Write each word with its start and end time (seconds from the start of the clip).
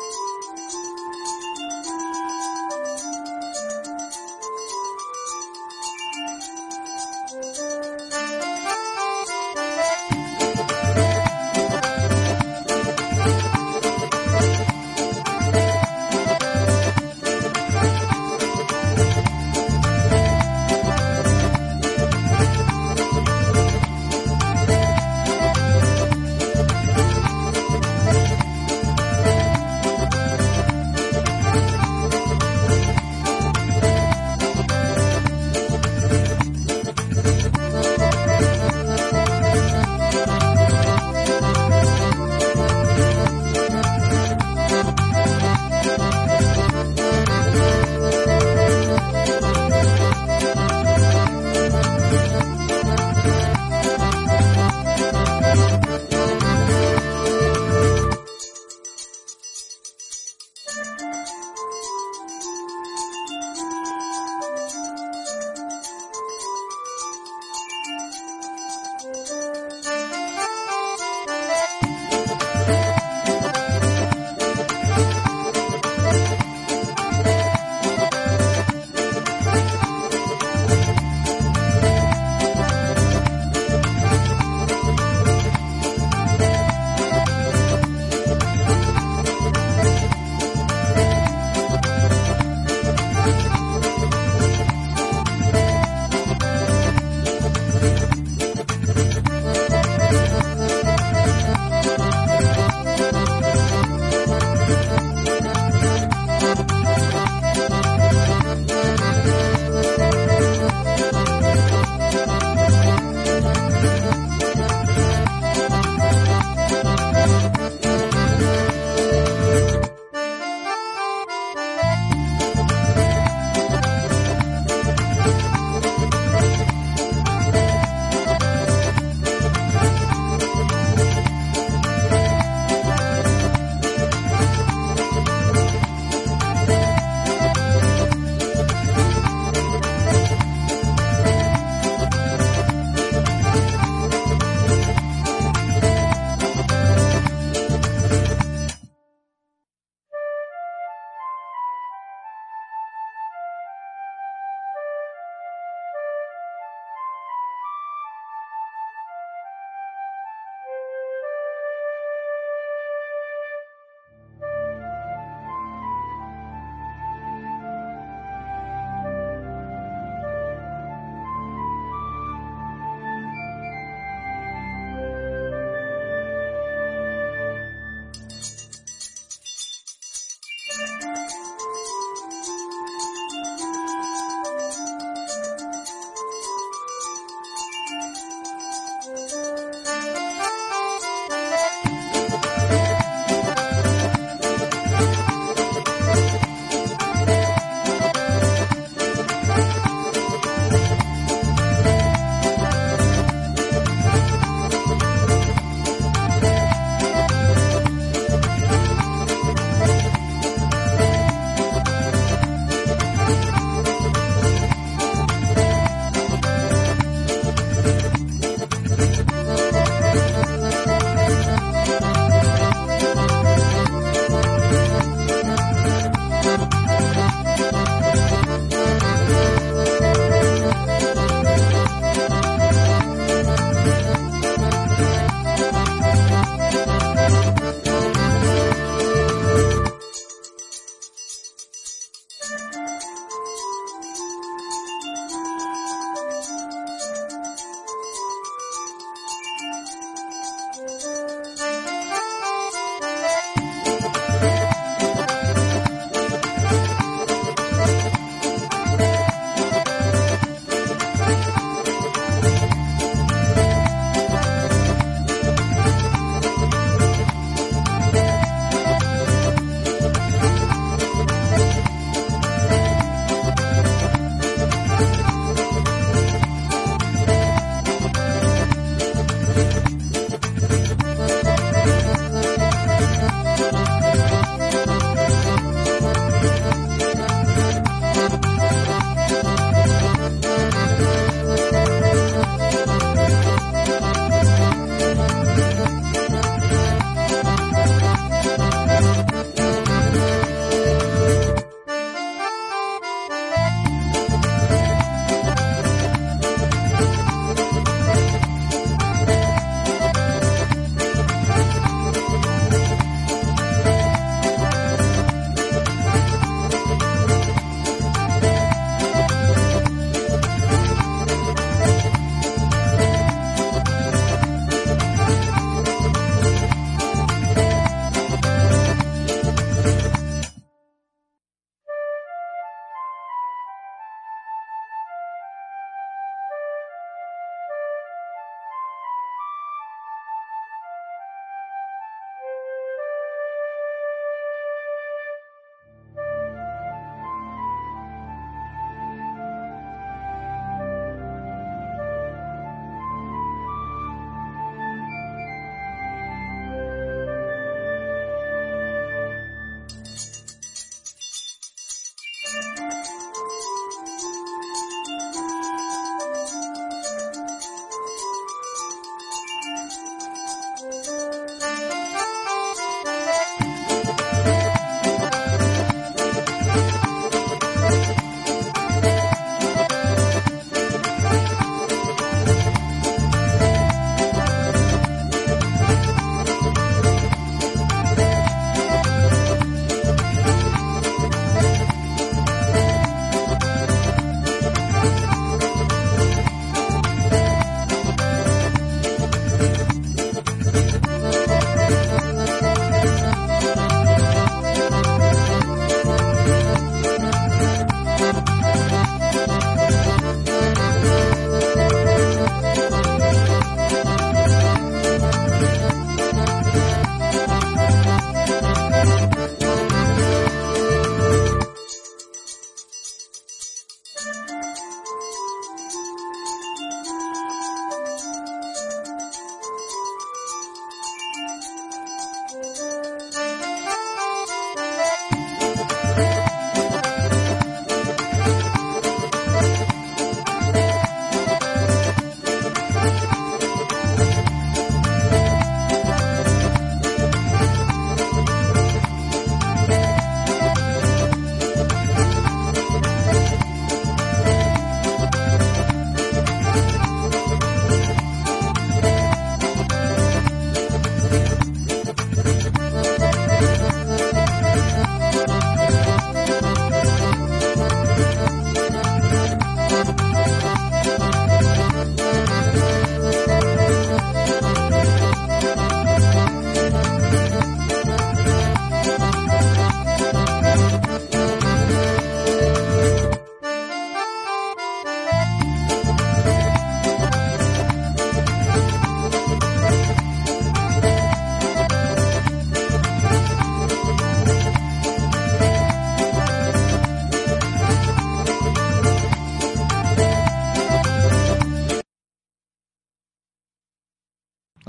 you 0.00 0.31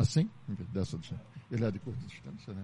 Assim? 0.03 0.29
Dessa, 0.73 0.99
ele 1.49 1.63
é 1.63 1.71
de 1.71 1.79
curta 1.79 1.97
distância, 2.05 2.53
né? 2.53 2.61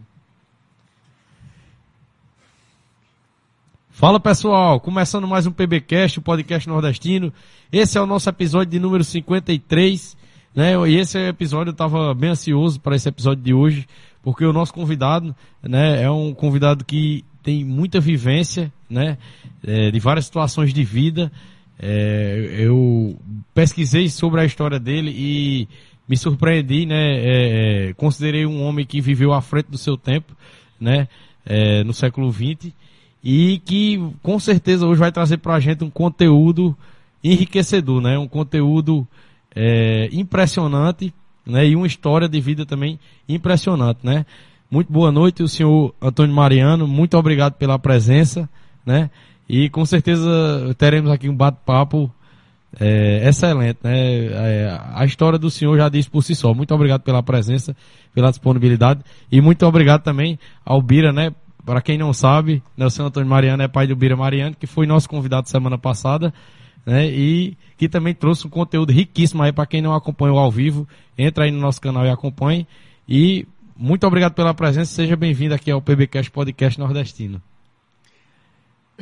Fala 3.90 4.20
pessoal, 4.20 4.78
começando 4.78 5.26
mais 5.26 5.48
um 5.48 5.52
PBcast, 5.54 6.20
o 6.20 6.22
podcast 6.22 6.68
nordestino. 6.68 7.34
Esse 7.72 7.98
é 7.98 8.02
o 8.02 8.06
nosso 8.06 8.28
episódio 8.28 8.72
de 8.72 8.78
número 8.78 9.06
53, 9.06 10.18
né? 10.54 10.74
E 10.90 10.98
esse 10.98 11.18
episódio 11.18 11.70
eu 11.70 11.72
estava 11.72 12.14
bem 12.14 12.32
ansioso 12.32 12.78
para 12.82 12.98
esse 12.98 13.08
episódio 13.08 13.42
de 13.42 13.54
hoje, 13.54 13.88
porque 14.22 14.44
o 14.44 14.52
nosso 14.52 14.74
convidado, 14.74 15.34
né, 15.64 16.04
é 16.04 16.12
um 16.12 16.34
convidado 16.34 16.84
que 16.84 17.24
tem 17.42 17.64
muita 17.64 18.02
vivência, 18.02 18.70
né, 18.90 19.18
é, 19.64 19.90
de 19.90 20.00
várias 20.02 20.26
situações 20.26 20.74
de 20.74 20.84
vida. 20.84 21.32
É, 21.82 22.58
eu 22.58 23.18
pesquisei 23.54 24.10
sobre 24.10 24.42
a 24.42 24.46
história 24.46 24.78
dele 24.78 25.12
e 25.16 25.70
me 26.10 26.18
surpreendi, 26.18 26.88
né? 26.88 27.18
É, 27.18 27.90
é, 27.90 27.94
considerei 27.94 28.44
um 28.46 28.64
homem 28.64 28.84
que 28.84 29.00
viveu 29.00 29.32
à 29.32 29.42
frente 29.42 29.68
do 29.70 29.78
seu 29.78 29.96
tempo, 29.96 30.36
né? 30.82 31.08
É, 31.46 31.84
no 31.84 31.94
século 31.94 32.32
XX 32.32 32.74
e 33.24 33.60
que 33.66 34.02
com 34.22 34.40
certeza 34.40 34.86
hoje 34.86 35.00
vai 35.00 35.12
trazer 35.12 35.38
para 35.38 35.56
a 35.56 35.60
gente 35.60 35.84
um 35.84 35.90
conteúdo 35.90 36.76
enriquecedor, 37.24 38.02
né? 38.02 38.18
Um 38.18 38.28
conteúdo 38.28 39.08
é, 39.56 40.10
impressionante, 40.12 41.14
né? 41.46 41.68
E 41.68 41.76
uma 41.76 41.86
história 41.88 42.28
de 42.28 42.42
vida 42.42 42.66
também 42.66 43.00
impressionante, 43.28 44.00
né? 44.04 44.26
Muito 44.72 44.92
boa 44.92 45.12
noite, 45.12 45.44
o 45.44 45.48
senhor 45.48 45.94
Antônio 46.02 46.34
Mariano. 46.34 46.88
Muito 46.88 47.18
obrigado 47.18 47.54
pela 47.54 47.78
presença, 47.78 48.50
né? 48.86 49.12
E 49.48 49.70
com 49.70 49.86
certeza 49.86 50.76
teremos 50.78 51.12
aqui 51.12 51.30
um 51.30 51.36
bate-papo 51.36 52.12
é, 52.78 53.28
excelente, 53.28 53.80
né? 53.84 54.26
É, 54.26 54.80
a 54.94 55.06
história 55.06 55.40
do 55.40 55.50
senhor 55.50 55.78
já 55.78 55.90
diz 55.90 56.08
por 56.08 56.24
si 56.24 56.36
só. 56.36 56.54
Muito 56.54 56.74
obrigado 56.74 57.02
pela 57.02 57.24
presença, 57.24 57.76
pela 58.14 58.30
disponibilidade 58.30 59.02
e 59.32 59.42
muito 59.42 59.66
obrigado 59.66 60.04
também 60.04 60.38
ao 60.66 60.82
Bira, 60.82 61.12
né? 61.12 61.34
Para 61.66 61.82
quem 61.82 61.98
não 61.98 62.14
sabe, 62.14 62.64
o 62.78 62.90
senhor 62.90 63.08
Antônio 63.08 63.30
Mariano 63.30 63.62
é 63.62 63.68
pai 63.68 63.86
do 63.86 63.96
Bira 63.96 64.16
Mariano, 64.16 64.56
que 64.56 64.66
foi 64.66 64.88
nosso 64.88 65.10
convidado 65.10 65.50
semana 65.50 65.78
passada, 65.78 66.34
né? 66.86 67.08
E 67.08 67.58
que 67.78 67.88
também 67.88 68.14
trouxe 68.14 68.46
um 68.48 68.50
conteúdo 68.50 68.92
riquíssimo 68.92 69.44
aí 69.44 69.52
para 69.52 69.66
quem 69.66 69.82
não 69.82 69.94
acompanhou 69.94 70.38
ao 70.38 70.52
vivo. 70.52 70.88
Entra 71.18 71.46
aí 71.46 71.52
no 71.52 71.60
nosso 71.60 71.82
canal 71.82 72.06
e 72.06 72.10
acompanhe. 72.10 72.68
E 73.08 73.48
muito 73.76 74.06
obrigado 74.06 74.34
pela 74.34 74.54
presença. 74.54 74.94
Seja 74.94 75.16
bem-vindo 75.16 75.54
aqui 75.54 75.72
ao 75.72 75.82
PBcast 75.82 76.30
Podcast 76.32 76.80
Nordestino. 76.80 77.42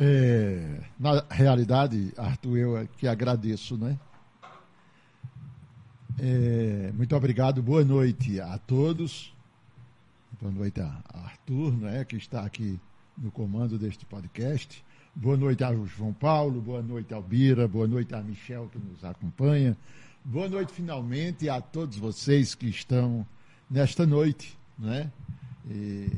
É, 0.00 0.80
na 0.96 1.24
realidade, 1.28 2.12
Arthur, 2.16 2.56
eu 2.56 2.78
é 2.78 2.86
que 2.86 3.08
agradeço, 3.08 3.76
né? 3.76 3.98
É, 6.20 6.92
muito 6.94 7.16
obrigado, 7.16 7.60
boa 7.60 7.84
noite 7.84 8.40
a 8.40 8.58
todos. 8.58 9.34
Boa 10.40 10.52
noite 10.52 10.80
a 10.80 11.02
Arthur, 11.12 11.72
né, 11.72 12.04
que 12.04 12.16
está 12.16 12.42
aqui 12.42 12.78
no 13.16 13.32
comando 13.32 13.76
deste 13.76 14.06
podcast. 14.06 14.84
Boa 15.16 15.36
noite 15.36 15.64
ao 15.64 15.84
João 15.84 16.12
Paulo, 16.12 16.60
boa 16.60 16.80
noite 16.80 17.12
ao 17.12 17.20
Bira, 17.20 17.66
boa 17.66 17.88
noite 17.88 18.14
a 18.14 18.22
Michel 18.22 18.68
que 18.70 18.78
nos 18.78 19.04
acompanha. 19.04 19.76
Boa 20.24 20.48
noite 20.48 20.72
finalmente 20.72 21.48
a 21.48 21.60
todos 21.60 21.98
vocês 21.98 22.54
que 22.54 22.68
estão 22.68 23.26
nesta 23.68 24.06
noite, 24.06 24.56
né? 24.78 25.10
E 25.68 26.08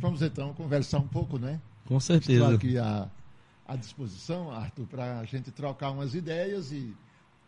vamos 0.00 0.22
então 0.22 0.54
conversar 0.54 1.00
um 1.00 1.08
pouco, 1.08 1.38
né? 1.38 1.60
Com 1.84 2.00
certeza. 2.00 2.42
Estou 2.42 2.56
aqui 2.56 2.78
a 2.78 3.10
à 3.66 3.76
disposição, 3.76 4.50
Arthur, 4.50 4.86
para 4.86 5.18
a 5.18 5.24
gente 5.24 5.50
trocar 5.50 5.90
umas 5.90 6.14
ideias 6.14 6.72
e 6.72 6.94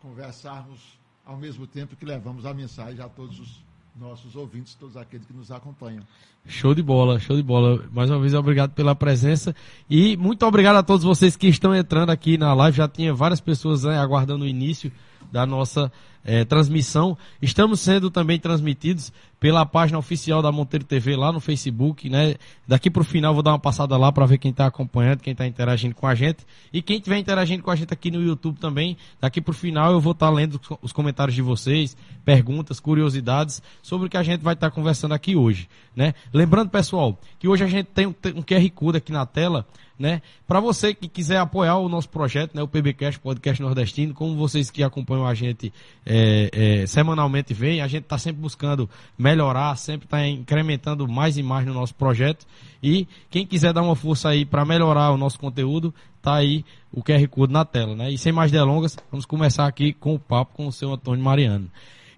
conversarmos 0.01 0.99
ao 1.25 1.37
mesmo 1.37 1.67
tempo 1.67 1.95
que 1.95 2.05
levamos 2.05 2.45
a 2.45 2.53
mensagem 2.53 3.01
a 3.01 3.07
todos 3.07 3.39
os 3.39 3.63
nossos 3.95 4.35
ouvintes, 4.35 4.75
todos 4.75 4.95
aqueles 4.95 5.25
que 5.25 5.33
nos 5.33 5.51
acompanham. 5.51 6.03
Show 6.45 6.73
de 6.73 6.81
bola, 6.81 7.19
show 7.19 7.35
de 7.35 7.43
bola. 7.43 7.83
Mais 7.91 8.09
uma 8.09 8.19
vez, 8.19 8.33
obrigado 8.33 8.71
pela 8.71 8.95
presença 8.95 9.55
e 9.89 10.15
muito 10.17 10.45
obrigado 10.45 10.77
a 10.77 10.83
todos 10.83 11.03
vocês 11.03 11.35
que 11.35 11.47
estão 11.47 11.75
entrando 11.75 12.09
aqui 12.09 12.37
na 12.37 12.53
live. 12.53 12.77
Já 12.77 12.87
tinha 12.87 13.13
várias 13.13 13.41
pessoas 13.41 13.83
né, 13.83 13.97
aguardando 13.97 14.45
o 14.45 14.47
início 14.47 14.91
da 15.31 15.45
nossa 15.45 15.91
é, 16.29 16.45
transmissão. 16.45 17.17
Estamos 17.41 17.79
sendo 17.79 18.11
também 18.11 18.39
transmitidos 18.39 19.11
pela 19.39 19.65
página 19.65 19.97
oficial 19.97 20.43
da 20.43 20.51
Monteiro 20.51 20.85
TV 20.85 21.15
lá 21.15 21.31
no 21.31 21.39
Facebook, 21.39 22.07
né? 22.07 22.35
Daqui 22.67 22.87
para 22.87 23.01
o 23.01 23.05
final 23.05 23.33
vou 23.33 23.41
dar 23.41 23.51
uma 23.51 23.59
passada 23.59 23.97
lá 23.97 24.11
para 24.11 24.27
ver 24.27 24.37
quem 24.37 24.51
está 24.51 24.67
acompanhando, 24.67 25.21
quem 25.21 25.31
está 25.31 25.47
interagindo 25.47 25.95
com 25.95 26.05
a 26.05 26.13
gente 26.13 26.45
e 26.71 26.83
quem 26.83 26.97
estiver 26.97 27.17
interagindo 27.17 27.63
com 27.63 27.71
a 27.71 27.75
gente 27.75 27.91
aqui 27.91 28.11
no 28.11 28.21
YouTube 28.21 28.59
também. 28.59 28.95
Daqui 29.19 29.41
para 29.41 29.51
o 29.51 29.55
final 29.55 29.91
eu 29.91 29.99
vou 29.99 30.11
estar 30.11 30.27
tá 30.27 30.31
lendo 30.31 30.61
os 30.83 30.91
comentários 30.91 31.33
de 31.33 31.41
vocês, 31.41 31.97
perguntas, 32.23 32.79
curiosidades 32.79 33.59
sobre 33.81 34.05
o 34.05 34.09
que 34.09 34.17
a 34.17 34.23
gente 34.23 34.41
vai 34.41 34.53
estar 34.53 34.69
tá 34.69 34.75
conversando 34.75 35.15
aqui 35.15 35.35
hoje, 35.35 35.67
né? 35.95 36.13
Lembrando 36.31 36.69
pessoal 36.69 37.19
que 37.39 37.47
hoje 37.47 37.63
a 37.63 37.67
gente 37.67 37.87
tem 37.87 38.05
um 38.05 38.13
QR 38.13 38.69
Code 38.75 38.97
aqui 38.97 39.11
na 39.11 39.25
tela 39.25 39.65
né? 39.99 40.21
Para 40.47 40.61
você 40.61 40.93
que 40.93 41.09
quiser 41.09 41.37
apoiar 41.37 41.75
o 41.75 41.89
nosso 41.89 42.07
projeto, 42.07 42.55
né, 42.55 42.63
o 42.63 42.67
PBcast 42.69 43.19
Podcast 43.19 43.61
Nordestino, 43.61 44.13
como 44.13 44.33
vocês 44.37 44.71
que 44.71 44.81
acompanham 44.81 45.27
a 45.27 45.33
gente 45.33 45.73
é, 46.05 46.18
é, 46.53 46.85
semanalmente 46.85 47.53
veem, 47.53 47.81
a 47.81 47.87
gente 47.87 48.03
está 48.03 48.17
sempre 48.17 48.41
buscando 48.41 48.89
melhorar, 49.17 49.75
sempre 49.75 50.05
está 50.05 50.27
incrementando 50.27 51.07
mais 51.07 51.37
e 51.37 51.43
mais 51.43 51.65
no 51.65 51.73
nosso 51.73 51.95
projeto. 51.95 52.45
E 52.81 53.07
quem 53.29 53.45
quiser 53.45 53.73
dar 53.73 53.81
uma 53.81 53.95
força 53.95 54.29
aí 54.29 54.45
para 54.45 54.65
melhorar 54.65 55.11
o 55.11 55.17
nosso 55.17 55.39
conteúdo, 55.39 55.93
tá 56.21 56.35
aí 56.35 56.63
o 56.91 57.03
QR 57.03 57.27
Code 57.27 57.53
na 57.53 57.65
tela, 57.65 57.95
né? 57.95 58.11
E 58.11 58.17
sem 58.17 58.31
mais 58.31 58.51
delongas, 58.51 58.97
vamos 59.11 59.25
começar 59.25 59.67
aqui 59.67 59.93
com 59.93 60.15
o 60.15 60.19
papo 60.19 60.55
com 60.55 60.67
o 60.67 60.71
seu 60.71 60.91
Antônio 60.93 61.23
Mariano. 61.23 61.69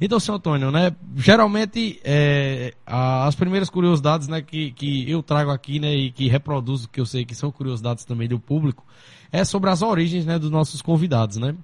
Então, 0.04 0.20
senhor 0.20 0.38
Antônio, 0.38 0.72
né, 0.72 0.96
geralmente 1.16 2.02
é, 2.04 2.74
as 2.88 3.36
primeiras 3.36 3.70
curiosidades 3.70 4.28
né, 4.28 4.42
que, 4.42 4.72
que 4.72 5.08
eu 5.08 5.22
trago 5.22 5.52
aqui 5.52 5.80
né, 5.80 5.94
e 5.94 6.12
que 6.12 6.28
reproduzo, 6.28 6.90
que 6.90 7.00
eu 7.00 7.06
sei 7.06 7.24
que 7.24 7.36
são 7.36 7.52
curiosidades 7.52 8.04
também 8.04 8.28
do 8.28 8.40
público, 8.40 8.84
é 9.32 9.46
sobre 9.46 9.70
as 9.70 9.84
origens 9.84 10.26
né, 10.26 10.40
dos 10.40 10.50
nossos 10.50 10.82
convidados. 10.82 11.38
Né? 11.38 11.56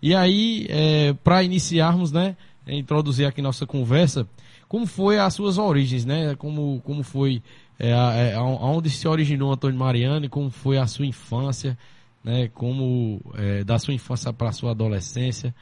E 0.00 0.14
aí, 0.14 0.66
é, 0.68 1.12
para 1.12 1.42
iniciarmos, 1.42 2.12
né, 2.12 2.36
introduzir 2.66 3.26
aqui 3.26 3.40
nossa 3.40 3.66
conversa, 3.66 4.28
como 4.68 4.86
foi 4.86 5.18
as 5.18 5.34
suas 5.34 5.58
origens, 5.58 6.04
né? 6.04 6.34
Como, 6.34 6.80
como 6.84 7.02
foi, 7.02 7.42
é, 7.78 7.90
é, 7.90 8.88
se 8.90 9.06
originou 9.06 9.52
Antônio 9.52 9.78
Mariano 9.78 10.28
como 10.28 10.50
foi 10.50 10.76
a 10.76 10.86
sua 10.86 11.06
infância, 11.06 11.78
né? 12.24 12.48
Como 12.48 13.20
é, 13.34 13.62
da 13.62 13.78
sua 13.78 13.94
infância 13.94 14.32
para 14.32 14.48
a 14.48 14.52
sua 14.52 14.72
adolescência 14.72 15.54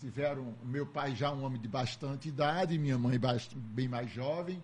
tiveram, 0.00 0.54
meu 0.64 0.86
pai 0.86 1.14
já 1.14 1.30
um 1.32 1.44
homem 1.44 1.60
de 1.60 1.68
bastante 1.68 2.28
idade, 2.28 2.78
minha 2.78 2.98
mãe 2.98 3.18
bem 3.54 3.88
mais 3.88 4.10
jovem, 4.10 4.62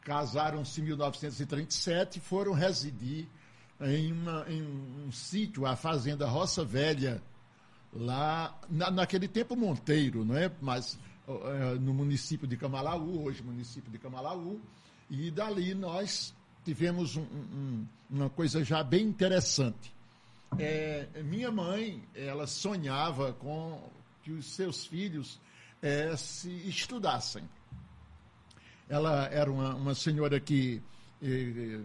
casaram-se 0.00 0.80
em 0.80 0.84
1937 0.84 2.18
e 2.18 2.20
foram 2.20 2.52
residir 2.52 3.26
em, 3.80 4.12
uma, 4.12 4.44
em 4.48 4.62
um, 4.62 5.06
um 5.06 5.12
sítio, 5.12 5.66
a 5.66 5.74
Fazenda 5.74 6.26
Roça 6.26 6.64
Velha, 6.64 7.20
lá, 7.92 8.56
na, 8.68 8.90
naquele 8.90 9.26
tempo 9.26 9.56
Monteiro, 9.56 10.24
não 10.24 10.36
é? 10.36 10.50
Mas 10.60 10.98
é, 11.26 11.74
no 11.78 11.94
município 11.94 12.46
de 12.46 12.56
Camalaú, 12.56 13.24
hoje 13.24 13.42
município 13.42 13.90
de 13.90 13.98
Camalaú, 13.98 14.60
e 15.14 15.30
dali 15.30 15.74
nós 15.74 16.34
tivemos 16.64 17.16
um, 17.16 17.22
um, 17.22 17.86
uma 18.10 18.30
coisa 18.30 18.64
já 18.64 18.82
bem 18.82 19.06
interessante. 19.06 19.94
É, 20.58 21.08
minha 21.22 21.50
mãe, 21.50 22.02
ela 22.14 22.46
sonhava 22.46 23.32
com 23.34 23.80
que 24.22 24.32
os 24.32 24.46
seus 24.46 24.86
filhos 24.86 25.40
é, 25.82 26.16
se 26.16 26.50
estudassem. 26.68 27.44
Ela 28.88 29.26
era 29.26 29.50
uma, 29.50 29.74
uma 29.74 29.94
senhora 29.94 30.38
que 30.40 30.82
é, 31.22 31.80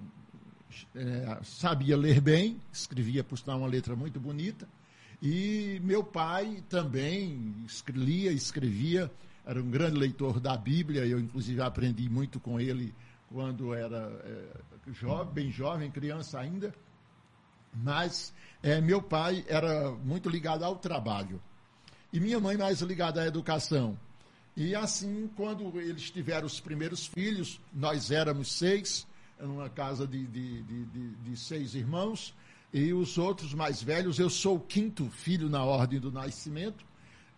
é, 0.96 1.40
sabia 1.44 1.98
ler 1.98 2.22
bem, 2.22 2.60
escrevia, 2.72 3.24
por 3.24 3.38
sinal, 3.38 3.60
uma 3.60 3.68
letra 3.68 3.96
muito 3.96 4.20
bonita, 4.20 4.68
e 5.22 5.82
meu 5.84 6.04
pai 6.04 6.64
também 6.70 7.54
lia, 7.90 8.32
escrevia, 8.32 9.12
era 9.46 9.62
um 9.62 9.70
grande 9.70 9.98
leitor 9.98 10.40
da 10.40 10.56
Bíblia, 10.56 11.06
eu 11.06 11.20
inclusive 11.20 11.62
aprendi 11.62 12.08
muito 12.10 12.40
com 12.40 12.60
ele 12.60 12.94
quando 13.32 13.74
era 13.74 13.98
é, 14.26 14.92
jovem, 14.92 15.34
bem 15.34 15.52
jovem, 15.52 15.92
criança 15.92 16.40
ainda. 16.40 16.74
Mas 17.74 18.34
é, 18.64 18.82
meu 18.82 19.02
pai 19.02 19.46
era 19.48 19.92
muito 19.92 20.30
ligado 20.30 20.64
ao 20.64 20.76
trabalho 20.76 21.42
e 22.12 22.20
minha 22.20 22.40
mãe 22.40 22.58
mais 22.58 22.82
ligada 22.82 23.22
à 23.22 23.28
educação. 23.28 23.98
E 24.56 24.76
assim, 24.76 25.30
quando 25.36 25.80
eles 25.80 26.10
tiveram 26.10 26.46
os 26.46 26.60
primeiros 26.60 27.06
filhos, 27.06 27.62
nós 27.72 28.12
éramos 28.12 28.52
seis, 28.52 29.08
numa 29.40 29.70
casa 29.70 30.08
de, 30.08 30.26
de, 30.28 30.64
de, 30.64 31.16
de, 31.16 31.38
seis 31.38 31.76
irmãos, 31.76 32.36
e 32.74 32.92
os 32.94 33.18
outros 33.18 33.54
mais 33.54 33.82
velhos, 33.82 34.20
eu 34.20 34.30
sou 34.30 34.58
o 34.58 34.60
quinto 34.60 35.10
filho 35.10 35.50
na 35.50 35.64
ordem 35.64 36.00
do 36.00 36.12
nascimento, 36.12 36.86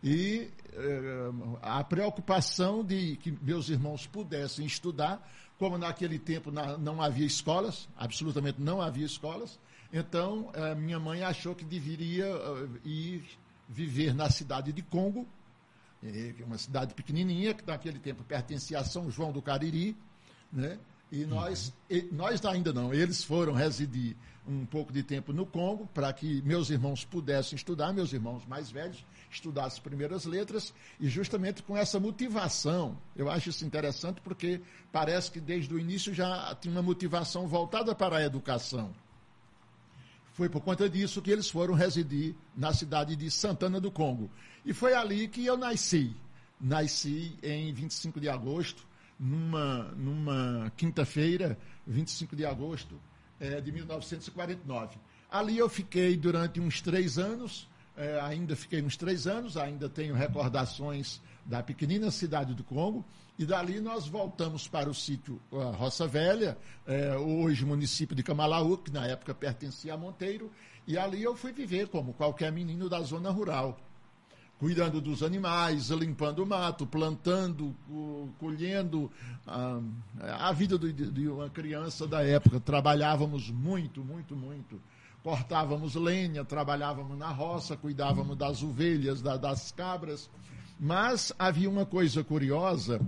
e 0.03 0.49
eh, 0.73 1.31
a 1.61 1.83
preocupação 1.83 2.83
de 2.83 3.17
que 3.17 3.31
meus 3.31 3.69
irmãos 3.69 4.07
pudessem 4.07 4.65
estudar, 4.65 5.21
como 5.61 5.77
naquele 5.77 6.17
tempo 6.17 6.51
não 6.79 6.99
havia 6.99 7.23
escolas, 7.23 7.87
absolutamente 7.95 8.59
não 8.59 8.81
havia 8.81 9.05
escolas, 9.05 9.59
então 9.93 10.49
eh, 10.55 10.73
minha 10.73 10.99
mãe 10.99 11.21
achou 11.21 11.53
que 11.53 11.63
deveria 11.63 12.25
eh, 12.25 12.67
ir 12.83 13.23
viver 13.69 14.11
na 14.15 14.27
cidade 14.27 14.73
de 14.73 14.81
Congo, 14.81 15.27
é 16.03 16.33
uma 16.43 16.57
cidade 16.57 16.95
pequenininha, 16.95 17.53
que 17.53 17.63
naquele 17.63 17.99
tempo 17.99 18.23
pertencia 18.23 18.79
a 18.79 18.83
São 18.83 19.11
João 19.11 19.31
do 19.31 19.39
Cariri, 19.39 19.95
né? 20.51 20.79
E 21.11 21.25
nós, 21.25 21.71
e, 21.87 22.09
nós 22.11 22.43
ainda 22.43 22.73
não, 22.73 22.91
eles 22.91 23.23
foram 23.23 23.53
residir 23.53 24.17
um 24.47 24.65
pouco 24.65 24.91
de 24.91 25.03
tempo 25.03 25.31
no 25.31 25.45
Congo 25.45 25.85
para 25.93 26.11
que 26.11 26.41
meus 26.41 26.71
irmãos 26.71 27.05
pudessem 27.05 27.55
estudar, 27.55 27.93
meus 27.93 28.11
irmãos 28.13 28.43
mais 28.47 28.71
velhos, 28.71 29.05
estudassem 29.35 29.77
as 29.77 29.79
primeiras 29.79 30.25
letras, 30.25 30.73
e 30.99 31.07
justamente 31.07 31.63
com 31.63 31.77
essa 31.77 31.99
motivação, 31.99 32.97
eu 33.15 33.29
acho 33.29 33.49
isso 33.49 33.65
interessante 33.65 34.21
porque 34.21 34.61
parece 34.91 35.31
que 35.31 35.39
desde 35.39 35.73
o 35.73 35.79
início 35.79 36.13
já 36.13 36.55
tinha 36.55 36.73
uma 36.73 36.81
motivação 36.81 37.47
voltada 37.47 37.95
para 37.95 38.17
a 38.17 38.23
educação. 38.23 38.93
Foi 40.33 40.49
por 40.49 40.61
conta 40.61 40.89
disso 40.89 41.21
que 41.21 41.29
eles 41.29 41.49
foram 41.49 41.73
residir 41.73 42.35
na 42.55 42.73
cidade 42.73 43.15
de 43.15 43.29
Santana 43.29 43.79
do 43.79 43.91
Congo. 43.91 44.29
E 44.65 44.73
foi 44.73 44.93
ali 44.93 45.27
que 45.27 45.45
eu 45.45 45.57
nasci. 45.57 46.15
Nasci 46.59 47.37
em 47.43 47.73
25 47.73 48.19
de 48.19 48.29
agosto, 48.29 48.87
numa, 49.19 49.83
numa 49.95 50.71
quinta-feira, 50.77 51.57
25 51.85 52.35
de 52.35 52.45
agosto 52.45 52.99
é, 53.39 53.59
de 53.59 53.71
1949. 53.71 54.97
Ali 55.29 55.57
eu 55.57 55.67
fiquei 55.67 56.15
durante 56.15 56.59
uns 56.59 56.81
três 56.81 57.17
anos, 57.17 57.67
é, 58.01 58.19
ainda 58.19 58.55
fiquei 58.55 58.81
uns 58.81 58.97
três 58.97 59.27
anos, 59.27 59.55
ainda 59.55 59.87
tenho 59.87 60.15
recordações 60.15 61.21
da 61.45 61.61
pequenina 61.61 62.09
cidade 62.09 62.55
do 62.55 62.63
Congo, 62.63 63.05
e 63.37 63.45
dali 63.45 63.79
nós 63.79 64.07
voltamos 64.07 64.67
para 64.67 64.89
o 64.89 64.93
sítio 64.93 65.39
Roça 65.77 66.07
Velha, 66.07 66.57
é, 66.87 67.15
hoje 67.15 67.63
município 67.63 68.15
de 68.15 68.23
Camalaú, 68.23 68.75
que 68.79 68.91
na 68.91 69.05
época 69.05 69.35
pertencia 69.35 69.93
a 69.93 69.97
Monteiro, 69.97 70.51
e 70.87 70.97
ali 70.97 71.21
eu 71.21 71.35
fui 71.35 71.51
viver 71.51 71.89
como 71.89 72.11
qualquer 72.13 72.51
menino 72.51 72.89
da 72.89 73.01
zona 73.01 73.29
rural, 73.29 73.79
cuidando 74.57 74.99
dos 74.99 75.21
animais, 75.21 75.89
limpando 75.89 76.43
o 76.43 76.45
mato, 76.45 76.87
plantando, 76.87 77.75
colhendo. 78.39 79.11
A, 79.45 79.79
a 80.49 80.51
vida 80.51 80.77
de 80.77 81.27
uma 81.27 81.49
criança 81.49 82.07
da 82.07 82.23
época. 82.23 82.59
Trabalhávamos 82.59 83.49
muito, 83.49 84.03
muito, 84.03 84.35
muito 84.35 84.79
cortávamos 85.23 85.95
lenha, 85.95 86.43
trabalhávamos 86.43 87.17
na 87.17 87.29
roça, 87.29 87.77
cuidávamos 87.77 88.37
das 88.37 88.63
ovelhas, 88.63 89.21
da, 89.21 89.37
das 89.37 89.71
cabras. 89.71 90.29
Mas 90.79 91.31
havia 91.37 91.69
uma 91.69 91.85
coisa 91.85 92.23
curiosa 92.23 92.99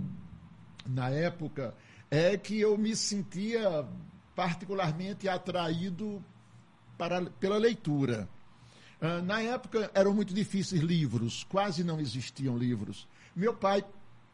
na 0.86 1.08
época, 1.10 1.74
é 2.10 2.36
que 2.36 2.60
eu 2.60 2.78
me 2.78 2.94
sentia 2.94 3.86
particularmente 4.34 5.28
atraído 5.28 6.22
para, 6.96 7.22
pela 7.22 7.56
leitura. 7.56 8.28
Uh, 9.00 9.22
na 9.22 9.40
época 9.40 9.90
eram 9.94 10.14
muito 10.14 10.32
difíceis 10.32 10.82
livros, 10.82 11.44
quase 11.44 11.82
não 11.82 12.00
existiam 12.00 12.56
livros. 12.56 13.08
Meu 13.34 13.54
pai 13.54 13.84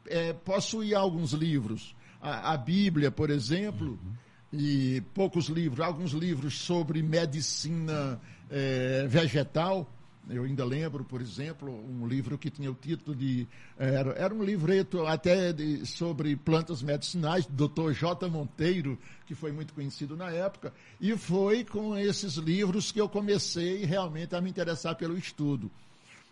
é, 0.07 0.33
possuía 0.33 0.99
alguns 0.99 1.33
livros, 1.33 1.95
a, 2.21 2.53
a 2.53 2.57
Bíblia, 2.57 3.11
por 3.11 3.31
exemplo, 3.31 3.93
uhum. 3.93 4.13
E 4.53 5.03
poucos 5.15 5.47
livros, 5.47 5.81
alguns 5.81 6.13
livros 6.13 6.59
sobre 6.59 7.03
medicina 7.03 8.21
é, 8.51 9.07
vegetal, 9.09 9.89
eu 10.29 10.45
ainda 10.45 10.65
lembro, 10.65 11.05
por 11.05 11.21
exemplo, 11.21 11.73
um 11.73 12.07
livro 12.07 12.39
que 12.39 12.51
tinha 12.51 12.71
o 12.71 12.75
título 12.75 13.17
de. 13.17 13.49
Era, 13.77 14.13
era 14.13 14.35
um 14.35 14.45
livreto 14.45 15.05
até 15.07 15.53
de, 15.53 15.85
sobre 15.85 16.37
plantas 16.37 16.83
medicinais, 16.83 17.47
do 17.47 17.69
Dr. 17.69 17.93
J. 17.93 18.29
Monteiro, 18.29 18.99
que 19.27 19.35
foi 19.35 19.51
muito 19.51 19.75
conhecido 19.75 20.17
na 20.17 20.31
época. 20.31 20.73
E 21.01 21.17
foi 21.17 21.65
com 21.65 21.97
esses 21.97 22.35
livros 22.35 22.93
que 22.93 23.01
eu 23.01 23.09
comecei 23.09 23.85
realmente 23.85 24.35
a 24.37 24.41
me 24.41 24.51
interessar 24.51 24.95
pelo 24.95 25.19
estudo. 25.19 25.71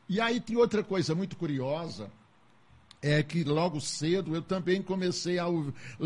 E 0.08 0.20
aí 0.20 0.40
tem 0.40 0.56
outra 0.56 0.84
coisa 0.84 1.14
muito 1.14 1.36
curiosa, 1.36 2.08
é 3.00 3.22
que 3.22 3.44
logo 3.44 3.80
cedo 3.80 4.34
eu 4.34 4.42
também 4.42 4.82
comecei 4.82 5.38
a. 5.38 5.46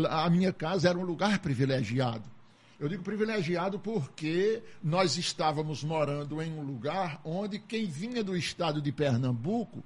A 0.09 0.29
minha 0.29 0.53
casa 0.53 0.89
era 0.89 0.97
um 0.97 1.03
lugar 1.03 1.39
privilegiado. 1.39 2.31
Eu 2.79 2.89
digo 2.89 3.03
privilegiado 3.03 3.79
porque 3.79 4.61
nós 4.83 5.17
estávamos 5.17 5.83
morando 5.83 6.41
em 6.41 6.51
um 6.51 6.61
lugar 6.61 7.21
onde 7.23 7.57
quem 7.57 7.85
vinha 7.85 8.23
do 8.23 8.35
estado 8.35 8.81
de 8.81 8.91
Pernambuco, 8.91 9.83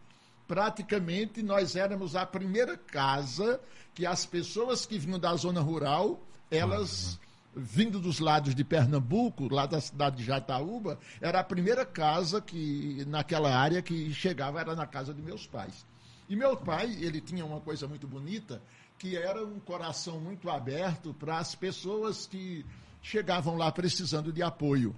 praticamente 0.48 1.44
nós 1.44 1.76
éramos 1.76 2.16
a 2.16 2.26
primeira 2.26 2.78
casa 2.78 3.60
que 3.94 4.06
as 4.06 4.26
pessoas 4.26 4.86
que 4.86 4.98
vinham 4.98 5.20
da 5.20 5.36
zona 5.36 5.62
rural, 5.62 6.20
elas 6.50 7.20
uhum. 7.56 7.62
vindo 7.62 8.00
dos 8.00 8.20
lados 8.20 8.56
de 8.56 8.64
Pernambuco, 8.64 9.54
lá 9.54 9.66
da 9.66 9.82
cidade 9.82 10.18
de 10.18 10.24
Jataúba, 10.24 10.98
era 11.22 11.40
a 11.40 11.44
primeira 11.44 11.86
casa 11.86 12.42
que 12.42 13.04
naquela 13.08 13.56
área 13.56 13.82
que 13.82 14.14
chegava 14.14 14.60
era 14.60 14.76
na 14.76 14.88
casa 14.88 15.14
de 15.14 15.22
meus 15.22 15.46
pais. 15.46 15.86
E 16.29 16.36
meu 16.36 16.57
pai, 16.57 16.98
ele 17.00 17.22
tinha 17.22 17.46
uma 17.46 17.62
coisa 17.62 17.88
muito 17.88 18.07
bonita, 18.07 18.62
que 18.98 19.15
era 19.15 19.46
um 19.46 19.60
coração 19.60 20.19
muito 20.19 20.50
aberto 20.50 21.13
para 21.13 21.38
as 21.38 21.55
pessoas 21.55 22.25
que 22.25 22.65
chegavam 23.01 23.55
lá 23.55 23.72
precisando 23.72 24.31
de 24.31 24.41
apoio. 24.41 24.96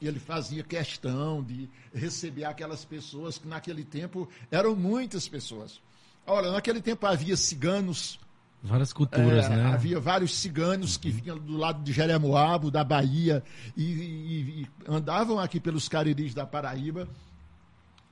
E 0.00 0.08
ele 0.08 0.18
fazia 0.18 0.62
questão 0.62 1.42
de 1.42 1.68
receber 1.92 2.44
aquelas 2.44 2.84
pessoas 2.84 3.36
que 3.36 3.46
naquele 3.46 3.84
tempo 3.84 4.28
eram 4.50 4.74
muitas 4.74 5.28
pessoas. 5.28 5.80
Olha, 6.26 6.50
naquele 6.50 6.80
tempo 6.80 7.06
havia 7.06 7.36
ciganos. 7.36 8.18
Várias 8.62 8.92
culturas, 8.92 9.46
é, 9.46 9.48
né? 9.50 9.64
Havia 9.72 10.00
vários 10.00 10.34
ciganos 10.34 10.96
que 10.96 11.10
vinham 11.10 11.38
do 11.38 11.56
lado 11.56 11.82
de 11.82 11.92
Jeremoabo, 11.92 12.70
da 12.70 12.84
Bahia, 12.84 13.42
e, 13.76 13.82
e, 13.82 14.60
e 14.62 14.68
andavam 14.88 15.38
aqui 15.38 15.58
pelos 15.60 15.88
cariris 15.88 16.32
da 16.32 16.46
Paraíba. 16.46 17.08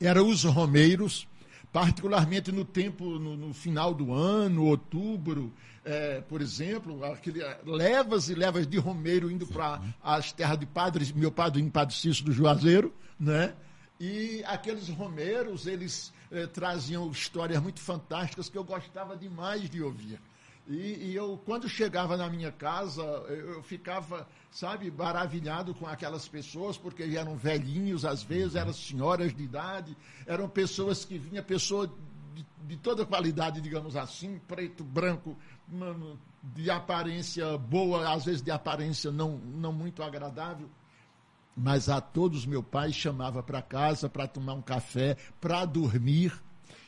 Eram 0.00 0.28
os 0.28 0.44
romeiros, 0.44 1.26
particularmente 1.72 2.50
no 2.50 2.64
tempo, 2.64 3.18
no, 3.18 3.36
no 3.36 3.54
final 3.54 3.92
do 3.92 4.12
ano, 4.12 4.64
outubro, 4.64 5.52
é, 5.84 6.20
por 6.22 6.40
exemplo, 6.40 7.04
aquele, 7.04 7.40
levas 7.64 8.28
e 8.28 8.34
levas 8.34 8.66
de 8.66 8.78
romeiro 8.78 9.30
indo 9.30 9.46
para 9.46 9.80
as 10.02 10.32
terras 10.32 10.58
de 10.58 10.66
padres, 10.66 11.12
meu 11.12 11.32
padre 11.32 11.62
em 11.62 11.70
Padre 11.70 11.94
Cício 11.94 12.24
do 12.24 12.32
Juazeiro, 12.32 12.92
né? 13.18 13.54
E 14.00 14.42
aqueles 14.46 14.88
romeiros, 14.88 15.66
eles 15.66 16.12
eh, 16.30 16.46
traziam 16.46 17.10
histórias 17.10 17.60
muito 17.60 17.80
fantásticas 17.80 18.48
que 18.48 18.56
eu 18.56 18.62
gostava 18.62 19.16
demais 19.16 19.68
de 19.68 19.82
ouvir. 19.82 20.20
E, 20.68 21.08
e, 21.10 21.14
eu, 21.16 21.40
quando 21.46 21.68
chegava 21.68 22.16
na 22.16 22.28
minha 22.28 22.52
casa, 22.52 23.02
eu, 23.02 23.54
eu, 23.54 23.62
ficava, 23.62 24.28
sabe, 24.50 24.90
maravilhado 24.90 25.74
com 25.74 25.86
aquelas 25.86 26.26
pessoas, 26.26 26.76
porque 26.76 27.02
eram 27.02 27.36
velhinhos, 27.36 28.04
às 28.04 28.22
vezes, 28.22 28.54
eram 28.54 28.72
senhoras 28.72 29.34
de 29.34 29.42
idade, 29.42 29.96
eram 30.26 30.48
pessoas 30.48 31.04
que 31.04 31.18
vinham, 31.18 31.44
pessoas 31.44 31.90
de, 32.34 32.46
de 32.66 32.76
toda 32.76 33.04
qualidade, 33.04 33.60
digamos 33.60 33.96
assim, 33.96 34.40
preto, 34.46 34.82
branco, 34.84 35.36
de 36.42 36.70
aparência 36.70 37.58
boa, 37.58 38.12
às 38.12 38.24
vezes 38.24 38.42
de 38.42 38.50
aparência 38.50 39.10
não, 39.10 39.38
não 39.38 39.72
muito 39.72 40.02
agradável 40.02 40.68
mas 41.58 41.88
a 41.88 42.00
todos 42.00 42.46
meu 42.46 42.62
pai 42.62 42.92
chamava 42.92 43.42
para 43.42 43.60
casa 43.60 44.08
para 44.08 44.28
tomar 44.28 44.54
um 44.54 44.62
café, 44.62 45.16
para 45.40 45.64
dormir. 45.64 46.32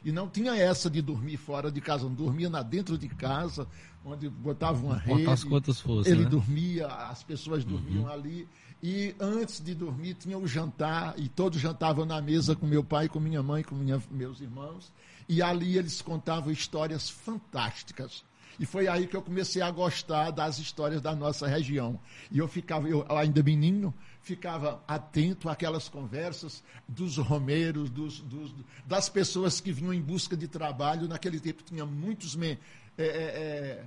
E 0.04 0.12
não 0.12 0.28
tinha 0.28 0.54
essa 0.54 0.88
de 0.88 1.02
dormir 1.02 1.36
fora 1.36 1.70
de 1.70 1.80
casa, 1.80 2.04
não 2.04 2.14
dormia 2.14 2.48
na 2.48 2.62
dentro 2.62 2.96
de 2.96 3.08
casa, 3.08 3.66
onde 4.04 4.28
botava 4.28 4.84
uma 4.84 4.96
rede. 4.96 5.26
As 5.26 5.44
quantas 5.44 5.80
fosse, 5.80 6.10
ele 6.10 6.24
né? 6.24 6.30
dormia, 6.30 6.86
as 6.86 7.22
pessoas 7.22 7.64
dormiam 7.64 8.04
uhum. 8.04 8.12
ali. 8.12 8.48
E 8.82 9.14
antes 9.20 9.60
de 9.60 9.74
dormir 9.74 10.14
tinha 10.14 10.38
o 10.38 10.46
jantar, 10.46 11.14
e 11.18 11.28
todos 11.28 11.60
jantavam 11.60 12.06
na 12.06 12.20
mesa 12.20 12.56
com 12.56 12.66
meu 12.66 12.82
pai, 12.82 13.08
com 13.08 13.20
minha 13.20 13.42
mãe, 13.42 13.62
com 13.62 13.74
minha, 13.74 14.02
meus 14.10 14.40
irmãos. 14.40 14.90
E 15.28 15.42
ali 15.42 15.76
eles 15.76 16.00
contavam 16.00 16.50
histórias 16.50 17.10
fantásticas 17.10 18.24
e 18.60 18.66
foi 18.66 18.86
aí 18.86 19.06
que 19.06 19.16
eu 19.16 19.22
comecei 19.22 19.62
a 19.62 19.70
gostar 19.70 20.30
das 20.30 20.58
histórias 20.58 21.00
da 21.00 21.16
nossa 21.16 21.48
região. 21.48 21.98
E 22.30 22.36
eu 22.36 22.46
ficava, 22.46 22.86
eu 22.86 23.06
ainda 23.08 23.42
menino, 23.42 23.94
ficava 24.22 24.82
atento 24.86 25.48
àquelas 25.48 25.88
conversas 25.88 26.62
dos 26.86 27.16
romeiros, 27.16 27.90
dos, 27.90 28.20
dos, 28.20 28.54
das 28.86 29.08
pessoas 29.08 29.60
que 29.60 29.72
vinham 29.72 29.94
em 29.94 30.00
busca 30.00 30.36
de 30.36 30.46
trabalho. 30.46 31.08
Naquele 31.08 31.40
tempo 31.40 31.62
tinha 31.62 31.86
muitos 31.86 32.36
é, 32.40 32.58
é, 32.98 33.86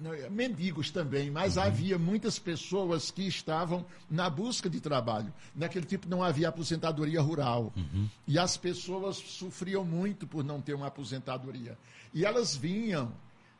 é, 0.00 0.30
mendigos 0.30 0.90
também, 0.90 1.30
mas 1.30 1.56
uhum. 1.56 1.62
havia 1.64 1.98
muitas 1.98 2.38
pessoas 2.38 3.10
que 3.10 3.26
estavam 3.26 3.84
na 4.08 4.30
busca 4.30 4.70
de 4.70 4.80
trabalho. 4.80 5.32
Naquele 5.54 5.86
tempo 5.86 6.08
não 6.08 6.22
havia 6.22 6.48
aposentadoria 6.48 7.20
rural. 7.20 7.72
Uhum. 7.76 8.08
E 8.26 8.38
as 8.38 8.56
pessoas 8.56 9.16
sofriam 9.16 9.84
muito 9.84 10.26
por 10.26 10.44
não 10.44 10.60
ter 10.60 10.74
uma 10.74 10.86
aposentadoria. 10.86 11.76
E 12.14 12.24
elas 12.24 12.54
vinham 12.56 13.12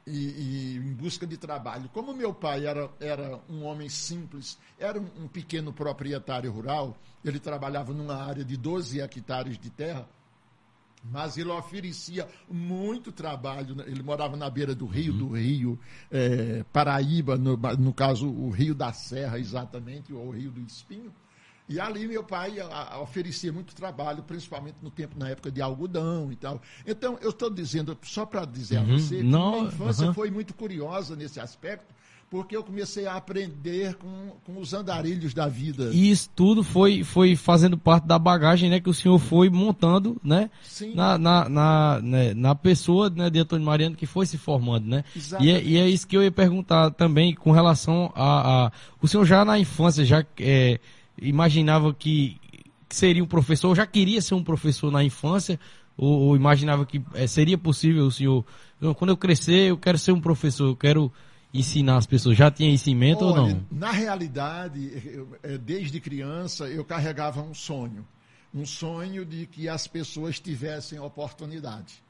e, 0.09 0.17
e, 0.17 0.77
em 0.77 0.93
busca 0.95 1.27
de 1.27 1.37
trabalho. 1.37 1.89
Como 1.93 2.15
meu 2.15 2.33
pai 2.33 2.67
era, 2.67 2.91
era 2.99 3.41
um 3.49 3.65
homem 3.65 3.89
simples, 3.89 4.59
era 4.79 4.99
um, 5.01 5.25
um, 5.25 5.29
pequeno 5.29 5.73
proprietário 5.73 6.51
rural, 6.51 6.97
ele 7.25 7.39
trabalhava 7.39 7.93
numa 7.93 8.17
área 8.17 8.45
de 8.45 8.57
12 8.57 9.01
hectares 9.01 9.59
de 9.59 9.71
terra, 9.71 10.09
mas 11.05 11.37
ele 11.37 11.51
oferecia 11.51 12.29
muito 12.51 13.13
trabalho. 13.13 13.75
Né? 13.75 13.85
Ele 13.87 14.03
morava 14.03 14.37
na 14.37 14.51
beira 14.51 14.75
do 14.75 14.87
rio, 14.87 15.13
uhum. 15.13 15.19
do 15.19 15.29
rio 15.37 15.79
é, 16.11 16.65
Paraíba, 16.73 17.37
no, 17.37 17.57
no 17.57 17.93
caso, 17.93 18.29
o 18.29 18.51
Rio 18.51 18.75
da 18.75 18.93
Serra, 18.93 19.39
exatamente, 19.39 20.13
ou 20.13 20.29
o 20.29 20.31
Rio 20.31 20.51
do 20.51 20.61
Espinho. 20.61 21.13
E 21.69 21.79
ali 21.79 22.09
meu 22.09 22.25
pai 22.25 22.59
a, 22.61 22.95
a, 22.95 23.01
oferecia 23.01 23.53
muito 23.53 23.75
trabalho, 23.75 24.23
principalmente 24.23 24.77
no 24.83 24.91
tempo, 24.91 25.19
na 25.19 25.29
época 25.29 25.51
de 25.51 25.61
algodão 25.61 26.33
e 26.33 26.37
tal. 26.37 26.61
Então, 26.87 27.19
eu 27.21 27.31
estou 27.31 27.51
dizendo, 27.51 27.97
só 28.03 28.25
para 28.25 28.45
dizer 28.47 28.79
uhum, 28.79 28.95
a 28.95 28.99
você, 28.99 29.17
que 29.17 29.23
não, 29.23 29.51
minha 29.53 29.65
infância 29.65 30.07
uhum. 30.07 30.15
foi 30.15 30.31
muito 30.31 30.55
curiosa 30.55 31.15
nesse 31.15 31.39
aspecto, 31.39 31.95
porque 32.31 32.57
eu 32.57 32.63
comecei 32.63 33.07
a 33.07 33.15
aprender 33.15 33.95
com, 33.95 34.33
com 34.45 34.61
os 34.61 34.75
andarilhos 34.75 35.33
da 35.33 35.49
vida. 35.49 35.91
E 35.93 36.11
isso 36.11 36.29
tudo 36.35 36.63
foi, 36.63 37.03
foi 37.03 37.35
fazendo 37.37 37.77
parte 37.77 38.07
da 38.07 38.19
bagagem 38.19 38.69
né, 38.69 38.81
que 38.81 38.89
o 38.89 38.95
senhor 38.95 39.19
foi 39.19 39.49
montando 39.49 40.21
né, 40.23 40.51
Sim. 40.63 40.95
Na, 40.95 41.17
na, 41.17 41.49
na, 41.49 42.01
né, 42.03 42.35
na 42.35 42.55
pessoa 42.55 43.09
né, 43.09 43.31
de 43.31 43.39
Antônio 43.39 43.65
Mariano 43.65 43.97
que 43.97 44.07
foi 44.07 44.27
se 44.27 44.37
formando. 44.37 44.87
Né? 44.87 45.05
E 45.41 45.51
é, 45.51 45.63
e 45.63 45.77
é 45.79 45.89
isso 45.89 46.07
que 46.07 46.17
eu 46.17 46.23
ia 46.23 46.31
perguntar 46.31 46.91
também 46.93 47.35
com 47.35 47.51
relação 47.51 48.13
a, 48.15 48.67
a. 48.67 48.73
O 49.01 49.09
senhor 49.09 49.25
já 49.25 49.45
na 49.45 49.59
infância, 49.59 50.05
já. 50.05 50.25
É, 50.39 50.79
imaginava 51.21 51.93
que, 51.93 52.37
seria 52.89 53.23
um 53.23 53.27
professor, 53.27 53.75
já 53.75 53.87
queria 53.87 54.21
ser 54.21 54.35
um 54.35 54.43
professor 54.43 54.91
na 54.91 55.05
infância, 55.05 55.59
ou, 55.97 56.21
ou 56.21 56.37
imaginava 56.37 56.87
que 56.87 57.03
é, 57.15 57.27
seria 57.27 57.59
possível 57.59 58.07
o 58.07 58.11
senhor, 58.11 58.45
quando 58.97 59.11
eu 59.11 59.17
crescer, 59.17 59.71
eu 59.71 59.77
quero 59.77 59.99
ser 59.99 60.13
um 60.13 60.21
professor, 60.21 60.69
eu 60.69 60.77
quero 60.77 61.13
ensinar 61.53 61.97
as 61.97 62.07
pessoas. 62.07 62.37
Já 62.37 62.51
tinha 62.51 62.73
Olha, 63.25 63.41
ou 63.41 63.49
não? 63.49 63.67
Na 63.71 63.91
realidade, 63.91 65.03
eu, 65.05 65.29
eh, 65.43 65.59
desde 65.59 66.01
criança, 66.01 66.69
eu 66.69 66.85
carregava 66.85 67.43
um 67.43 67.55
sonho. 67.55 68.07
Um 68.55 68.65
sonho 68.65 69.25
de 69.25 69.47
que 69.47 69.69
as 69.69 69.87
pessoas 69.87 70.39
tivessem 70.39 70.99
oportunidade. 70.99 72.03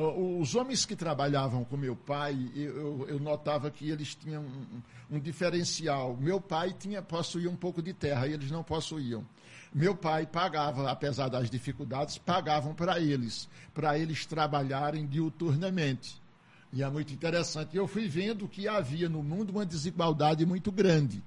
Os 0.00 0.54
homens 0.54 0.86
que 0.86 0.96
trabalhavam 0.96 1.62
com 1.64 1.76
meu 1.76 1.94
pai, 1.94 2.50
eu, 2.54 3.06
eu 3.08 3.20
notava 3.20 3.70
que 3.70 3.90
eles 3.90 4.14
tinham 4.14 4.42
um, 4.42 5.16
um, 5.16 5.20
diferencial. 5.20 6.16
Meu 6.16 6.40
pai 6.40 6.72
tinha 6.72 7.02
possuía 7.02 7.50
um 7.50 7.56
pouco 7.56 7.82
de 7.82 7.92
terra 7.92 8.26
e 8.26 8.32
eles 8.32 8.50
não 8.50 8.62
possuíam. 8.62 9.26
Meu 9.74 9.94
pai 9.94 10.26
pagava, 10.26 10.90
apesar 10.90 11.28
das 11.28 11.50
dificuldades, 11.50 12.16
pagavam 12.16 12.74
para 12.74 12.98
eles, 12.98 13.48
para 13.74 13.98
eles 13.98 14.24
trabalharem 14.24 15.06
diuturnamente. 15.06 16.20
E 16.72 16.82
é 16.82 16.88
muito 16.88 17.12
interessante. 17.12 17.76
Eu 17.76 17.86
fui 17.86 18.08
vendo 18.08 18.48
que 18.48 18.66
havia 18.66 19.08
no 19.08 19.22
mundo 19.22 19.50
uma 19.50 19.66
desigualdade 19.66 20.46
muito 20.46 20.72
grande. 20.72 21.22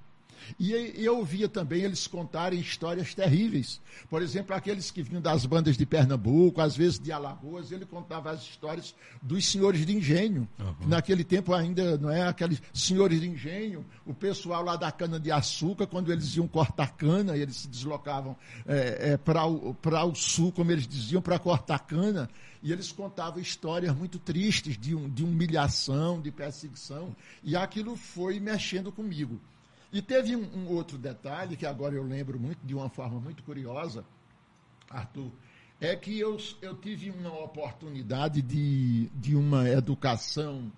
E 0.58 0.72
eu 0.72 1.18
ouvia 1.18 1.48
também 1.48 1.82
eles 1.82 2.06
contarem 2.06 2.60
histórias 2.60 3.14
terríveis. 3.14 3.80
Por 4.08 4.22
exemplo, 4.22 4.54
aqueles 4.54 4.90
que 4.90 5.02
vinham 5.02 5.20
das 5.20 5.46
bandas 5.46 5.76
de 5.76 5.86
Pernambuco, 5.86 6.60
às 6.60 6.76
vezes 6.76 6.98
de 6.98 7.12
Alagoas, 7.12 7.72
ele 7.72 7.84
contava 7.84 8.30
as 8.30 8.42
histórias 8.42 8.94
dos 9.22 9.46
senhores 9.46 9.84
de 9.84 9.96
engenho. 9.96 10.48
Uhum. 10.58 10.88
Naquele 10.88 11.24
tempo 11.24 11.52
ainda, 11.52 11.96
não 11.98 12.10
é? 12.10 12.22
Aqueles 12.22 12.62
senhores 12.72 13.20
de 13.20 13.28
engenho, 13.28 13.84
o 14.06 14.14
pessoal 14.14 14.62
lá 14.62 14.76
da 14.76 14.90
cana-de-açúcar, 14.90 15.86
quando 15.86 16.12
eles 16.12 16.36
iam 16.36 16.46
cortar 16.46 16.94
cana, 16.96 17.36
eles 17.36 17.56
se 17.56 17.68
deslocavam 17.68 18.36
é, 18.66 19.12
é, 19.12 19.16
para 19.16 19.46
o, 19.46 19.74
o 19.74 20.14
sul, 20.14 20.52
como 20.52 20.70
eles 20.70 20.86
diziam, 20.86 21.22
para 21.22 21.38
cortar 21.38 21.78
cana, 21.80 22.28
e 22.62 22.72
eles 22.72 22.90
contavam 22.90 23.40
histórias 23.40 23.94
muito 23.94 24.18
tristes 24.18 24.78
de, 24.78 24.94
um, 24.94 25.08
de 25.08 25.22
humilhação, 25.22 26.20
de 26.20 26.30
perseguição, 26.30 27.14
e 27.42 27.54
aquilo 27.54 27.94
foi 27.96 28.40
mexendo 28.40 28.90
comigo. 28.90 29.38
E 29.94 30.02
teve 30.02 30.34
um, 30.34 30.42
um, 30.42 30.66
outro 30.70 30.98
detalhe 30.98 31.56
que 31.56 31.64
agora 31.64 31.94
eu 31.94 32.02
lembro 32.02 32.36
muito, 32.36 32.58
de 32.66 32.74
uma 32.74 32.88
forma 32.88 33.20
muito 33.20 33.44
curiosa, 33.44 34.04
Arthur, 34.90 35.30
é 35.80 35.94
que 35.94 36.18
eu, 36.18 36.36
eu 36.60 36.74
tive 36.74 37.10
uma 37.12 37.32
oportunidade 37.44 38.42
de, 38.42 39.08
de 39.14 39.36
uma 39.36 39.68
educação 39.70 40.72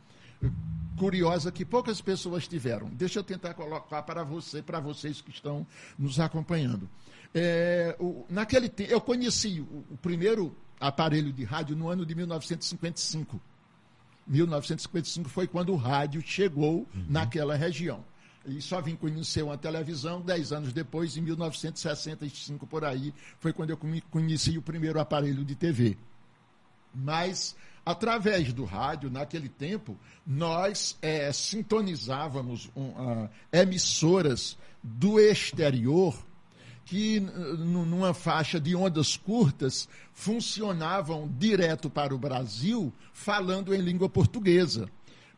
curiosa 0.98 1.50
que 1.50 1.64
poucas 1.64 1.98
pessoas 2.02 2.46
tiveram. 2.46 2.90
Deixa 2.90 3.18
eu 3.18 3.24
tentar 3.24 3.54
colocar 3.54 4.02
para 4.02 4.22
você, 4.22 4.60
para 4.60 4.80
vocês 4.80 5.22
que 5.22 5.30
estão 5.30 5.66
nos 5.98 6.20
acompanhando. 6.20 6.86
É, 7.34 7.96
o, 7.98 8.26
naquele 8.28 8.68
tempo, 8.68 8.92
eu 8.92 9.00
conheci 9.00 9.60
o, 9.62 9.82
o 9.92 9.96
primeiro 9.96 10.54
aparelho 10.78 11.32
de 11.32 11.42
rádio 11.42 11.74
no 11.74 11.88
ano 11.88 12.04
de 12.04 12.14
1955. 12.14 13.40
1955 14.26 15.26
foi 15.26 15.46
quando 15.46 15.72
o 15.72 15.76
rádio 15.76 16.20
chegou 16.20 16.80
uhum. 16.94 17.06
naquela 17.08 17.56
região 17.56 18.04
e 18.46 18.60
só 18.62 18.80
vim 18.80 18.96
conhecer 18.96 19.42
uma 19.42 19.58
televisão 19.58 20.20
dez 20.20 20.52
anos 20.52 20.72
depois, 20.72 21.16
em 21.16 21.20
1965 21.20 22.66
por 22.66 22.84
aí, 22.84 23.12
foi 23.38 23.52
quando 23.52 23.70
eu 23.70 23.78
conheci 24.10 24.56
o 24.56 24.62
primeiro 24.62 25.00
aparelho 25.00 25.44
de 25.44 25.54
TV. 25.54 25.96
Mas, 26.94 27.56
através 27.84 28.52
do 28.52 28.64
rádio, 28.64 29.10
naquele 29.10 29.48
tempo, 29.48 29.98
nós 30.26 30.96
é, 31.02 31.30
sintonizávamos 31.32 32.70
um, 32.74 32.88
uh, 32.88 33.30
emissoras 33.52 34.56
do 34.82 35.18
exterior 35.20 36.16
que, 36.86 37.18
numa 37.18 38.14
faixa 38.14 38.60
de 38.60 38.76
ondas 38.76 39.16
curtas, 39.16 39.88
funcionavam 40.12 41.28
direto 41.36 41.90
para 41.90 42.14
o 42.14 42.18
Brasil, 42.18 42.92
falando 43.12 43.74
em 43.74 43.80
língua 43.80 44.08
portuguesa. 44.08 44.88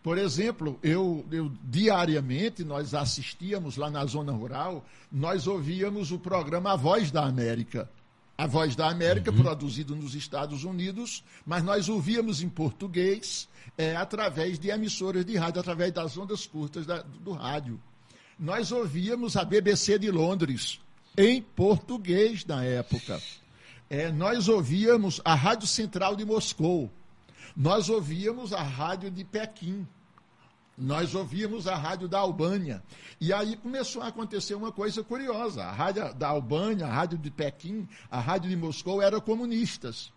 Por 0.02 0.16
exemplo, 0.16 0.78
eu, 0.82 1.26
eu, 1.30 1.52
diariamente 1.62 2.64
nós 2.64 2.94
assistíamos 2.94 3.76
lá 3.76 3.90
na 3.90 4.04
zona 4.06 4.32
rural, 4.32 4.84
nós 5.10 5.46
ouvíamos 5.46 6.12
o 6.12 6.18
programa 6.18 6.72
A 6.72 6.76
Voz 6.76 7.10
da 7.10 7.24
América. 7.24 7.90
A 8.36 8.46
Voz 8.46 8.76
da 8.76 8.88
América, 8.88 9.32
uhum. 9.32 9.38
produzido 9.42 9.96
nos 9.96 10.14
Estados 10.14 10.62
Unidos, 10.62 11.24
mas 11.44 11.64
nós 11.64 11.88
ouvíamos 11.88 12.40
em 12.40 12.48
português 12.48 13.48
é, 13.76 13.96
através 13.96 14.58
de 14.60 14.70
emissoras 14.70 15.24
de 15.24 15.36
rádio, 15.36 15.60
através 15.60 15.92
das 15.92 16.16
ondas 16.16 16.46
curtas 16.46 16.86
da, 16.86 17.02
do 17.02 17.32
rádio. 17.32 17.80
Nós 18.38 18.70
ouvíamos 18.70 19.36
a 19.36 19.44
BBC 19.44 19.98
de 19.98 20.12
Londres, 20.12 20.80
em 21.16 21.42
português 21.42 22.44
na 22.44 22.62
época. 22.62 23.20
é, 23.90 24.12
nós 24.12 24.48
ouvíamos 24.48 25.20
a 25.24 25.34
Rádio 25.34 25.66
Central 25.66 26.14
de 26.14 26.24
Moscou, 26.24 26.88
nós 27.58 27.88
ouvíamos 27.88 28.52
a 28.52 28.62
Rádio 28.62 29.10
de 29.10 29.24
Pequim, 29.24 29.84
nós 30.78 31.12
ouvíamos 31.12 31.66
a 31.66 31.74
rádio 31.74 32.06
da 32.06 32.20
Albânia. 32.20 32.80
E 33.20 33.32
aí 33.32 33.56
começou 33.56 34.00
a 34.00 34.06
acontecer 34.06 34.54
uma 34.54 34.70
coisa 34.70 35.02
curiosa. 35.02 35.64
A 35.64 35.72
rádio 35.72 36.14
da 36.14 36.28
Albânia, 36.28 36.86
a 36.86 36.92
rádio 36.92 37.18
de 37.18 37.32
Pequim, 37.32 37.88
a 38.08 38.20
rádio 38.20 38.48
de 38.48 38.56
Moscou 38.56 39.02
eram 39.02 39.20
comunistas. 39.20 40.12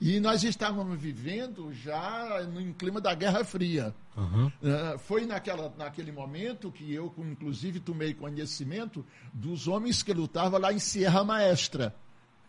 E 0.00 0.18
nós 0.18 0.42
estávamos 0.42 0.98
vivendo 0.98 1.70
já 1.74 2.42
no 2.44 2.72
clima 2.72 2.98
da 2.98 3.14
Guerra 3.14 3.44
Fria. 3.44 3.94
Uhum. 4.16 4.46
Uh, 4.46 4.98
foi 5.00 5.26
naquela, 5.26 5.70
naquele 5.76 6.10
momento 6.10 6.72
que 6.72 6.90
eu, 6.94 7.12
inclusive, 7.18 7.78
tomei 7.78 8.14
conhecimento 8.14 9.04
dos 9.34 9.68
homens 9.68 10.02
que 10.02 10.14
lutavam 10.14 10.58
lá 10.58 10.72
em 10.72 10.78
Sierra 10.78 11.22
Maestra. 11.22 11.94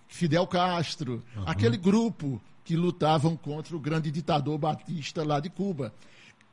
Fidel 0.07 0.47
Castro, 0.47 1.21
uhum. 1.35 1.43
aquele 1.45 1.75
grupo 1.75 2.41
que 2.63 2.75
lutavam 2.75 3.35
contra 3.35 3.75
o 3.75 3.79
grande 3.79 4.11
ditador 4.11 4.57
Batista 4.57 5.23
lá 5.23 5.39
de 5.39 5.49
Cuba. 5.49 5.93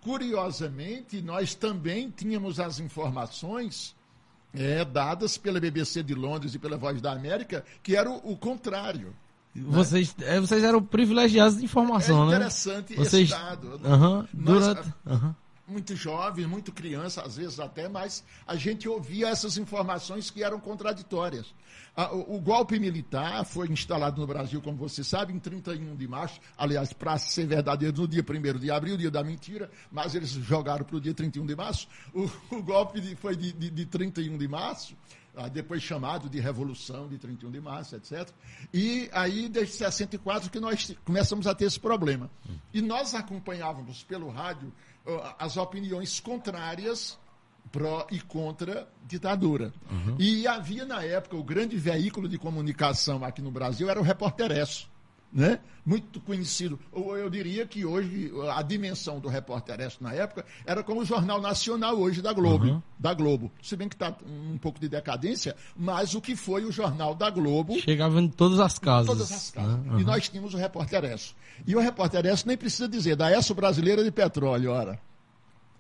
Curiosamente, 0.01 1.21
nós 1.21 1.55
também 1.55 2.11
tínhamos 2.11 2.61
as 2.61 2.81
informações 2.81 3.95
é, 4.55 4.85
dadas 4.85 5.37
pela 5.37 5.61
BBC 5.61 6.03
de 6.03 6.15
Londres 6.15 6.55
e 6.55 6.59
pela 6.59 6.77
Voz 6.77 7.01
da 7.01 7.13
América, 7.13 7.65
que 7.83 7.97
era 7.97 8.11
o, 8.11 8.33
o 8.33 8.37
contrário. 8.37 9.15
Né? 9.55 9.65
Vocês, 9.67 10.15
é, 10.21 10.41
vocês 10.41 10.63
eram 10.63 10.83
privilegiados 10.83 11.59
de 11.59 11.65
informação, 11.65 12.25
é 12.25 12.31
né? 12.31 12.37
interessante 12.37 12.95
vocês... 12.95 13.31
esse 13.31 13.39
dado. 13.39 13.81
Uhum, 13.85 14.27
durante... 14.33 14.93
Nós, 15.05 15.23
uhum 15.23 15.35
muito 15.69 15.95
jovem, 15.95 16.47
muito 16.47 16.73
criança, 16.73 17.23
às 17.23 17.37
vezes 17.37 17.61
até, 17.61 17.89
mas 17.89 18.25
a 18.47 18.57
gente 18.57 18.89
ouvia 18.89 19.29
essas 19.29 19.59
informações 19.59 20.31
que 20.31 20.43
eram 20.43 20.59
contraditórias. 20.59 21.55
O, 22.29 22.41
golpe 22.41 22.79
militar 22.79 23.45
foi 23.45 23.67
instalado 23.67 24.21
no 24.21 24.27
Brasil, 24.27 24.63
como 24.63 24.77
você 24.77 25.03
sabe, 25.03 25.33
em 25.33 25.39
31 25.41 25.97
de 25.97 26.07
março, 26.07 26.41
aliás, 26.57 26.93
para 26.93 27.19
ser 27.19 27.45
verdadeiro, 27.49 28.03
no 28.03 28.07
dia 28.07 28.23
1 28.23 28.59
de 28.61 28.71
abril, 28.71 28.97
dia 28.97 29.11
da 29.11 29.25
mentira, 29.25 29.69
mas 29.91 30.15
eles 30.15 30.31
jogaram 30.31 30.85
para 30.85 30.95
o 30.95 31.01
dia 31.01 31.13
31 31.13 31.45
de 31.45 31.57
março. 31.57 31.89
O, 32.15 32.31
o 32.55 32.63
golpe 32.63 33.01
de, 33.01 33.17
foi 33.17 33.35
de, 33.35 33.53
de, 33.53 33.69
de 33.69 33.85
31 33.85 34.39
de 34.39 34.47
março, 34.47 34.95
ah, 35.35 35.49
depois 35.49 35.83
chamado 35.83 36.29
de 36.29 36.39
Revolução 36.39 37.09
de 37.09 37.19
31 37.19 37.51
de 37.51 37.61
março, 37.61 37.97
etc. 37.97 38.29
E 38.73 39.11
aí, 39.13 39.49
desde 39.49 39.75
64, 39.75 40.51
que 40.51 40.61
nós 40.61 40.95
começamos 41.05 41.49
a 41.49 41.55
ter 41.55 41.65
esse 41.65 41.81
problema. 41.81 42.31
E 42.73 42.81
nós 42.81 43.13
acompanhávamos 43.13 44.05
pelo 44.05 44.31
rádio 44.31 44.73
as 45.37 45.57
opiniões 45.57 46.21
contrárias 46.21 47.19
pró 47.71 48.07
e 48.11 48.21
contra 48.21 48.89
ditadura. 49.07 49.73
Uhum. 49.91 50.17
E 50.19 50.47
havia 50.47 50.85
na 50.85 51.03
época 51.03 51.37
o 51.37 51.45
grande 51.45 51.77
veículo 51.77 52.29
de 52.29 52.39
comunicação 52.39 53.25
aqui 53.25 53.41
no 53.41 53.51
Brasil 53.51 53.89
era 53.89 54.01
o 54.01 54.03
Repórteresso 54.03 54.89
né? 55.33 55.59
muito 55.85 56.21
conhecido. 56.21 56.79
Ou 56.93 57.17
eu 57.17 57.31
diria 57.31 57.67
que 57.67 57.85
hoje 57.85 58.31
a 58.55 58.63
dimensão 58.63 59.21
do 59.21 59.29
repórter 59.29 59.81
Esso 59.81 60.03
na 60.03 60.13
época 60.13 60.45
era 60.67 60.83
como 60.83 61.01
o 61.01 61.05
Jornal 61.05 61.41
Nacional 61.41 61.99
hoje 61.99 62.21
da 62.21 62.33
Globo. 62.33 62.67
Uhum. 62.67 62.83
Da 62.99 63.15
Globo. 63.15 63.51
Se 63.63 63.77
bem 63.77 63.89
que 63.89 63.95
está 63.95 64.15
um 64.27 64.59
pouco 64.59 64.79
de 64.81 64.89
decadência, 64.89 65.57
mas 65.77 66.15
o 66.15 66.21
que 66.21 66.37
foi 66.37 66.65
o 66.65 66.73
Jornal 66.73 67.15
da 67.15 67.31
Globo. 67.31 67.79
Chegava 67.81 68.21
em 68.21 68.29
todas 68.29 68.61
as 68.61 68.79
casas. 68.79 69.07
Todas 69.07 69.33
as 69.33 69.51
casas. 69.51 69.87
Uhum. 69.87 70.01
E 70.01 70.05
nós 70.05 70.29
tínhamos 70.29 70.55
o 70.55 70.57
repórter 70.57 71.05
Esso. 71.05 71.35
E 71.67 71.75
o 71.75 71.81
repórter 71.81 72.27
Esso 72.27 72.47
nem 72.47 72.57
precisa 72.57 72.89
dizer, 72.89 73.17
da 73.17 73.31
Esso 73.31 73.55
Brasileira 73.55 74.03
de 74.03 74.11
Petróleo, 74.11 74.73
ora. 74.73 75.01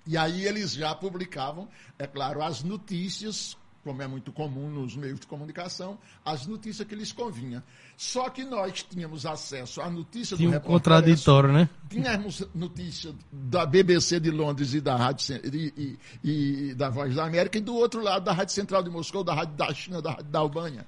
E 0.09 0.16
aí 0.16 0.47
eles 0.47 0.73
já 0.73 0.94
publicavam, 0.94 1.68
é 1.99 2.07
claro, 2.07 2.42
as 2.42 2.62
notícias 2.62 3.59
como 3.85 4.03
é 4.03 4.07
muito 4.07 4.33
comum 4.33 4.68
nos 4.68 4.97
meios 4.97 5.21
de 5.21 5.27
comunicação, 5.27 5.99
as 6.23 6.47
notícias 6.47 6.87
que 6.87 6.94
lhes 6.94 7.12
convinha. 7.12 7.64
Só 7.97 8.29
que 8.29 8.44
nós 8.44 8.83
tínhamos 8.83 9.25
acesso 9.25 9.81
à 9.81 9.88
notícia 9.88 10.37
Tinha 10.37 10.59
do 10.59 10.66
um 10.66 10.73
contraditório, 10.73 11.53
né? 11.53 11.71
Tínhamos 11.88 12.47
notícia 12.55 13.14
da 13.33 13.64
BBC 13.64 14.21
de 14.21 14.31
Londres 14.31 14.75
e 14.75 14.81
da 14.81 14.94
Rádio 14.94 15.40
e, 15.44 15.99
e, 16.23 16.71
e, 16.71 16.75
da 16.75 16.90
Voz 16.90 17.14
da 17.14 17.25
América, 17.25 17.57
e 17.57 17.61
do 17.62 17.75
outro 17.75 18.03
lado 18.03 18.25
da 18.25 18.33
Rádio 18.33 18.55
Central 18.55 18.83
de 18.83 18.90
Moscou, 18.90 19.25
da 19.25 19.33
Rádio 19.33 19.57
da 19.57 19.73
China, 19.73 20.03
da 20.03 20.11
Rádio 20.11 20.25
da 20.27 20.38
Albânia. 20.38 20.87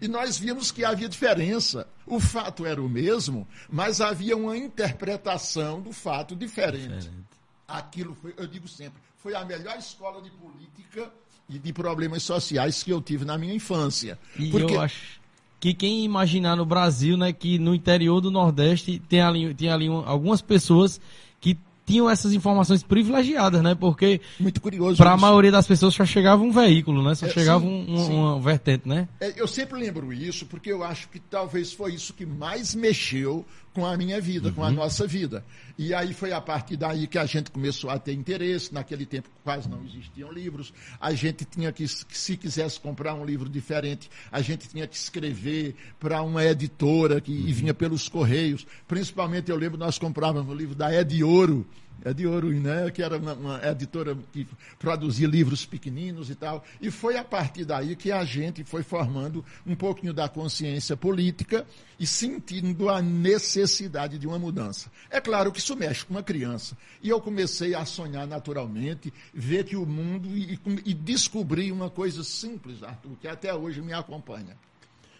E 0.00 0.08
nós 0.08 0.38
vimos 0.38 0.72
que 0.72 0.84
havia 0.84 1.08
diferença. 1.08 1.86
O 2.06 2.18
fato 2.18 2.66
era 2.66 2.82
o 2.82 2.88
mesmo, 2.88 3.46
mas 3.70 4.00
havia 4.00 4.36
uma 4.36 4.56
interpretação 4.56 5.80
do 5.80 5.92
fato 5.92 6.34
diferente. 6.34 6.88
diferente. 6.88 7.29
Aquilo 7.70 8.14
foi, 8.14 8.34
eu 8.36 8.46
digo 8.46 8.68
sempre, 8.68 9.00
foi 9.16 9.34
a 9.34 9.44
melhor 9.44 9.78
escola 9.78 10.20
de 10.20 10.30
política 10.30 11.10
e 11.48 11.58
de 11.58 11.72
problemas 11.72 12.22
sociais 12.22 12.82
que 12.82 12.90
eu 12.90 13.00
tive 13.00 13.24
na 13.24 13.36
minha 13.36 13.54
infância. 13.54 14.18
E 14.38 14.50
Porque... 14.50 14.74
eu 14.74 14.80
acho 14.80 15.20
que 15.60 15.74
quem 15.74 16.04
imaginar 16.04 16.56
no 16.56 16.64
Brasil, 16.64 17.18
né, 17.18 17.32
que 17.32 17.58
no 17.58 17.74
interior 17.74 18.20
do 18.20 18.30
Nordeste 18.30 18.98
tem 19.08 19.20
ali, 19.20 19.54
tem 19.54 19.68
ali 19.68 19.88
algumas 19.88 20.40
pessoas 20.40 20.98
que 21.38 21.58
tinham 21.84 22.08
essas 22.08 22.32
informações 22.32 22.82
privilegiadas, 22.82 23.62
né? 23.62 23.74
Porque 23.74 24.20
muito 24.38 24.60
curioso. 24.60 24.96
Para 24.96 25.12
a 25.12 25.16
maioria 25.16 25.50
das 25.50 25.66
pessoas 25.66 25.92
só 25.92 26.06
chegava 26.06 26.42
um 26.42 26.52
veículo, 26.52 27.02
né? 27.02 27.14
Só 27.14 27.26
é, 27.26 27.30
chegava 27.30 27.64
sim, 27.64 27.86
um, 27.88 28.06
sim. 28.06 28.14
uma 28.14 28.40
vertente, 28.40 28.88
né? 28.88 29.08
É, 29.20 29.34
eu 29.36 29.48
sempre 29.48 29.78
lembro 29.78 30.12
isso 30.12 30.46
porque 30.46 30.70
eu 30.72 30.84
acho 30.84 31.08
que 31.08 31.18
talvez 31.18 31.72
foi 31.72 31.94
isso 31.94 32.14
que 32.14 32.24
mais 32.24 32.74
mexeu 32.74 33.44
com 33.72 33.86
a 33.86 33.96
minha 33.96 34.20
vida, 34.20 34.48
uhum. 34.48 34.54
com 34.54 34.64
a 34.64 34.68
uhum. 34.68 34.74
nossa 34.74 35.06
vida. 35.06 35.44
E 35.78 35.94
aí 35.94 36.12
foi 36.12 36.32
a 36.32 36.40
partir 36.40 36.76
daí 36.76 37.06
que 37.06 37.18
a 37.18 37.24
gente 37.24 37.50
começou 37.50 37.88
a 37.90 37.98
ter 37.98 38.12
interesse. 38.12 38.72
Naquele 38.74 39.06
tempo 39.06 39.28
quase 39.42 39.68
não 39.68 39.84
existiam 39.84 40.30
livros. 40.32 40.72
A 41.00 41.12
gente 41.12 41.44
tinha 41.44 41.72
que, 41.72 41.86
se 41.86 42.36
quisesse 42.36 42.80
comprar 42.80 43.14
um 43.14 43.24
livro 43.24 43.48
diferente, 43.48 44.10
a 44.30 44.40
gente 44.40 44.68
tinha 44.68 44.86
que 44.86 44.96
escrever 44.96 45.74
para 45.98 46.22
uma 46.22 46.44
editora 46.44 47.20
que 47.20 47.32
uhum. 47.32 47.52
vinha 47.52 47.74
pelos 47.74 48.08
correios. 48.08 48.66
Principalmente 48.86 49.50
eu 49.50 49.56
lembro 49.56 49.78
nós 49.78 49.98
comprávamos 49.98 50.52
o 50.52 50.54
livro 50.54 50.74
da 50.74 50.92
Ed 50.92 51.22
Ouro 51.22 51.66
é 52.04 52.12
de 52.12 52.26
Ouro, 52.26 52.50
né? 52.50 52.90
que 52.90 53.02
era 53.02 53.16
uma, 53.18 53.34
uma, 53.34 53.66
editora 53.66 54.16
que 54.32 54.46
produzia 54.78 55.26
livros 55.26 55.66
pequeninos 55.66 56.30
e 56.30 56.34
tal. 56.34 56.64
E 56.80 56.90
foi 56.90 57.16
a 57.16 57.24
partir 57.24 57.64
daí 57.64 57.94
que 57.96 58.10
a 58.10 58.24
gente 58.24 58.64
foi 58.64 58.82
formando 58.82 59.44
um 59.66 59.74
pouquinho 59.74 60.12
da 60.12 60.28
consciência 60.28 60.96
política 60.96 61.66
e 61.98 62.06
sentindo 62.06 62.88
a 62.88 63.02
necessidade 63.02 64.18
de 64.18 64.26
uma 64.26 64.38
mudança. 64.38 64.90
É 65.10 65.20
claro 65.20 65.52
que 65.52 65.58
isso 65.58 65.76
mexe 65.76 66.04
com 66.04 66.14
uma 66.14 66.22
criança. 66.22 66.76
E 67.02 67.08
eu 67.08 67.20
comecei 67.20 67.74
a 67.74 67.84
sonhar 67.84 68.26
naturalmente, 68.26 69.12
ver 69.32 69.64
que 69.64 69.76
o 69.76 69.84
mundo 69.84 70.28
e, 70.36 70.58
e 70.84 70.94
descobri 70.94 71.70
uma 71.70 71.90
coisa 71.90 72.24
simples, 72.24 72.82
Arthur, 72.82 73.16
que 73.20 73.28
até 73.28 73.54
hoje 73.54 73.82
me 73.82 73.92
acompanha 73.92 74.56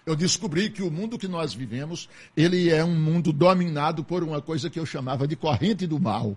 eu 0.07 0.17
descobri 0.17 0.71
que 0.71 0.83
o 0.83 0.91
mundo 0.91 1.19
que 1.19 1.29
nós 1.29 1.55
vivemos, 1.55 2.09
ele 2.37 2.71
é 2.71 2.85
um 2.85 2.95
mundo 2.95 3.33
dominado 3.33 4.03
por 4.03 4.25
uma 4.25 4.41
coisa 4.41 4.71
que 4.71 4.79
eu 4.79 4.87
chamava 4.87 5.27
de 5.27 5.37
corrente 5.37 5.87
do 5.87 6.01
mal. 6.01 6.37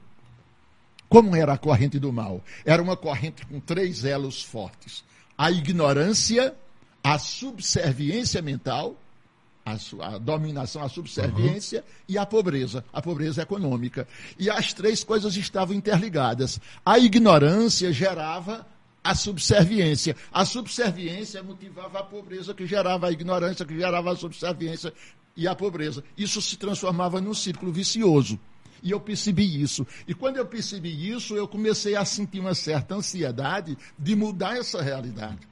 Como 1.14 1.36
era 1.36 1.54
a 1.54 1.58
corrente 1.60 2.00
do 2.00 2.12
mal? 2.12 2.44
Era 2.66 2.82
uma 2.82 2.98
corrente 2.98 3.46
com 3.46 3.60
três 3.60 4.04
elos 4.04 4.42
fortes: 4.42 5.04
a 5.38 5.52
ignorância, 5.52 6.56
a 7.04 7.20
subserviência 7.20 8.42
mental, 8.42 8.96
a, 9.64 9.78
a 10.08 10.18
dominação, 10.18 10.82
a 10.82 10.90
subserviência 10.90 11.82
uhum. 11.82 12.04
e 12.10 12.18
a 12.18 12.26
pobreza, 12.26 12.84
a 12.92 13.00
pobreza 13.00 13.44
econômica. 13.44 14.08
E 14.40 14.50
as 14.50 14.74
três 14.74 15.04
coisas 15.04 15.38
estavam 15.38 15.76
interligadas. 15.76 16.60
A 16.84 16.98
ignorância 16.98 17.94
gerava 17.94 18.66
a 19.04 19.14
subserviência. 19.14 20.16
A 20.32 20.44
subserviência 20.46 21.44
motivava 21.44 22.00
a 22.00 22.04
pobreza, 22.04 22.56
que 22.56 22.66
gerava 22.66 23.06
a 23.06 23.12
ignorância, 23.12 23.64
que 23.64 23.78
gerava 23.78 24.14
a 24.14 24.16
subserviência 24.16 24.92
e 25.38 25.48
a 25.48 25.54
pobreza. 25.54 26.04
Isso 26.18 26.42
se 26.42 26.58
transformava 26.58 27.22
num 27.22 27.36
círculo 27.36 27.72
vicioso. 27.72 28.40
E 28.84 28.92
eu 28.92 29.00
percebi 29.00 29.62
isso. 29.62 29.88
E 30.06 30.14
quando 30.14 30.38
eu 30.38 30.46
percebi 30.46 31.10
isso, 31.10 31.36
eu 31.36 31.48
comecei 31.48 31.96
a 31.96 32.04
sentir 32.04 32.42
uma 32.42 32.54
certa 32.54 32.96
ansiedade 32.96 33.78
de 33.98 34.16
mudar 34.16 34.58
essa 34.58 34.82
realidade. 34.82 35.48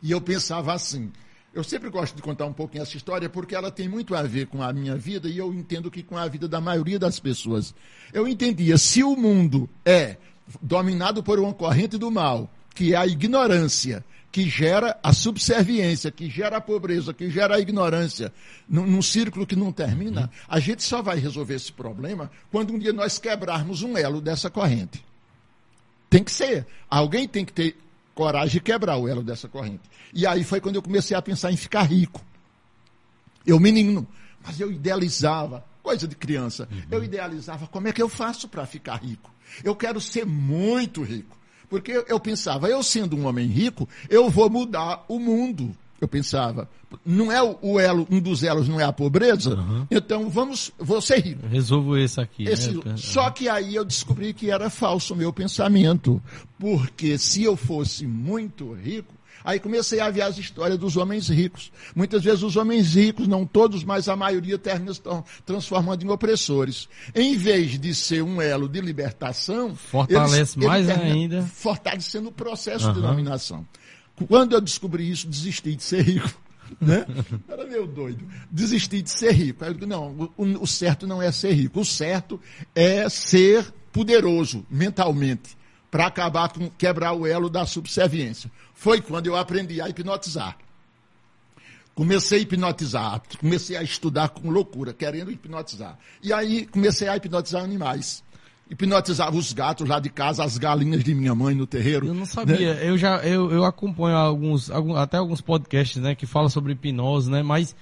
E 0.00 0.12
eu 0.12 0.20
pensava 0.20 0.72
assim. 0.72 1.12
Eu 1.52 1.64
sempre 1.64 1.90
gosto 1.90 2.14
de 2.14 2.22
contar 2.22 2.46
um 2.46 2.52
pouquinho 2.52 2.82
essa 2.82 2.96
história 2.96 3.28
porque 3.28 3.56
ela 3.56 3.72
tem 3.72 3.88
muito 3.88 4.14
a 4.14 4.22
ver 4.22 4.46
com 4.46 4.62
a 4.62 4.72
minha 4.72 4.96
vida 4.96 5.28
e 5.28 5.36
eu 5.36 5.52
entendo 5.52 5.90
que 5.90 6.00
com 6.00 6.16
a 6.16 6.28
vida 6.28 6.46
da 6.46 6.60
maioria 6.60 6.98
das 6.98 7.18
pessoas. 7.18 7.74
Eu 8.12 8.28
entendia, 8.28 8.78
se 8.78 9.02
o 9.02 9.16
mundo 9.16 9.68
é 9.84 10.16
dominado 10.62 11.24
por 11.24 11.40
uma 11.40 11.52
corrente 11.52 11.98
do 11.98 12.08
mal, 12.08 12.48
que 12.72 12.94
é 12.94 12.96
a 12.96 13.06
ignorância, 13.06 14.04
que 14.32 14.48
gera 14.48 14.98
a 15.02 15.12
subserviência, 15.12 16.10
que 16.10 16.30
gera 16.30 16.58
a 16.58 16.60
pobreza, 16.60 17.12
que 17.12 17.28
gera 17.30 17.56
a 17.56 17.60
ignorância, 17.60 18.32
num, 18.68 18.86
num, 18.86 19.02
círculo 19.02 19.46
que 19.46 19.56
não 19.56 19.72
termina, 19.72 20.30
a 20.48 20.60
gente 20.60 20.82
só 20.82 21.02
vai 21.02 21.18
resolver 21.18 21.54
esse 21.54 21.72
problema 21.72 22.30
quando 22.50 22.72
um 22.72 22.78
dia 22.78 22.92
nós 22.92 23.18
quebrarmos 23.18 23.82
um 23.82 23.96
elo 23.96 24.20
dessa 24.20 24.48
corrente. 24.48 25.04
Tem 26.08 26.22
que 26.22 26.30
ser. 26.30 26.66
Alguém 26.88 27.26
tem 27.26 27.44
que 27.44 27.52
ter 27.52 27.76
coragem 28.14 28.52
de 28.54 28.60
quebrar 28.60 28.96
o 28.96 29.08
elo 29.08 29.22
dessa 29.22 29.48
corrente. 29.48 29.82
E 30.12 30.26
aí 30.26 30.44
foi 30.44 30.60
quando 30.60 30.76
eu 30.76 30.82
comecei 30.82 31.16
a 31.16 31.22
pensar 31.22 31.50
em 31.50 31.56
ficar 31.56 31.82
rico. 31.82 32.20
Eu, 33.44 33.58
menino, 33.58 34.06
mas 34.44 34.60
eu 34.60 34.70
idealizava, 34.70 35.64
coisa 35.82 36.06
de 36.06 36.14
criança, 36.14 36.68
uhum. 36.70 36.82
eu 36.90 37.04
idealizava 37.04 37.66
como 37.66 37.88
é 37.88 37.92
que 37.92 38.02
eu 38.02 38.08
faço 38.08 38.48
para 38.48 38.66
ficar 38.66 38.96
rico. 38.96 39.32
Eu 39.64 39.74
quero 39.74 40.00
ser 40.00 40.24
muito 40.24 41.02
rico. 41.02 41.39
Porque 41.70 42.04
eu 42.08 42.18
pensava, 42.20 42.68
eu 42.68 42.82
sendo 42.82 43.16
um 43.16 43.26
homem 43.26 43.46
rico, 43.46 43.88
eu 44.10 44.28
vou 44.28 44.50
mudar 44.50 45.04
o 45.08 45.18
mundo. 45.18 45.70
Eu 46.00 46.08
pensava, 46.08 46.68
não 47.04 47.30
é 47.30 47.40
o 47.60 47.78
elo, 47.78 48.06
um 48.10 48.18
dos 48.20 48.42
elos 48.42 48.66
não 48.66 48.80
é 48.80 48.84
a 48.84 48.92
pobreza, 48.92 49.54
Uhum. 49.54 49.86
então 49.90 50.30
vamos, 50.30 50.72
vou 50.78 50.98
ser 51.00 51.20
rico. 51.20 51.46
Resolvo 51.46 51.96
esse 51.96 52.18
aqui. 52.20 52.44
Esse- 52.48 52.72
né? 52.72 52.94
só 52.96 53.30
que 53.30 53.48
aí 53.50 53.74
eu 53.74 53.84
descobri 53.84 54.32
que 54.32 54.50
era 54.50 54.68
falso 54.70 55.12
o 55.12 55.16
meu 55.16 55.30
pensamento. 55.32 56.20
Porque 56.58 57.18
se 57.18 57.42
eu 57.44 57.54
fosse 57.56 58.06
muito 58.06 58.72
rico, 58.72 59.12
aí 59.44 59.58
comecei 59.60 60.00
a 60.00 60.10
ver 60.10 60.22
as 60.22 60.38
histórias 60.38 60.78
dos 60.78 60.96
homens 60.96 61.28
ricos. 61.28 61.70
Muitas 61.94 62.22
vezes 62.22 62.42
os 62.42 62.56
homens 62.56 62.94
ricos, 62.94 63.26
não 63.28 63.46
todos, 63.46 63.84
mas 63.84 64.08
a 64.08 64.16
maioria 64.16 64.58
termina 64.58 64.92
se 64.94 65.00
tran- 65.00 65.22
transformando 65.44 66.04
em 66.04 66.08
opressores. 66.08 66.88
Em 67.14 67.36
vez 67.36 67.78
de 67.78 67.94
ser 67.94 68.22
um 68.22 68.40
elo 68.40 68.68
de 68.68 68.80
libertação, 68.80 69.74
Fortalece 69.74 70.58
mais 70.58 70.86
termina 70.86 71.12
ainda. 71.14 71.42
Fortalecendo 71.42 72.28
o 72.28 72.32
processo 72.32 72.92
de 72.92 72.98
Aham. 73.00 73.08
dominação. 73.10 73.66
Quando 74.28 74.52
eu 74.54 74.60
descobri 74.60 75.10
isso, 75.10 75.26
desisti 75.26 75.74
de 75.74 75.82
ser 75.82 76.02
rico. 76.02 76.30
Né? 76.80 77.04
Era 77.48 77.66
meio 77.66 77.84
doido. 77.84 78.24
Desisti 78.48 79.02
de 79.02 79.10
ser 79.10 79.32
rico. 79.32 79.64
Aí 79.64 79.70
eu 79.70 79.74
digo, 79.74 79.86
não, 79.88 80.30
o, 80.36 80.62
o 80.62 80.66
certo 80.68 81.04
não 81.04 81.20
é 81.20 81.32
ser 81.32 81.50
rico. 81.52 81.80
O 81.80 81.84
certo 81.84 82.40
é 82.76 83.08
ser 83.08 83.66
poderoso 83.92 84.64
mentalmente 84.70 85.58
para 85.90 86.06
acabar 86.06 86.48
com 86.52 86.68
quebrar 86.70 87.12
o 87.12 87.26
elo 87.26 87.50
da 87.50 87.66
subserviência. 87.66 88.50
Foi 88.74 89.00
quando 89.00 89.26
eu 89.26 89.36
aprendi 89.36 89.80
a 89.80 89.88
hipnotizar. 89.88 90.56
Comecei 91.94 92.38
a 92.38 92.42
hipnotizar, 92.42 93.20
comecei 93.38 93.76
a 93.76 93.82
estudar 93.82 94.28
com 94.30 94.48
loucura, 94.50 94.92
querendo 94.94 95.30
hipnotizar. 95.30 95.98
E 96.22 96.32
aí 96.32 96.64
comecei 96.66 97.08
a 97.08 97.16
hipnotizar 97.16 97.62
animais. 97.62 98.22
Hipnotizava 98.70 99.36
os 99.36 99.52
gatos 99.52 99.88
lá 99.88 99.98
de 99.98 100.08
casa, 100.08 100.44
as 100.44 100.56
galinhas 100.56 101.02
de 101.02 101.12
minha 101.12 101.34
mãe 101.34 101.54
no 101.56 101.66
terreiro. 101.66 102.06
Eu 102.06 102.14
não 102.14 102.24
sabia. 102.24 102.74
Eu 102.76 102.96
já 102.96 103.16
eu, 103.18 103.50
eu 103.50 103.64
acompanho 103.64 104.16
alguns, 104.16 104.70
algum- 104.70 104.94
até 104.94 105.16
alguns 105.16 105.40
podcasts, 105.40 106.00
né, 106.00 106.14
que 106.14 106.24
falam 106.24 106.48
sobre 106.48 106.72
hipnose, 106.72 107.28
né? 107.28 107.42
Mas 107.42 107.74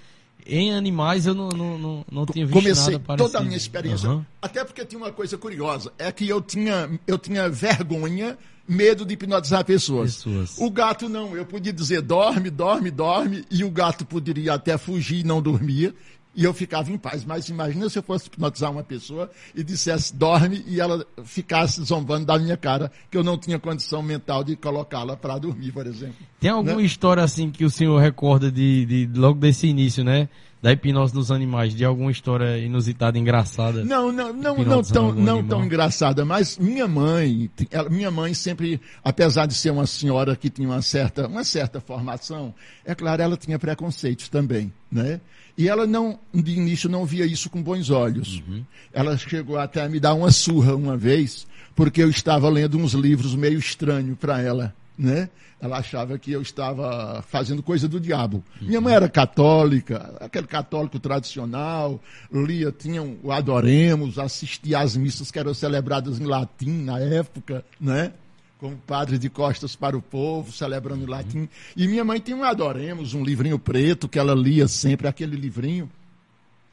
em 0.48 0.74
animais 0.74 1.26
eu 1.26 1.34
não, 1.34 1.48
não, 1.50 1.78
não, 1.78 2.04
não 2.10 2.26
tinha 2.26 2.46
visto 2.46 2.58
comecei 2.58 2.92
nada 2.94 3.04
parecido. 3.04 3.30
toda 3.30 3.38
a 3.38 3.44
minha 3.46 3.56
experiência. 3.56 4.08
Aham. 4.08 4.26
Até 4.40 4.64
porque 4.64 4.84
tinha 4.84 4.98
uma 5.00 5.12
coisa 5.12 5.36
curiosa, 5.36 5.92
é 5.98 6.10
que 6.10 6.28
eu 6.28 6.40
tinha, 6.40 6.98
eu 7.06 7.18
tinha 7.18 7.48
vergonha, 7.48 8.38
medo 8.66 9.04
de 9.04 9.14
hipnotizar 9.14 9.64
pessoas. 9.64 10.16
Pessoas. 10.16 10.56
O 10.58 10.70
gato 10.70 11.08
não, 11.08 11.36
eu 11.36 11.44
podia 11.44 11.72
dizer 11.72 12.02
dorme, 12.02 12.50
dorme, 12.50 12.90
dorme, 12.90 13.44
e 13.50 13.62
o 13.64 13.70
gato 13.70 14.04
poderia 14.04 14.54
até 14.54 14.76
fugir 14.78 15.20
e 15.20 15.24
não 15.24 15.40
dormia. 15.40 15.94
E 16.34 16.44
eu 16.44 16.54
ficava 16.54 16.90
em 16.92 16.98
paz. 16.98 17.24
Mas 17.24 17.48
imagina 17.48 17.88
se 17.88 17.98
eu 17.98 18.02
fosse 18.02 18.28
hipnotizar 18.28 18.70
uma 18.70 18.84
pessoa 18.84 19.30
e 19.54 19.64
dissesse 19.64 20.14
dorme 20.14 20.62
e 20.66 20.80
ela 20.80 21.04
ficasse 21.24 21.82
zombando 21.82 22.26
da 22.26 22.38
minha 22.38 22.56
cara, 22.56 22.92
que 23.10 23.16
eu 23.16 23.24
não 23.24 23.36
tinha 23.36 23.58
condição 23.58 24.02
mental 24.02 24.44
de 24.44 24.54
colocá-la 24.54 25.16
para 25.16 25.38
dormir, 25.38 25.72
por 25.72 25.86
exemplo. 25.86 26.16
Tem 26.40 26.50
alguma 26.50 26.76
Né? 26.76 26.82
história 26.82 27.22
assim 27.24 27.50
que 27.50 27.64
o 27.64 27.70
senhor 27.70 27.98
recorda 27.98 28.52
de, 28.52 28.84
de 29.06 29.18
logo 29.18 29.38
desse 29.40 29.66
início, 29.66 30.04
né? 30.04 30.28
Da 30.60 30.72
hipnose 30.72 31.14
nos 31.14 31.30
animais, 31.30 31.72
de 31.74 31.84
alguma 31.84 32.10
história 32.10 32.58
inusitada, 32.58 33.16
engraçada? 33.16 33.84
Não, 33.84 34.10
não, 34.10 34.32
não, 34.32 34.56
não 34.58 34.82
tão, 34.82 35.12
não 35.12 35.38
animal. 35.38 35.44
tão 35.48 35.64
engraçada, 35.64 36.24
mas 36.24 36.58
minha 36.58 36.88
mãe, 36.88 37.48
ela- 37.70 37.88
minha 37.88 38.10
mãe 38.10 38.34
sempre, 38.34 38.80
apesar 39.04 39.46
de 39.46 39.54
ser 39.54 39.70
uma 39.70 39.86
senhora 39.86 40.34
que 40.34 40.50
tinha 40.50 40.68
uma 40.68 40.82
certa, 40.82 41.28
uma 41.28 41.44
certa 41.44 41.80
formação, 41.80 42.52
é 42.84 42.92
claro, 42.94 43.22
ela 43.22 43.36
tinha 43.36 43.56
preconceitos 43.58 44.28
também, 44.28 44.72
né? 44.90 45.20
E 45.56 45.68
ela 45.68 45.86
não, 45.86 46.18
de 46.34 46.52
início, 46.52 46.88
não 46.88 47.04
via 47.06 47.24
isso 47.26 47.48
com 47.50 47.62
bons 47.62 47.88
olhos. 47.90 48.42
Uhum. 48.48 48.64
Ela 48.92 49.16
chegou 49.16 49.58
até 49.58 49.82
a 49.82 49.88
me 49.88 50.00
dar 50.00 50.14
uma 50.14 50.30
surra 50.32 50.74
uma 50.74 50.96
vez, 50.96 51.46
porque 51.76 52.02
eu 52.02 52.10
estava 52.10 52.48
lendo 52.48 52.76
uns 52.78 52.94
livros 52.94 53.34
meio 53.36 53.58
estranhos 53.60 54.16
para 54.18 54.40
ela, 54.40 54.74
né? 54.98 55.30
Ela 55.60 55.78
achava 55.78 56.18
que 56.18 56.32
eu 56.32 56.42
estava 56.42 57.22
fazendo 57.22 57.62
coisa 57.62 57.88
do 57.88 58.00
diabo. 58.00 58.42
Minha 58.60 58.80
mãe 58.80 58.94
era 58.94 59.08
católica, 59.08 60.16
aquele 60.20 60.46
católico 60.46 60.98
tradicional, 60.98 62.00
lia, 62.32 62.72
tinha 62.72 63.02
o 63.02 63.30
Adoremos, 63.30 64.18
assistia 64.18 64.80
às 64.80 64.96
missas 64.96 65.30
que 65.30 65.38
eram 65.38 65.54
celebradas 65.54 66.20
em 66.20 66.24
latim 66.24 66.82
na 66.82 66.98
época, 66.98 67.64
né? 67.80 68.12
Como 68.58 68.76
padre 68.76 69.18
de 69.18 69.30
costas 69.30 69.76
para 69.76 69.96
o 69.96 70.02
povo, 70.02 70.50
celebrando 70.50 71.04
em 71.04 71.08
latim. 71.08 71.48
E 71.76 71.86
minha 71.86 72.04
mãe 72.04 72.18
tinha 72.18 72.36
um 72.36 72.42
Adoremos, 72.42 73.14
um 73.14 73.22
livrinho 73.22 73.58
preto 73.58 74.08
que 74.08 74.18
ela 74.18 74.34
lia 74.34 74.66
sempre, 74.66 75.06
aquele 75.06 75.36
livrinho. 75.36 75.88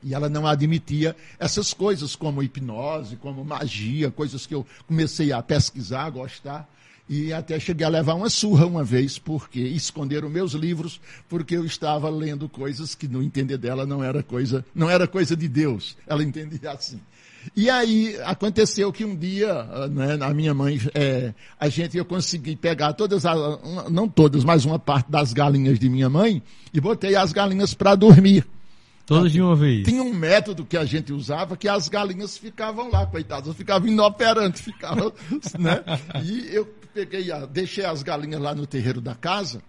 E 0.03 0.13
ela 0.13 0.29
não 0.29 0.45
admitia 0.45 1.15
essas 1.39 1.73
coisas 1.73 2.15
como 2.15 2.43
hipnose, 2.43 3.15
como 3.15 3.43
magia, 3.43 4.11
coisas 4.11 4.45
que 4.45 4.53
eu 4.53 4.65
comecei 4.87 5.31
a 5.31 5.41
pesquisar, 5.41 6.05
a 6.05 6.09
gostar. 6.09 6.69
E 7.07 7.31
até 7.31 7.59
cheguei 7.59 7.85
a 7.85 7.89
levar 7.89 8.15
uma 8.15 8.29
surra 8.29 8.65
uma 8.65 8.83
vez, 8.83 9.19
porque 9.19 9.59
esconderam 9.59 10.27
meus 10.27 10.53
livros, 10.53 10.99
porque 11.29 11.55
eu 11.55 11.63
estava 11.63 12.09
lendo 12.09 12.49
coisas 12.49 12.95
que 12.95 13.07
no 13.07 13.21
entender 13.21 13.57
dela 13.57 13.85
não 13.85 14.03
era 14.03 14.23
coisa, 14.23 14.65
não 14.73 14.89
era 14.89 15.07
coisa 15.07 15.35
de 15.35 15.47
Deus. 15.47 15.95
Ela 16.07 16.23
entendia 16.23 16.71
assim. 16.71 16.99
E 17.55 17.69
aí 17.69 18.17
aconteceu 18.23 18.91
que 18.91 19.05
um 19.05 19.15
dia, 19.15 19.51
ah, 19.51 19.87
né, 19.87 20.17
a 20.19 20.33
minha 20.33 20.53
mãe, 20.53 20.79
é, 20.95 21.33
a 21.59 21.69
gente 21.69 21.97
eu 21.97 22.05
consegui 22.05 22.55
pegar 22.55 22.93
todas, 22.93 23.25
as, 23.25 23.37
não 23.91 24.07
todas, 24.07 24.43
mas 24.43 24.65
uma 24.65 24.79
parte 24.79 25.11
das 25.11 25.33
galinhas 25.33 25.77
de 25.77 25.89
minha 25.89 26.09
mãe 26.09 26.41
e 26.73 26.79
botei 26.79 27.15
as 27.15 27.31
galinhas 27.31 27.73
para 27.73 27.93
dormir. 27.93 28.45
Todas 29.05 29.31
de 29.31 29.41
uma 29.41 29.55
vez. 29.55 29.85
Tinha 29.85 30.01
um 30.01 30.13
método 30.13 30.65
que 30.65 30.75
a 30.75 30.83
gente 30.85 31.13
usava 31.13 31.55
que 31.55 31.67
as 31.67 31.87
galinhas 31.87 32.37
ficavam 32.37 32.89
lá, 32.89 33.05
coitadas, 33.05 33.55
ficavam 33.55 33.87
inoperantes, 33.87 34.61
ficavam, 34.65 35.13
né? 35.59 35.83
E 36.23 36.47
eu 36.53 36.65
peguei, 36.93 37.31
a- 37.31 37.45
deixei 37.45 37.85
as 37.85 38.01
galinhas 38.01 38.41
lá 38.41 38.55
no 38.55 38.65
terreiro 38.65 38.99
da 38.99 39.13
casa, 39.13 39.61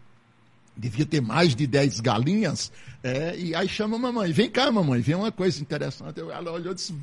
devia 0.76 1.04
ter 1.04 1.20
mais 1.20 1.54
de 1.54 1.66
10 1.66 2.00
galinhas, 2.00 2.72
é, 3.02 3.36
e 3.36 3.54
aí 3.54 3.68
chama 3.68 3.96
a 3.96 3.98
mamãe, 3.98 4.32
vem 4.32 4.48
cá 4.50 4.70
mamãe, 4.70 5.00
vem 5.00 5.14
uma 5.14 5.30
coisa 5.32 5.60
interessante. 5.60 6.18
Ela 6.20 6.50
olhou 6.52 6.72
e 6.72 6.74
disse, 6.74 6.94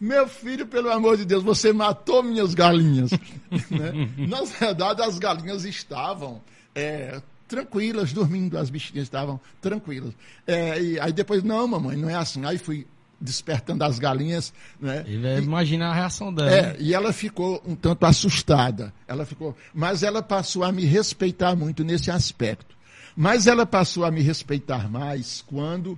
meu 0.00 0.26
filho, 0.26 0.66
pelo 0.66 0.90
amor 0.90 1.16
de 1.16 1.24
Deus, 1.24 1.42
você 1.42 1.72
matou 1.72 2.22
minhas 2.22 2.54
galinhas. 2.54 3.10
né? 3.70 4.10
Na 4.26 4.42
verdade, 4.42 5.02
as 5.02 5.18
galinhas 5.18 5.64
estavam 5.64 6.40
é, 6.74 7.20
tranquilas, 7.54 8.12
dormindo, 8.12 8.58
as 8.58 8.68
bichinhas 8.68 9.04
estavam 9.04 9.40
tranquilas. 9.60 10.12
É, 10.46 10.80
e 10.82 11.00
aí 11.00 11.12
depois, 11.12 11.42
não, 11.42 11.66
mamãe, 11.68 11.96
não 11.96 12.10
é 12.10 12.14
assim. 12.14 12.44
Aí 12.44 12.58
fui 12.58 12.86
despertando 13.20 13.84
as 13.84 13.98
galinhas, 13.98 14.52
né? 14.80 15.04
Ele 15.06 15.22
vai 15.22 15.38
imaginar 15.38 15.90
a 15.90 15.94
reação 15.94 16.34
dela. 16.34 16.50
É, 16.50 16.62
né? 16.62 16.76
e 16.80 16.92
ela 16.92 17.12
ficou 17.12 17.62
um 17.64 17.76
tanto 17.76 18.04
assustada. 18.04 18.92
Ela 19.06 19.24
ficou, 19.24 19.56
mas 19.72 20.02
ela 20.02 20.22
passou 20.22 20.64
a 20.64 20.72
me 20.72 20.84
respeitar 20.84 21.54
muito 21.54 21.84
nesse 21.84 22.10
aspecto. 22.10 22.74
Mas 23.16 23.46
ela 23.46 23.64
passou 23.64 24.04
a 24.04 24.10
me 24.10 24.20
respeitar 24.20 24.90
mais 24.90 25.42
quando 25.46 25.96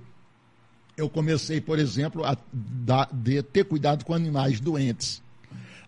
eu 0.95 1.09
comecei, 1.09 1.59
por 1.59 1.79
exemplo, 1.79 2.23
a 2.23 2.37
de 3.11 3.41
ter 3.41 3.65
cuidado 3.65 4.05
com 4.05 4.13
animais 4.13 4.59
doentes. 4.59 5.21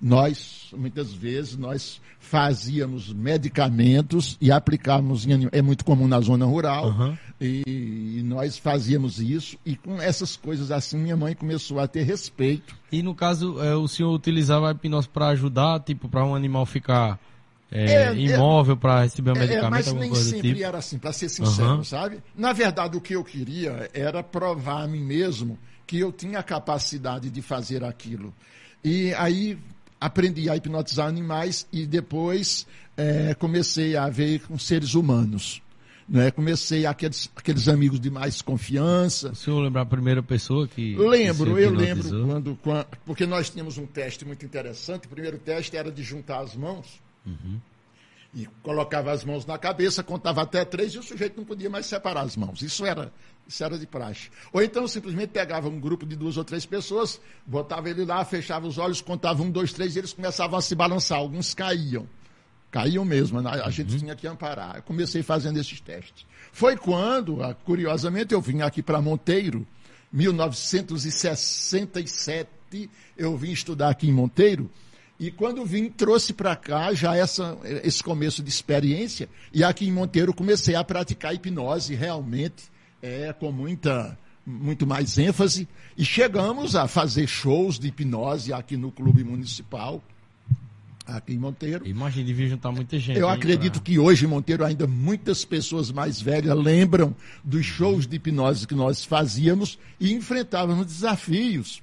Nós, 0.01 0.69
muitas 0.77 1.13
vezes, 1.13 1.57
nós 1.57 1.99
fazíamos 2.19 3.11
medicamentos 3.11 4.37
e 4.39 4.51
aplicávamos 4.51 5.25
em 5.25 5.33
anim- 5.33 5.49
é 5.51 5.61
muito 5.61 5.83
comum 5.83 6.07
na 6.07 6.21
zona 6.21 6.45
rural, 6.45 6.87
Aham. 6.87 7.17
e, 7.39 7.63
e 8.19 8.23
nós 8.23 8.57
fazíamos 8.57 9.19
isso, 9.19 9.57
e 9.65 9.75
com 9.75 10.01
essas 10.01 10.37
coisas 10.37 10.71
assim, 10.71 10.97
minha 10.97 11.17
mãe 11.17 11.33
começou 11.35 11.79
a 11.79 11.87
ter 11.87 12.03
respeito 12.03 12.75
E 12.91 13.01
no 13.03 13.13
caso, 13.13 13.61
é, 13.61 13.75
o 13.75 13.87
senhor 13.87 14.13
utilizava 14.13 14.69
a 14.69 14.71
hipnose 14.71 15.09
para 15.09 15.27
ajudar, 15.29 15.79
tipo, 15.81 16.07
para 16.07 16.23
um 16.25 16.33
animal 16.35 16.65
ficar 16.65 17.19
é, 17.71 17.83
É, 17.85 18.03
é- 18.07 18.15
imóvel 18.15 18.75
para 18.77 19.03
receber 19.03 19.31
um 19.31 19.35
É, 19.35 19.39
medicamento, 19.41 19.69
mas 19.69 19.93
nem 19.93 20.15
sempre 20.15 20.49
tipo? 20.53 20.63
era 20.63 20.77
assim, 20.79 20.97
para 20.97 21.13
ser 21.13 21.29
sincero, 21.29 21.67
Aham. 21.73 21.83
sabe? 21.83 22.23
Na 22.35 22.51
verdade, 22.53 22.97
o 22.97 23.01
que 23.01 23.15
eu 23.15 23.23
queria 23.23 23.89
era 23.93 24.23
provar 24.23 24.83
a 24.83 24.87
mim 24.87 25.03
mesmo 25.03 25.57
que 25.85 25.99
eu 25.99 26.11
tinha 26.11 26.39
a 26.39 26.43
capacidade 26.43 27.29
de 27.29 27.41
fazer 27.41 27.83
aquilo. 27.83 28.33
E 28.83 29.13
aí 29.15 29.57
aprendi 29.99 30.49
a 30.49 30.55
hipnotizar 30.55 31.07
animais 31.07 31.67
e 31.71 31.85
depois 31.85 32.65
eh, 32.97 33.33
comecei 33.37 33.95
a 33.97 34.09
ver 34.09 34.39
com 34.41 34.57
seres 34.57 34.93
humanos. 34.93 35.61
Né? 36.07 36.31
Comecei 36.31 36.87
aqueles, 36.87 37.29
aqueles 37.35 37.67
amigos 37.67 37.99
de 37.99 38.09
mais 38.09 38.41
confiança, 38.41 39.29
O 39.29 39.35
senhor 39.35 39.59
lembra 39.59 39.81
a 39.83 39.85
primeira 39.85 40.23
pessoa 40.23 40.67
que. 40.67 40.95
Lembro, 40.95 41.53
que 41.55 41.61
eu 41.61 41.69
lembro 41.71 42.25
quando, 42.25 42.55
quan- 42.63 42.85
porque 43.05 43.25
nós 43.27 43.49
tínhamos 43.51 43.77
um 43.77 43.85
teste 43.85 44.25
muito 44.25 44.43
interessante. 44.43 45.05
O 45.05 45.09
primeiro 45.09 45.37
teste 45.37 45.77
era 45.77 45.91
de 45.91 46.01
juntar 46.01 46.39
as 46.39 46.55
mãos 46.55 46.99
e 48.33 48.47
colocava 48.63 49.11
as 49.11 49.23
mãos 49.23 49.45
na 49.45 49.57
cabeça, 49.57 50.01
contava 50.03 50.41
até 50.41 50.63
três 50.65 50.93
e 50.93 50.97
o 50.97 51.03
sujeito 51.03 51.37
não 51.37 51.43
podia 51.45 51.69
mais 51.69 51.85
separar 51.85 52.21
as 52.21 52.35
mãos. 52.35 52.61
Isso 52.63 52.85
era, 52.85 53.11
isso 53.49 53.61
era 53.63 53.79
de 53.79 53.87
praxe. 53.87 54.29
Ou 54.53 54.61
então 54.61 54.87
simplesmente 54.87 55.29
pegava 55.29 55.67
um 55.67 55.79
grupo 55.79 56.05
de 56.05 56.15
duas 56.15 56.37
ou 56.37 56.43
três 56.43 56.67
pessoas, 56.67 57.19
botava 57.43 57.89
ele 57.89 58.05
lá, 58.05 58.23
fechava 58.23 58.67
os 58.67 58.77
olhos, 58.77 59.01
contava 59.01 59.41
um, 59.41 59.49
dois, 59.49 59.73
três 59.73 59.95
e 59.95 59.99
eles 59.99 60.13
começavam 60.13 60.59
a 60.59 60.61
se 60.61 60.75
balançar. 60.75 61.17
Alguns 61.17 61.55
caíam. 61.55 62.07
Caíam 62.69 63.03
mesmo, 63.03 63.39
a 63.39 63.65
a 63.65 63.71
gente 63.71 63.97
tinha 63.97 64.15
que 64.15 64.27
amparar. 64.27 64.75
Eu 64.75 64.83
comecei 64.83 65.23
fazendo 65.23 65.57
esses 65.57 65.81
testes. 65.81 66.27
Foi 66.51 66.77
quando, 66.77 67.41
ah, 67.41 67.55
curiosamente, 67.55 68.35
eu 68.35 68.41
vim 68.41 68.61
aqui 68.61 68.83
para 68.83 69.01
Monteiro, 69.01 69.65
1967, 70.13 72.47
eu 73.17 73.35
vim 73.35 73.51
estudar 73.51 73.89
aqui 73.89 74.07
em 74.07 74.13
Monteiro, 74.13 74.69
E 75.19 75.31
quando 75.31 75.65
vim, 75.65 75.89
trouxe 75.89 76.33
para 76.33 76.55
cá 76.55 76.93
já 76.93 77.15
essa, 77.15 77.57
esse 77.83 78.03
começo 78.03 78.43
de 78.43 78.49
experiência. 78.49 79.27
E 79.51 79.63
aqui 79.63 79.87
em 79.87 79.91
Monteiro 79.91 80.31
comecei 80.33 80.75
a 80.75 80.83
praticar 80.83 81.33
hipnose 81.33 81.95
realmente, 81.95 82.69
é, 83.01 83.33
com 83.33 83.51
muita, 83.51 84.17
muito 84.45 84.85
mais 84.85 85.17
ênfase. 85.17 85.67
E 85.97 86.05
chegamos 86.05 86.75
a 86.75 86.87
fazer 86.87 87.27
shows 87.27 87.79
de 87.79 87.87
hipnose 87.87 88.53
aqui 88.53 88.77
no 88.77 88.91
Clube 88.91 89.23
Municipal, 89.23 90.03
aqui 91.05 91.33
em 91.33 91.37
Monteiro. 91.37 91.87
Imagina, 91.87 92.25
devia 92.25 92.47
juntar 92.47 92.71
muita 92.71 92.97
gente. 92.99 93.19
Eu 93.19 93.29
acredito 93.29 93.73
pra... 93.73 93.81
que 93.81 93.99
hoje 93.99 94.25
em 94.25 94.27
Monteiro 94.27 94.63
ainda 94.63 94.87
muitas 94.87 95.43
pessoas 95.43 95.91
mais 95.91 96.21
velhas 96.21 96.57
lembram 96.57 97.15
dos 97.43 97.65
shows 97.65 98.07
de 98.07 98.15
hipnose 98.15 98.67
que 98.67 98.75
nós 98.75 99.03
fazíamos 99.03 99.77
e 99.99 100.13
enfrentávamos 100.13 100.85
desafios. 100.85 101.81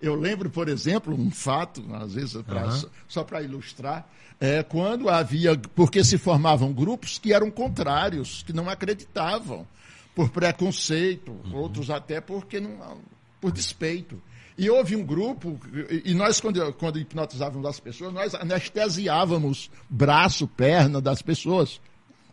Eu 0.00 0.14
lembro, 0.14 0.48
por 0.48 0.68
exemplo, 0.68 1.14
um 1.14 1.30
fato, 1.30 1.84
às 1.94 2.14
vezes 2.14 2.40
pra, 2.42 2.66
uhum. 2.66 2.84
só 3.06 3.22
para 3.22 3.42
ilustrar, 3.42 4.08
é, 4.40 4.62
quando 4.62 5.10
havia, 5.10 5.54
porque 5.74 6.02
se 6.02 6.16
formavam 6.16 6.72
grupos 6.72 7.18
que 7.18 7.34
eram 7.34 7.50
contrários, 7.50 8.42
que 8.42 8.54
não 8.54 8.70
acreditavam, 8.70 9.66
por 10.14 10.30
preconceito, 10.30 11.30
uhum. 11.30 11.54
outros 11.54 11.90
até 11.90 12.20
porque 12.20 12.60
não, 12.60 12.98
por 13.40 13.52
despeito. 13.52 14.20
E 14.58 14.68
houve 14.68 14.94
um 14.94 15.04
grupo, 15.04 15.58
e 16.04 16.12
nós, 16.12 16.40
quando, 16.40 16.72
quando 16.74 16.98
hipnotizávamos 16.98 17.66
as 17.66 17.80
pessoas, 17.80 18.12
nós 18.12 18.34
anestesiávamos 18.34 19.70
braço, 19.88 20.46
perna 20.46 21.00
das 21.00 21.22
pessoas, 21.22 21.80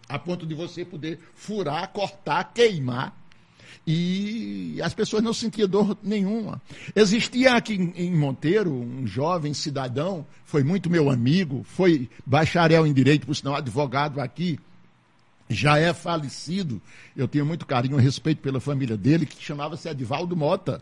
a 0.09 0.19
ponto 0.19 0.45
de 0.45 0.53
você 0.53 0.83
poder 0.83 1.19
furar, 1.35 1.87
cortar, 1.93 2.51
queimar 2.53 3.15
e 3.89 4.81
as 4.81 4.93
pessoas 4.93 5.23
não 5.23 5.33
sentiam 5.33 5.65
dor 5.65 5.97
nenhuma. 6.03 6.61
Existia 6.93 7.53
aqui 7.53 7.93
em 7.95 8.13
Monteiro 8.13 8.69
um 8.73 9.07
jovem 9.07 9.53
cidadão, 9.53 10.27
foi 10.43 10.61
muito 10.61 10.89
meu 10.89 11.09
amigo, 11.09 11.63
foi 11.63 12.09
bacharel 12.25 12.85
em 12.85 12.91
direito, 12.91 13.25
por 13.25 13.33
sinal 13.33 13.55
advogado 13.55 14.19
aqui, 14.19 14.59
já 15.49 15.77
é 15.77 15.93
falecido. 15.93 16.81
Eu 17.15 17.27
tenho 17.27 17.45
muito 17.45 17.65
carinho 17.65 17.99
e 17.99 18.03
respeito 18.03 18.41
pela 18.41 18.59
família 18.59 18.97
dele, 18.97 19.25
que 19.25 19.43
chamava-se 19.43 19.87
Edivaldo 19.87 20.35
Mota, 20.35 20.81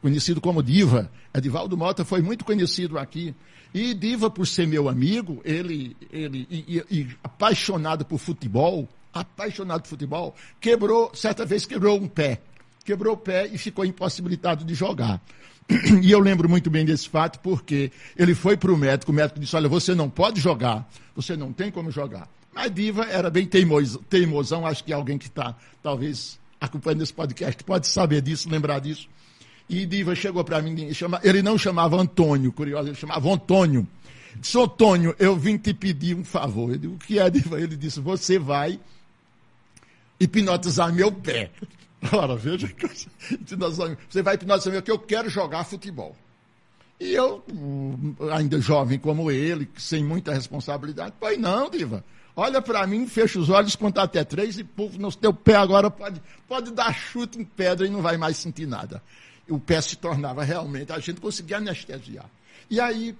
conhecido 0.00 0.40
como 0.40 0.62
Diva. 0.62 1.10
Edivaldo 1.32 1.76
Mota 1.76 2.04
foi 2.04 2.22
muito 2.22 2.44
conhecido 2.44 2.98
aqui. 2.98 3.34
E 3.72 3.92
Diva, 3.92 4.30
por 4.30 4.46
ser 4.46 4.66
meu 4.66 4.88
amigo, 4.88 5.40
ele, 5.44 5.96
ele 6.12 6.46
e, 6.48 6.76
e, 6.90 7.00
e 7.00 7.08
apaixonado 7.24 8.04
por 8.04 8.18
futebol, 8.18 8.88
apaixonado 9.12 9.82
por 9.82 9.88
futebol, 9.88 10.34
quebrou, 10.60 11.10
certa 11.14 11.44
vez 11.44 11.66
quebrou 11.66 11.98
um 11.98 12.06
pé. 12.06 12.40
Quebrou 12.84 13.14
o 13.14 13.16
pé 13.16 13.48
e 13.50 13.58
ficou 13.58 13.84
impossibilitado 13.84 14.64
de 14.64 14.74
jogar. 14.74 15.20
E 16.02 16.10
eu 16.10 16.20
lembro 16.20 16.48
muito 16.48 16.68
bem 16.70 16.84
desse 16.84 17.08
fato 17.08 17.40
porque 17.40 17.90
ele 18.16 18.34
foi 18.34 18.56
para 18.56 18.70
o 18.70 18.76
médico, 18.76 19.10
o 19.10 19.14
médico 19.14 19.40
disse, 19.40 19.56
olha, 19.56 19.68
você 19.68 19.94
não 19.94 20.10
pode 20.10 20.38
jogar, 20.40 20.86
você 21.16 21.36
não 21.36 21.52
tem 21.52 21.70
como 21.70 21.90
jogar. 21.90 22.28
Mas 22.54 22.72
Diva 22.72 23.04
era 23.04 23.28
bem 23.28 23.46
teimoso, 23.46 23.98
teimosão, 24.08 24.64
acho 24.64 24.84
que 24.84 24.92
alguém 24.92 25.18
que 25.18 25.26
está, 25.26 25.56
talvez, 25.82 26.38
acompanhando 26.60 27.02
esse 27.02 27.12
podcast 27.12 27.62
pode 27.64 27.88
saber 27.88 28.22
disso, 28.22 28.48
lembrar 28.48 28.78
disso. 28.78 29.08
E 29.68 29.84
Diva 29.84 30.14
chegou 30.14 30.44
para 30.44 30.62
mim, 30.62 30.88
ele 31.22 31.42
não 31.42 31.58
chamava 31.58 32.00
Antônio, 32.00 32.52
curioso, 32.52 32.88
ele 32.88 32.94
chamava 32.96 33.28
Antônio. 33.32 33.86
Disse, 34.36 34.58
Antônio, 34.58 35.16
eu 35.18 35.36
vim 35.36 35.56
te 35.56 35.74
pedir 35.74 36.14
um 36.14 36.24
favor. 36.24 36.70
Eu 36.70 36.78
digo, 36.78 36.94
o 36.94 36.98
que 36.98 37.18
é, 37.18 37.28
Diva? 37.28 37.60
Ele 37.60 37.76
disse, 37.76 38.00
você 38.00 38.38
vai 38.38 38.78
hipnotizar 40.20 40.92
meu 40.92 41.10
pé. 41.10 41.50
Ora, 42.12 42.36
veja 42.36 42.68
que 42.68 42.86
você 44.08 44.22
vai 44.22 44.34
hipnotizar 44.34 44.72
meu 44.72 44.82
que 44.82 44.90
eu 44.90 44.98
quero 44.98 45.28
jogar 45.28 45.64
futebol. 45.64 46.14
E 47.00 47.12
eu, 47.12 47.42
ainda 48.32 48.60
jovem 48.60 48.98
como 48.98 49.30
ele, 49.30 49.68
sem 49.76 50.04
muita 50.04 50.32
responsabilidade, 50.32 51.14
pois 51.18 51.38
não, 51.38 51.68
Diva. 51.68 52.04
Olha 52.36 52.60
para 52.60 52.86
mim, 52.86 53.06
fecha 53.06 53.38
os 53.38 53.48
olhos, 53.48 53.76
conta 53.76 54.02
até 54.02 54.24
três 54.24 54.58
e 54.58 54.64
puf, 54.64 54.98
no 54.98 55.12
teu 55.12 55.32
pé 55.32 55.54
agora 55.54 55.88
pode, 55.88 56.20
pode 56.48 56.72
dar 56.72 56.92
chute 56.92 57.38
em 57.38 57.44
pedra 57.44 57.86
e 57.86 57.90
não 57.90 58.02
vai 58.02 58.16
mais 58.16 58.36
sentir 58.36 58.66
nada. 58.66 59.00
O 59.48 59.58
pé 59.58 59.80
se 59.80 59.96
tornava 59.96 60.42
realmente, 60.42 60.92
a 60.92 60.98
gente 60.98 61.20
conseguia 61.20 61.58
anestesiar. 61.58 62.26
E 62.68 62.80
aí 62.80 63.14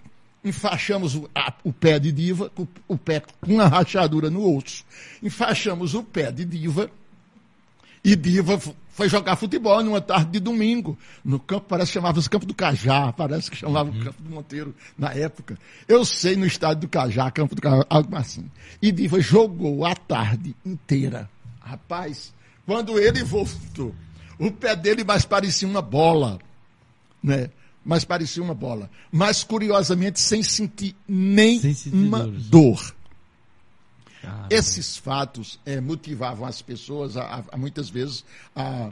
enfaixamos 0.45 1.15
o, 1.15 1.31
a, 1.35 1.53
o 1.63 1.73
pé 1.73 1.99
de 1.99 2.11
diva, 2.11 2.51
o, 2.57 2.67
o, 2.89 2.99
pé 2.99 3.21
com 3.41 3.55
uma 3.55 3.69
rachadura 3.69 4.29
no 4.29 4.57
osso, 4.57 4.85
enfaixamos 5.23 5.95
o 5.95 6.03
pé 6.03 6.33
de 6.33 6.45
diva, 6.45 6.91
e 8.05 8.15
diva 8.17 8.61
foi 8.95 9.09
jogar 9.09 9.35
futebol 9.37 9.83
numa 9.83 10.01
tarde 10.01 10.31
de 10.31 10.41
domingo, 10.41 10.97
no 11.25 11.41
campo, 11.41 11.67
parece 11.69 11.91
que 11.91 11.95
chamava-se 11.95 12.31
Campo 12.31 12.47
do 12.47 12.55
Cajá, 12.55 13.13
parece 13.13 13.51
que 13.51 13.57
chamava 13.57 13.91
uhum. 13.91 14.01
o 14.01 14.05
Campo 14.05 14.23
do 14.23 14.31
Monteiro 14.31 14.75
na 14.97 15.13
época. 15.13 15.59
Eu 15.89 16.05
sei 16.05 16.37
no 16.37 16.47
estádio 16.47 16.83
do 16.83 16.89
Cajá, 16.89 17.29
Campo 17.31 17.57
do 17.57 17.61
Cajá, 17.61 17.85
algo 17.91 18.17
assim. 18.17 18.49
E 18.81 18.93
Diva 18.93 19.21
jogou 19.21 19.85
a 19.85 19.97
tarde 19.97 20.55
inteira. 20.65 21.29
Rapaz, 21.61 22.33
quando 22.65 22.99
ele 22.99 23.25
voltou, 23.25 23.93
o 24.39 24.51
pé 24.53 24.77
dele 24.77 25.03
mais 25.03 25.25
parecia 25.25 25.67
uma 25.67 25.83
bola, 25.83 26.39
né? 27.21 27.51
mas 27.85 28.05
parecia 28.05 28.43
uma 28.43 28.55
bola. 28.55 28.89
Mas, 29.11 29.43
curiosamente, 29.43 30.21
sem 30.21 30.43
sentir 30.43 30.97
nenhuma 31.07 32.27
dor. 32.27 32.95
Esses 34.51 34.97
fatos 34.97 35.59
é, 35.65 35.81
motivavam 35.81 36.47
as 36.47 36.63
pessoas, 36.63 37.17
a, 37.17 37.45
a 37.51 37.57
muitas 37.57 37.89
vezes, 37.89 38.25
a, 38.55 38.91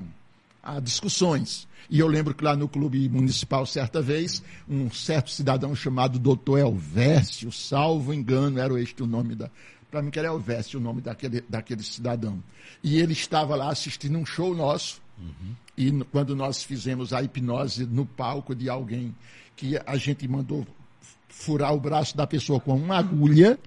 a, 0.63 0.81
discussões. 0.81 1.67
E 1.91 1.99
eu 1.99 2.07
lembro 2.07 2.35
que 2.35 2.45
lá 2.45 2.57
no 2.57 2.69
clube 2.69 3.09
municipal, 3.09 3.67
certa 3.67 4.01
vez, 4.01 4.43
um 4.69 4.91
certo 4.91 5.31
cidadão 5.31 5.75
chamado 5.75 6.19
doutor 6.19 6.59
Elvésio, 6.59 7.51
salvo 7.53 8.15
engano, 8.15 8.59
era 8.59 8.81
este 8.81 9.03
o 9.03 9.07
nome 9.07 9.35
da. 9.35 9.51
Para 9.91 10.01
mim, 10.01 10.11
que 10.11 10.19
era 10.19 10.29
Elvésio 10.29 10.81
o 10.81 10.83
nome 10.83 11.03
daquele, 11.03 11.43
daquele 11.49 11.83
cidadão. 11.83 12.43
E 12.83 12.99
ele 12.99 13.13
estava 13.13 13.55
lá 13.55 13.71
assistindo 13.71 14.19
um 14.19 14.25
show 14.25 14.55
nosso. 14.55 15.03
Uhum. 15.19 15.55
E 15.77 16.05
quando 16.05 16.35
nós 16.35 16.63
fizemos 16.63 17.13
a 17.13 17.23
hipnose 17.23 17.87
no 17.87 18.07
palco 18.07 18.55
de 18.55 18.69
alguém 18.69 19.15
que 19.55 19.79
a 19.87 19.97
gente 19.97 20.27
mandou 20.27 20.67
furar 21.29 21.75
o 21.75 21.81
braço 21.81 22.17
da 22.17 22.27
pessoa 22.27 22.61
com 22.61 22.77
uma 22.77 22.99
agulha, 22.99 23.59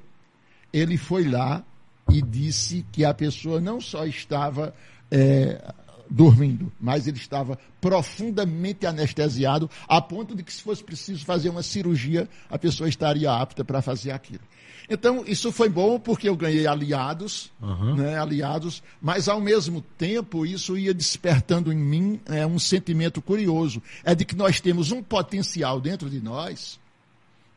ele 0.75 0.97
foi 0.97 1.23
lá 1.23 1.63
e 2.11 2.21
disse 2.21 2.85
que 2.91 3.05
a 3.05 3.13
pessoa 3.13 3.61
não 3.61 3.79
só 3.79 4.05
estava 4.05 4.75
é, 5.09 5.73
dormindo, 6.09 6.71
mas 6.79 7.07
ele 7.07 7.17
estava 7.17 7.57
profundamente 7.79 8.85
anestesiado, 8.85 9.69
a 9.87 10.01
ponto 10.01 10.35
de 10.35 10.43
que 10.43 10.51
se 10.51 10.61
fosse 10.61 10.83
preciso 10.83 11.23
fazer 11.23 11.49
uma 11.49 11.63
cirurgia, 11.63 12.27
a 12.49 12.59
pessoa 12.59 12.89
estaria 12.89 13.31
apta 13.31 13.63
para 13.63 13.81
fazer 13.81 14.11
aquilo. 14.11 14.41
Então, 14.89 15.23
isso 15.25 15.51
foi 15.51 15.67
bom 15.67 15.99
porque 15.99 16.29
eu 16.29 16.35
ganhei 16.35 16.67
aliados, 16.67 17.51
uhum. 17.59 17.95
né, 17.95 18.19
aliados, 18.19 18.83
mas 19.01 19.27
ao 19.27 19.41
mesmo 19.41 19.81
tempo 19.97 20.45
isso 20.45 20.77
ia 20.77 20.93
despertando 20.93 21.73
em 21.73 21.77
mim 21.77 22.19
é, 22.25 22.45
um 22.45 22.59
sentimento 22.59 23.19
curioso. 23.21 23.81
É 24.03 24.13
de 24.13 24.25
que 24.25 24.35
nós 24.35 24.59
temos 24.59 24.91
um 24.91 25.01
potencial 25.01 25.81
dentro 25.81 26.07
de 26.07 26.21
nós 26.21 26.79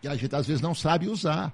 que 0.01 0.09
a 0.09 0.17
gente 0.17 0.35
às 0.35 0.47
vezes 0.47 0.63
não 0.63 0.75
sabe 0.75 1.09
usar. 1.09 1.53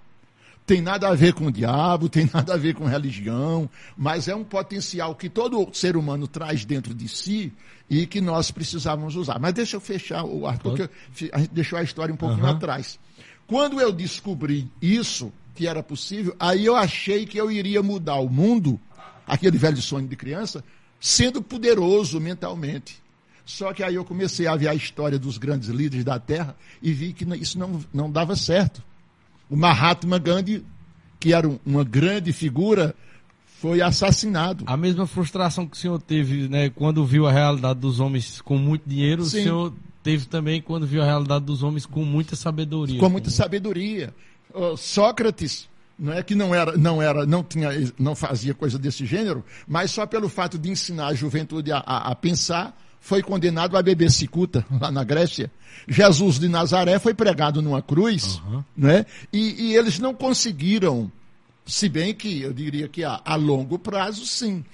Tem 0.66 0.80
nada 0.80 1.08
a 1.08 1.14
ver 1.14 1.34
com 1.34 1.46
o 1.46 1.52
diabo, 1.52 2.08
tem 2.08 2.28
nada 2.32 2.54
a 2.54 2.56
ver 2.56 2.74
com 2.74 2.86
religião, 2.86 3.68
mas 3.96 4.28
é 4.28 4.34
um 4.34 4.44
potencial 4.44 5.14
que 5.14 5.28
todo 5.28 5.68
ser 5.74 5.96
humano 5.96 6.26
traz 6.26 6.64
dentro 6.64 6.94
de 6.94 7.06
si 7.06 7.52
e 7.88 8.06
que 8.06 8.20
nós 8.20 8.50
precisávamos 8.50 9.14
usar. 9.14 9.38
Mas 9.38 9.52
deixa 9.52 9.76
eu 9.76 9.80
fechar 9.80 10.24
o 10.24 10.46
Arthur, 10.46 10.76
porque 10.76 11.30
a 11.32 11.38
gente 11.38 11.52
deixou 11.52 11.78
a 11.78 11.82
história 11.82 12.14
um 12.14 12.16
pouquinho 12.16 12.44
uhum. 12.44 12.52
atrás. 12.52 12.98
Quando 13.46 13.78
eu 13.78 13.92
descobri 13.92 14.70
isso, 14.80 15.30
que 15.54 15.66
era 15.66 15.82
possível, 15.82 16.34
aí 16.40 16.64
eu 16.64 16.74
achei 16.74 17.26
que 17.26 17.38
eu 17.38 17.50
iria 17.50 17.82
mudar 17.82 18.16
o 18.16 18.28
mundo, 18.28 18.80
aquele 19.26 19.58
velho 19.58 19.80
sonho 19.80 20.08
de 20.08 20.16
criança, 20.16 20.64
sendo 20.98 21.42
poderoso 21.42 22.20
mentalmente. 22.20 23.02
Só 23.44 23.74
que 23.74 23.82
aí 23.82 23.94
eu 23.94 24.04
comecei 24.04 24.46
a 24.46 24.56
ver 24.56 24.68
a 24.68 24.74
história 24.74 25.18
dos 25.18 25.36
grandes 25.36 25.68
líderes 25.68 26.04
da 26.04 26.18
Terra 26.18 26.56
e 26.82 26.92
vi 26.92 27.12
que 27.12 27.24
isso 27.36 27.58
não, 27.58 27.84
não 27.92 28.10
dava 28.10 28.34
certo. 28.34 28.82
O 29.48 29.56
Mahatma 29.56 30.18
Gandhi, 30.18 30.64
que 31.20 31.32
era 31.32 31.48
uma 31.64 31.84
grande 31.84 32.32
figura, 32.32 32.94
foi 33.60 33.80
assassinado. 33.80 34.64
A 34.66 34.76
mesma 34.76 35.06
frustração 35.06 35.66
que 35.66 35.76
o 35.76 35.80
senhor 35.80 36.00
teve 36.00 36.48
né, 36.48 36.70
quando 36.70 37.04
viu 37.04 37.26
a 37.26 37.32
realidade 37.32 37.80
dos 37.80 38.00
homens 38.00 38.40
com 38.40 38.58
muito 38.58 38.88
dinheiro, 38.88 39.24
Sim. 39.24 39.40
o 39.40 39.42
senhor 39.42 39.72
teve 40.02 40.26
também 40.26 40.60
quando 40.60 40.86
viu 40.86 41.02
a 41.02 41.04
realidade 41.04 41.44
dos 41.44 41.62
homens 41.62 41.86
com 41.86 42.04
muita 42.04 42.36
sabedoria. 42.36 43.00
Com 43.00 43.08
muita 43.08 43.30
sabedoria. 43.30 44.14
Sócrates 44.76 45.68
não 45.98 46.12
é 46.12 46.22
que 46.22 46.34
não 46.34 46.54
era, 46.54 46.76
não 46.76 47.00
era, 47.00 47.24
não 47.24 47.42
tinha, 47.42 47.70
não 47.98 48.14
fazia 48.14 48.52
coisa 48.52 48.78
desse 48.78 49.06
gênero, 49.06 49.44
mas 49.66 49.90
só 49.90 50.04
pelo 50.06 50.28
fato 50.28 50.58
de 50.58 50.70
ensinar 50.70 51.06
a 51.06 51.14
juventude 51.14 51.72
a, 51.72 51.78
a, 51.78 52.10
a 52.10 52.14
pensar, 52.14 52.76
foi 53.04 53.22
condenado 53.22 53.76
a 53.76 53.82
beber 53.82 54.10
cicuta 54.10 54.64
lá 54.80 54.90
na 54.90 55.04
Grécia. 55.04 55.52
Jesus 55.86 56.38
de 56.38 56.48
Nazaré 56.48 56.98
foi 56.98 57.12
pregado 57.12 57.60
numa 57.60 57.82
cruz, 57.82 58.40
uhum. 58.46 58.64
né? 58.74 59.04
E, 59.30 59.66
e, 59.66 59.76
eles 59.76 59.98
não 59.98 60.14
conseguiram, 60.14 61.12
se 61.66 61.86
bem 61.86 62.14
que 62.14 62.40
eu 62.40 62.50
diria 62.50 62.88
que 62.88 63.04
a, 63.04 63.20
a 63.22 63.34
longo 63.34 63.78
prazo, 63.78 64.24
sim. 64.24 64.64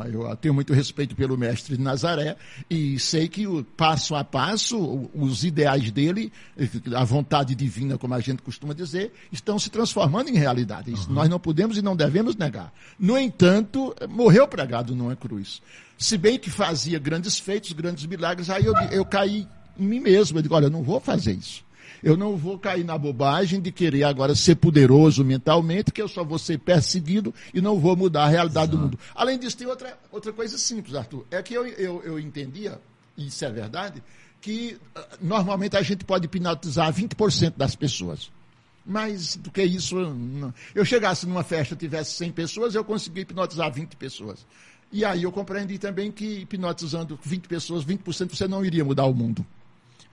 Ah, 0.00 0.08
eu 0.08 0.36
tenho 0.36 0.54
muito 0.54 0.72
respeito 0.72 1.14
pelo 1.16 1.36
mestre 1.36 1.76
de 1.76 1.82
Nazaré 1.82 2.36
e 2.68 2.98
sei 2.98 3.28
que 3.28 3.46
o 3.46 3.64
passo 3.64 4.14
a 4.14 4.22
passo, 4.22 5.08
os 5.14 5.44
ideais 5.44 5.90
dele, 5.90 6.32
a 6.94 7.04
vontade 7.04 7.54
divina, 7.54 7.96
como 7.96 8.14
a 8.14 8.20
gente 8.20 8.42
costuma 8.42 8.74
dizer, 8.74 9.12
estão 9.32 9.58
se 9.58 9.70
transformando 9.70 10.28
em 10.28 10.34
realidade. 10.34 10.92
Isso 10.92 11.08
uhum. 11.08 11.14
nós 11.14 11.28
não 11.28 11.40
podemos 11.40 11.78
e 11.78 11.82
não 11.82 11.96
devemos 11.96 12.36
negar. 12.36 12.72
No 12.98 13.18
entanto, 13.18 13.94
morreu 14.08 14.46
pregado 14.46 14.94
numa 14.94 15.16
cruz. 15.16 15.62
Se 15.96 16.16
bem 16.16 16.38
que 16.38 16.50
fazia 16.50 16.98
grandes 16.98 17.38
feitos, 17.38 17.72
grandes 17.72 18.06
milagres, 18.06 18.50
aí 18.50 18.64
eu, 18.64 18.74
eu 18.92 19.04
caí 19.04 19.48
em 19.78 19.86
mim 19.86 20.00
mesmo. 20.00 20.38
Eu 20.38 20.42
digo, 20.42 20.54
olha, 20.54 20.66
eu 20.66 20.70
não 20.70 20.82
vou 20.82 21.00
fazer 21.00 21.32
isso. 21.32 21.67
Eu 22.02 22.16
não 22.16 22.36
vou 22.36 22.58
cair 22.58 22.84
na 22.84 22.96
bobagem 22.96 23.60
de 23.60 23.72
querer 23.72 24.04
agora 24.04 24.34
ser 24.34 24.56
poderoso 24.56 25.24
mentalmente, 25.24 25.92
que 25.92 26.00
eu 26.00 26.08
só 26.08 26.24
vou 26.24 26.38
ser 26.38 26.58
perseguido 26.58 27.34
e 27.52 27.60
não 27.60 27.78
vou 27.78 27.96
mudar 27.96 28.24
a 28.24 28.28
realidade 28.28 28.70
Exato. 28.70 28.76
do 28.76 28.82
mundo. 28.82 28.98
Além 29.14 29.38
disso, 29.38 29.56
tem 29.56 29.66
outra, 29.66 29.98
outra 30.10 30.32
coisa 30.32 30.56
simples, 30.56 30.94
Arthur. 30.94 31.26
É 31.30 31.42
que 31.42 31.54
eu, 31.54 31.66
eu, 31.66 32.02
eu 32.04 32.18
entendia, 32.18 32.80
e 33.16 33.26
isso 33.26 33.44
é 33.44 33.50
verdade, 33.50 34.02
que 34.40 34.78
ah, 34.94 35.06
normalmente 35.20 35.76
a 35.76 35.82
gente 35.82 36.04
pode 36.04 36.26
hipnotizar 36.26 36.92
20% 36.92 37.54
das 37.56 37.74
pessoas. 37.74 38.30
Mais 38.86 39.36
do 39.36 39.50
que 39.50 39.62
isso, 39.62 39.96
não. 39.96 40.54
eu 40.74 40.84
chegasse 40.84 41.26
numa 41.26 41.42
festa, 41.42 41.76
tivesse 41.76 42.14
100 42.14 42.32
pessoas, 42.32 42.74
eu 42.74 42.82
conseguia 42.82 43.22
hipnotizar 43.22 43.70
20 43.70 43.96
pessoas. 43.96 44.46
E 44.90 45.04
aí 45.04 45.24
eu 45.24 45.32
compreendi 45.32 45.78
também 45.78 46.10
que 46.10 46.40
hipnotizando 46.40 47.18
20 47.22 47.46
pessoas, 47.46 47.84
20% 47.84 48.34
você 48.34 48.48
não 48.48 48.64
iria 48.64 48.84
mudar 48.84 49.04
o 49.04 49.12
mundo. 49.12 49.44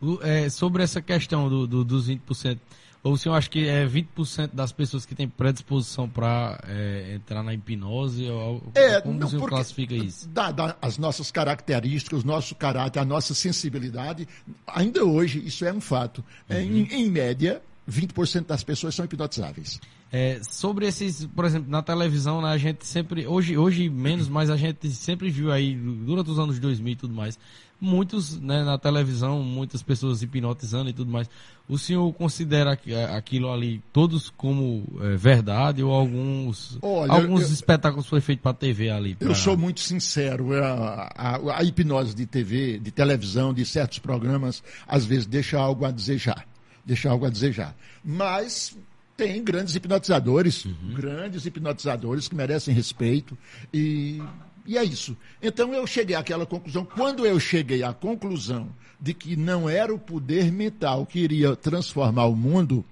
O, 0.02 0.20
é, 0.22 0.50
sobre 0.50 0.84
essa 0.84 1.02
questão 1.02 1.50
do, 1.50 1.66
do, 1.66 1.84
dos 1.84 2.10
20%, 2.10 2.60
ou 3.06 3.14
o 3.14 3.18
senhor 3.18 3.36
acha 3.36 3.48
que 3.48 3.68
é 3.68 3.86
20% 3.86 4.50
das 4.52 4.72
pessoas 4.72 5.06
que 5.06 5.14
têm 5.14 5.28
predisposição 5.28 6.10
para 6.10 6.60
é, 6.68 7.14
entrar 7.14 7.44
na 7.44 7.54
hipnose? 7.54 8.28
Ou, 8.30 8.64
é, 8.74 9.00
como 9.00 9.20
não, 9.20 9.28
o 9.28 9.30
senhor 9.30 9.48
classifica 9.48 9.94
isso? 9.94 10.28
Da, 10.30 10.52
da, 10.52 10.76
as 10.82 10.98
nossas 10.98 11.30
características, 11.30 12.24
o 12.24 12.28
nosso 12.28 12.56
caráter, 12.56 13.00
a 13.00 13.06
nossa 13.06 13.36
sensibilidade, 13.36 14.28
ainda 14.66 15.06
hoje 15.06 15.40
isso 15.46 15.64
é 15.64 15.72
um 15.72 15.80
fato. 15.80 16.26
É, 16.50 16.58
uhum. 16.58 16.62
em, 16.62 16.94
em 16.94 17.10
média, 17.12 17.62
20% 17.88 18.48
das 18.48 18.64
pessoas 18.64 18.96
são 18.96 19.06
hipnotizáveis. 19.06 19.80
É, 20.12 20.40
sobre 20.50 20.88
esses, 20.88 21.26
por 21.26 21.46
exemplo, 21.46 21.70
na 21.70 21.82
televisão, 21.82 22.42
né, 22.42 22.50
a 22.50 22.58
gente 22.58 22.86
sempre, 22.88 23.28
hoje, 23.28 23.58
hoje 23.58 23.90
menos, 23.90 24.28
mas 24.28 24.50
a 24.50 24.56
gente 24.56 24.90
sempre 24.92 25.30
viu 25.30 25.52
aí, 25.52 25.76
durante 25.76 26.30
os 26.30 26.40
anos 26.40 26.58
2000 26.58 26.94
e 26.94 26.96
tudo 26.96 27.14
mais, 27.14 27.38
muitos, 27.80 28.40
né, 28.40 28.64
na 28.64 28.78
televisão, 28.78 29.42
muitas 29.42 29.84
pessoas 29.84 30.22
hipnotizando 30.22 30.90
e 30.90 30.94
tudo 30.94 31.12
mais. 31.12 31.30
O 31.68 31.78
senhor 31.78 32.12
considera 32.14 32.78
aquilo 33.16 33.52
ali 33.52 33.82
todos 33.92 34.30
como 34.30 34.84
é, 35.02 35.16
verdade 35.16 35.84
ou 35.84 35.92
alguns, 35.92 36.78
Olha, 36.82 37.12
alguns 37.12 37.42
eu, 37.42 37.54
espetáculos 37.54 38.08
foi 38.08 38.22
feito 38.22 38.42
para 38.42 38.54
TV 38.54 38.90
ali? 38.90 39.16
Pra... 39.16 39.28
Eu 39.28 39.36
sou 39.36 39.58
muito 39.58 39.80
sincero, 39.80 40.54
é, 40.54 40.64
a, 40.64 41.12
a, 41.16 41.60
a 41.60 41.64
hipnose 41.64 42.16
de 42.16 42.26
TV, 42.26 42.80
de 42.80 42.92
televisão, 42.92 43.54
de 43.54 43.66
certos 43.66 44.00
programas, 44.00 44.64
às 44.88 45.06
vezes 45.06 45.26
deixa 45.26 45.58
algo 45.60 45.86
a 45.86 45.92
desejar. 45.92 46.46
Deixa 46.86 47.10
algo 47.10 47.26
a 47.26 47.30
desejar. 47.30 47.76
Mas 48.04 48.78
tem 49.18 49.44
grandes 49.44 49.76
hipnotizadores, 49.76 50.66
uhum. 50.66 50.94
grandes 50.94 51.46
hipnotizadores 51.46 52.28
que 52.28 52.36
merecem 52.36 52.74
respeito 52.74 53.38
e 53.74 54.22
e 54.66 54.78
é 54.78 54.84
isso. 54.84 55.16
Então 55.42 55.74
eu 55.74 55.86
cheguei 55.86 56.16
àquela 56.16 56.46
conclusão. 56.46 56.86
Quando 56.86 57.26
eu 57.26 57.40
cheguei 57.40 57.84
à 57.84 57.94
conclusão 57.94 58.70
de 59.00 59.14
que 59.14 59.36
não 59.36 59.70
era 59.70 59.94
o 59.94 60.00
poder 60.00 60.52
mental 60.52 61.06
que 61.06 61.20
iria 61.20 61.56
transformar 61.56 62.26
o 62.26 62.36
mundo, 62.36 62.84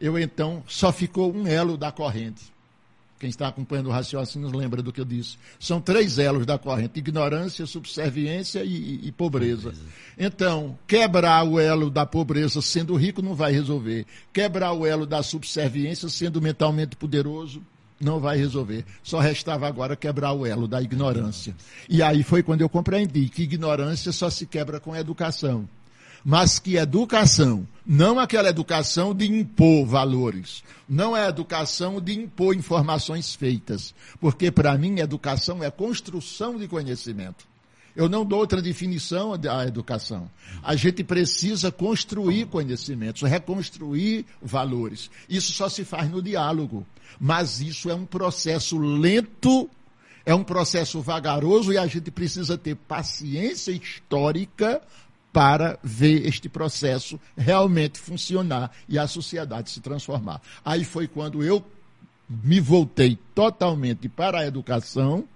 eu 0.00 0.18
então 0.18 0.62
só 0.66 0.92
ficou 0.92 1.34
um 1.34 1.46
elo 1.46 1.76
da 1.76 1.92
corrente. 1.92 2.50
Quem 3.20 3.28
está 3.28 3.48
acompanhando 3.48 3.88
o 3.88 3.92
raciocínio 3.92 4.48
lembra 4.48 4.82
do 4.82 4.90
que 4.90 4.98
eu 4.98 5.04
disse. 5.04 5.36
São 5.58 5.78
três 5.78 6.18
elos 6.18 6.46
da 6.46 6.58
corrente: 6.58 6.98
ignorância, 6.98 7.66
subserviência 7.66 8.64
e, 8.64 9.06
e, 9.06 9.12
pobreza. 9.12 9.70
pobreza. 9.70 9.86
Então, 10.18 10.78
quebrar 10.86 11.44
o 11.44 11.60
elo 11.60 11.90
da 11.90 12.06
pobreza 12.06 12.62
sendo 12.62 12.96
rico 12.96 13.20
não 13.20 13.34
vai 13.34 13.52
resolver. 13.52 14.06
Quebrar 14.32 14.72
o 14.72 14.86
elo 14.86 15.04
da 15.04 15.22
subserviência 15.22 16.08
sendo 16.08 16.40
mentalmente 16.40 16.96
poderoso 16.96 17.62
não 18.00 18.18
vai 18.18 18.36
resolver. 18.36 18.84
Só 19.02 19.20
restava 19.20 19.68
agora 19.68 19.94
quebrar 19.94 20.32
o 20.32 20.46
elo 20.46 20.66
da 20.66 20.80
ignorância. 20.80 21.54
E 21.88 22.02
aí 22.02 22.22
foi 22.22 22.42
quando 22.42 22.62
eu 22.62 22.68
compreendi 22.68 23.28
que 23.28 23.42
ignorância 23.42 24.10
só 24.10 24.30
se 24.30 24.46
quebra 24.46 24.80
com 24.80 24.96
educação. 24.96 25.68
Mas 26.24 26.58
que 26.58 26.76
educação, 26.76 27.66
não 27.86 28.18
aquela 28.18 28.50
educação 28.50 29.14
de 29.14 29.26
impor 29.26 29.86
valores, 29.86 30.62
não 30.88 31.16
é 31.16 31.26
educação 31.26 32.00
de 32.00 32.12
impor 32.12 32.54
informações 32.54 33.34
feitas, 33.34 33.94
porque 34.20 34.50
para 34.50 34.76
mim 34.76 35.00
educação 35.00 35.64
é 35.64 35.70
construção 35.70 36.58
de 36.58 36.68
conhecimento. 36.68 37.49
Eu 38.00 38.08
não 38.08 38.24
dou 38.24 38.38
outra 38.38 38.62
definição 38.62 39.34
à 39.34 39.66
educação. 39.66 40.30
A 40.62 40.74
gente 40.74 41.04
precisa 41.04 41.70
construir 41.70 42.46
conhecimentos, 42.46 43.20
reconstruir 43.28 44.24
valores. 44.40 45.10
Isso 45.28 45.52
só 45.52 45.68
se 45.68 45.84
faz 45.84 46.08
no 46.08 46.22
diálogo. 46.22 46.86
Mas 47.20 47.60
isso 47.60 47.90
é 47.90 47.94
um 47.94 48.06
processo 48.06 48.78
lento, 48.78 49.68
é 50.24 50.34
um 50.34 50.42
processo 50.42 51.02
vagaroso 51.02 51.74
e 51.74 51.76
a 51.76 51.86
gente 51.86 52.10
precisa 52.10 52.56
ter 52.56 52.74
paciência 52.74 53.70
histórica 53.70 54.80
para 55.30 55.78
ver 55.82 56.26
este 56.26 56.48
processo 56.48 57.20
realmente 57.36 57.98
funcionar 57.98 58.70
e 58.88 58.98
a 58.98 59.06
sociedade 59.06 59.68
se 59.68 59.80
transformar. 59.80 60.40
Aí 60.64 60.86
foi 60.86 61.06
quando 61.06 61.44
eu 61.44 61.62
me 62.26 62.60
voltei 62.60 63.18
totalmente 63.34 64.08
para 64.08 64.38
a 64.38 64.46
educação 64.46 65.28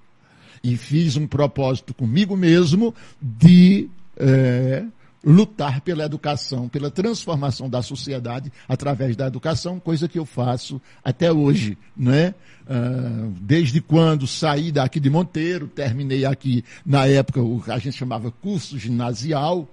e 0.65 0.79
fiz 0.79 1.17
um 1.17 1.27
propósito 1.27 1.93
comigo 1.93 2.35
mesmo 2.35 2.95
de 3.21 3.87
é, 4.17 4.83
lutar 5.23 5.83
pela 5.83 6.05
educação, 6.05 6.69
pela 6.71 6.91
transformação 6.91 7.69
da 7.69 7.83
sociedade 7.83 8.51
através 8.67 9.15
da 9.15 9.27
educação, 9.27 9.79
coisa 9.79 10.09
que 10.09 10.19
eu 10.19 10.25
faço 10.25 10.81
até 11.05 11.31
hoje, 11.31 11.77
né? 11.95 12.35
Uh, 12.67 13.31
desde 13.43 13.79
quando 13.83 14.27
saí 14.27 14.73
daqui 14.73 14.99
de 14.99 15.11
Monteiro, 15.11 15.69
terminei 15.69 16.25
aqui 16.25 16.65
na 16.85 17.07
época 17.07 17.43
o 17.43 17.63
a 17.69 17.79
gente 17.79 17.97
chamava 17.97 18.31
curso 18.31 18.79
ginasial. 18.79 19.69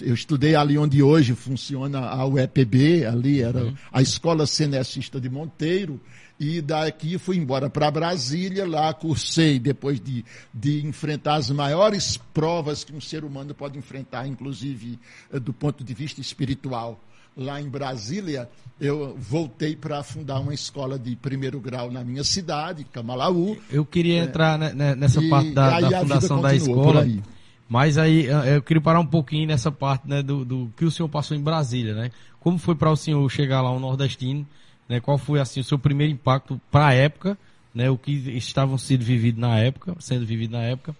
Eu 0.00 0.12
estudei 0.12 0.56
ali 0.56 0.76
onde 0.76 1.02
hoje 1.02 1.34
funciona 1.34 2.00
a 2.00 2.26
UEPB, 2.26 3.06
ali 3.06 3.40
era 3.40 3.64
uhum. 3.64 3.74
a 3.92 4.02
Escola 4.02 4.44
Cenecista 4.44 5.20
de 5.20 5.30
Monteiro. 5.30 6.00
E 6.38 6.60
daqui 6.60 7.16
fui 7.16 7.38
embora 7.38 7.70
para 7.70 7.90
Brasília, 7.90 8.66
lá 8.66 8.92
cursei, 8.92 9.58
depois 9.58 9.98
de, 9.98 10.24
de 10.52 10.86
enfrentar 10.86 11.36
as 11.36 11.50
maiores 11.50 12.18
provas 12.34 12.84
que 12.84 12.94
um 12.94 13.00
ser 13.00 13.24
humano 13.24 13.54
pode 13.54 13.78
enfrentar, 13.78 14.26
inclusive 14.26 14.98
eh, 15.32 15.40
do 15.40 15.52
ponto 15.52 15.82
de 15.82 15.94
vista 15.94 16.20
espiritual. 16.20 17.00
Lá 17.34 17.60
em 17.60 17.68
Brasília, 17.68 18.48
eu 18.80 19.14
voltei 19.18 19.76
para 19.76 20.02
fundar 20.02 20.40
uma 20.40 20.54
escola 20.54 20.98
de 20.98 21.16
primeiro 21.16 21.58
grau 21.60 21.90
na 21.90 22.02
minha 22.04 22.24
cidade, 22.24 22.84
Camalaú. 22.84 23.56
Eu 23.70 23.84
queria 23.84 24.20
é, 24.20 24.24
entrar 24.24 24.58
nessa 24.58 25.22
e, 25.22 25.28
parte 25.28 25.50
da, 25.52 25.80
da 25.80 26.00
fundação 26.00 26.40
da 26.40 26.54
escola. 26.54 27.02
Aí. 27.02 27.22
Mas 27.68 27.98
aí 27.98 28.26
eh, 28.26 28.56
eu 28.56 28.62
queria 28.62 28.80
parar 28.80 29.00
um 29.00 29.06
pouquinho 29.06 29.48
nessa 29.48 29.72
parte 29.72 30.08
né, 30.08 30.22
do, 30.22 30.44
do 30.44 30.72
que 30.76 30.84
o 30.84 30.90
senhor 30.90 31.08
passou 31.08 31.36
em 31.36 31.42
Brasília, 31.42 31.94
né? 31.94 32.10
Como 32.38 32.58
foi 32.58 32.74
para 32.74 32.90
o 32.90 32.96
senhor 32.96 33.28
chegar 33.30 33.60
lá, 33.60 33.72
um 33.72 33.80
nordestino, 33.80 34.46
né? 34.88 35.00
Qual 35.00 35.18
foi 35.18 35.40
assim 35.40 35.60
o 35.60 35.64
seu 35.64 35.78
primeiro 35.78 36.12
impacto 36.12 36.60
para 36.70 36.88
a 36.88 36.94
época, 36.94 37.38
né? 37.74 37.90
O 37.90 37.98
que 37.98 38.12
estavam 38.36 38.78
sendo 38.78 39.04
vivido 39.04 39.40
na 39.40 39.58
época, 39.58 39.94
sendo 40.00 40.24
vivido 40.24 40.52
na 40.52 40.62
época. 40.62 40.94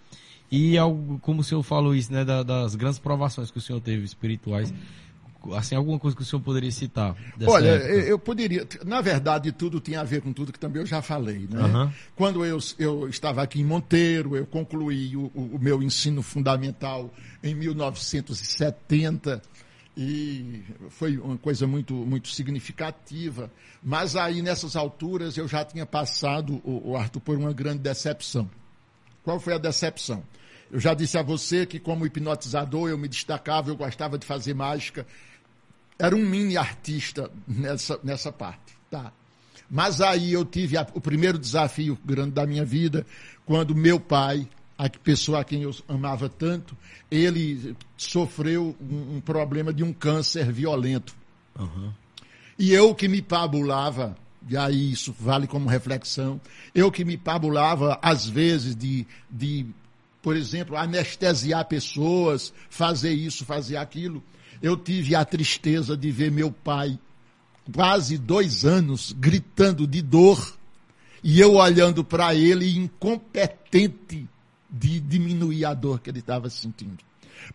E 0.51 0.77
algo, 0.77 1.19
como 1.19 1.41
o 1.41 1.43
senhor 1.43 1.61
falou 1.61 1.93
isso, 1.93 2.11
né, 2.11 2.23
da, 2.23 2.41
das 2.41 2.73
grandes 2.73 2.99
provações 2.99 3.51
que 3.51 3.57
o 3.57 3.61
senhor 3.61 3.81
teve 3.81 4.05
espirituais, 4.05 4.73
assim, 5.55 5.75
alguma 5.75 5.99
coisa 5.99 6.15
que 6.15 6.23
o 6.23 6.25
senhor 6.25 6.41
poderia 6.41 6.71
citar? 6.71 7.15
Olha, 7.45 7.67
época? 7.67 7.93
eu 7.93 8.17
poderia, 8.17 8.67
na 8.85 9.01
verdade, 9.01 9.51
tudo 9.51 9.81
tinha 9.81 9.99
a 10.01 10.03
ver 10.03 10.21
com 10.21 10.31
tudo 10.31 10.53
que 10.53 10.59
também 10.59 10.81
eu 10.81 10.85
já 10.85 11.01
falei, 11.01 11.47
né? 11.49 11.63
Uhum. 11.63 11.91
Quando 12.15 12.45
eu, 12.45 12.57
eu 12.79 13.09
estava 13.09 13.41
aqui 13.41 13.59
em 13.59 13.65
Monteiro, 13.65 14.37
eu 14.37 14.45
concluí 14.45 15.17
o, 15.17 15.31
o 15.35 15.59
meu 15.59 15.83
ensino 15.83 16.21
fundamental 16.21 17.13
em 17.43 17.53
1970, 17.53 19.41
e 19.99 20.63
foi 20.91 21.17
uma 21.17 21.37
coisa 21.37 21.65
muito, 21.65 21.95
muito 21.95 22.27
significativa. 22.29 23.51
Mas 23.81 24.15
aí, 24.15 24.43
nessas 24.43 24.75
alturas, 24.75 25.35
eu 25.37 25.47
já 25.47 25.65
tinha 25.65 25.87
passado, 25.87 26.61
o, 26.63 26.91
o 26.91 26.95
Arthur, 26.95 27.19
por 27.19 27.35
uma 27.35 27.51
grande 27.51 27.79
decepção. 27.79 28.47
Qual 29.23 29.39
foi 29.39 29.55
a 29.55 29.57
decepção? 29.57 30.23
Eu 30.71 30.79
já 30.79 30.93
disse 30.93 31.17
a 31.17 31.23
você 31.23 31.65
que, 31.65 31.79
como 31.79 32.05
hipnotizador, 32.05 32.89
eu 32.89 32.97
me 32.97 33.07
destacava, 33.07 33.71
eu 33.71 33.75
gostava 33.75 34.19
de 34.19 34.25
fazer 34.27 34.53
mágica. 34.53 35.07
Era 35.97 36.15
um 36.15 36.23
mini 36.23 36.57
artista 36.57 37.31
nessa, 37.47 37.99
nessa 38.03 38.31
parte, 38.31 38.77
tá? 38.91 39.11
Mas 39.67 39.99
aí 39.99 40.31
eu 40.31 40.45
tive 40.45 40.77
a, 40.77 40.85
o 40.93 41.01
primeiro 41.01 41.39
desafio 41.39 41.97
grande 42.05 42.31
da 42.31 42.45
minha 42.45 42.63
vida, 42.63 43.03
quando 43.47 43.73
meu 43.73 43.99
pai, 43.99 44.47
a 44.77 44.89
pessoa 44.89 45.39
a 45.41 45.43
quem 45.43 45.63
eu 45.63 45.75
amava 45.87 46.29
tanto, 46.29 46.77
ele 47.09 47.75
sofreu 47.97 48.75
um, 48.79 49.17
um 49.17 49.21
problema 49.21 49.73
de 49.73 49.83
um 49.83 49.91
câncer 49.91 50.51
violento. 50.51 51.15
Uhum. 51.57 51.91
E 52.59 52.73
eu 52.73 52.93
que 52.93 53.07
me 53.07 53.21
pabulava 53.21 54.15
e 54.49 54.55
aí 54.55 54.91
isso 54.91 55.13
vale 55.19 55.45
como 55.45 55.67
reflexão. 55.67 56.39
Eu 56.73 56.91
que 56.91 57.03
me 57.03 57.17
pabulava, 57.17 57.99
às 58.01 58.27
vezes, 58.27 58.75
de, 58.75 59.05
de, 59.29 59.65
por 60.21 60.35
exemplo, 60.35 60.77
anestesiar 60.77 61.65
pessoas, 61.65 62.53
fazer 62.69 63.11
isso, 63.11 63.43
fazer 63.43 63.75
aquilo. 63.75 64.23
Eu 64.61 64.77
tive 64.77 65.15
a 65.15 65.25
tristeza 65.25 65.97
de 65.97 66.09
ver 66.11 66.31
meu 66.31 66.49
pai, 66.49 66.97
quase 67.73 68.17
dois 68.17 68.63
anos, 68.63 69.11
gritando 69.11 69.85
de 69.85 70.01
dor, 70.01 70.55
e 71.21 71.41
eu 71.41 71.55
olhando 71.55 72.03
para 72.03 72.33
ele, 72.33 72.77
incompetente 72.77 74.27
de 74.69 74.99
diminuir 74.99 75.65
a 75.65 75.73
dor 75.73 75.99
que 75.99 76.09
ele 76.09 76.19
estava 76.19 76.49
sentindo. 76.49 76.97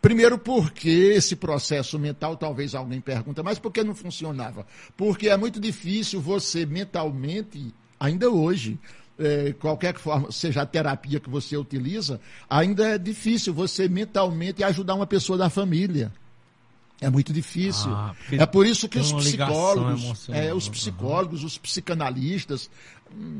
Primeiro 0.00 0.38
porque 0.38 0.88
esse 0.88 1.36
processo 1.36 1.98
mental, 1.98 2.36
talvez 2.36 2.74
alguém 2.74 3.00
pergunta, 3.00 3.42
mas 3.42 3.58
por 3.58 3.72
que 3.72 3.82
não 3.82 3.94
funcionava? 3.94 4.66
Porque 4.96 5.28
é 5.28 5.36
muito 5.36 5.60
difícil 5.60 6.20
você 6.20 6.64
mentalmente, 6.64 7.74
ainda 7.98 8.30
hoje, 8.30 8.78
é, 9.18 9.52
qualquer 9.52 9.96
forma, 9.96 10.32
seja 10.32 10.62
a 10.62 10.66
terapia 10.66 11.20
que 11.20 11.28
você 11.28 11.56
utiliza, 11.56 12.20
ainda 12.48 12.88
é 12.88 12.98
difícil 12.98 13.52
você 13.52 13.88
mentalmente 13.88 14.64
ajudar 14.64 14.94
uma 14.94 15.06
pessoa 15.06 15.36
da 15.36 15.50
família. 15.50 16.12
É 17.00 17.10
muito 17.10 17.32
difícil. 17.32 17.90
Ah, 17.90 18.14
é 18.30 18.46
por 18.46 18.64
isso 18.64 18.88
que 18.88 18.96
os 18.96 19.12
psicólogos, 19.12 20.28
é, 20.28 20.54
os 20.54 20.68
psicólogos, 20.68 21.40
uhum. 21.40 21.46
os 21.46 21.58
psicanalistas, 21.58 22.70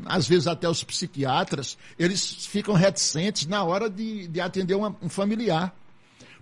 às 0.05 0.27
vezes 0.27 0.47
até 0.47 0.67
os 0.69 0.83
psiquiatras, 0.83 1.77
eles 1.97 2.45
ficam 2.45 2.73
reticentes 2.73 3.47
na 3.47 3.63
hora 3.63 3.89
de, 3.89 4.27
de 4.27 4.41
atender 4.41 4.75
uma, 4.75 4.95
um 5.01 5.09
familiar. 5.09 5.75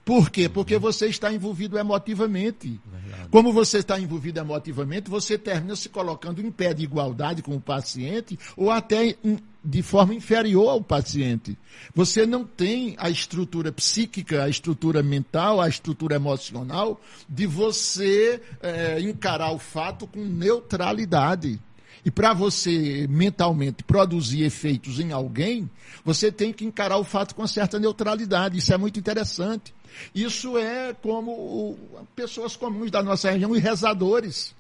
Por 0.04 0.32
quê? 0.32 0.50
Porque 0.50 0.78
você 0.80 1.08
está 1.08 1.32
envolvido 1.32 1.78
emotivamente. 1.78 2.80
Verdade. 2.86 3.30
Como 3.30 3.54
você 3.54 3.78
está 3.78 4.00
envolvido 4.00 4.40
emotivamente, 4.40 5.10
você 5.10 5.38
termina 5.38 5.76
se 5.76 5.90
colocando 5.90 6.42
em 6.42 6.52
pé 6.52 6.74
de 6.74 6.84
igualdade 6.84 7.44
com 7.44 7.56
o 7.56 7.62
paciente 7.62 8.38
ou 8.58 8.72
até 8.72 9.16
de 9.64 9.84
forma 9.84 10.16
inferior 10.16 10.70
ao 10.70 10.82
paciente. 10.82 11.56
Você 11.94 12.26
não 12.26 12.44
tem 12.44 12.96
a 12.98 13.12
estrutura 13.12 13.72
psíquica, 13.72 14.44
a 14.44 14.50
estrutura 14.50 15.04
mental, 15.04 15.62
a 15.62 15.70
estrutura 15.70 16.16
emocional 16.16 17.00
de 17.30 17.46
você 17.46 18.42
é, 18.60 19.00
encarar 19.00 19.52
o 19.52 19.60
fato 19.60 20.08
com 20.08 20.20
neutralidade. 20.20 21.60
E 22.04 22.10
para 22.10 22.34
você 22.34 23.08
mentalmente 23.08 23.84
produzir 23.84 24.44
efeitos 24.44 25.00
em 25.00 25.12
alguém, 25.12 25.70
você 26.04 26.32
tem 26.32 26.52
que 26.52 26.66
encarar 26.66 26.98
o 26.98 27.04
fato 27.04 27.36
com 27.36 27.46
certa 27.46 27.80
neutralidade. 27.80 28.58
Isso 28.58 28.74
é 28.74 28.78
muito 28.78 29.00
interessante. 29.00 29.74
Isso 30.16 30.58
é 30.58 30.94
como 30.94 31.78
pessoas 32.16 32.56
comuns 32.56 32.90
da 32.90 33.04
nossa 33.04 33.30
região 33.30 33.56
e 33.56 33.60
rezadores, 33.60 34.56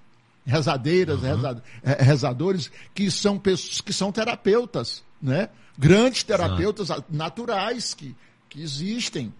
rezadeiras, 0.45 1.19
uhum. 1.21 1.61
rezadores, 1.99 2.71
que 2.93 3.09
são 3.09 3.39
pessoas 3.39 3.81
que 3.81 3.93
são 3.93 4.11
terapeutas, 4.11 5.03
né? 5.21 5.49
Grandes 5.77 6.23
terapeutas 6.23 6.89
uhum. 6.89 7.03
naturais 7.09 7.93
que, 7.93 8.15
que 8.49 8.61
existem. 8.61 9.33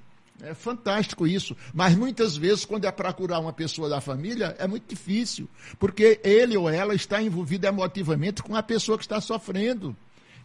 É 0.44 0.54
fantástico 0.54 1.28
isso. 1.28 1.56
Mas 1.74 1.96
muitas 1.96 2.36
vezes, 2.36 2.66
quando 2.66 2.86
é 2.86 2.92
para 2.92 3.14
curar 3.14 3.40
uma 3.40 3.54
pessoa 3.54 3.88
da 3.88 4.02
família, 4.02 4.56
é 4.58 4.68
muito 4.68 4.88
difícil. 4.88 5.48
Porque 5.78 6.20
ele 6.24 6.58
ou 6.58 6.70
ela 6.70 6.96
está 6.96 7.22
envolvido 7.22 7.68
emotivamente 7.68 8.42
com 8.42 8.56
a 8.56 8.64
pessoa 8.64 8.98
que 8.98 9.04
está 9.04 9.22
sofrendo. 9.22 9.96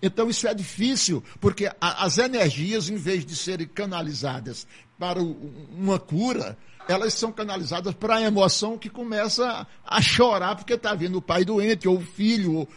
Então 0.02 0.28
isso 0.28 0.46
é 0.46 0.54
difícil, 0.54 1.22
porque 1.40 1.66
a, 1.80 2.04
as 2.04 2.18
energias, 2.18 2.90
em 2.90 2.96
vez 2.96 3.24
de 3.24 3.34
serem 3.34 3.66
canalizadas 3.66 4.66
para 4.98 5.22
o, 5.22 5.52
uma 5.74 5.98
cura, 5.98 6.56
elas 6.88 7.14
são 7.14 7.32
canalizadas 7.32 7.94
para 7.94 8.16
a 8.16 8.22
emoção 8.22 8.78
que 8.78 8.88
começa 8.88 9.66
a 9.84 10.02
chorar 10.02 10.54
porque 10.56 10.74
está 10.74 10.94
vendo 10.94 11.18
o 11.18 11.22
pai 11.22 11.44
doente, 11.44 11.88
ou 11.88 11.96
o 11.96 12.00
filho, 12.00 12.54
ou, 12.54 12.68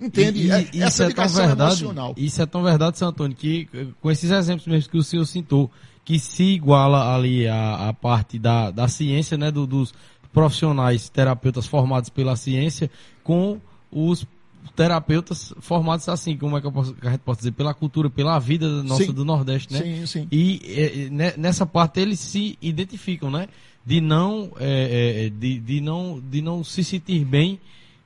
entende? 0.00 0.40
E, 0.40 0.78
e, 0.78 0.82
é, 0.82 0.86
Essa 0.86 1.04
é 1.04 1.10
tão 1.10 1.28
verdade, 1.28 1.60
emocional. 1.60 2.14
Isso 2.16 2.42
é 2.42 2.46
tão 2.46 2.62
verdade, 2.62 2.98
Seu 2.98 3.08
Antônio, 3.08 3.36
que 3.36 3.68
com 4.00 4.10
esses 4.10 4.30
exemplos 4.30 4.66
mesmo 4.66 4.90
que 4.90 4.98
o 4.98 5.02
senhor 5.02 5.24
citou, 5.26 5.70
que 6.04 6.18
se 6.18 6.44
iguala 6.44 7.14
ali 7.14 7.48
a, 7.48 7.88
a 7.88 7.92
parte 7.94 8.38
da, 8.38 8.70
da 8.70 8.88
ciência, 8.88 9.38
né, 9.38 9.50
do, 9.50 9.66
dos 9.66 9.94
profissionais 10.32 11.08
terapeutas 11.08 11.66
formados 11.66 12.10
pela 12.10 12.36
ciência 12.36 12.90
com 13.22 13.58
os 13.90 14.26
terapeutas 14.74 15.54
formados 15.60 16.08
assim, 16.08 16.36
como 16.36 16.56
é 16.56 16.60
que, 16.60 16.70
posso, 16.70 16.94
que 16.94 17.06
a 17.06 17.12
gente 17.12 17.20
pode 17.20 17.38
dizer, 17.38 17.52
pela 17.52 17.72
cultura, 17.72 18.10
pela 18.10 18.38
vida 18.38 18.82
nossa 18.82 19.04
sim. 19.04 19.12
do 19.12 19.24
Nordeste, 19.24 19.72
né? 19.72 19.80
Sim, 19.80 20.06
sim. 20.06 20.28
E, 20.32 21.10
nessa 21.36 21.64
parte 21.64 22.00
eles 22.00 22.18
se 22.18 22.58
identificam, 22.60 23.30
né? 23.30 23.48
De 23.86 24.00
não, 24.00 24.50
é, 24.58 25.26
é, 25.26 25.30
de, 25.30 25.58
de, 25.60 25.80
não, 25.80 26.20
de 26.20 26.40
não 26.40 26.64
se 26.64 26.82
sentir 26.82 27.24
bem 27.24 27.60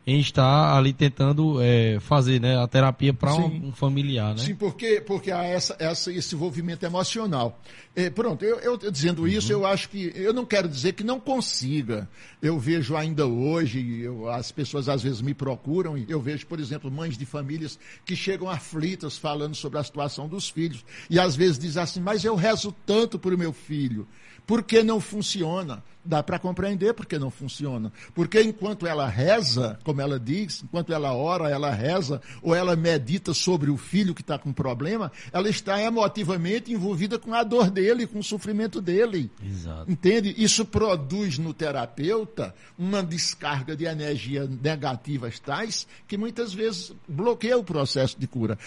em 0.08 0.20
estar 0.20 0.74
ali 0.74 0.94
tentando 0.94 1.60
é, 1.60 2.00
fazer 2.00 2.40
né, 2.40 2.56
a 2.56 2.66
terapia 2.66 3.12
para 3.12 3.34
um, 3.34 3.68
um, 3.68 3.72
familiar. 3.72 4.34
Né? 4.34 4.42
Sim, 4.42 4.54
porque, 4.54 5.02
porque 5.02 5.30
há 5.30 5.44
essa, 5.44 5.76
essa, 5.78 6.10
esse 6.10 6.34
envolvimento 6.34 6.86
emocional. 6.86 7.60
É, 7.94 8.08
pronto, 8.08 8.42
eu, 8.42 8.58
eu 8.60 8.90
dizendo 8.90 9.20
uhum. 9.20 9.28
isso, 9.28 9.52
eu 9.52 9.66
acho 9.66 9.90
que. 9.90 10.10
Eu 10.14 10.32
não 10.32 10.46
quero 10.46 10.66
dizer 10.66 10.94
que 10.94 11.04
não 11.04 11.20
consiga. 11.20 12.08
Eu 12.40 12.58
vejo 12.58 12.96
ainda 12.96 13.26
hoje, 13.26 14.00
eu, 14.00 14.30
as 14.30 14.50
pessoas 14.50 14.88
às 14.88 15.02
vezes 15.02 15.20
me 15.20 15.34
procuram, 15.34 15.98
e 15.98 16.06
eu 16.08 16.22
vejo, 16.22 16.46
por 16.46 16.58
exemplo, 16.58 16.90
mães 16.90 17.18
de 17.18 17.26
famílias 17.26 17.78
que 18.06 18.16
chegam 18.16 18.48
aflitas 18.48 19.18
falando 19.18 19.54
sobre 19.54 19.78
a 19.78 19.84
situação 19.84 20.26
dos 20.26 20.48
filhos. 20.48 20.86
E 21.10 21.20
às 21.20 21.36
vezes 21.36 21.58
dizem 21.58 21.82
assim, 21.82 22.00
mas 22.00 22.24
eu 22.24 22.34
rezo 22.34 22.74
tanto 22.86 23.18
para 23.18 23.34
o 23.34 23.38
meu 23.38 23.52
filho. 23.52 24.08
Por 24.46 24.62
que 24.62 24.82
não 24.82 24.98
funciona? 24.98 25.84
Dá 26.08 26.22
para 26.22 26.38
compreender 26.38 26.94
por 26.94 27.04
que 27.04 27.18
não 27.18 27.30
funciona. 27.30 27.92
Porque 28.14 28.40
enquanto 28.40 28.86
ela 28.86 29.06
reza, 29.06 29.78
como 29.84 30.00
ela 30.00 30.18
diz, 30.18 30.62
enquanto 30.64 30.90
ela 30.90 31.12
ora, 31.12 31.50
ela 31.50 31.70
reza, 31.70 32.22
ou 32.40 32.54
ela 32.54 32.74
medita 32.74 33.34
sobre 33.34 33.70
o 33.70 33.76
filho 33.76 34.14
que 34.14 34.22
está 34.22 34.38
com 34.38 34.50
problema, 34.50 35.12
ela 35.30 35.50
está 35.50 35.78
emotivamente 35.78 36.72
envolvida 36.72 37.18
com 37.18 37.34
a 37.34 37.42
dor 37.42 37.70
dele, 37.70 38.06
com 38.06 38.20
o 38.20 38.24
sofrimento 38.24 38.80
dele. 38.80 39.30
Exato. 39.44 39.90
Entende? 39.90 40.34
Isso 40.38 40.64
produz 40.64 41.36
no 41.36 41.52
terapeuta 41.52 42.54
uma 42.78 43.02
descarga 43.02 43.76
de 43.76 43.84
energia 43.84 44.46
negativas 44.46 45.38
tais 45.38 45.86
que 46.06 46.16
muitas 46.16 46.54
vezes 46.54 46.90
bloqueia 47.06 47.58
o 47.58 47.64
processo 47.64 48.18
de 48.18 48.26
cura. 48.26 48.58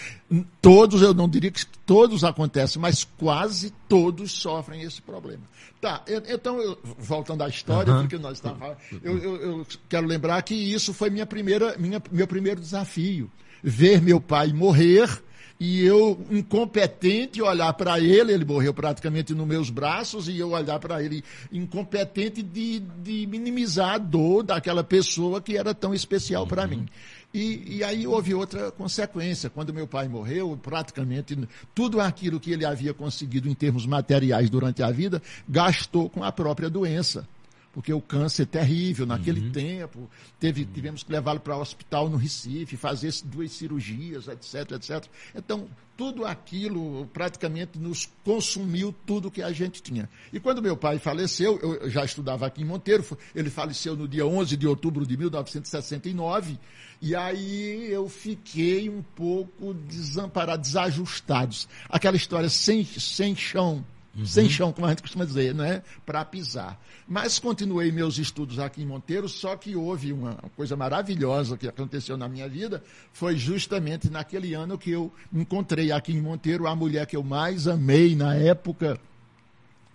Todos, 0.60 1.02
eu 1.02 1.12
não 1.12 1.28
diria 1.28 1.50
que 1.50 1.66
todos 1.84 2.22
acontecem, 2.22 2.80
mas 2.80 3.02
quase 3.02 3.72
todos 3.88 4.30
sofrem 4.30 4.82
esse 4.82 5.02
problema. 5.02 5.42
Tá, 5.82 6.00
então, 6.28 6.78
voltando 6.96 7.42
à 7.42 7.48
história, 7.48 7.92
uhum. 7.92 8.02
porque 8.02 8.16
nós 8.16 8.34
estávamos 8.34 8.76
eu, 9.02 9.18
eu, 9.18 9.36
eu, 9.36 9.66
quero 9.88 10.06
lembrar 10.06 10.40
que 10.42 10.54
isso 10.54 10.94
foi 10.94 11.10
minha 11.10 11.26
primeira, 11.26 11.76
minha, 11.76 12.00
meu 12.12 12.28
primeiro 12.28 12.60
desafio. 12.60 13.28
Ver 13.60 14.00
meu 14.00 14.20
pai 14.20 14.52
morrer 14.52 15.10
e 15.58 15.84
eu, 15.84 16.24
incompetente, 16.30 17.42
olhar 17.42 17.72
para 17.72 17.98
ele, 17.98 18.32
ele 18.32 18.44
morreu 18.44 18.72
praticamente 18.72 19.34
nos 19.34 19.46
meus 19.46 19.70
braços, 19.70 20.28
e 20.28 20.38
eu 20.38 20.50
olhar 20.52 20.78
para 20.78 21.02
ele 21.02 21.24
incompetente 21.50 22.42
de, 22.42 22.78
de 22.78 23.26
minimizar 23.26 23.94
a 23.94 23.98
dor 23.98 24.44
daquela 24.44 24.84
pessoa 24.84 25.40
que 25.40 25.56
era 25.56 25.74
tão 25.74 25.92
especial 25.92 26.46
para 26.46 26.62
uhum. 26.62 26.68
mim. 26.68 26.88
E, 27.34 27.78
e, 27.78 27.84
aí 27.84 28.06
houve 28.06 28.34
outra 28.34 28.70
consequência. 28.70 29.48
Quando 29.48 29.72
meu 29.72 29.86
pai 29.86 30.06
morreu, 30.06 30.58
praticamente 30.60 31.38
tudo 31.74 32.00
aquilo 32.00 32.38
que 32.38 32.52
ele 32.52 32.64
havia 32.64 32.92
conseguido 32.92 33.48
em 33.48 33.54
termos 33.54 33.86
materiais 33.86 34.50
durante 34.50 34.82
a 34.82 34.90
vida, 34.90 35.22
gastou 35.48 36.10
com 36.10 36.22
a 36.22 36.30
própria 36.30 36.68
doença 36.68 37.26
porque 37.72 37.92
o 37.92 38.00
câncer 38.00 38.42
é 38.42 38.46
terrível 38.46 39.06
naquele 39.06 39.40
uhum. 39.40 39.52
tempo. 39.52 40.10
Teve, 40.38 40.64
tivemos 40.64 41.02
que 41.02 41.10
levá-lo 41.10 41.40
para 41.40 41.56
o 41.56 41.60
hospital 41.60 42.08
no 42.08 42.16
Recife, 42.16 42.76
fazer 42.76 43.12
duas 43.24 43.50
cirurgias, 43.52 44.28
etc, 44.28 44.72
etc. 44.72 45.06
Então, 45.34 45.66
tudo 45.96 46.26
aquilo 46.26 47.06
praticamente 47.12 47.78
nos 47.78 48.08
consumiu 48.24 48.94
tudo 49.06 49.30
que 49.30 49.42
a 49.42 49.52
gente 49.52 49.82
tinha. 49.82 50.08
E 50.32 50.38
quando 50.38 50.60
meu 50.60 50.76
pai 50.76 50.98
faleceu, 50.98 51.58
eu 51.60 51.88
já 51.88 52.04
estudava 52.04 52.46
aqui 52.46 52.62
em 52.62 52.64
Monteiro, 52.64 53.04
ele 53.34 53.48
faleceu 53.48 53.96
no 53.96 54.06
dia 54.06 54.26
11 54.26 54.56
de 54.56 54.66
outubro 54.66 55.06
de 55.06 55.16
1969, 55.16 56.58
e 57.00 57.16
aí 57.16 57.90
eu 57.90 58.08
fiquei 58.08 58.88
um 58.88 59.02
pouco 59.02 59.74
desamparado, 59.74 60.62
desajustado. 60.62 61.56
Aquela 61.88 62.16
história 62.16 62.48
sem, 62.48 62.84
sem 62.84 63.34
chão, 63.34 63.84
Uhum. 64.14 64.26
sem 64.26 64.48
chão, 64.48 64.72
como 64.72 64.86
a 64.86 64.90
gente 64.90 65.00
costuma 65.00 65.24
dizer, 65.24 65.54
né? 65.54 65.82
para 66.04 66.22
pisar. 66.24 66.78
Mas 67.08 67.38
continuei 67.38 67.90
meus 67.90 68.18
estudos 68.18 68.58
aqui 68.58 68.82
em 68.82 68.86
Monteiro, 68.86 69.26
só 69.28 69.56
que 69.56 69.74
houve 69.74 70.12
uma 70.12 70.34
coisa 70.54 70.76
maravilhosa 70.76 71.56
que 71.56 71.66
aconteceu 71.66 72.16
na 72.16 72.28
minha 72.28 72.48
vida, 72.48 72.82
foi 73.12 73.36
justamente 73.36 74.10
naquele 74.10 74.52
ano 74.52 74.76
que 74.76 74.90
eu 74.90 75.10
encontrei 75.32 75.92
aqui 75.92 76.12
em 76.12 76.20
Monteiro 76.20 76.66
a 76.66 76.76
mulher 76.76 77.06
que 77.06 77.16
eu 77.16 77.22
mais 77.22 77.66
amei 77.66 78.14
na 78.14 78.34
época, 78.34 79.00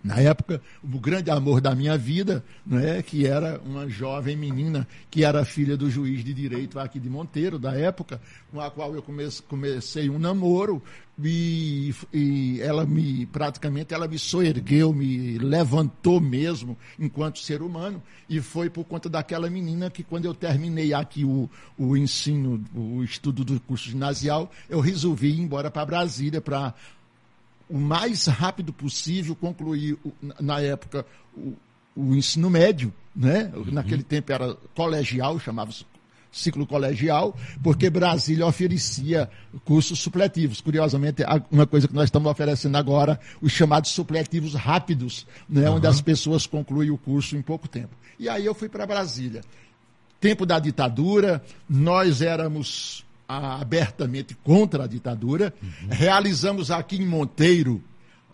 na 0.02 0.20
época, 0.20 0.62
o 0.82 0.98
grande 0.98 1.30
amor 1.30 1.60
da 1.60 1.74
minha 1.74 1.98
vida, 1.98 2.44
né, 2.64 3.02
que 3.02 3.26
era 3.26 3.60
uma 3.64 3.88
jovem 3.88 4.36
menina, 4.36 4.86
que 5.10 5.24
era 5.24 5.44
filha 5.44 5.76
do 5.76 5.90
juiz 5.90 6.24
de 6.24 6.32
direito 6.32 6.78
aqui 6.78 7.00
de 7.00 7.10
Monteiro, 7.10 7.58
da 7.58 7.74
época, 7.74 8.20
com 8.52 8.60
a 8.60 8.70
qual 8.70 8.94
eu 8.94 9.02
comecei, 9.02 9.44
comecei 9.48 10.08
um 10.08 10.18
namoro, 10.18 10.80
e, 11.20 11.92
e, 12.12 12.60
ela 12.60 12.86
me, 12.86 13.26
praticamente, 13.26 13.92
ela 13.92 14.06
me 14.06 14.18
soergueu, 14.20 14.92
me 14.92 15.36
levantou 15.38 16.20
mesmo, 16.20 16.78
enquanto 16.96 17.40
ser 17.40 17.60
humano, 17.60 18.00
e 18.28 18.40
foi 18.40 18.70
por 18.70 18.84
conta 18.84 19.08
daquela 19.08 19.50
menina 19.50 19.90
que, 19.90 20.04
quando 20.04 20.26
eu 20.26 20.34
terminei 20.34 20.94
aqui 20.94 21.24
o, 21.24 21.50
o 21.76 21.96
ensino, 21.96 22.64
o 22.72 23.02
estudo 23.02 23.44
do 23.44 23.58
curso 23.58 23.90
ginasial, 23.90 24.50
eu 24.70 24.78
resolvi 24.78 25.30
ir 25.30 25.40
embora 25.40 25.72
para 25.72 25.84
Brasília 25.84 26.40
para 26.40 26.72
o 27.68 27.78
mais 27.78 28.26
rápido 28.26 28.72
possível 28.72 29.34
concluir, 29.34 29.98
na 30.40 30.60
época, 30.60 31.04
o, 31.36 31.54
o 31.94 32.14
ensino 32.14 32.48
médio, 32.48 32.92
né? 33.14 33.50
Uhum. 33.54 33.66
Naquele 33.72 34.02
tempo 34.02 34.32
era 34.32 34.54
colegial, 34.74 35.38
chamava-se 35.38 35.84
ciclo 36.30 36.66
colegial, 36.66 37.36
porque 37.62 37.90
Brasília 37.90 38.46
oferecia 38.46 39.30
cursos 39.64 39.98
supletivos. 39.98 40.60
Curiosamente, 40.60 41.22
uma 41.50 41.66
coisa 41.66 41.88
que 41.88 41.94
nós 41.94 42.04
estamos 42.04 42.30
oferecendo 42.30 42.76
agora, 42.76 43.18
os 43.40 43.52
chamados 43.52 43.90
supletivos 43.90 44.54
rápidos, 44.54 45.26
né, 45.48 45.68
uhum. 45.68 45.76
onde 45.76 45.86
as 45.86 46.00
pessoas 46.00 46.46
concluem 46.46 46.90
o 46.90 46.98
curso 46.98 47.36
em 47.36 47.42
pouco 47.42 47.68
tempo. 47.68 47.94
E 48.18 48.28
aí 48.28 48.44
eu 48.44 48.54
fui 48.54 48.68
para 48.68 48.86
Brasília. 48.86 49.42
Tempo 50.20 50.44
da 50.44 50.58
ditadura, 50.58 51.42
nós 51.68 52.22
éramos 52.22 53.04
abertamente 53.28 54.34
contra 54.34 54.84
a 54.84 54.86
ditadura. 54.86 55.52
Uhum. 55.62 55.88
Realizamos 55.90 56.70
aqui 56.70 56.96
em 56.96 57.06
Monteiro, 57.06 57.82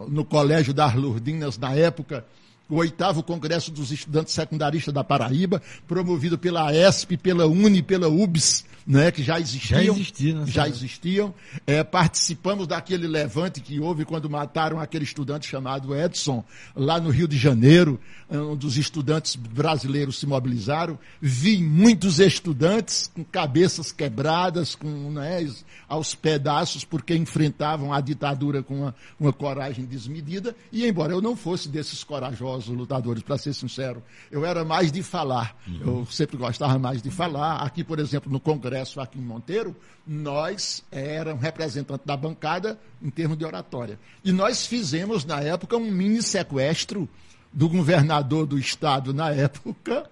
no 0.08 0.24
Colégio 0.24 0.72
das 0.72 0.94
Lourdinas, 0.94 1.58
na 1.58 1.74
época, 1.74 2.24
o 2.68 2.76
oitavo 2.76 3.22
Congresso 3.22 3.70
dos 3.70 3.92
Estudantes 3.92 4.32
Secundaristas 4.32 4.92
da 4.92 5.04
Paraíba, 5.04 5.60
promovido 5.86 6.38
pela 6.38 6.72
ESP, 6.74 7.16
pela 7.16 7.46
UNI, 7.46 7.82
pela 7.82 8.08
UBS, 8.08 8.64
né, 8.86 9.10
que 9.10 9.22
já 9.22 9.38
existiam. 9.38 9.82
Já, 9.82 9.92
existia, 9.92 10.34
né, 10.34 10.44
já 10.46 10.68
existiam. 10.68 11.34
É, 11.66 11.84
participamos 11.84 12.66
daquele 12.66 13.06
levante 13.06 13.60
que 13.60 13.80
houve 13.80 14.04
quando 14.04 14.30
mataram 14.30 14.80
aquele 14.80 15.04
estudante 15.04 15.48
chamado 15.48 15.94
Edson, 15.94 16.42
lá 16.74 16.98
no 16.98 17.10
Rio 17.10 17.28
de 17.28 17.36
Janeiro, 17.36 18.00
onde 18.30 18.66
os 18.66 18.76
estudantes 18.76 19.36
brasileiros 19.36 20.18
se 20.18 20.26
mobilizaram. 20.26 20.98
Vi 21.20 21.58
muitos 21.58 22.18
estudantes 22.18 23.10
com 23.14 23.24
cabeças 23.24 23.92
quebradas, 23.92 24.74
com 24.74 25.10
né, 25.10 25.50
aos 25.88 26.14
pedaços, 26.14 26.84
porque 26.84 27.14
enfrentavam 27.14 27.92
a 27.92 28.00
ditadura 28.00 28.62
com 28.62 28.80
uma, 28.80 28.94
uma 29.20 29.32
coragem 29.32 29.84
desmedida. 29.84 30.54
E 30.72 30.86
embora 30.86 31.12
eu 31.12 31.20
não 31.20 31.36
fosse 31.36 31.68
desses 31.68 32.02
corajosos 32.02 32.53
lutadores, 32.66 33.22
para 33.22 33.38
ser 33.38 33.52
sincero, 33.52 34.02
eu 34.30 34.44
era 34.44 34.64
mais 34.64 34.90
de 34.90 35.02
falar. 35.02 35.56
Uhum. 35.66 35.80
Eu 36.00 36.06
sempre 36.06 36.36
gostava 36.36 36.78
mais 36.78 37.02
de 37.02 37.10
falar. 37.10 37.56
Aqui, 37.56 37.82
por 37.82 37.98
exemplo, 37.98 38.30
no 38.30 38.40
Congresso, 38.40 39.00
aqui 39.00 39.18
em 39.18 39.22
Monteiro, 39.22 39.74
nós 40.06 40.84
éramos 40.90 41.42
representantes 41.42 42.06
da 42.06 42.16
bancada 42.16 42.78
em 43.02 43.10
termos 43.10 43.36
de 43.36 43.44
oratória. 43.44 43.98
E 44.24 44.32
nós 44.32 44.66
fizemos, 44.66 45.24
na 45.24 45.40
época, 45.40 45.76
um 45.76 45.90
mini 45.90 46.22
sequestro 46.22 47.08
do 47.52 47.68
governador 47.68 48.46
do 48.46 48.58
estado 48.58 49.14
na 49.14 49.30
época, 49.30 50.08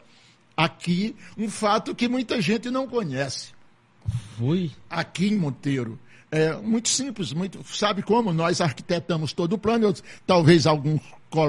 aqui, 0.57 1.17
um 1.37 1.49
fato 1.49 1.95
que 1.95 2.09
muita 2.09 2.41
gente 2.41 2.71
não 2.71 2.87
conhece. 2.87 3.53
Foi? 4.39 4.71
Aqui 4.89 5.29
em 5.29 5.37
Monteiro. 5.37 5.99
É 6.31 6.57
muito 6.57 6.89
simples, 6.89 7.33
muito, 7.35 7.63
sabe 7.65 8.03
como? 8.03 8.33
Nós 8.33 8.63
arquitetamos 8.63 9.35
todo 9.35 9.53
o 9.53 9.59
plano, 9.59 9.89
eu, 9.89 9.95
talvez 10.27 10.67
alguns 10.67 11.03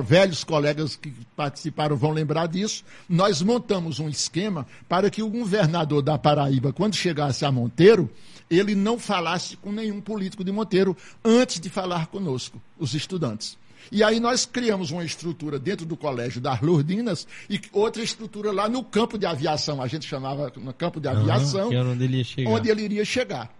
velhos 0.03 0.43
colegas 0.43 0.95
que 0.95 1.13
participaram 1.35 1.95
vão 1.95 2.11
lembrar 2.11 2.47
disso, 2.47 2.83
nós 3.07 3.41
montamos 3.41 3.99
um 3.99 4.09
esquema 4.09 4.65
para 4.87 5.09
que 5.09 5.21
o 5.21 5.29
governador 5.29 6.01
da 6.01 6.17
Paraíba, 6.17 6.71
quando 6.71 6.95
chegasse 6.95 7.45
a 7.45 7.51
Monteiro, 7.51 8.09
ele 8.49 8.75
não 8.75 8.99
falasse 8.99 9.57
com 9.57 9.71
nenhum 9.71 9.99
político 10.01 10.43
de 10.43 10.51
Monteiro 10.51 10.95
antes 11.23 11.59
de 11.59 11.69
falar 11.69 12.07
conosco, 12.07 12.61
os 12.77 12.93
estudantes. 12.93 13.57
E 13.91 14.03
aí 14.03 14.19
nós 14.19 14.45
criamos 14.45 14.91
uma 14.91 15.03
estrutura 15.03 15.59
dentro 15.59 15.85
do 15.85 15.97
Colégio 15.97 16.39
das 16.39 16.61
Lourdinas 16.61 17.27
e 17.49 17.59
outra 17.71 18.01
estrutura 18.01 18.51
lá 18.51 18.69
no 18.69 18.83
campo 18.83 19.17
de 19.17 19.25
aviação, 19.25 19.81
a 19.81 19.87
gente 19.87 20.07
chamava 20.07 20.51
no 20.55 20.73
campo 20.73 20.99
de 20.99 21.07
aviação, 21.07 21.67
onde, 21.67 22.03
ele 22.03 22.25
onde 22.47 22.69
ele 22.69 22.81
iria 22.83 23.05
chegar. 23.05 23.53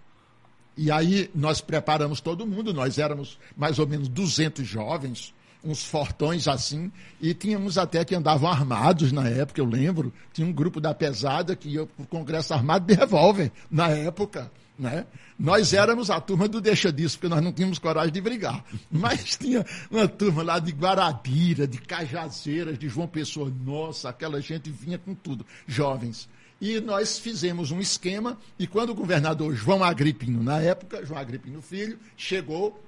E 0.76 0.90
aí 0.90 1.30
nós 1.36 1.62
preparamos 1.62 2.20
todo 2.20 2.48
mundo, 2.48 2.74
nós 2.74 2.98
éramos 2.98 3.38
mais 3.56 3.78
ou 3.78 3.88
menos 3.88 4.08
200 4.08 4.66
jovens, 4.66 5.34
uns 5.64 5.84
fortões 5.84 6.48
assim, 6.48 6.92
e 7.22 7.34
tínhamos 7.34 7.78
até 7.78 8.04
que 8.04 8.14
andavam 8.14 8.50
armados 8.50 9.12
na 9.12 9.28
época, 9.28 9.62
eu 9.62 9.66
lembro. 9.66 10.14
Tinha 10.34 10.46
um 10.46 10.52
grupo 10.52 10.82
da 10.82 10.94
pesada 10.94 11.56
que 11.56 11.70
ia 11.70 11.86
para 11.86 12.04
o 12.04 12.08
Congresso 12.08 12.54
armado 12.54 12.86
de 12.86 12.94
revólver 12.94 13.52
na 13.72 13.88
época. 13.90 14.52
Né? 14.78 15.06
Nós 15.38 15.72
éramos 15.72 16.10
a 16.10 16.20
turma 16.20 16.48
do 16.48 16.60
deixa 16.60 16.92
disso, 16.92 17.18
porque 17.18 17.34
nós 17.34 17.44
não 17.44 17.52
tínhamos 17.52 17.80
coragem 17.80 18.12
de 18.12 18.20
brigar. 18.20 18.64
Mas 18.92 19.38
tinha 19.38 19.66
uma 19.90 20.08
turma 20.08 20.44
lá 20.44 20.60
de 20.60 20.72
Guarabira, 20.72 21.68
de 21.68 21.78
Cajazeiras, 21.80 22.78
de 22.78 22.90
João 22.90 23.08
Pessoa. 23.08 23.52
Nossa, 23.64 24.10
aquela 24.10 24.42
gente 24.42 24.70
vinha 24.70 24.98
com 24.98 25.14
tudo, 25.14 25.46
jovens. 25.68 26.28
E 26.60 26.80
nós 26.80 27.20
fizemos 27.20 27.72
um 27.72 27.80
esquema, 27.80 28.38
e 28.58 28.66
quando 28.66 28.92
o 28.92 28.96
governador 28.96 29.54
João 29.54 29.84
Agripino, 29.84 30.42
na 30.42 30.62
época, 30.62 31.06
João 31.06 31.20
Agripino 31.20 31.62
Filho, 31.62 32.00
chegou 32.16 32.82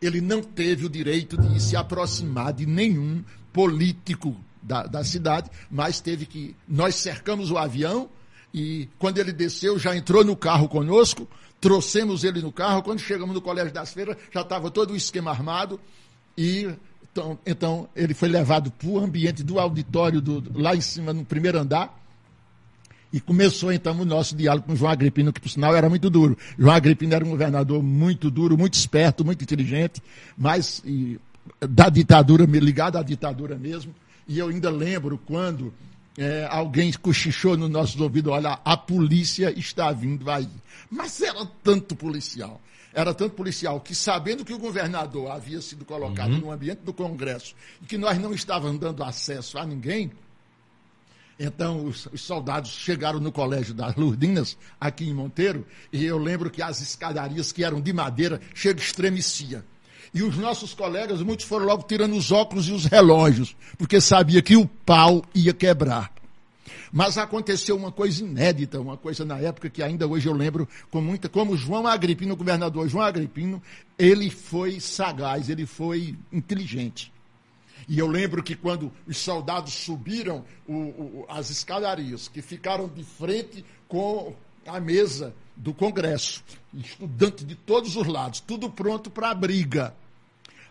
ele 0.00 0.20
não 0.20 0.42
teve 0.42 0.86
o 0.86 0.88
direito 0.88 1.36
de 1.36 1.60
se 1.60 1.76
aproximar 1.76 2.52
de 2.52 2.66
nenhum 2.66 3.22
político 3.52 4.36
da, 4.62 4.84
da 4.84 5.04
cidade, 5.04 5.50
mas 5.70 6.00
teve 6.00 6.26
que. 6.26 6.56
Nós 6.66 6.94
cercamos 6.96 7.50
o 7.50 7.58
avião 7.58 8.08
e 8.52 8.88
quando 8.98 9.18
ele 9.18 9.32
desceu, 9.32 9.78
já 9.78 9.96
entrou 9.96 10.24
no 10.24 10.36
carro 10.36 10.68
conosco, 10.68 11.28
trouxemos 11.60 12.24
ele 12.24 12.40
no 12.40 12.52
carro. 12.52 12.82
Quando 12.82 12.98
chegamos 12.98 13.34
no 13.34 13.40
Colégio 13.40 13.72
das 13.72 13.92
Feiras, 13.92 14.16
já 14.32 14.40
estava 14.40 14.70
todo 14.70 14.92
o 14.92 14.96
esquema 14.96 15.30
armado 15.30 15.80
e 16.36 16.68
então, 17.12 17.38
então 17.44 17.88
ele 17.94 18.14
foi 18.14 18.28
levado 18.28 18.70
para 18.70 18.88
o 18.88 18.98
ambiente 18.98 19.42
do 19.42 19.58
auditório 19.58 20.20
do, 20.20 20.42
lá 20.54 20.76
em 20.76 20.80
cima, 20.80 21.12
no 21.12 21.24
primeiro 21.24 21.58
andar. 21.58 21.99
E 23.12 23.20
começou 23.20 23.72
então 23.72 23.98
o 24.00 24.04
nosso 24.04 24.36
diálogo 24.36 24.66
com 24.66 24.76
João 24.76 24.92
Agripino, 24.92 25.32
que 25.32 25.40
por 25.40 25.48
sinal 25.48 25.74
era 25.74 25.88
muito 25.88 26.08
duro. 26.08 26.38
João 26.56 26.74
Agripino 26.74 27.14
era 27.14 27.24
um 27.24 27.30
governador 27.30 27.82
muito 27.82 28.30
duro, 28.30 28.56
muito 28.56 28.74
esperto, 28.74 29.24
muito 29.24 29.42
inteligente, 29.42 30.00
mas 30.38 30.80
e, 30.84 31.18
da 31.60 31.88
ditadura, 31.88 32.44
ligado 32.44 32.96
à 32.96 33.02
ditadura 33.02 33.56
mesmo. 33.56 33.94
E 34.28 34.38
eu 34.38 34.48
ainda 34.48 34.70
lembro 34.70 35.18
quando 35.26 35.72
é, 36.16 36.46
alguém 36.50 36.92
cochichou 36.92 37.56
no 37.56 37.68
nosso 37.68 38.00
ouvido, 38.02 38.30
olha, 38.30 38.58
a 38.64 38.76
polícia 38.76 39.52
está 39.58 39.90
vindo 39.90 40.30
aí. 40.30 40.48
Mas 40.90 41.20
era 41.20 41.44
tanto 41.64 41.96
policial, 41.96 42.60
era 42.92 43.14
tanto 43.14 43.34
policial 43.34 43.80
que 43.80 43.94
sabendo 43.94 44.44
que 44.44 44.52
o 44.52 44.58
governador 44.58 45.30
havia 45.30 45.60
sido 45.60 45.84
colocado 45.84 46.32
uhum. 46.32 46.40
no 46.40 46.52
ambiente 46.52 46.80
do 46.80 46.92
Congresso 46.92 47.54
e 47.82 47.86
que 47.86 47.98
nós 47.98 48.18
não 48.18 48.32
estávamos 48.32 48.80
dando 48.80 49.02
acesso 49.02 49.58
a 49.58 49.66
ninguém, 49.66 50.10
então, 51.42 51.86
os, 51.86 52.04
os, 52.12 52.20
soldados 52.20 52.70
chegaram 52.70 53.18
no 53.18 53.32
colégio 53.32 53.72
das 53.72 53.96
Lourdinas, 53.96 54.58
aqui 54.78 55.08
em 55.08 55.14
Monteiro, 55.14 55.66
e 55.90 56.04
eu 56.04 56.18
lembro 56.18 56.50
que 56.50 56.60
as 56.60 56.82
escadarias 56.82 57.50
que 57.50 57.64
eram 57.64 57.80
de 57.80 57.94
madeira, 57.94 58.38
chega 58.54 58.78
estremecia. 58.78 59.64
E 60.12 60.22
os 60.22 60.36
nossos 60.36 60.74
colegas, 60.74 61.22
muitos 61.22 61.46
foram 61.46 61.64
logo 61.64 61.84
tirando 61.84 62.14
os 62.14 62.30
óculos 62.30 62.68
e 62.68 62.72
os 62.72 62.84
relógios, 62.84 63.56
porque 63.78 64.02
sabia 64.02 64.42
que 64.42 64.54
o 64.54 64.66
pau 64.66 65.24
ia 65.34 65.54
quebrar. 65.54 66.12
Mas 66.92 67.16
aconteceu 67.16 67.74
uma 67.74 67.90
coisa 67.90 68.22
inédita, 68.22 68.78
uma 68.78 68.98
coisa 68.98 69.24
na 69.24 69.38
época 69.38 69.70
que 69.70 69.82
ainda 69.82 70.06
hoje 70.06 70.28
eu 70.28 70.34
lembro 70.34 70.68
com 70.90 71.00
muita, 71.00 71.26
como 71.26 71.56
João 71.56 71.86
Agripino, 71.86 72.36
governador 72.36 72.86
João 72.86 73.04
Agripino, 73.04 73.62
ele 73.98 74.28
foi 74.28 74.78
sagaz, 74.78 75.48
ele 75.48 75.64
foi 75.64 76.18
inteligente. 76.30 77.10
E 77.90 77.98
eu 77.98 78.06
lembro 78.06 78.40
que 78.40 78.54
quando 78.54 78.92
os 79.04 79.16
soldados 79.18 79.72
subiram 79.72 80.44
o, 80.64 80.74
o, 80.74 81.26
as 81.28 81.50
escadarias, 81.50 82.28
que 82.28 82.40
ficaram 82.40 82.86
de 82.86 83.02
frente 83.02 83.64
com 83.88 84.32
a 84.64 84.78
mesa 84.78 85.34
do 85.56 85.74
Congresso, 85.74 86.44
estudante 86.72 87.44
de 87.44 87.56
todos 87.56 87.96
os 87.96 88.06
lados, 88.06 88.38
tudo 88.38 88.70
pronto 88.70 89.10
para 89.10 89.30
a 89.30 89.34
briga. 89.34 89.92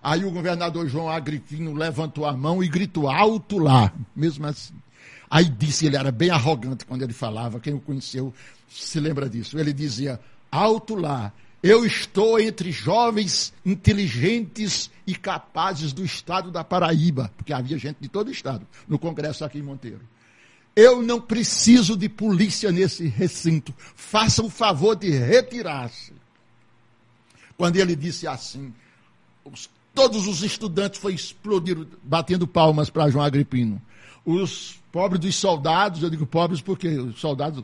Aí 0.01 0.23
o 0.23 0.31
governador 0.31 0.87
João 0.87 1.09
Agripino 1.09 1.73
levantou 1.73 2.25
a 2.25 2.31
mão 2.31 2.63
e 2.63 2.69
gritou 2.69 3.09
alto 3.09 3.57
lá, 3.57 3.91
mesmo 4.15 4.47
assim. 4.47 4.75
Aí 5.29 5.43
disse, 5.43 5.87
ele 5.87 5.97
era 5.97 6.13
bem 6.13 6.29
arrogante 6.29 6.85
quando 6.85 7.01
ele 7.01 7.11
falava, 7.11 7.59
quem 7.59 7.73
o 7.73 7.81
conheceu 7.81 8.33
se 8.69 8.97
lembra 8.97 9.29
disso. 9.29 9.59
Ele 9.59 9.73
dizia, 9.73 10.21
alto 10.49 10.95
lá, 10.95 11.33
eu 11.61 11.85
estou 11.85 12.39
entre 12.39 12.71
jovens 12.71 13.53
inteligentes 13.65 14.89
e 15.05 15.15
capazes 15.15 15.93
do 15.93 16.03
estado 16.03 16.51
da 16.51 16.63
Paraíba, 16.63 17.31
porque 17.35 17.53
havia 17.53 17.77
gente 17.77 17.97
de 17.99 18.07
todo 18.07 18.29
o 18.29 18.31
estado 18.31 18.65
no 18.87 18.97
congresso 18.97 19.43
aqui 19.43 19.59
em 19.59 19.63
Monteiro. 19.63 20.01
Eu 20.75 21.01
não 21.01 21.19
preciso 21.19 21.97
de 21.97 22.07
polícia 22.07 22.71
nesse 22.71 23.07
recinto. 23.07 23.73
Faça 23.95 24.41
o 24.41 24.49
favor 24.49 24.95
de 24.95 25.09
retirar-se. 25.09 26.13
Quando 27.57 27.75
ele 27.75 27.95
disse 27.95 28.25
assim, 28.25 28.73
Todos 29.93 30.27
os 30.27 30.43
estudantes 30.43 30.99
foi 30.99 31.13
explodiram, 31.13 31.85
batendo 32.03 32.47
palmas 32.47 32.89
para 32.89 33.09
João 33.09 33.25
Agripino. 33.25 33.81
Os 34.23 34.79
pobres 34.91 35.19
dos 35.19 35.35
soldados, 35.35 36.03
eu 36.03 36.09
digo 36.09 36.25
pobres 36.25 36.61
porque 36.61 36.87
os 36.87 37.19
soldados 37.19 37.63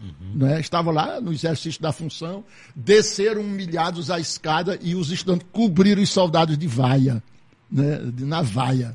Uhum. 0.00 0.36
Né? 0.36 0.60
Estavam 0.60 0.92
lá 0.92 1.20
no 1.20 1.32
exercício 1.32 1.80
da 1.80 1.92
função, 1.92 2.44
desceram 2.74 3.40
humilhados 3.40 4.10
a 4.10 4.20
escada 4.20 4.78
e 4.82 4.94
os 4.94 5.10
estudantes 5.10 5.46
cobriram 5.52 6.02
os 6.02 6.10
soldados 6.10 6.56
de 6.58 6.66
vaia, 6.66 7.22
né? 7.70 8.00
na 8.18 8.42
vaia. 8.42 8.94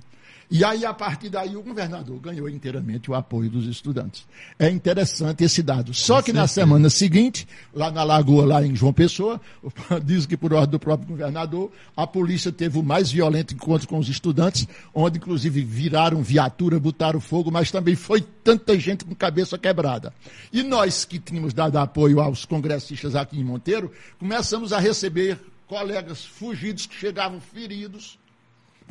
E 0.53 0.65
aí, 0.65 0.85
a 0.85 0.93
partir 0.93 1.29
daí, 1.29 1.55
o 1.55 1.63
governador 1.63 2.19
ganhou 2.19 2.49
inteiramente 2.49 3.09
o 3.09 3.15
apoio 3.15 3.49
dos 3.49 3.65
estudantes. 3.67 4.27
É 4.59 4.69
interessante 4.69 5.45
esse 5.45 5.63
dado. 5.63 5.93
Só 5.93 6.21
que 6.21 6.33
na 6.33 6.45
semana 6.45 6.89
seguinte, 6.89 7.47
lá 7.73 7.89
na 7.89 8.03
Lagoa, 8.03 8.45
lá 8.45 8.61
em 8.61 8.75
João 8.75 8.91
Pessoa, 8.91 9.39
diz 10.03 10.25
que 10.25 10.35
por 10.35 10.51
ordem 10.51 10.71
do 10.71 10.79
próprio 10.79 11.07
governador, 11.07 11.71
a 11.95 12.05
polícia 12.05 12.51
teve 12.51 12.77
o 12.77 12.83
mais 12.83 13.09
violento 13.09 13.53
encontro 13.53 13.87
com 13.87 13.97
os 13.97 14.09
estudantes, 14.09 14.67
onde 14.93 15.19
inclusive 15.19 15.63
viraram 15.63 16.21
viatura, 16.21 16.77
botaram 16.81 17.21
fogo, 17.21 17.49
mas 17.49 17.71
também 17.71 17.95
foi 17.95 18.19
tanta 18.19 18.77
gente 18.77 19.05
com 19.05 19.15
cabeça 19.15 19.57
quebrada. 19.57 20.13
E 20.51 20.63
nós 20.63 21.05
que 21.05 21.17
tínhamos 21.17 21.53
dado 21.53 21.77
apoio 21.77 22.19
aos 22.19 22.43
congressistas 22.43 23.15
aqui 23.15 23.39
em 23.39 23.43
Monteiro, 23.45 23.89
começamos 24.19 24.73
a 24.73 24.79
receber 24.79 25.39
colegas 25.65 26.25
fugidos 26.25 26.85
que 26.85 26.95
chegavam 26.95 27.39
feridos 27.39 28.19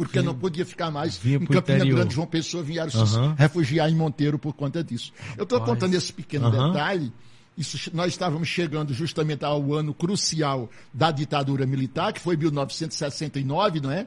porque 0.00 0.18
Sim. 0.18 0.24
não 0.24 0.34
podia 0.34 0.64
ficar 0.64 0.90
mais 0.90 1.18
Vinha 1.18 1.36
em 1.36 1.40
Campina 1.44 1.76
interior. 1.76 1.96
Grande, 1.98 2.14
João 2.14 2.26
Pessoa 2.26 2.62
vieram 2.62 2.90
uhum. 2.94 3.06
se 3.06 3.18
refugiar 3.36 3.90
em 3.90 3.94
Monteiro 3.94 4.38
por 4.38 4.54
conta 4.54 4.82
disso. 4.82 5.12
Eu 5.36 5.42
estou 5.42 5.60
contando 5.60 5.92
esse 5.92 6.10
pequeno 6.10 6.48
uhum. 6.48 6.72
detalhe. 6.72 7.12
Isso, 7.54 7.90
nós 7.92 8.06
estávamos 8.06 8.48
chegando 8.48 8.94
justamente 8.94 9.44
ao 9.44 9.74
ano 9.74 9.92
crucial 9.92 10.70
da 10.90 11.10
ditadura 11.10 11.66
militar, 11.66 12.14
que 12.14 12.20
foi 12.20 12.34
1969, 12.34 13.80
não 13.80 13.90
é? 13.90 14.06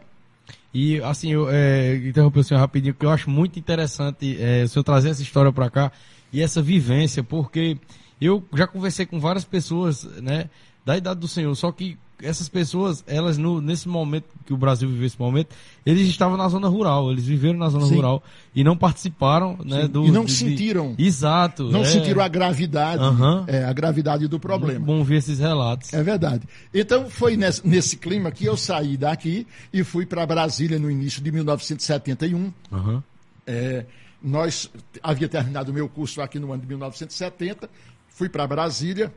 E, 0.73 0.99
assim, 1.03 1.31
eu 1.31 1.47
é, 1.47 1.95
interromper 1.97 2.39
o 2.39 2.43
senhor 2.43 2.59
rapidinho, 2.59 2.95
porque 2.95 3.05
eu 3.05 3.11
acho 3.11 3.29
muito 3.29 3.59
interessante 3.59 4.35
é, 4.41 4.63
o 4.63 4.67
senhor 4.67 4.83
trazer 4.83 5.09
essa 5.09 5.21
história 5.21 5.53
para 5.53 5.69
cá 5.69 5.91
e 6.31 6.41
essa 6.41 6.59
vivência, 6.59 7.23
porque 7.23 7.77
eu 8.19 8.43
já 8.55 8.65
conversei 8.65 9.05
com 9.05 9.19
várias 9.19 9.45
pessoas, 9.45 10.05
né, 10.23 10.49
da 10.83 10.97
idade 10.97 11.19
do 11.19 11.27
senhor, 11.27 11.53
só 11.53 11.71
que 11.71 11.99
essas 12.23 12.47
pessoas, 12.47 13.03
elas 13.05 13.37
no, 13.37 13.61
nesse 13.61 13.87
momento 13.87 14.25
que 14.45 14.53
o 14.53 14.57
Brasil 14.57 14.87
viveu 14.89 15.05
esse 15.05 15.19
momento, 15.19 15.49
eles 15.85 16.07
estavam 16.07 16.37
na 16.37 16.47
zona 16.47 16.67
rural, 16.67 17.11
eles 17.11 17.25
viveram 17.25 17.59
na 17.59 17.69
zona 17.69 17.85
Sim. 17.85 17.95
rural 17.95 18.23
e 18.55 18.63
não 18.63 18.77
participaram, 18.77 19.57
né, 19.63 19.87
do, 19.87 20.05
e 20.05 20.11
não 20.11 20.25
de, 20.25 20.31
sentiram. 20.31 20.93
De... 20.93 21.05
Exato. 21.05 21.69
Não 21.69 21.81
é... 21.81 21.85
sentiram 21.85 22.21
a 22.21 22.27
gravidade, 22.27 23.03
uhum. 23.03 23.43
é, 23.47 23.65
a 23.65 23.73
gravidade 23.73 24.27
do 24.27 24.39
problema. 24.39 24.85
Bom 24.85 25.03
ver 25.03 25.17
esses 25.17 25.39
relatos. 25.39 25.93
É 25.93 26.01
verdade. 26.01 26.47
Então 26.73 27.09
foi 27.09 27.35
nesse, 27.35 27.67
nesse 27.67 27.97
clima 27.97 28.31
que 28.31 28.45
eu 28.45 28.55
saí 28.55 28.97
daqui 28.97 29.45
e 29.71 29.83
fui 29.83 30.05
para 30.05 30.25
Brasília 30.25 30.79
no 30.79 30.89
início 30.89 31.21
de 31.21 31.31
1971. 31.31 32.53
Uhum. 32.71 33.03
É, 33.45 33.85
nós 34.21 34.69
havia 35.01 35.27
terminado 35.27 35.71
o 35.71 35.73
meu 35.73 35.89
curso 35.89 36.21
aqui 36.21 36.39
no 36.39 36.53
ano 36.53 36.61
de 36.61 36.67
1970, 36.67 37.69
fui 38.07 38.29
para 38.29 38.47
Brasília 38.47 39.11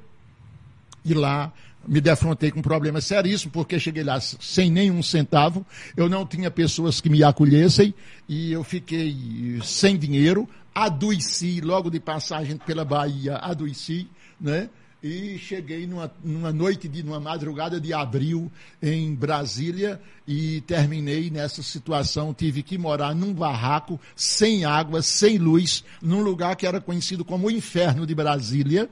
e 1.04 1.14
lá 1.14 1.52
me 1.86 2.00
defrontei 2.00 2.50
com 2.50 2.60
problemas 2.60 3.04
seríssimos, 3.04 3.52
porque 3.52 3.78
cheguei 3.78 4.02
lá 4.02 4.20
sem 4.20 4.70
nenhum 4.70 5.02
centavo, 5.02 5.64
eu 5.96 6.08
não 6.08 6.26
tinha 6.26 6.50
pessoas 6.50 7.00
que 7.00 7.08
me 7.08 7.22
acolhessem 7.22 7.94
e 8.28 8.52
eu 8.52 8.64
fiquei 8.64 9.14
sem 9.62 9.96
dinheiro, 9.96 10.48
adoeci 10.74 11.60
logo 11.60 11.90
de 11.90 12.00
passagem 12.00 12.56
pela 12.56 12.84
Bahia, 12.84 13.36
adoeci, 13.36 14.08
né? 14.40 14.68
E 15.02 15.38
cheguei 15.38 15.86
numa, 15.86 16.10
numa 16.24 16.52
noite, 16.52 16.88
de, 16.88 17.02
numa 17.02 17.20
madrugada 17.20 17.80
de 17.80 17.92
abril 17.92 18.50
em 18.82 19.14
Brasília 19.14 20.00
e 20.26 20.62
terminei 20.62 21.30
nessa 21.30 21.62
situação. 21.62 22.34
Tive 22.34 22.62
que 22.62 22.76
morar 22.76 23.14
num 23.14 23.32
barraco, 23.32 24.00
sem 24.16 24.64
água, 24.64 25.02
sem 25.02 25.38
luz, 25.38 25.84
num 26.02 26.22
lugar 26.22 26.56
que 26.56 26.66
era 26.66 26.80
conhecido 26.80 27.24
como 27.24 27.46
o 27.46 27.50
inferno 27.50 28.06
de 28.06 28.14
Brasília 28.14 28.88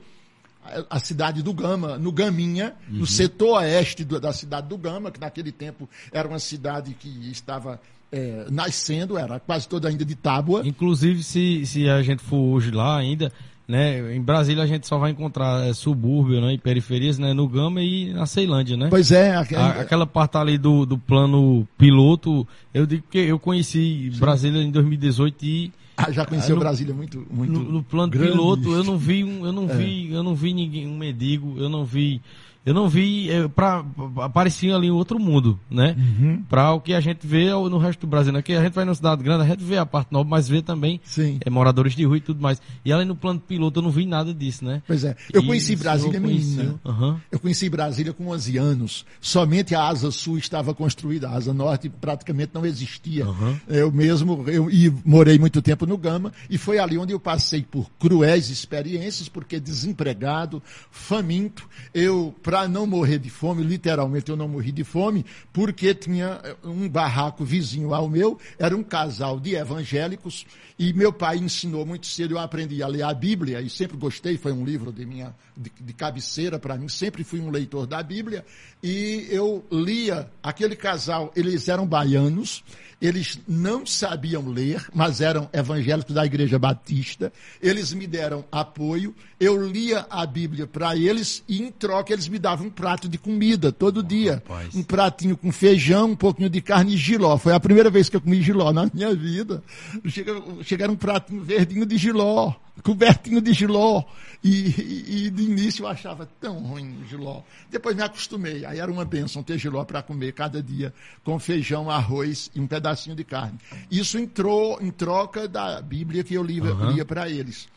a 0.89 0.99
cidade 0.99 1.41
do 1.41 1.53
Gama, 1.53 1.97
no 1.97 2.11
Gaminha, 2.11 2.73
uhum. 2.89 2.99
no 2.99 3.07
setor 3.07 3.59
oeste 3.59 4.03
do, 4.03 4.19
da 4.19 4.33
cidade 4.33 4.67
do 4.67 4.77
Gama, 4.77 5.11
que 5.11 5.19
naquele 5.19 5.51
tempo 5.51 5.87
era 6.11 6.27
uma 6.27 6.39
cidade 6.39 6.93
que 6.93 7.09
estava 7.31 7.79
é, 8.11 8.45
nascendo, 8.49 9.17
era 9.17 9.39
quase 9.39 9.67
toda 9.67 9.87
ainda 9.87 10.05
de 10.05 10.15
tábua. 10.15 10.61
Inclusive, 10.65 11.23
se, 11.23 11.65
se 11.65 11.89
a 11.89 12.01
gente 12.01 12.23
for 12.23 12.37
hoje 12.37 12.71
lá 12.71 12.97
ainda, 12.97 13.31
né, 13.67 14.15
em 14.15 14.21
Brasília 14.21 14.63
a 14.63 14.67
gente 14.67 14.87
só 14.87 14.97
vai 14.97 15.11
encontrar 15.11 15.67
é, 15.67 15.73
subúrbio 15.73 16.39
né, 16.39 16.53
e 16.53 16.57
periferias 16.57 17.17
né, 17.17 17.33
no 17.33 17.47
Gama 17.47 17.81
e 17.81 18.13
na 18.13 18.25
Ceilândia, 18.25 18.77
né? 18.77 18.87
Pois 18.89 19.11
é. 19.11 19.35
A, 19.35 19.41
aquela 19.81 20.05
parte 20.05 20.37
ali 20.37 20.57
do, 20.57 20.85
do 20.85 20.97
plano 20.97 21.67
piloto, 21.77 22.47
eu 22.73 22.85
digo 22.85 23.03
que 23.09 23.17
eu 23.17 23.39
conheci 23.39 24.11
Sim. 24.13 24.19
Brasília 24.19 24.61
em 24.61 24.71
2018 24.71 25.45
e 25.45 25.71
ah, 26.07 26.11
já 26.11 26.25
conheceu 26.25 26.55
ah, 26.55 26.59
Brasília 26.59 26.93
muito, 26.93 27.25
muito 27.29 27.51
no, 27.51 27.59
no 27.59 27.83
plano 27.83 28.11
grande. 28.11 28.31
piloto, 28.31 28.71
eu 28.73 28.83
não 28.83 28.97
vi 28.97 29.23
um, 29.23 29.45
eu 29.45 29.51
não 29.51 29.69
é. 29.69 29.75
vi, 29.75 30.11
eu 30.11 30.23
não 30.23 30.35
vi 30.35 30.53
ninguém, 30.53 30.87
um 30.87 30.97
mendigo, 30.97 31.55
eu 31.57 31.69
não 31.69 31.85
vi 31.85 32.21
eu 32.65 32.73
não 32.73 32.89
vi, 32.89 33.29
é, 33.29 33.47
pra, 33.47 33.85
aparecia 34.23 34.75
ali 34.75 34.89
outro 34.89 35.19
mundo, 35.19 35.59
né? 35.69 35.95
Uhum. 35.97 36.43
Para 36.49 36.73
o 36.73 36.81
que 36.81 36.93
a 36.93 36.99
gente 36.99 37.25
vê 37.27 37.51
no 37.51 37.77
resto 37.77 38.01
do 38.01 38.07
Brasil. 38.07 38.35
Aqui 38.35 38.53
né? 38.53 38.59
a 38.59 38.63
gente 38.63 38.73
vai 38.73 38.85
na 38.85 38.95
cidade 38.95 39.23
grande, 39.23 39.43
a 39.43 39.45
gente 39.45 39.63
vê 39.63 39.77
a 39.77 39.85
parte 39.85 40.11
nova, 40.11 40.27
mas 40.27 40.49
vê 40.49 40.61
também 40.61 40.99
é, 41.45 41.49
moradores 41.49 41.93
de 41.93 42.03
rua 42.03 42.17
e 42.17 42.21
tudo 42.21 42.41
mais. 42.41 42.59
E 42.83 42.91
além 42.91 43.05
no 43.05 43.15
plano 43.15 43.39
piloto 43.39 43.79
eu 43.79 43.83
não 43.83 43.91
vi 43.91 44.05
nada 44.05 44.33
disso, 44.33 44.65
né? 44.65 44.81
Pois 44.87 45.03
é. 45.03 45.15
Eu 45.31 45.41
e 45.41 45.45
conheci 45.45 45.75
Brasília 45.75 46.19
menina. 46.19 46.79
Uhum. 46.83 47.19
Eu 47.31 47.39
conheci 47.39 47.69
Brasília 47.69 48.13
com 48.13 48.29
11 48.29 48.57
anos. 48.57 49.05
Somente 49.21 49.75
a 49.75 49.83
asa 49.83 50.09
sul 50.09 50.37
estava 50.37 50.73
construída, 50.73 51.29
a 51.29 51.33
asa 51.33 51.53
norte 51.53 51.87
praticamente 51.87 52.51
não 52.53 52.65
existia. 52.65 53.27
Uhum. 53.27 53.59
Eu 53.67 53.91
mesmo, 53.91 54.43
eu 54.47 54.71
e 54.71 54.91
morei 55.05 55.37
muito 55.37 55.61
tempo 55.61 55.85
no 55.85 55.97
Gama 55.97 56.33
e 56.49 56.57
foi 56.57 56.79
ali 56.79 56.97
onde 56.97 57.13
eu 57.13 57.19
passei 57.19 57.61
por 57.61 57.89
cruéis 57.99 58.49
experiências, 58.49 59.29
porque 59.29 59.59
desempregado, 59.59 60.63
faminto, 60.89 61.67
eu 61.93 62.33
para 62.55 62.69
não 62.69 62.87
morrer 62.87 63.19
de 63.19 63.29
fome, 63.29 63.61
literalmente 63.63 64.31
eu 64.31 64.37
não 64.37 64.47
morri 64.47 64.71
de 64.71 64.85
fome, 64.85 65.25
porque 65.51 65.93
tinha 65.93 66.39
eh, 66.41 66.55
um 66.63 66.87
barraco 66.87 67.43
vizinho 67.43 67.93
ao 67.93 68.07
meu, 68.07 68.39
era 68.57 68.73
um 68.73 68.81
casal 68.81 69.41
de 69.41 69.55
evangélicos, 69.55 70.45
e 70.79 70.93
meu 70.93 71.11
pai 71.11 71.35
ensinou 71.35 71.85
muito 71.85 72.07
cedo, 72.07 72.35
eu 72.35 72.39
aprendi 72.39 72.81
a 72.81 72.87
ler 72.87 73.03
a 73.03 73.13
Bíblia, 73.13 73.59
e 73.59 73.69
sempre 73.69 73.97
gostei, 73.97 74.37
foi 74.37 74.53
um 74.53 74.63
livro 74.63 74.89
de 74.89 75.05
minha 75.05 75.35
de, 75.57 75.69
de 75.81 75.91
cabeceira 75.91 76.57
para 76.57 76.77
mim, 76.77 76.87
sempre 76.87 77.25
fui 77.25 77.41
um 77.41 77.49
leitor 77.49 77.85
da 77.85 78.01
Bíblia, 78.01 78.45
e 78.81 79.27
eu 79.29 79.65
lia 79.69 80.31
aquele 80.41 80.77
casal, 80.77 81.33
eles 81.35 81.67
eram 81.67 81.85
baianos, 81.85 82.63
eles 83.01 83.39
não 83.47 83.85
sabiam 83.85 84.47
ler, 84.47 84.85
mas 84.93 85.21
eram 85.21 85.49
evangélicos 85.51 86.13
da 86.13 86.25
Igreja 86.25 86.57
Batista. 86.57 87.31
Eles 87.61 87.93
me 87.93 88.07
deram 88.07 88.45
apoio. 88.51 89.13
Eu 89.39 89.67
lia 89.67 90.05
a 90.09 90.25
Bíblia 90.25 90.65
para 90.65 90.95
eles 90.95 91.43
e, 91.47 91.61
em 91.61 91.71
troca, 91.71 92.13
eles 92.13 92.27
me 92.27 92.39
davam 92.45 92.67
um 92.67 92.69
prato 92.69 93.09
de 93.09 93.17
comida 93.17 93.71
todo 93.71 94.03
dia. 94.03 94.41
um 94.75 94.83
pratinho 94.83 95.35
com 95.35 95.51
feijão, 95.51 96.11
um 96.11 96.15
pouquinho 96.15 96.47
de 96.47 96.61
carne 96.61 96.93
e 96.93 96.97
giló. 96.97 97.37
Foi 97.37 97.53
a 97.53 97.59
primeira 97.59 97.89
vez 97.89 98.07
que 98.07 98.15
eu 98.15 98.21
comi 98.21 98.39
giló 98.39 98.71
na 98.71 98.87
minha 98.93 99.15
vida. 99.15 99.63
Chega, 100.05 100.39
chegaram 100.61 100.93
um 100.93 100.97
pratinho 100.97 101.41
verdinho 101.43 101.87
de 101.87 101.97
giló, 101.97 102.53
cobertinho 102.83 103.41
de 103.41 103.51
giló. 103.51 104.03
E, 104.43 104.49
e, 104.49 105.25
e, 105.25 105.29
de 105.31 105.41
início 105.41 105.85
eu 105.85 105.87
achava 105.87 106.29
tão 106.39 106.59
ruim 106.59 107.01
o 107.01 107.05
giló. 107.07 107.41
Depois 107.71 107.95
me 107.95 108.03
acostumei. 108.03 108.63
Aí 108.63 108.77
era 108.77 108.91
uma 108.91 109.03
bênção 109.03 109.41
ter 109.41 109.57
giló 109.57 109.83
para 109.83 110.03
comer 110.03 110.31
cada 110.33 110.61
dia, 110.61 110.93
com 111.23 111.39
feijão, 111.39 111.89
arroz 111.89 112.51
e 112.53 112.59
um 112.59 112.67
pedacinho 112.67 113.15
de 113.15 113.23
carne. 113.23 113.57
Isso 113.89 114.19
entrou 114.19 114.79
em 114.79 114.91
troca 114.91 115.47
da 115.47 115.81
Bíblia 115.81 116.23
que 116.23 116.35
eu 116.35 116.43
lia, 116.43 116.63
uhum. 116.63 116.91
lia 116.91 117.03
para 117.03 117.27
eles. 117.27 117.67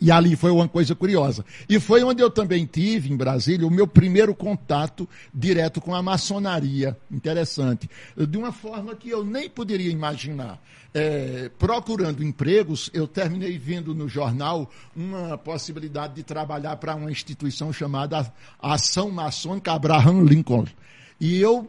E 0.00 0.10
ali 0.10 0.36
foi 0.36 0.50
uma 0.50 0.68
coisa 0.68 0.94
curiosa. 0.94 1.44
E 1.68 1.78
foi 1.78 2.02
onde 2.02 2.22
eu 2.22 2.30
também 2.30 2.66
tive, 2.66 3.12
em 3.12 3.16
Brasília, 3.16 3.66
o 3.66 3.70
meu 3.70 3.86
primeiro 3.86 4.34
contato 4.34 5.08
direto 5.32 5.80
com 5.80 5.94
a 5.94 6.02
maçonaria. 6.02 6.96
Interessante. 7.10 7.88
De 8.16 8.36
uma 8.36 8.52
forma 8.52 8.94
que 8.94 9.08
eu 9.08 9.24
nem 9.24 9.48
poderia 9.48 9.90
imaginar. 9.90 10.60
É, 10.92 11.50
procurando 11.58 12.22
empregos, 12.22 12.90
eu 12.92 13.06
terminei 13.06 13.58
vendo 13.58 13.94
no 13.94 14.08
jornal 14.08 14.70
uma 14.94 15.36
possibilidade 15.36 16.14
de 16.14 16.22
trabalhar 16.22 16.76
para 16.76 16.94
uma 16.94 17.10
instituição 17.10 17.72
chamada 17.72 18.32
Ação 18.60 19.10
Maçônica 19.10 19.72
Abraham 19.72 20.22
Lincoln. 20.22 20.66
E 21.20 21.40
eu 21.40 21.68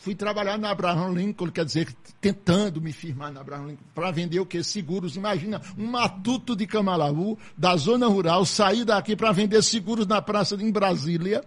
fui 0.00 0.14
trabalhar 0.14 0.58
na 0.58 0.70
Abraham 0.70 1.12
Lincoln, 1.12 1.50
quer 1.50 1.64
dizer, 1.64 1.88
tentando 2.20 2.80
me 2.80 2.92
firmar 2.92 3.32
na 3.32 3.40
Abraham 3.40 3.66
Lincoln, 3.68 3.84
para 3.94 4.10
vender 4.10 4.40
o 4.40 4.46
que? 4.46 4.62
Seguros. 4.62 5.16
Imagina, 5.16 5.60
um 5.76 5.86
matuto 5.86 6.54
de 6.54 6.66
Camalaú, 6.66 7.38
da 7.56 7.76
zona 7.76 8.06
rural, 8.06 8.44
sair 8.44 8.84
daqui 8.84 9.16
para 9.16 9.32
vender 9.32 9.62
seguros 9.62 10.06
na 10.06 10.20
praça 10.22 10.54
em 10.56 10.70
Brasília. 10.70 11.44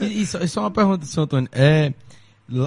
isso, 0.00 0.38
isso 0.38 0.58
é 0.58 0.62
uma 0.62 0.70
pergunta, 0.70 1.04
senhor 1.06 1.24
Antônio. 1.24 1.48
É, 1.52 1.92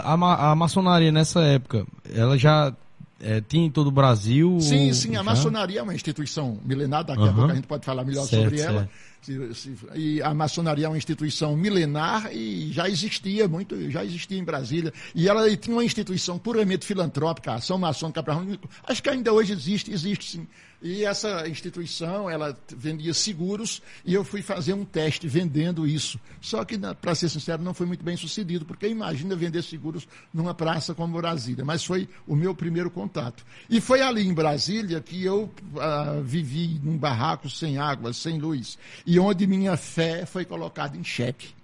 a, 0.03 0.51
a 0.51 0.55
maçonaria 0.55 1.11
nessa 1.11 1.41
época, 1.41 1.85
ela 2.13 2.37
já 2.37 2.73
é, 3.19 3.41
tinha 3.41 3.65
em 3.65 3.71
todo 3.71 3.87
o 3.87 3.91
Brasil? 3.91 4.59
Sim, 4.59 4.93
sim, 4.93 5.11
a 5.11 5.19
já? 5.19 5.23
maçonaria 5.23 5.79
é 5.79 5.83
uma 5.83 5.95
instituição 5.95 6.59
milenar, 6.63 7.03
daqui 7.03 7.21
uhum. 7.21 7.29
a 7.29 7.33
pouco 7.33 7.51
a 7.51 7.55
gente 7.55 7.67
pode 7.67 7.85
falar 7.85 8.03
melhor 8.03 8.25
certo, 8.25 8.43
sobre 8.43 8.61
ela. 8.61 8.79
Certo 8.79 9.16
E 9.95 10.21
a 10.21 10.33
maçonaria 10.33 10.85
é 10.85 10.89
uma 10.89 10.97
instituição 10.97 11.55
milenar 11.55 12.29
e 12.31 12.71
já 12.71 12.89
existia 12.89 13.47
muito, 13.47 13.89
já 13.91 14.03
existia 14.03 14.37
em 14.37 14.43
Brasília. 14.43 14.93
E 15.13 15.27
ela 15.27 15.55
tinha 15.55 15.75
uma 15.75 15.83
instituição 15.83 16.37
puramente 16.37 16.85
filantrópica, 16.85 17.51
a 17.51 17.55
Ação 17.55 17.77
Maçônica 17.77 18.21
para 18.23 18.37
Acho 18.87 19.03
que 19.03 19.09
ainda 19.09 19.33
hoje 19.33 19.53
existe, 19.53 19.91
existe 19.91 20.25
sim. 20.25 20.47
E 20.81 21.03
essa 21.03 21.47
instituição, 21.47 22.29
ela 22.29 22.55
vendia 22.75 23.13
seguros 23.13 23.81
e 24.05 24.13
eu 24.13 24.23
fui 24.23 24.43
fazer 24.43 24.73
um 24.73 24.85
teste 24.85 25.27
vendendo 25.27 25.87
isso. 25.87 26.19
Só 26.39 26.63
que, 26.63 26.77
para 27.01 27.15
ser 27.15 27.29
sincero, 27.29 27.63
não 27.63 27.73
foi 27.73 27.87
muito 27.87 28.03
bem 28.03 28.15
sucedido, 28.15 28.63
porque 28.63 28.87
imagina 28.87 29.35
vender 29.35 29.63
seguros 29.63 30.07
numa 30.31 30.53
praça 30.53 30.93
como 30.93 31.17
Brasília. 31.17 31.65
Mas 31.65 31.83
foi 31.83 32.07
o 32.27 32.35
meu 32.35 32.53
primeiro 32.53 32.91
contato. 32.91 33.43
E 33.67 33.81
foi 33.81 34.01
ali 34.01 34.27
em 34.27 34.33
Brasília 34.33 35.01
que 35.01 35.23
eu 35.23 35.51
uh, 35.73 36.21
vivi 36.23 36.79
num 36.83 36.97
barraco 36.97 37.49
sem 37.49 37.79
água, 37.79 38.13
sem 38.13 38.37
luz, 38.37 38.77
e 39.05 39.19
onde 39.19 39.47
minha 39.47 39.75
fé 39.75 40.27
foi 40.27 40.45
colocada 40.45 40.95
em 40.95 41.03
xeque 41.03 41.57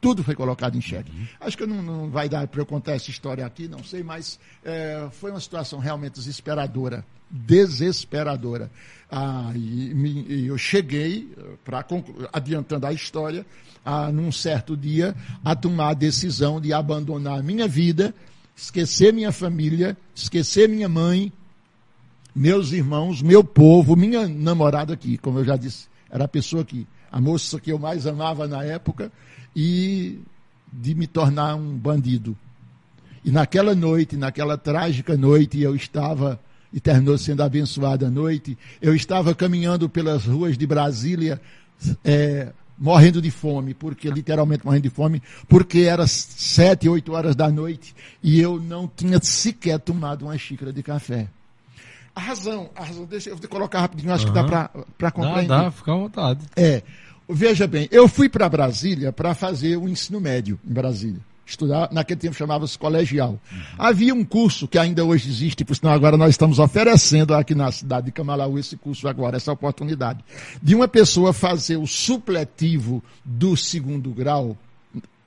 tudo 0.00 0.24
foi 0.24 0.34
colocado 0.34 0.76
em 0.76 0.80
xeque. 0.80 1.12
Uhum. 1.12 1.26
Acho 1.40 1.58
que 1.58 1.66
não, 1.66 1.82
não, 1.82 2.10
vai 2.10 2.26
dar 2.26 2.48
para 2.48 2.62
eu 2.62 2.64
contar 2.64 2.92
essa 2.92 3.10
história 3.10 3.44
aqui, 3.44 3.68
não 3.68 3.84
sei, 3.84 4.02
mas 4.02 4.40
é, 4.64 5.06
foi 5.12 5.30
uma 5.30 5.40
situação 5.40 5.78
realmente 5.78 6.14
desesperadora 6.14 7.04
desesperadora. 7.30 8.70
Ah, 9.10 9.52
e, 9.54 9.92
e 10.28 10.46
eu 10.46 10.58
cheguei, 10.58 11.32
para 11.64 11.84
adiantando 12.32 12.86
a 12.86 12.92
história, 12.92 13.44
a, 13.84 14.10
num 14.12 14.30
certo 14.30 14.76
dia, 14.76 15.14
a 15.44 15.54
tomar 15.54 15.90
a 15.90 15.94
decisão 15.94 16.60
de 16.60 16.72
abandonar 16.72 17.42
minha 17.42 17.66
vida, 17.66 18.14
esquecer 18.56 19.12
minha 19.12 19.32
família, 19.32 19.96
esquecer 20.14 20.68
minha 20.68 20.88
mãe, 20.88 21.32
meus 22.34 22.72
irmãos, 22.72 23.22
meu 23.22 23.42
povo, 23.42 23.96
minha 23.96 24.28
namorada 24.28 24.94
aqui, 24.94 25.18
como 25.18 25.40
eu 25.40 25.44
já 25.44 25.56
disse, 25.56 25.88
era 26.10 26.24
a 26.24 26.28
pessoa 26.28 26.64
que, 26.64 26.86
a 27.10 27.20
moça 27.20 27.58
que 27.60 27.72
eu 27.72 27.78
mais 27.78 28.06
amava 28.06 28.46
na 28.46 28.62
época, 28.62 29.10
e 29.54 30.20
de 30.72 30.94
me 30.94 31.06
tornar 31.06 31.56
um 31.56 31.76
bandido. 31.76 32.36
E 33.24 33.30
naquela 33.30 33.74
noite, 33.74 34.16
naquela 34.16 34.56
trágica 34.56 35.16
noite, 35.16 35.60
eu 35.60 35.74
estava 35.74 36.40
e 36.72 36.80
terminou 36.80 37.18
sendo 37.18 37.42
abençoada 37.42 38.06
a 38.06 38.10
noite. 38.10 38.56
Eu 38.80 38.94
estava 38.94 39.34
caminhando 39.34 39.88
pelas 39.88 40.24
ruas 40.24 40.56
de 40.56 40.66
Brasília, 40.66 41.40
é, 42.04 42.52
morrendo 42.78 43.20
de 43.20 43.30
fome, 43.30 43.74
porque 43.74 44.08
literalmente 44.10 44.64
morrendo 44.64 44.84
de 44.84 44.90
fome, 44.90 45.22
porque 45.48 45.80
era 45.80 46.06
sete, 46.06 46.88
oito 46.88 47.12
horas 47.12 47.36
da 47.36 47.50
noite 47.50 47.94
e 48.22 48.40
eu 48.40 48.58
não 48.58 48.88
tinha 48.88 49.20
sequer 49.20 49.78
tomado 49.78 50.22
uma 50.22 50.38
xícara 50.38 50.72
de 50.72 50.82
café. 50.82 51.28
A 52.14 52.20
razão, 52.20 52.70
a 52.74 52.84
razão, 52.84 53.04
deixa 53.04 53.30
eu 53.30 53.38
colocar 53.48 53.80
rapidinho, 53.80 54.12
acho 54.12 54.26
uhum. 54.26 54.32
que 54.32 54.42
dá 54.42 54.70
para 54.98 55.10
compreender. 55.10 55.48
Dá, 55.48 55.64
dá, 55.64 55.70
fica 55.70 55.92
à 55.92 55.96
vontade. 55.96 56.40
É, 56.56 56.82
veja 57.28 57.66
bem, 57.66 57.88
eu 57.90 58.08
fui 58.08 58.28
para 58.28 58.48
Brasília 58.48 59.12
para 59.12 59.34
fazer 59.34 59.76
o 59.76 59.88
ensino 59.88 60.20
médio 60.20 60.58
em 60.66 60.72
Brasília 60.72 61.29
estudar, 61.50 61.88
naquele 61.92 62.20
tempo 62.20 62.34
chamava-se 62.34 62.78
colegial. 62.78 63.30
Uhum. 63.30 63.60
Havia 63.78 64.14
um 64.14 64.24
curso 64.24 64.66
que 64.66 64.78
ainda 64.78 65.04
hoje 65.04 65.28
existe, 65.28 65.64
por 65.64 65.76
sinal 65.76 65.94
agora 65.94 66.16
nós 66.16 66.30
estamos 66.30 66.58
oferecendo 66.58 67.34
aqui 67.34 67.54
na 67.54 67.70
cidade 67.70 68.06
de 68.06 68.12
Camalaú 68.12 68.58
esse 68.58 68.76
curso 68.76 69.08
agora, 69.08 69.36
essa 69.36 69.52
oportunidade, 69.52 70.24
de 70.62 70.74
uma 70.74 70.88
pessoa 70.88 71.32
fazer 71.32 71.76
o 71.76 71.86
supletivo 71.86 73.02
do 73.24 73.56
segundo 73.56 74.10
grau, 74.10 74.56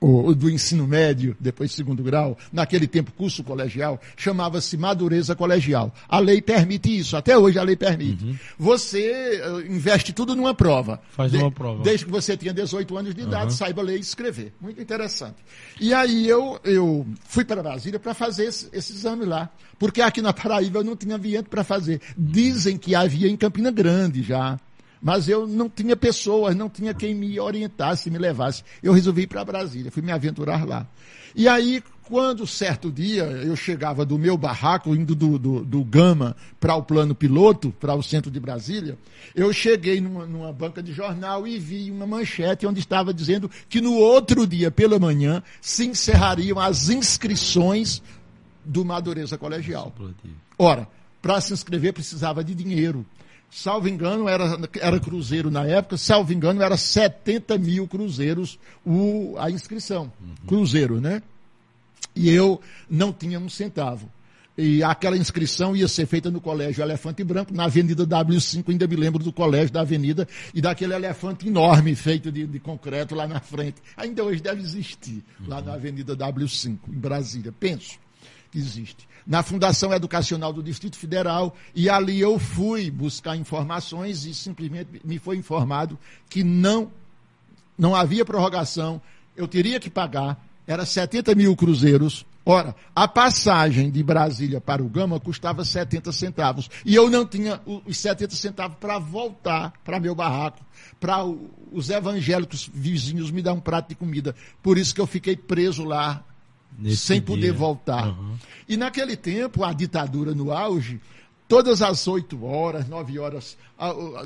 o, 0.04 0.34
do 0.34 0.50
ensino 0.50 0.86
médio, 0.86 1.34
depois 1.40 1.72
segundo 1.72 2.02
grau, 2.02 2.36
naquele 2.52 2.86
tempo 2.86 3.10
curso 3.12 3.42
colegial, 3.42 4.00
chamava-se 4.16 4.76
madureza 4.76 5.34
colegial. 5.34 5.94
A 6.08 6.18
lei 6.18 6.42
permite 6.42 6.96
isso, 6.96 7.16
até 7.16 7.36
hoje 7.38 7.58
a 7.58 7.62
lei 7.62 7.76
permite. 7.76 8.24
Uhum. 8.24 8.36
Você 8.58 9.40
eh, 9.42 9.66
investe 9.68 10.12
tudo 10.12 10.36
numa 10.36 10.54
prova. 10.54 11.00
Faz 11.10 11.32
de, 11.32 11.38
uma 11.38 11.50
prova. 11.50 11.82
Desde 11.82 12.04
que 12.04 12.10
você 12.10 12.36
tenha 12.36 12.52
18 12.52 12.96
anos 12.98 13.14
de 13.14 13.22
idade, 13.22 13.46
uhum. 13.46 13.50
saiba 13.50 13.80
ler 13.82 13.96
e 13.96 14.00
escrever. 14.00 14.52
Muito 14.60 14.80
interessante. 14.80 15.36
E 15.80 15.94
aí 15.94 16.28
eu, 16.28 16.60
eu 16.64 17.06
fui 17.26 17.44
para 17.44 17.62
Brasília 17.62 17.98
para 17.98 18.12
fazer 18.12 18.44
esse, 18.44 18.68
esse 18.72 18.92
exame 18.92 19.24
lá. 19.24 19.48
Porque 19.78 20.02
aqui 20.02 20.20
na 20.20 20.32
Paraíba 20.32 20.80
eu 20.80 20.84
não 20.84 20.96
tinha 20.96 21.16
ambiente 21.16 21.48
para 21.48 21.64
fazer. 21.64 22.00
Dizem 22.16 22.76
que 22.76 22.94
havia 22.94 23.28
em 23.28 23.36
Campina 23.36 23.70
Grande 23.70 24.22
já 24.22 24.58
mas 25.04 25.28
eu 25.28 25.46
não 25.46 25.68
tinha 25.68 25.94
pessoas, 25.94 26.56
não 26.56 26.70
tinha 26.70 26.94
quem 26.94 27.14
me 27.14 27.38
orientasse, 27.38 28.10
me 28.10 28.16
levasse. 28.16 28.64
Eu 28.82 28.94
resolvi 28.94 29.22
ir 29.22 29.26
para 29.26 29.44
Brasília, 29.44 29.90
fui 29.90 30.02
me 30.02 30.10
aventurar 30.10 30.66
lá. 30.66 30.88
E 31.36 31.46
aí, 31.46 31.82
quando 32.04 32.46
certo 32.46 32.90
dia 32.90 33.24
eu 33.24 33.54
chegava 33.54 34.06
do 34.06 34.18
meu 34.18 34.38
barraco, 34.38 34.96
indo 34.96 35.14
do, 35.14 35.38
do, 35.38 35.62
do 35.62 35.84
Gama 35.84 36.34
para 36.58 36.74
o 36.74 36.82
plano 36.82 37.14
piloto, 37.14 37.70
para 37.78 37.94
o 37.94 38.02
centro 38.02 38.30
de 38.30 38.40
Brasília, 38.40 38.96
eu 39.34 39.52
cheguei 39.52 40.00
numa, 40.00 40.24
numa, 40.24 40.50
banca 40.54 40.82
de 40.82 40.94
jornal 40.94 41.46
e 41.46 41.58
vi 41.58 41.90
uma 41.90 42.06
manchete 42.06 42.66
onde 42.66 42.80
estava 42.80 43.12
dizendo 43.12 43.50
que 43.68 43.82
no 43.82 43.92
outro 43.92 44.46
dia, 44.46 44.70
pela 44.70 44.98
manhã, 44.98 45.42
se 45.60 45.86
encerrariam 45.86 46.58
as 46.58 46.88
inscrições 46.88 48.02
do 48.64 48.86
Madureza 48.86 49.36
Colegial. 49.36 49.92
Ora, 50.58 50.88
para 51.20 51.42
se 51.42 51.52
inscrever 51.52 51.92
precisava 51.92 52.42
de 52.42 52.54
dinheiro 52.54 53.04
salvo 53.54 53.88
engano, 53.88 54.28
era, 54.28 54.58
era 54.80 54.98
cruzeiro 54.98 55.48
na 55.48 55.64
época, 55.64 55.96
salvo 55.96 56.32
engano, 56.32 56.60
era 56.60 56.76
70 56.76 57.56
mil 57.56 57.86
cruzeiros 57.86 58.58
o, 58.84 59.36
a 59.38 59.48
inscrição. 59.48 60.12
Uhum. 60.20 60.34
Cruzeiro, 60.46 61.00
né? 61.00 61.22
E 62.16 62.28
eu 62.28 62.60
não 62.90 63.12
tinha 63.12 63.38
um 63.38 63.48
centavo. 63.48 64.10
E 64.58 64.82
aquela 64.82 65.16
inscrição 65.16 65.74
ia 65.74 65.88
ser 65.88 66.06
feita 66.06 66.30
no 66.30 66.40
Colégio 66.40 66.82
Elefante 66.82 67.22
Branco, 67.22 67.54
na 67.54 67.64
Avenida 67.64 68.04
W5, 68.06 68.68
ainda 68.68 68.86
me 68.86 68.96
lembro 68.96 69.22
do 69.22 69.32
colégio 69.32 69.72
da 69.72 69.80
Avenida, 69.80 70.28
e 70.52 70.60
daquele 70.60 70.94
elefante 70.94 71.48
enorme 71.48 71.94
feito 71.94 72.30
de, 72.30 72.46
de 72.46 72.60
concreto 72.60 73.14
lá 73.14 73.26
na 73.26 73.40
frente. 73.40 73.76
Ainda 73.96 74.22
hoje 74.22 74.40
deve 74.40 74.62
existir, 74.62 75.24
uhum. 75.40 75.48
lá 75.48 75.60
na 75.60 75.74
Avenida 75.74 76.16
W5, 76.16 76.78
em 76.88 76.98
Brasília. 76.98 77.52
Penso 77.58 78.03
existe 78.58 79.08
na 79.26 79.42
Fundação 79.42 79.92
Educacional 79.92 80.52
do 80.52 80.62
Distrito 80.62 80.98
Federal, 80.98 81.56
e 81.74 81.88
ali 81.88 82.20
eu 82.20 82.38
fui 82.38 82.90
buscar 82.90 83.36
informações 83.36 84.26
e 84.26 84.34
simplesmente 84.34 85.00
me 85.04 85.18
foi 85.18 85.36
informado 85.36 85.98
que 86.28 86.44
não, 86.44 86.90
não 87.78 87.94
havia 87.94 88.24
prorrogação, 88.24 89.00
eu 89.36 89.48
teria 89.48 89.80
que 89.80 89.88
pagar, 89.88 90.44
era 90.66 90.84
70 90.84 91.34
mil 91.34 91.56
cruzeiros. 91.56 92.26
Ora, 92.46 92.76
a 92.94 93.08
passagem 93.08 93.90
de 93.90 94.02
Brasília 94.02 94.60
para 94.60 94.82
o 94.82 94.88
Gama 94.88 95.18
custava 95.18 95.64
70 95.64 96.12
centavos. 96.12 96.70
E 96.84 96.94
eu 96.94 97.08
não 97.08 97.26
tinha 97.26 97.58
os 97.64 97.96
70 97.96 98.36
centavos 98.36 98.76
para 98.78 98.98
voltar 98.98 99.72
para 99.82 99.98
meu 99.98 100.14
barraco, 100.14 100.60
para 101.00 101.24
os 101.24 101.88
evangélicos 101.88 102.70
vizinhos 102.72 103.30
me 103.30 103.40
dar 103.40 103.54
um 103.54 103.60
prato 103.60 103.88
de 103.88 103.94
comida. 103.94 104.36
Por 104.62 104.76
isso 104.76 104.94
que 104.94 105.00
eu 105.00 105.06
fiquei 105.06 105.36
preso 105.36 105.84
lá 105.84 106.22
Nesse 106.78 106.96
sem 106.96 107.18
dia. 107.18 107.26
poder 107.26 107.52
voltar. 107.52 108.08
Uhum. 108.08 108.36
E 108.68 108.76
naquele 108.76 109.16
tempo, 109.16 109.62
a 109.64 109.72
ditadura 109.72 110.34
no 110.34 110.52
auge, 110.52 111.00
todas 111.48 111.82
as 111.82 112.06
oito 112.08 112.44
horas, 112.44 112.88
nove 112.88 113.18
horas, 113.18 113.56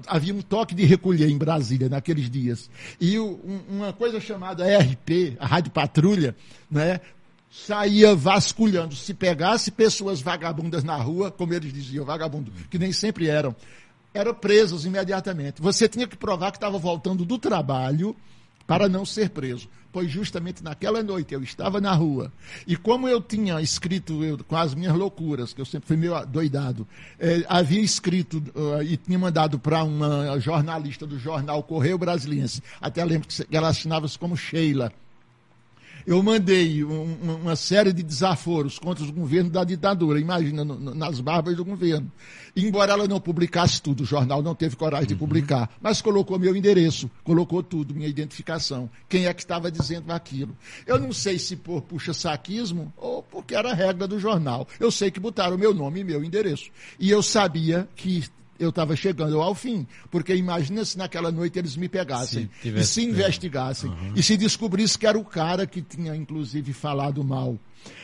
havia 0.07 0.35
um 0.35 0.41
toque 0.41 0.75
de 0.75 0.85
recolher 0.85 1.29
em 1.29 1.37
Brasília 1.37 1.89
naqueles 1.89 2.31
dias. 2.31 2.71
E 3.01 3.19
uma 3.19 3.93
coisa 3.93 4.21
chamada 4.21 4.65
RP, 4.65 5.37
a 5.39 5.47
Rádio 5.47 5.73
Patrulha, 5.73 6.37
né, 6.71 7.01
saía 7.51 8.15
vasculhando. 8.15 8.95
Se 8.95 9.13
pegasse 9.13 9.71
pessoas 9.71 10.21
vagabundas 10.21 10.85
na 10.85 10.97
rua, 10.97 11.31
como 11.31 11.55
eles 11.55 11.73
diziam, 11.73 12.05
vagabundo, 12.05 12.53
que 12.71 12.79
nem 12.79 12.93
sempre 12.93 13.29
eram, 13.29 13.55
eram 14.15 14.35
presos 14.35 14.85
imediatamente. 14.85 15.61
Você 15.61 15.89
tinha 15.89 16.07
que 16.07 16.17
provar 16.17 16.51
que 16.51 16.57
estava 16.57 16.79
voltando 16.79 17.25
do 17.25 17.39
trabalho 17.39 18.17
para 18.67 18.89
não 18.89 19.05
ser 19.05 19.31
preso. 19.31 19.69
Pois 19.91 20.11
justamente 20.11 20.63
naquela 20.63 21.03
noite 21.03 21.33
eu 21.33 21.43
estava 21.43 21.81
na 21.81 21.93
rua. 21.93 22.31
E 22.67 22.77
como 22.77 23.09
eu 23.09 23.21
tinha 23.21 23.61
escrito, 23.61 24.23
eu, 24.23 24.39
com 24.45 24.57
as 24.57 24.75
minhas 24.75 24.95
loucuras, 24.95 25.53
que 25.53 25.61
eu 25.61 25.65
sempre 25.65 25.89
fui 25.89 25.97
meio 25.97 26.25
doidado, 26.27 26.87
eh, 27.19 27.45
havia 27.49 27.81
escrito 27.81 28.43
uh, 28.55 28.83
e 28.83 28.97
tinha 28.97 29.19
mandado 29.19 29.59
para 29.59 29.83
uma 29.83 30.39
jornalista 30.39 31.07
do 31.07 31.19
jornal 31.19 31.63
Correio 31.63 31.97
Brasiliense, 31.97 32.63
até 32.81 33.05
lembro 33.05 33.29
que 33.29 33.57
ela 33.57 33.69
assinava-se 33.69 34.19
como 34.19 34.37
Sheila, 34.37 34.93
eu 36.09 36.23
mandei 36.23 36.83
um, 36.83 37.37
uma 37.43 37.55
série 37.55 37.93
de 37.93 38.03
desaforos 38.03 38.79
contra 38.79 39.05
os 39.05 39.11
governos 39.11 39.53
da 39.53 39.63
ditadura, 39.63 40.19
imagina, 40.19 40.65
no, 40.65 40.95
nas 40.95 41.21
barbas 41.21 41.55
do 41.55 41.63
governo. 41.63 42.11
Embora 42.57 42.93
ela 42.93 43.07
não 43.07 43.21
publicasse 43.21 43.83
tudo, 43.83 44.05
o 44.05 44.07
jornal 44.07 44.43
não 44.43 44.55
teve 44.55 44.75
coragem 44.75 45.09
de 45.09 45.13
uhum. 45.13 45.19
publicar, 45.19 45.71
mas 45.83 46.01
colocou 46.01 46.39
meu 46.39 46.57
endereço, 46.57 47.11
colocou 47.23 47.63
tudo, 47.63 47.95
minha 47.95 48.09
identificação, 48.09 48.89
quem 49.07 49.27
é 49.27 49.35
que 49.35 49.43
estava 49.43 49.71
dizendo 49.71 50.11
aquilo. 50.11 50.57
Eu 50.87 50.99
não 50.99 51.13
sei 51.13 51.39
se 51.39 51.55
por 51.55 51.83
puxa-saquismo 51.83 52.91
ou 52.97 53.23
porque 53.23 53.55
era 53.55 53.73
a 53.73 53.75
regra 53.75 54.09
do 54.09 54.19
jornal. 54.19 54.67
Eu 54.81 54.91
sei 54.91 55.11
que 55.11 55.21
botaram 55.21 55.59
meu 55.59 55.75
nome 55.75 56.01
e 56.01 56.05
meu 56.05 56.25
endereço. 56.25 56.71
E 56.99 57.11
eu 57.11 57.23
sabia 57.23 57.87
que 57.95 58.25
eu 58.59 58.71
estava 58.71 58.97
chegando 58.97 59.41
ao 59.41 59.55
fim. 59.55 59.87
Porque 60.11 60.35
imagina 60.35 60.85
se 60.85 60.99
naquela 60.99 61.31
noite 61.31 61.59
eles 61.59 61.77
me 61.77 61.89
pegassem 61.89 62.49
se 62.63 62.69
e 62.69 62.85
se 62.85 63.05
investigassem 63.05 63.91
uhum. 63.91 64.13
e 64.15 64.23
se 64.23 64.37
descobrisse 64.37 64.99
que 64.99 65.07
era 65.07 65.19
o 65.19 65.25
cara 65.25 65.67
que 65.67 65.83
tinha, 65.83 66.15
inclusive, 66.15 66.73
falado 66.73 67.23
mal. 67.23 67.59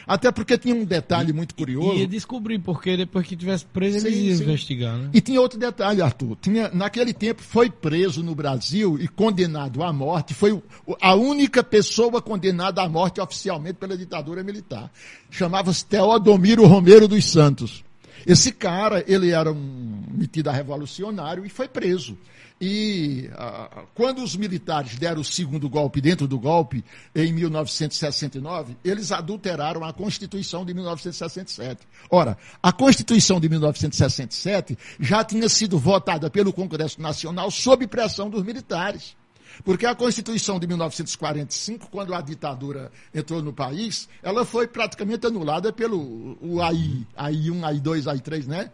Até 0.07 0.31
porque 0.31 0.59
tinha 0.59 0.75
um 0.75 0.85
detalhe 0.85 1.33
muito 1.33 1.55
curioso. 1.55 1.99
Ia 1.99 2.07
descobrir, 2.07 2.59
porque 2.59 2.97
depois 2.97 3.27
que 3.27 3.37
tivesse 3.37 3.65
preso, 3.65 4.01
sim, 4.01 4.07
eles 4.07 4.41
iam 4.41 4.49
investigar, 4.49 4.97
né? 4.97 5.11
E 5.13 5.21
tinha 5.21 5.41
outro 5.41 5.59
detalhe, 5.59 6.03
Arthur. 6.03 6.37
Tinha, 6.41 6.71
naquele 6.73 7.13
tempo 7.13 7.43
foi 7.43 7.71
preso 7.71 8.23
no 8.23 8.35
Brasil 8.35 8.99
e 9.01 9.09
condenado 9.09 9.83
à 9.83 9.93
morte. 9.93 10.35
Foi 10.35 10.63
a 11.01 11.15
única 11.15 11.63
pessoa 11.63 12.21
condenada 12.21 12.83
à 12.83 12.89
morte 12.89 13.21
oficialmente 13.21 13.75
pela 13.75 13.97
ditadura 13.97 14.43
militar. 14.43 14.91
Chamava-se 15.31 15.85
Teodomiro 15.87 16.67
Romero 16.67 17.09
dos 17.09 17.25
Santos. 17.25 17.84
Esse 18.27 18.53
cara, 18.53 19.05
ele 19.07 19.31
era 19.31 19.53
um 19.53 20.05
metido 20.11 20.49
a 20.49 20.53
revolucionário 20.53 21.45
e 21.45 21.49
foi 21.49 21.69
preso. 21.69 22.17
E 22.61 23.29
ah, 23.35 23.85
quando 23.95 24.23
os 24.23 24.37
militares 24.37 24.97
deram 24.97 25.21
o 25.21 25.25
segundo 25.25 25.69
golpe 25.69 26.01
dentro 26.01 26.27
do 26.27 26.39
golpe, 26.39 26.85
em 27.15 27.33
1969, 27.33 28.77
eles 28.85 29.11
adulteraram 29.11 29.85
a 29.85 29.93
Constituição 29.93 30.65
de 30.65 30.73
1967. 30.73 31.81
Ora, 32.09 32.39
a 32.63 32.73
Constituição 32.73 33.41
de 33.41 33.49
1967 33.49 34.79
já 35.01 35.25
tinha 35.25 35.49
sido 35.49 35.79
votada 35.79 36.31
pelo 36.31 36.53
Congresso 36.53 37.03
Nacional 37.03 37.51
sob 37.51 37.87
pressão 37.87 38.31
dos 38.31 38.43
militares. 38.45 39.17
Porque 39.63 39.87
a 39.87 39.95
Constituição 39.95 40.59
de 40.59 40.67
1945, 40.67 41.89
quando 41.91 42.15
a 42.15 42.21
ditadura 42.21 42.91
entrou 43.15 43.43
no 43.43 43.53
país, 43.53 44.09
ela 44.23 44.45
foi 44.45 44.67
praticamente 44.67 45.27
anulada 45.27 45.73
pelo 45.73 46.37
o 46.41 46.61
AI, 46.63 47.07
AI1, 47.17 47.61
AI2, 47.61 48.03
AI3, 48.05 48.47
né? 48.47 48.71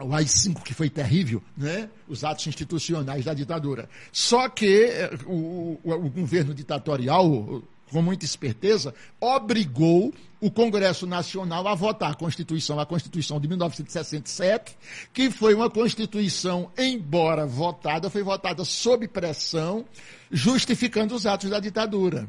o 0.00 0.14
AI-5, 0.14 0.62
que 0.62 0.72
foi 0.72 0.88
terrível, 0.88 1.42
né? 1.56 1.90
os 2.08 2.22
atos 2.24 2.46
institucionais 2.46 3.24
da 3.24 3.34
ditadura. 3.34 3.88
Só 4.12 4.48
que 4.48 4.84
eh, 4.84 5.10
o, 5.26 5.80
o, 5.82 5.92
o, 5.92 6.10
governo 6.10 6.54
ditatorial, 6.54 7.62
com 7.90 8.02
muita 8.02 8.24
esperteza, 8.24 8.94
obrigou 9.20 10.12
o 10.40 10.50
Congresso 10.50 11.06
Nacional 11.06 11.66
a 11.66 11.74
votar 11.74 12.12
a 12.12 12.14
Constituição, 12.14 12.78
a 12.78 12.86
Constituição 12.86 13.40
de 13.40 13.48
1967, 13.48 14.76
que 15.12 15.30
foi 15.30 15.54
uma 15.54 15.68
Constituição, 15.68 16.70
embora 16.78 17.46
votada, 17.46 18.08
foi 18.08 18.22
votada 18.22 18.64
sob 18.64 19.08
pressão, 19.08 19.84
justificando 20.30 21.14
os 21.14 21.26
atos 21.26 21.50
da 21.50 21.58
ditadura. 21.58 22.28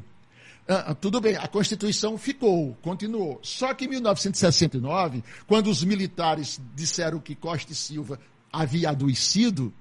Ah, 0.68 0.84
ah, 0.88 0.94
tudo 0.94 1.20
bem, 1.20 1.36
a 1.36 1.48
Constituição 1.48 2.16
ficou, 2.18 2.76
continuou. 2.82 3.40
Só 3.42 3.74
que 3.74 3.86
em 3.86 3.88
1969, 3.88 5.24
quando 5.46 5.68
os 5.68 5.82
militares 5.82 6.60
disseram 6.74 7.18
que 7.18 7.34
Costa 7.34 7.72
e 7.72 7.74
Silva 7.74 8.20
havia 8.52 8.90
adoecido, 8.90 9.72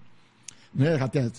né, 0.74 0.96
até 1.02 1.30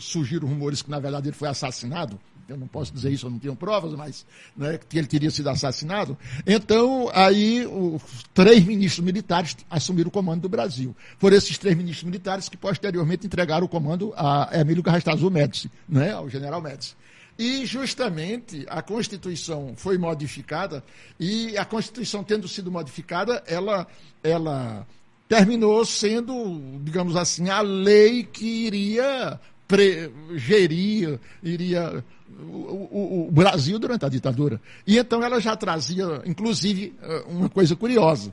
surgiram 0.00 0.48
rumores 0.48 0.82
que 0.82 0.90
na 0.90 0.98
verdade 0.98 1.28
ele 1.28 1.36
foi 1.36 1.48
assassinado, 1.48 2.18
eu 2.48 2.56
não 2.56 2.66
posso 2.66 2.92
dizer 2.92 3.10
isso, 3.10 3.26
eu 3.26 3.30
não 3.30 3.38
tenho 3.38 3.56
provas, 3.56 3.92
mas 3.94 4.24
né, 4.56 4.78
que 4.88 4.98
ele 4.98 5.06
teria 5.06 5.30
sido 5.30 5.48
assassinado. 5.48 6.16
Então, 6.46 7.10
aí, 7.12 7.66
os 7.66 8.02
três 8.32 8.64
ministros 8.64 9.04
militares 9.04 9.56
assumiram 9.68 10.08
o 10.08 10.12
comando 10.12 10.42
do 10.42 10.48
Brasil. 10.48 10.94
Foram 11.18 11.36
esses 11.36 11.58
três 11.58 11.76
ministros 11.76 12.04
militares 12.04 12.48
que 12.48 12.56
posteriormente 12.56 13.26
entregaram 13.26 13.66
o 13.66 13.68
comando 13.68 14.12
a 14.16 14.48
Emílio 14.52 14.82
Garrastazu 14.82 15.30
Médici, 15.30 15.70
né, 15.88 16.12
ao 16.12 16.28
general 16.28 16.60
Médici. 16.62 16.94
E 17.38 17.66
justamente 17.66 18.64
a 18.68 18.80
Constituição 18.80 19.74
foi 19.76 19.98
modificada 19.98 20.82
e 21.20 21.56
a 21.58 21.64
Constituição 21.66 22.24
tendo 22.24 22.48
sido 22.48 22.72
modificada, 22.72 23.42
ela, 23.46 23.86
ela 24.22 24.86
terminou 25.28 25.84
sendo, 25.84 26.80
digamos 26.82 27.14
assim, 27.14 27.50
a 27.50 27.60
lei 27.60 28.24
que 28.24 28.66
iria 28.66 29.38
pre, 29.66 30.10
gerir, 30.34 31.18
iria 31.42 32.04
o, 32.28 32.42
o, 32.42 33.28
o, 33.28 33.32
Brasil 33.32 33.78
durante 33.78 34.04
a 34.04 34.08
ditadura. 34.08 34.60
E 34.86 34.98
então 34.98 35.22
ela 35.22 35.40
já 35.40 35.56
trazia, 35.56 36.22
inclusive, 36.24 36.94
eh, 37.00 37.24
uma 37.28 37.48
coisa 37.48 37.74
curiosa. 37.74 38.32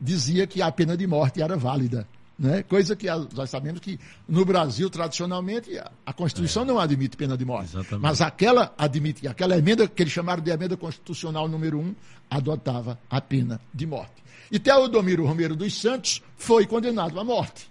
Dizia 0.00 0.46
que 0.46 0.62
a 0.62 0.70
pena 0.70 0.96
de 0.96 1.06
morte 1.06 1.42
era 1.42 1.56
válida. 1.56 2.06
Né? 2.38 2.62
Coisa 2.62 2.94
que 2.94 3.08
nós 3.34 3.50
sabemos 3.50 3.80
que 3.80 3.98
no 4.28 4.44
Brasil, 4.44 4.88
tradicionalmente, 4.88 5.70
a 6.06 6.12
Constituição 6.12 6.62
é. 6.62 6.66
não 6.66 6.78
admite 6.78 7.16
pena 7.16 7.36
de 7.36 7.44
morte. 7.44 7.70
Exatamente. 7.70 8.02
Mas 8.02 8.20
aquela 8.20 8.72
admite, 8.78 9.26
aquela 9.26 9.58
emenda 9.58 9.88
que 9.88 10.02
eles 10.02 10.12
chamaram 10.12 10.40
de 10.40 10.50
emenda 10.50 10.76
constitucional 10.76 11.48
número 11.48 11.80
1, 11.80 11.94
adotava 12.30 12.98
a 13.10 13.20
pena 13.20 13.60
de 13.74 13.86
morte. 13.86 14.22
E 14.52 14.58
Teodomiro 14.58 15.26
Romero 15.26 15.56
dos 15.56 15.80
Santos 15.80 16.22
foi 16.36 16.64
condenado 16.64 17.18
à 17.18 17.24
morte. 17.24 17.68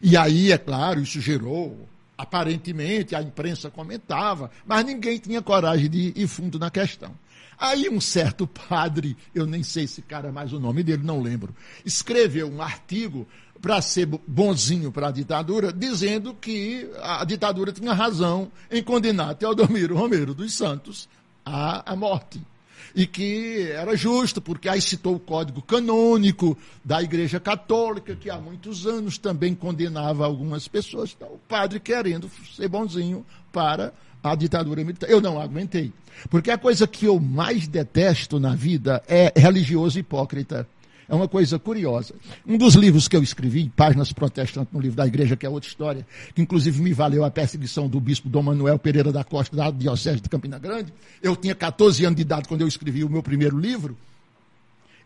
E 0.00 0.16
aí, 0.16 0.50
é 0.50 0.58
claro, 0.58 1.00
isso 1.00 1.20
gerou, 1.20 1.86
aparentemente, 2.16 3.14
a 3.14 3.22
imprensa 3.22 3.70
comentava, 3.70 4.50
mas 4.66 4.84
ninguém 4.84 5.18
tinha 5.18 5.42
coragem 5.42 5.90
de 5.90 6.12
ir 6.16 6.26
fundo 6.26 6.58
na 6.58 6.70
questão. 6.70 7.12
Aí 7.58 7.90
um 7.90 8.00
certo 8.00 8.46
padre, 8.46 9.16
eu 9.34 9.46
nem 9.46 9.62
sei 9.62 9.86
se 9.86 10.00
cara 10.00 10.28
é 10.28 10.32
mais 10.32 10.52
o 10.52 10.58
nome 10.58 10.82
dele, 10.82 11.02
não 11.02 11.20
lembro, 11.20 11.54
escreveu 11.84 12.50
um 12.50 12.62
artigo 12.62 13.28
para 13.60 13.82
ser 13.82 14.06
bonzinho 14.06 14.90
para 14.90 15.08
a 15.08 15.12
ditadura, 15.12 15.70
dizendo 15.70 16.32
que 16.32 16.90
a 17.02 17.22
ditadura 17.26 17.70
tinha 17.70 17.92
razão 17.92 18.50
em 18.70 18.82
condenar 18.82 19.34
Teodomiro 19.34 19.94
Romero 19.94 20.32
dos 20.32 20.54
Santos 20.54 21.06
à, 21.44 21.92
à 21.92 21.94
morte 21.94 22.40
e 22.94 23.06
que 23.06 23.70
era 23.72 23.96
justo, 23.96 24.40
porque 24.40 24.68
aí 24.68 24.80
citou 24.80 25.14
o 25.16 25.20
código 25.20 25.62
canônico 25.62 26.56
da 26.84 27.02
Igreja 27.02 27.38
Católica, 27.38 28.16
que 28.16 28.30
há 28.30 28.38
muitos 28.38 28.86
anos 28.86 29.18
também 29.18 29.54
condenava 29.54 30.24
algumas 30.24 30.66
pessoas. 30.68 31.14
Então, 31.16 31.28
o 31.28 31.40
padre 31.48 31.80
querendo 31.80 32.30
ser 32.56 32.68
bonzinho 32.68 33.24
para 33.52 33.92
a 34.22 34.34
ditadura 34.34 34.84
militar. 34.84 35.08
Eu 35.08 35.20
não 35.20 35.40
aguentei. 35.40 35.92
Porque 36.28 36.50
a 36.50 36.58
coisa 36.58 36.86
que 36.86 37.06
eu 37.06 37.18
mais 37.18 37.66
detesto 37.66 38.38
na 38.38 38.54
vida 38.54 39.02
é 39.08 39.32
religioso 39.34 39.98
hipócrita. 39.98 40.66
É 41.10 41.14
uma 41.14 41.26
coisa 41.26 41.58
curiosa. 41.58 42.14
Um 42.46 42.56
dos 42.56 42.76
livros 42.76 43.08
que 43.08 43.16
eu 43.16 43.22
escrevi, 43.22 43.68
Páginas 43.74 44.12
Protestantes 44.12 44.72
no 44.72 44.78
livro 44.78 44.96
da 44.96 45.04
igreja, 45.04 45.36
que 45.36 45.44
é 45.44 45.48
outra 45.48 45.68
história, 45.68 46.06
que 46.32 46.40
inclusive 46.40 46.80
me 46.80 46.92
valeu 46.92 47.24
a 47.24 47.30
perseguição 47.32 47.88
do 47.88 48.00
bispo 48.00 48.28
Dom 48.28 48.44
Manuel 48.44 48.78
Pereira 48.78 49.10
da 49.10 49.24
Costa, 49.24 49.56
da 49.56 49.72
Diocese 49.72 50.20
de 50.20 50.28
Campina 50.28 50.56
Grande. 50.56 50.94
Eu 51.20 51.34
tinha 51.34 51.52
14 51.52 52.04
anos 52.04 52.14
de 52.14 52.22
idade 52.22 52.46
quando 52.46 52.60
eu 52.60 52.68
escrevi 52.68 53.02
o 53.02 53.10
meu 53.10 53.24
primeiro 53.24 53.58
livro. 53.58 53.98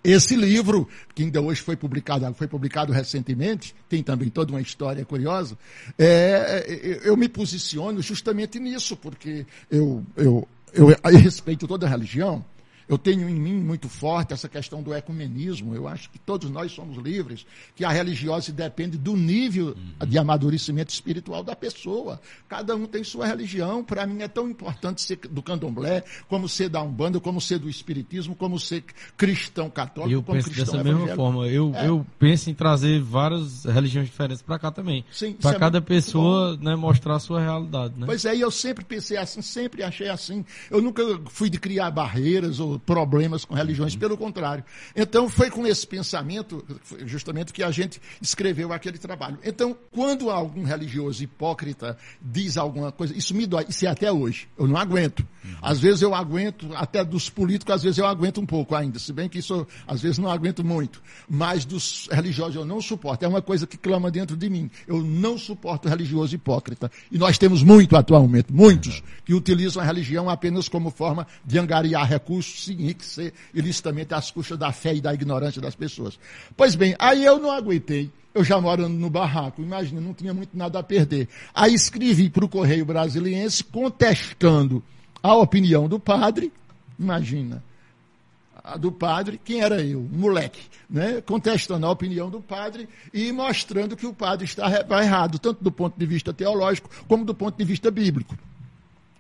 Esse 0.05 0.37
livro, 0.37 0.87
que 1.15 1.23
ainda 1.23 1.41
hoje 1.41 1.63
foi 1.63 1.75
publicado, 1.75 2.35
foi 2.35 2.47
publicado 2.47 2.93
recentemente, 2.93 3.75
tem 3.89 4.03
também 4.03 4.29
toda 4.29 4.53
uma 4.53 4.61
história 4.61 5.03
curiosa, 5.07 5.57
é, 5.99 7.01
eu 7.03 7.17
me 7.17 7.31
posiciono 7.31 8.03
justamente 8.03 8.61
nisso, 8.61 8.95
porque 8.95 9.47
eu, 9.71 10.05
eu, 10.15 10.47
eu, 10.75 10.91
eu 10.91 11.19
respeito 11.19 11.67
toda 11.67 11.87
a 11.87 11.89
religião, 11.89 12.45
eu 12.89 12.99
tenho 12.99 13.29
em 13.29 13.35
mim 13.35 13.55
muito 13.55 13.89
forte 13.89 14.33
essa 14.33 14.49
questão 14.49 14.83
do 14.83 14.95
ecumenismo. 14.95 15.75
Eu 15.75 15.89
acho 15.89 16.11
que 16.11 16.19
todos 16.19 16.51
nós 16.51 16.73
somos 16.73 16.97
livres, 16.97 17.47
que 17.75 17.85
a 17.85 17.91
religiosidade 17.91 18.53
depende 18.53 18.99
do 18.99 19.17
nível 19.17 19.69
uhum. 19.69 20.07
de 20.07 20.19
amadurecimento 20.19 20.93
espiritual 20.93 21.43
da 21.43 21.57
pessoa. 21.57 22.21
Cada 22.49 22.75
um 22.77 22.87
tem 22.87 23.03
sua 23.05 23.27
religião. 23.27 23.83
Para 23.85 24.07
mim 24.07 24.23
é 24.23 24.29
tão 24.29 24.49
importante 24.49 25.01
ser 25.01 25.17
do 25.17 25.43
candomblé, 25.43 26.03
como 26.29 26.49
ser 26.49 26.69
da 26.69 26.83
Umbanda, 26.83 27.21
como 27.21 27.41
ser 27.41 27.59
do 27.59 27.69
Espiritismo, 27.69 28.35
como 28.35 28.59
ser 28.59 28.85
cristão 29.17 29.71
católico, 29.71 30.15
eu 30.15 30.23
como 30.23 30.37
penso 30.37 30.51
cristão 30.51 30.83
dessa 30.83 30.85
mesma 30.85 31.15
forma. 31.15 31.47
Eu, 31.47 31.73
é. 31.75 31.89
eu 31.89 32.07
penso 32.19 32.51
em 32.51 32.55
trazer 32.55 33.01
várias 33.01 33.65
religiões 33.65 34.09
diferentes 34.09 34.43
para 34.43 34.59
cá 34.59 34.71
também. 34.71 35.05
Para 35.41 35.57
é 35.57 35.59
cada 35.59 35.79
é 35.79 35.81
pessoa 35.81 36.57
né, 36.61 36.75
mostrar 36.75 37.17
a 37.17 37.21
sua 37.21 37.41
realidade. 37.41 37.95
Né? 37.99 38.07
Pois 38.07 38.25
é, 38.25 38.37
e 38.37 38.41
eu 38.41 38.51
sempre 38.51 38.85
pensei 38.85 39.17
assim, 39.17 39.43
sempre 39.43 39.83
achei 39.83 40.09
assim. 40.09 40.45
Eu 40.71 40.83
nunca 40.83 41.03
fui 41.27 41.49
de 41.49 41.59
criar 41.59 41.91
barreiras 41.91 42.61
ou 42.61 42.74
problemas 42.79 43.45
com 43.45 43.55
religiões, 43.55 43.97
pelo 43.97 44.17
contrário. 44.17 44.65
Então, 44.95 45.29
foi 45.29 45.51
com 45.51 45.67
esse 45.67 45.87
pensamento, 45.87 46.65
justamente, 47.07 47.53
que 47.53 47.63
a 47.63 47.71
gente 47.71 48.01
escreveu 48.21 48.73
aquele 48.73 48.99
trabalho. 48.99 49.39
Então, 49.45 49.77
quando 49.91 50.31
algum 50.31 50.65
religioso 50.65 51.23
hipócrita 51.23 51.97
diz 52.21 52.57
alguma 52.57 52.93
coisa, 52.93 53.17
isso 53.17 53.35
me 53.35 53.47
dói, 53.47 53.67
isso 53.69 53.85
é 53.87 53.89
até 53.89 54.11
hoje. 54.11 54.49
Eu 54.59 54.67
não 54.67 54.77
aguento. 54.77 55.27
Às 55.61 55.79
vezes 55.81 56.03
eu 56.03 56.15
aguento, 56.15 56.71
até 56.75 57.05
dos 57.05 57.29
políticos, 57.29 57.75
às 57.75 57.83
vezes 57.83 57.99
eu 57.99 58.07
aguento 58.07 58.41
um 58.41 58.47
pouco 58.47 58.75
ainda, 58.75 58.99
se 58.99 59.13
bem 59.13 59.29
que 59.29 59.39
isso, 59.39 59.67
às 59.87 60.01
vezes, 60.01 60.19
não 60.19 60.31
aguento 60.31 60.65
muito. 60.65 61.03
Mas 61.29 61.65
dos 61.65 62.09
religiosos 62.11 62.57
eu 62.57 62.65
não 62.65 62.81
suporto. 62.81 63.25
É 63.25 63.29
uma 63.29 63.43
coisa 63.43 63.67
que 63.67 63.77
clama 63.77 64.11
dentro 64.11 64.37
de 64.37 64.49
mim. 64.49 64.71
Eu 64.87 65.03
não 65.03 65.37
suporto 65.37 65.89
religioso 65.89 66.35
hipócrita. 66.35 66.91
E 67.11 67.19
nós 67.19 67.39
temos 67.39 67.63
muito 67.63 67.97
atualmente, 67.97 68.53
muitos, 68.53 69.03
que 69.25 69.35
utilizam 69.35 69.83
a 69.83 69.87
religião 69.87 70.29
apenas 70.29 70.69
como 70.69 70.91
forma 70.91 71.27
de 71.45 71.59
angariar 71.59 72.09
recursos 72.09 72.64
se 72.65 72.73
enriquecer 72.73 73.33
ilicitamente 73.53 74.15
às 74.15 74.31
custas 74.31 74.59
da 74.59 74.73
fé 74.73 74.95
e 74.95 75.01
da 75.01 75.13
ignorância 75.13 75.61
das 75.61 75.75
pessoas. 75.75 76.19
Pois 76.57 76.75
bem, 76.75 76.95
aí 76.99 77.25
eu 77.25 77.39
não 77.39 77.51
aguentei. 77.51 78.11
Eu 78.35 78.43
já 78.43 78.61
morando 78.61 78.95
no 78.95 79.09
barraco, 79.09 79.63
imagina, 79.63 80.01
não 80.01 80.13
tinha 80.13 80.35
muito 80.35 80.57
nada 80.57 80.81
a 80.81 80.83
perder. 80.83 81.29
Aí 81.55 81.73
escrevi 81.73 82.29
para 82.29 82.45
o 82.45 82.49
Correio 82.49 82.85
Brasiliense 82.85 83.63
contestando 83.63 84.83
a 85.23 85.35
opinião 85.37 85.89
do 85.89 86.01
padre, 86.01 86.53
imagina, 86.99 87.63
do 88.79 88.91
padre, 88.91 89.39
quem 89.45 89.61
era 89.61 89.81
eu? 89.83 90.01
Moleque, 90.01 90.61
né? 90.89 91.21
contestando 91.21 91.87
a 91.87 91.91
opinião 91.91 92.31
do 92.31 92.41
padre 92.41 92.89
e 93.13 93.31
mostrando 93.31 93.97
que 93.97 94.07
o 94.07 94.15
padre 94.15 94.47
está 94.47 94.69
errado, 95.03 95.39
tanto 95.39 95.63
do 95.63 95.71
ponto 95.71 95.99
de 95.99 96.07
vista 96.07 96.33
teológico 96.33 96.89
como 97.07 97.25
do 97.25 97.35
ponto 97.35 97.57
de 97.57 97.65
vista 97.65 97.91
bíblico. 97.91 98.37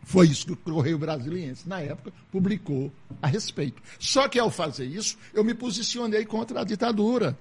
Foi 0.05 0.26
isso 0.26 0.46
que 0.46 0.52
o 0.52 0.57
Correio 0.57 0.98
Brasiliense, 0.98 1.68
na 1.68 1.80
época, 1.80 2.12
publicou 2.30 2.92
a 3.20 3.26
respeito. 3.26 3.82
Só 3.98 4.28
que 4.28 4.38
ao 4.38 4.50
fazer 4.50 4.84
isso, 4.84 5.16
eu 5.32 5.42
me 5.42 5.55
posicionei 5.55 6.24
contra 6.24 6.61
a 6.61 6.64
ditadura 6.64 7.36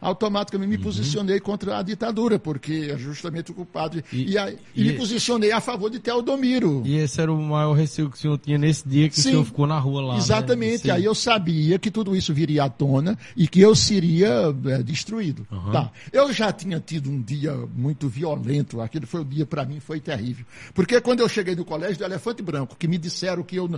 automaticamente 0.00 0.68
me 0.68 0.76
uhum. 0.76 0.82
posicionei 0.82 1.40
contra 1.40 1.78
a 1.78 1.82
ditadura, 1.82 2.38
porque 2.38 2.90
é 2.92 2.98
justamente 2.98 3.50
o 3.50 3.54
culpado. 3.54 4.02
E, 4.12 4.34
e, 4.34 4.36
e, 4.36 4.58
e 4.74 4.84
me 4.84 4.92
posicionei 4.92 5.52
a 5.52 5.60
favor 5.60 5.90
de 5.90 5.98
Teodomiro. 5.98 6.82
E 6.84 6.96
esse 6.96 7.20
era 7.20 7.32
o 7.32 7.40
maior 7.40 7.72
receio 7.72 8.10
que 8.10 8.16
o 8.16 8.20
senhor 8.20 8.38
tinha 8.38 8.58
nesse 8.58 8.86
dia 8.86 9.08
que 9.08 9.16
Sim, 9.16 9.20
o 9.20 9.32
senhor 9.32 9.44
ficou 9.44 9.66
na 9.66 9.78
rua 9.78 10.02
lá. 10.02 10.12
Né? 10.14 10.18
Exatamente. 10.18 10.86
Né? 10.86 10.94
Aí 10.94 11.04
eu 11.04 11.14
sabia 11.14 11.78
que 11.78 11.90
tudo 11.90 12.14
isso 12.14 12.32
viria 12.34 12.64
à 12.64 12.68
tona 12.68 13.18
e 13.36 13.48
que 13.48 13.60
eu 13.60 13.74
seria 13.74 14.54
é, 14.66 14.82
destruído. 14.82 15.46
Uhum. 15.50 15.72
Tá. 15.72 15.90
Eu 16.12 16.32
já 16.32 16.52
tinha 16.52 16.78
tido 16.78 17.10
um 17.10 17.20
dia 17.20 17.54
muito 17.74 18.08
violento. 18.08 18.80
Aquele 18.80 19.06
foi 19.06 19.22
o 19.22 19.24
dia, 19.24 19.46
para 19.46 19.64
mim, 19.64 19.80
foi 19.80 20.00
terrível. 20.00 20.44
Porque 20.74 21.00
quando 21.00 21.20
eu 21.20 21.28
cheguei 21.28 21.54
no 21.54 21.64
colégio 21.64 21.98
do 21.98 22.04
Elefante 22.04 22.42
Branco, 22.42 22.76
que 22.78 22.86
me 22.86 22.98
disseram 22.98 23.42
que 23.42 23.56
eu 23.56 23.68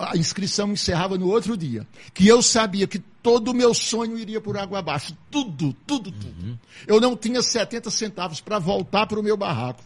a 0.00 0.16
inscrição 0.16 0.72
encerrava 0.72 1.18
no 1.18 1.28
outro 1.28 1.56
dia. 1.56 1.86
Que 2.14 2.26
eu 2.26 2.42
sabia 2.42 2.86
que 2.86 2.98
todo 2.98 3.50
o 3.50 3.54
meu 3.54 3.74
sonho 3.74 4.18
iria 4.18 4.40
por 4.40 4.56
água 4.56 4.78
abaixo. 4.78 5.14
Tudo, 5.30 5.74
tudo, 5.86 6.10
tudo. 6.10 6.42
Uhum. 6.42 6.56
Eu 6.86 7.00
não 7.00 7.14
tinha 7.14 7.42
70 7.42 7.90
centavos 7.90 8.40
para 8.40 8.58
voltar 8.58 9.06
para 9.06 9.20
o 9.20 9.22
meu 9.22 9.36
barraco, 9.36 9.82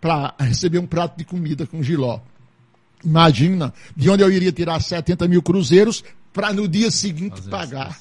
para 0.00 0.34
receber 0.38 0.78
um 0.78 0.86
prato 0.86 1.16
de 1.16 1.24
comida 1.24 1.64
com 1.66 1.82
giló. 1.82 2.18
Imagina 3.04 3.72
de 3.96 4.10
onde 4.10 4.22
eu 4.22 4.30
iria 4.30 4.52
tirar 4.52 4.80
70 4.80 5.28
mil 5.28 5.42
cruzeiros 5.42 6.02
para 6.32 6.52
no 6.52 6.66
dia 6.66 6.90
seguinte 6.90 7.36
Fazer 7.36 7.50
pagar. 7.50 8.00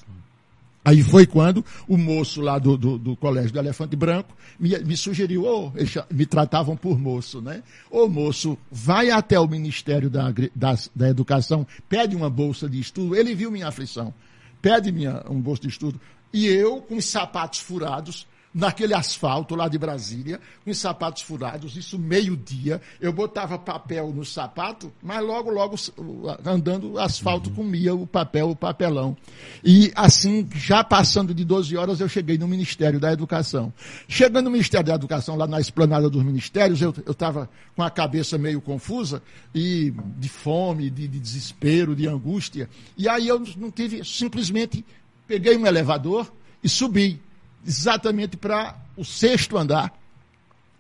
Aí 0.84 1.04
foi 1.04 1.28
quando 1.28 1.64
o 1.88 1.96
moço 1.96 2.42
lá 2.42 2.58
do, 2.58 2.76
do, 2.76 2.98
do 2.98 3.16
Colégio 3.16 3.52
do 3.52 3.60
Elefante 3.60 3.96
Branco 3.96 4.36
me, 4.60 4.78
me 4.80 4.98
sugeriu, 4.98 5.46
oh, 5.46 5.72
me 6.12 6.26
tratavam 6.26 6.76
por 6.76 7.00
moço, 7.00 7.40
né? 7.40 7.62
Ô 7.90 8.08
moço, 8.08 8.58
vai 8.72 9.12
até 9.12 9.40
o 9.40 9.48
Ministério 9.48 10.10
da, 10.10 10.34
da, 10.56 10.76
da 10.96 11.10
Educação, 11.10 11.68
pede 11.88 12.16
uma 12.16 12.32
bolsa 12.32 12.68
de 12.68 12.80
estudo. 12.80 13.16
Ele 13.16 13.36
viu 13.36 13.52
minha 13.52 13.68
aflição, 13.68 14.12
pede 14.60 14.92
minha, 14.92 15.24
um 15.30 15.40
bolsa 15.40 15.62
de 15.62 15.68
estudo. 15.68 16.02
E 16.34 16.48
eu, 16.48 16.82
com 16.82 16.96
os 16.96 17.06
sapatos 17.06 17.60
furados, 17.60 18.26
naquele 18.54 18.94
asfalto 18.94 19.56
lá 19.56 19.68
de 19.68 19.78
Brasília, 19.78 20.40
com 20.64 20.72
os 20.72 20.78
sapatos 20.78 21.22
furados, 21.22 21.78
isso 21.78 21.98
meio-dia. 21.98 22.82
Eu 23.00 23.14
botava 23.14 23.58
papel 23.58 24.12
no 24.14 24.26
sapato, 24.26 24.92
mas 25.02 25.24
logo, 25.26 25.50
logo, 25.50 25.76
andando, 26.46 26.94
o 26.94 27.00
asfalto 27.00 27.50
uhum. 27.50 27.56
comia 27.56 27.96
o 27.96 28.06
papel, 28.06 28.50
o 28.50 28.56
papelão. 28.56 29.16
E 29.64 29.92
assim, 29.96 30.48
já 30.54 30.84
passando 30.84 31.34
de 31.34 31.46
12 31.46 31.78
horas, 31.78 32.00
eu 32.02 32.10
cheguei 32.10 32.38
no 32.38 32.48
Ministério 32.48 33.00
da 33.00 33.12
Educação. 33.12 33.74
Chegando 34.08 34.46
no 34.46 34.52
Ministério 34.52 34.88
da 34.88 34.96
Educação, 34.96 35.36
lá 35.36 35.48
na 35.48 35.60
esplanada 35.60 36.10
dos 36.10 36.24
ministérios, 36.24 36.82
eu 36.82 36.94
estava 37.08 37.50
com 37.76 37.84
a 37.84 37.90
cabeça 37.90 38.38
meio 38.38 38.60
confusa, 38.60 39.22
e 39.56 39.94
de 40.18 40.30
fome, 40.30 40.90
de, 40.90 41.08
de 41.08 41.20
desespero, 41.20 41.96
de 41.96 42.08
angústia. 42.08 42.70
E 42.98 43.08
aí 43.08 43.28
eu 43.28 43.42
não 43.58 43.72
tive, 43.72 44.04
simplesmente 44.04 44.86
peguei 45.26 45.56
um 45.56 45.66
elevador 45.66 46.32
e 46.62 46.68
subi 46.68 47.20
exatamente 47.66 48.38
para 48.38 48.76
o 48.96 49.04
sexto 49.04 49.58
andar. 49.58 49.94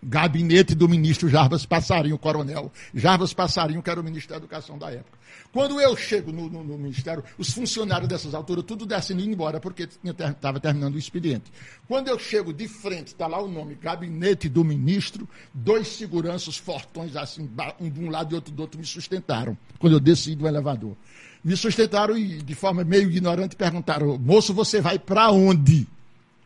Gabinete 0.03 0.73
do 0.73 0.89
ministro 0.89 1.29
Jarbas 1.29 1.63
Passarinho, 1.63 2.17
coronel. 2.17 2.71
Jarbas 2.93 3.33
Passarinho, 3.33 3.83
que 3.83 3.89
era 3.89 4.01
o 4.01 4.03
ministro 4.03 4.31
da 4.31 4.37
Educação 4.37 4.77
da 4.77 4.91
época. 4.91 5.19
Quando 5.51 5.79
eu 5.79 5.95
chego 5.95 6.31
no, 6.31 6.49
no, 6.49 6.63
no 6.63 6.77
ministério, 6.77 7.23
os 7.37 7.51
funcionários 7.51 8.07
dessas 8.07 8.33
alturas, 8.33 8.63
tudo 8.65 8.85
descendo 8.85 9.21
indo 9.21 9.33
embora, 9.33 9.59
porque 9.59 9.87
estava 10.03 10.59
terminando 10.59 10.95
o 10.95 10.97
expediente. 10.97 11.51
Quando 11.87 12.07
eu 12.07 12.17
chego 12.17 12.53
de 12.53 12.67
frente, 12.67 13.07
está 13.07 13.27
lá 13.27 13.41
o 13.41 13.47
nome, 13.47 13.75
Gabinete 13.75 14.47
do 14.49 14.63
Ministro, 14.63 15.27
dois 15.53 15.87
seguranças 15.89 16.57
fortões, 16.57 17.15
assim, 17.15 17.49
um 17.79 17.89
de 17.89 17.99
um 17.99 18.09
lado 18.09 18.33
e 18.33 18.35
outro 18.35 18.51
do 18.51 18.61
outro, 18.61 18.79
me 18.79 18.85
sustentaram, 18.85 19.57
quando 19.77 19.93
eu 19.93 19.99
desci 19.99 20.35
do 20.35 20.47
elevador. 20.47 20.95
Me 21.43 21.55
sustentaram 21.57 22.17
e, 22.17 22.41
de 22.41 22.55
forma 22.55 22.83
meio 22.83 23.09
ignorante, 23.11 23.55
perguntaram, 23.55 24.17
moço, 24.17 24.53
você 24.53 24.79
vai 24.79 24.97
para 24.97 25.31
onde? 25.31 25.87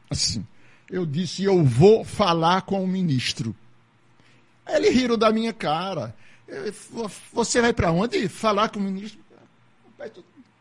Assim. 0.09 0.45
Eu 0.89 1.05
disse, 1.05 1.43
eu 1.43 1.63
vou 1.63 2.03
falar 2.03 2.61
com 2.61 2.83
o 2.83 2.87
ministro. 2.87 3.55
Eles 4.67 4.93
riram 4.93 5.17
da 5.17 5.31
minha 5.31 5.53
cara. 5.53 6.15
Você 7.33 7.61
vai 7.61 7.73
para 7.73 7.91
onde? 7.91 8.27
Falar 8.27 8.69
com 8.69 8.79
o 8.79 8.83
ministro? 8.83 9.19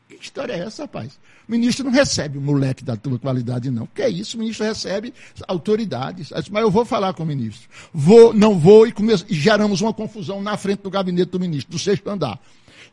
Que 0.08 0.16
história 0.16 0.52
é 0.52 0.60
essa, 0.60 0.82
rapaz? 0.82 1.18
O 1.46 1.52
ministro 1.52 1.84
não 1.84 1.92
recebe 1.92 2.38
o 2.38 2.40
moleque 2.40 2.84
da 2.84 2.96
tua 2.96 3.18
qualidade, 3.18 3.70
não. 3.70 3.86
Que 3.86 4.02
é 4.02 4.08
isso? 4.08 4.36
O 4.36 4.40
ministro 4.40 4.64
recebe 4.64 5.12
autoridades. 5.46 6.30
Mas 6.50 6.62
eu 6.62 6.70
vou 6.70 6.84
falar 6.84 7.12
com 7.12 7.22
o 7.22 7.26
ministro. 7.26 7.68
Vou, 7.92 8.32
não 8.32 8.58
vou, 8.58 8.86
e, 8.86 8.92
come... 8.92 9.12
e 9.28 9.34
geramos 9.34 9.80
uma 9.80 9.92
confusão 9.92 10.40
na 10.40 10.56
frente 10.56 10.80
do 10.80 10.90
gabinete 10.90 11.30
do 11.30 11.40
ministro, 11.40 11.72
do 11.72 11.78
sexto 11.78 12.08
andar. 12.08 12.40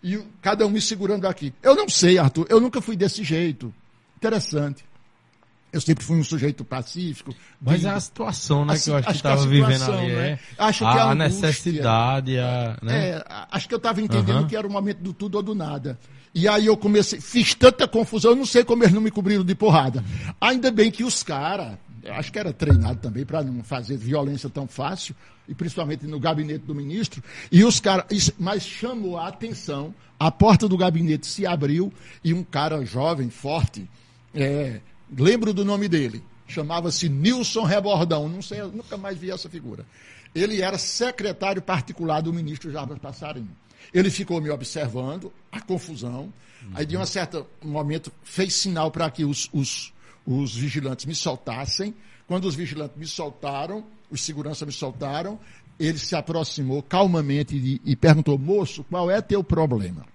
E 0.04 0.20
cada 0.42 0.66
um 0.66 0.70
me 0.70 0.82
segurando 0.82 1.26
aqui. 1.28 1.54
Eu 1.62 1.76
não 1.76 1.88
sei, 1.88 2.18
Arthur. 2.18 2.48
Eu 2.50 2.60
nunca 2.60 2.82
fui 2.82 2.96
desse 2.96 3.24
jeito. 3.24 3.74
Interessante. 4.18 4.84
Eu 5.72 5.80
sempre 5.80 6.04
fui 6.04 6.20
um 6.20 6.24
sujeito 6.24 6.66
pacífico. 6.66 7.34
Mas 7.62 7.82
de... 7.82 7.88
é 7.88 7.92
a 7.92 8.00
situação, 8.00 8.66
né, 8.66 8.74
a, 8.74 8.80
que 8.80 8.90
eu 8.90 8.96
acho, 8.98 9.10
acho 9.10 9.22
que 9.22 9.28
estava 9.28 9.48
vivendo 9.48 9.84
ali. 9.84 10.08
Né? 10.08 10.30
É. 10.32 10.40
Acho 10.58 10.86
a, 10.86 10.92
que 10.92 11.00
a, 11.00 11.04
a 11.04 11.16
necessidade, 11.16 12.38
a, 12.38 12.78
né? 12.82 13.10
É, 13.10 13.26
acho 13.52 13.68
que 13.68 13.74
eu 13.74 13.78
estava 13.78 14.02
entendendo 14.02 14.42
uhum. 14.42 14.48
que 14.48 14.56
era 14.56 14.68
o 14.68 14.72
momento 14.72 15.00
do 15.00 15.14
tudo 15.14 15.36
ou 15.36 15.44
do 15.44 15.56
nada. 15.56 15.98
E 16.34 16.48
aí 16.48 16.66
eu 16.66 16.78
comecei, 16.78 17.20
fiz 17.20 17.54
tanta 17.54 17.88
confusão, 17.88 18.32
eu 18.32 18.38
não 18.38 18.46
sei 18.46 18.64
como 18.64 18.84
eles 18.84 18.94
não 18.94 19.02
me 19.02 19.12
cobriram 19.12 19.44
de 19.44 19.54
porrada. 19.56 20.04
Ainda 20.40 20.72
bem 20.72 20.90
que 20.90 21.04
os 21.04 21.24
caras, 21.24 21.78
acho 22.10 22.32
que 22.32 22.40
era 22.40 22.54
treinado 22.54 23.00
também 23.00 23.26
para 23.26 23.44
não 23.44 23.64
fazer 23.64 23.98
violência 23.98 24.50
tão 24.50 24.66
fácil, 24.66 25.14
e 25.48 25.54
principalmente 25.54 26.08
no 26.08 26.20
gabinete 26.20 26.66
do 26.66 26.74
ministro, 26.74 27.22
e 27.52 27.66
os 27.66 27.82
caras, 27.82 28.32
mas 28.40 28.64
chamou 28.64 29.18
a 29.18 29.28
atenção, 29.28 29.94
a 30.18 30.32
porta 30.32 30.70
do 30.70 30.78
gabinete 30.78 31.28
se 31.28 31.46
abriu 31.46 31.92
e 32.24 32.34
um 32.34 32.44
cara 32.44 32.86
jovem, 32.86 33.30
forte, 33.30 33.90
é, 34.34 34.80
lembro 35.18 35.54
do 35.54 35.66
nome 35.66 35.88
dele, 35.88 36.24
chamava-se 36.48 37.10
Nilson 37.10 37.64
Rebordão, 37.64 38.28
não 38.30 38.42
sei, 38.42 38.62
nunca 38.62 38.98
mais 38.98 39.18
vi 39.18 39.32
essa 39.32 39.50
figura. 39.50 39.86
Ele 40.34 40.62
era 40.62 40.78
secretário 40.78 41.62
particular 41.62 42.22
do 42.22 42.34
ministro 42.34 42.72
Jarbas 42.72 43.00
Passarinho. 43.00 43.50
Ele 43.94 44.10
ficou 44.10 44.40
me 44.40 44.50
observando, 44.50 45.32
a 45.52 45.60
confusão, 45.60 46.32
uhum. 46.62 46.72
aí 46.74 46.86
de 46.86 46.96
um 46.96 47.06
certo 47.06 47.46
momento 47.62 48.12
fez 48.24 48.54
sinal 48.54 48.92
para 48.92 49.10
que 49.10 49.26
os, 49.26 49.50
os, 49.52 49.94
os 50.26 50.56
vigilantes 50.56 51.06
me 51.06 51.16
soltassem. 51.16 51.94
Quando 52.28 52.46
os 52.46 52.56
vigilantes 52.56 52.96
me 52.96 53.08
soltaram, 53.08 53.84
os 54.10 54.22
seguranças 54.22 54.66
me 54.66 54.72
soltaram, 54.72 55.38
ele 55.78 55.98
se 55.98 56.16
aproximou 56.16 56.82
calmamente 56.82 57.56
e, 57.56 57.82
e 57.84 57.96
perguntou, 57.96 58.38
moço, 58.38 58.86
qual 58.86 59.12
é 59.12 59.20
teu 59.20 59.44
problema? 59.44 60.06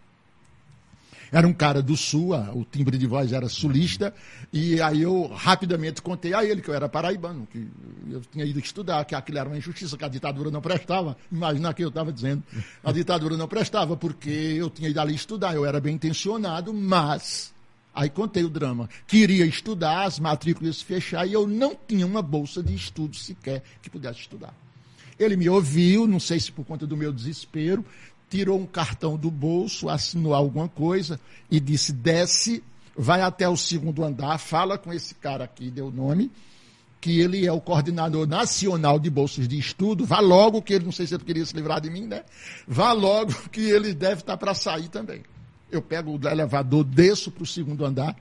Era 1.32 1.46
um 1.46 1.52
cara 1.52 1.82
do 1.82 1.96
sul, 1.96 2.34
o 2.54 2.64
timbre 2.64 2.96
de 2.96 3.06
voz 3.06 3.32
era 3.32 3.48
sulista, 3.48 4.14
e 4.52 4.80
aí 4.80 5.02
eu 5.02 5.26
rapidamente 5.26 6.00
contei 6.00 6.32
a 6.32 6.44
ele 6.44 6.60
que 6.60 6.68
eu 6.68 6.74
era 6.74 6.88
paraibano, 6.88 7.46
que 7.50 7.66
eu 8.10 8.20
tinha 8.20 8.44
ido 8.44 8.58
estudar, 8.58 9.04
que 9.04 9.14
aquilo 9.14 9.38
era 9.38 9.48
uma 9.48 9.58
injustiça, 9.58 9.96
que 9.96 10.04
a 10.04 10.08
ditadura 10.08 10.50
não 10.50 10.60
prestava. 10.60 11.16
Imagina 11.30 11.74
que 11.74 11.82
eu 11.82 11.88
estava 11.88 12.12
dizendo. 12.12 12.42
A 12.82 12.92
ditadura 12.92 13.36
não 13.36 13.48
prestava, 13.48 13.96
porque 13.96 14.30
eu 14.30 14.70
tinha 14.70 14.88
ido 14.88 15.00
ali 15.00 15.14
estudar, 15.14 15.54
eu 15.54 15.64
era 15.64 15.80
bem 15.80 15.94
intencionado, 15.94 16.72
mas. 16.72 17.54
Aí 17.94 18.10
contei 18.10 18.44
o 18.44 18.50
drama. 18.50 18.90
Queria 19.06 19.46
estudar, 19.46 20.04
as 20.04 20.18
matrículas 20.18 20.82
fechar, 20.82 21.26
e 21.26 21.32
eu 21.32 21.46
não 21.46 21.74
tinha 21.88 22.06
uma 22.06 22.20
bolsa 22.20 22.62
de 22.62 22.74
estudo 22.74 23.16
sequer 23.16 23.62
que 23.80 23.88
pudesse 23.88 24.20
estudar. 24.20 24.54
Ele 25.18 25.34
me 25.34 25.48
ouviu, 25.48 26.06
não 26.06 26.20
sei 26.20 26.38
se 26.38 26.52
por 26.52 26.64
conta 26.64 26.86
do 26.86 26.94
meu 26.94 27.10
desespero, 27.10 27.82
tirou 28.28 28.58
um 28.58 28.66
cartão 28.66 29.16
do 29.16 29.30
bolso, 29.30 29.88
assinou 29.88 30.34
alguma 30.34 30.68
coisa 30.68 31.20
e 31.50 31.60
disse: 31.60 31.92
desce, 31.92 32.62
vai 32.96 33.20
até 33.20 33.48
o 33.48 33.56
segundo 33.56 34.04
andar, 34.04 34.38
fala 34.38 34.78
com 34.78 34.92
esse 34.92 35.14
cara 35.14 35.44
aqui, 35.44 35.70
deu 35.70 35.88
o 35.88 35.92
nome, 35.92 36.30
que 37.00 37.20
ele 37.20 37.46
é 37.46 37.52
o 37.52 37.60
coordenador 37.60 38.26
nacional 38.26 38.98
de 38.98 39.10
bolsas 39.10 39.46
de 39.46 39.58
estudo. 39.58 40.04
Vá 40.04 40.20
logo, 40.20 40.62
que 40.62 40.74
ele 40.74 40.84
não 40.84 40.92
sei 40.92 41.06
se 41.06 41.14
ele 41.14 41.24
queria 41.24 41.44
se 41.44 41.54
livrar 41.54 41.80
de 41.80 41.90
mim, 41.90 42.06
né? 42.06 42.24
Vá 42.66 42.92
logo, 42.92 43.32
que 43.50 43.60
ele 43.60 43.94
deve 43.94 44.22
estar 44.22 44.36
para 44.36 44.54
sair 44.54 44.88
também. 44.88 45.22
Eu 45.70 45.82
pego 45.82 46.16
o 46.16 46.28
elevador, 46.28 46.84
desço 46.84 47.30
para 47.30 47.42
o 47.42 47.46
segundo 47.46 47.84
andar. 47.84 48.16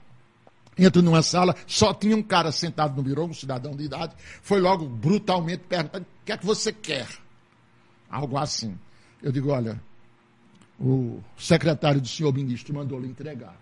Entro 0.78 1.00
numa 1.00 1.22
sala, 1.22 1.56
só 1.66 1.94
tinha 1.94 2.14
um 2.14 2.22
cara 2.22 2.52
sentado 2.52 2.94
no 2.94 3.02
birô, 3.02 3.24
um 3.24 3.32
cidadão 3.32 3.74
de 3.74 3.84
idade. 3.84 4.14
Foi 4.42 4.60
logo 4.60 4.86
brutalmente 4.86 5.62
perguntando: 5.66 6.04
o 6.04 6.24
que 6.24 6.32
é 6.32 6.36
que 6.36 6.44
você 6.44 6.70
quer? 6.70 7.08
Algo 8.10 8.36
assim. 8.36 8.76
Eu 9.22 9.32
digo: 9.32 9.50
olha, 9.50 9.80
o 10.78 11.22
secretário 11.36 12.00
do 12.00 12.08
senhor 12.08 12.32
ministro 12.32 12.74
mandou 12.74 13.00
lhe 13.00 13.08
entregar. 13.08 13.56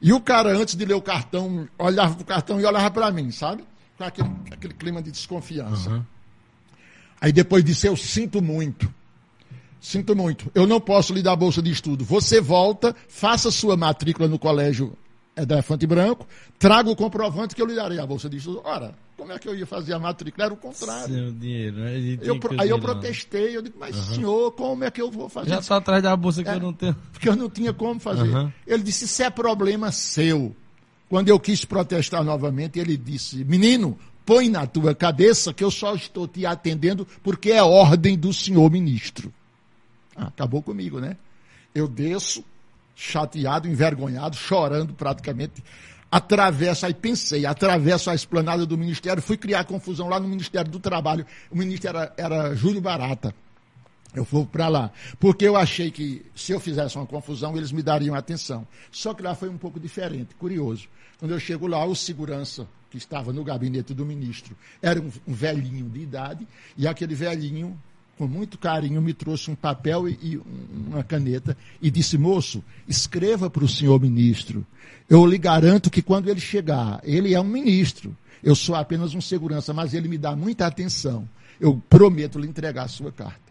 E 0.00 0.12
o 0.12 0.20
cara, 0.20 0.50
antes 0.56 0.74
de 0.76 0.84
ler 0.84 0.94
o 0.94 1.02
cartão, 1.02 1.68
olhava 1.78 2.14
para 2.14 2.22
o 2.22 2.26
cartão 2.26 2.60
e 2.60 2.64
olhava 2.64 2.90
para 2.90 3.10
mim, 3.10 3.30
sabe? 3.30 3.64
Com 3.96 4.04
aquele, 4.04 4.30
aquele 4.50 4.74
clima 4.74 5.02
de 5.02 5.10
desconfiança. 5.10 5.90
Uhum. 5.90 6.04
Aí 7.20 7.32
depois 7.32 7.64
disse: 7.64 7.86
Eu 7.86 7.96
sinto 7.96 8.42
muito. 8.42 8.92
Sinto 9.80 10.16
muito. 10.16 10.50
Eu 10.54 10.66
não 10.66 10.80
posso 10.80 11.12
lhe 11.12 11.22
dar 11.22 11.36
bolsa 11.36 11.62
de 11.62 11.70
estudo. 11.70 12.04
Você 12.04 12.40
volta, 12.40 12.94
faça 13.08 13.50
sua 13.50 13.76
matrícula 13.76 14.26
no 14.26 14.38
colégio 14.38 14.96
é 15.36 15.44
da 15.44 15.56
Elefante 15.56 15.86
Branco, 15.86 16.26
traga 16.58 16.90
o 16.90 16.96
comprovante 16.96 17.54
que 17.54 17.62
eu 17.62 17.66
lhe 17.66 17.74
darei 17.74 17.98
a 17.98 18.06
bolsa 18.06 18.28
de 18.28 18.36
estudo. 18.36 18.60
Ora, 18.64 18.94
como 19.16 19.32
é 19.32 19.38
que 19.38 19.48
eu 19.48 19.54
ia 19.54 19.66
fazer 19.66 19.92
a 19.92 19.98
matrícula? 19.98 20.46
Era 20.46 20.54
o 20.54 20.56
contrário. 20.56 21.14
Seu 21.14 21.32
dinheiro, 21.32 21.76
né? 21.76 22.18
Eu, 22.22 22.38
aí 22.58 22.68
eu 22.68 22.78
protestei, 22.78 23.56
eu 23.56 23.62
digo, 23.62 23.76
mas 23.78 23.96
uhum. 23.96 24.14
senhor, 24.14 24.52
como 24.52 24.84
é 24.84 24.90
que 24.90 25.02
eu 25.02 25.10
vou 25.10 25.28
fazer 25.28 25.50
Já 25.50 25.58
está 25.58 25.76
atrás 25.76 26.02
da 26.02 26.16
bolsa 26.16 26.42
que 26.42 26.48
é, 26.48 26.54
eu 26.54 26.60
não 26.60 26.72
tenho. 26.72 26.96
Porque 27.12 27.28
eu 27.28 27.36
não 27.36 27.50
tinha 27.50 27.72
como 27.72 27.98
fazer. 27.98 28.28
Uhum. 28.28 28.52
Ele 28.66 28.82
disse, 28.82 29.06
isso 29.06 29.22
é 29.22 29.30
problema 29.30 29.90
seu. 29.90 30.54
Quando 31.08 31.28
eu 31.28 31.38
quis 31.38 31.64
protestar 31.64 32.22
novamente, 32.22 32.78
ele 32.78 32.96
disse, 32.96 33.44
menino, 33.44 33.98
põe 34.24 34.48
na 34.48 34.66
tua 34.66 34.94
cabeça 34.94 35.52
que 35.52 35.62
eu 35.62 35.70
só 35.70 35.94
estou 35.94 36.26
te 36.26 36.46
atendendo 36.46 37.06
porque 37.22 37.50
é 37.50 37.62
ordem 37.62 38.16
do 38.16 38.32
senhor 38.32 38.70
ministro. 38.70 39.32
Ah, 40.16 40.26
acabou 40.28 40.62
comigo, 40.62 41.00
né? 41.00 41.16
Eu 41.74 41.88
desço, 41.88 42.44
chateado, 42.94 43.68
envergonhado, 43.68 44.36
chorando 44.36 44.94
praticamente. 44.94 45.62
Atravesso, 46.10 46.86
aí 46.86 46.94
pensei, 46.94 47.44
atravesso 47.44 48.08
a 48.08 48.14
esplanada 48.14 48.64
do 48.64 48.78
Ministério, 48.78 49.20
fui 49.20 49.36
criar 49.36 49.64
confusão 49.64 50.08
lá 50.08 50.20
no 50.20 50.28
Ministério 50.28 50.70
do 50.70 50.78
Trabalho. 50.78 51.26
O 51.50 51.56
ministro 51.56 51.88
era, 51.88 52.14
era 52.16 52.54
Júlio 52.54 52.80
Barata. 52.80 53.34
Eu 54.14 54.22
vou 54.22 54.46
para 54.46 54.68
lá. 54.68 54.92
Porque 55.18 55.44
eu 55.44 55.56
achei 55.56 55.90
que 55.90 56.24
se 56.34 56.52
eu 56.52 56.60
fizesse 56.60 56.96
uma 56.96 57.06
confusão, 57.06 57.56
eles 57.56 57.72
me 57.72 57.82
dariam 57.82 58.14
atenção. 58.14 58.66
Só 58.92 59.12
que 59.12 59.22
lá 59.22 59.34
foi 59.34 59.48
um 59.48 59.58
pouco 59.58 59.80
diferente, 59.80 60.36
curioso. 60.36 60.88
Quando 61.18 61.32
eu 61.32 61.40
chego 61.40 61.66
lá, 61.66 61.84
o 61.84 61.96
segurança 61.96 62.68
que 62.90 62.96
estava 62.96 63.32
no 63.32 63.42
gabinete 63.42 63.92
do 63.92 64.06
ministro 64.06 64.56
era 64.80 65.00
um, 65.00 65.10
um 65.26 65.34
velhinho 65.34 65.88
de 65.88 66.00
idade, 66.00 66.46
e 66.76 66.86
aquele 66.86 67.14
velhinho 67.16 67.76
com 68.16 68.26
muito 68.26 68.58
carinho, 68.58 69.00
me 69.02 69.12
trouxe 69.12 69.50
um 69.50 69.54
papel 69.54 70.08
e, 70.08 70.18
e 70.22 70.40
uma 70.86 71.02
caneta 71.02 71.56
e 71.80 71.90
disse: 71.90 72.16
moço, 72.16 72.62
escreva 72.88 73.50
para 73.50 73.64
o 73.64 73.68
senhor 73.68 74.00
ministro. 74.00 74.64
Eu 75.08 75.26
lhe 75.26 75.38
garanto 75.38 75.90
que 75.90 76.02
quando 76.02 76.28
ele 76.28 76.40
chegar, 76.40 77.00
ele 77.02 77.34
é 77.34 77.40
um 77.40 77.44
ministro. 77.44 78.16
Eu 78.42 78.54
sou 78.54 78.74
apenas 78.74 79.14
um 79.14 79.20
segurança, 79.20 79.72
mas 79.72 79.94
ele 79.94 80.08
me 80.08 80.18
dá 80.18 80.36
muita 80.36 80.66
atenção. 80.66 81.28
Eu 81.60 81.80
prometo 81.88 82.38
lhe 82.38 82.46
entregar 82.46 82.84
a 82.84 82.88
sua 82.88 83.10
carta. 83.10 83.44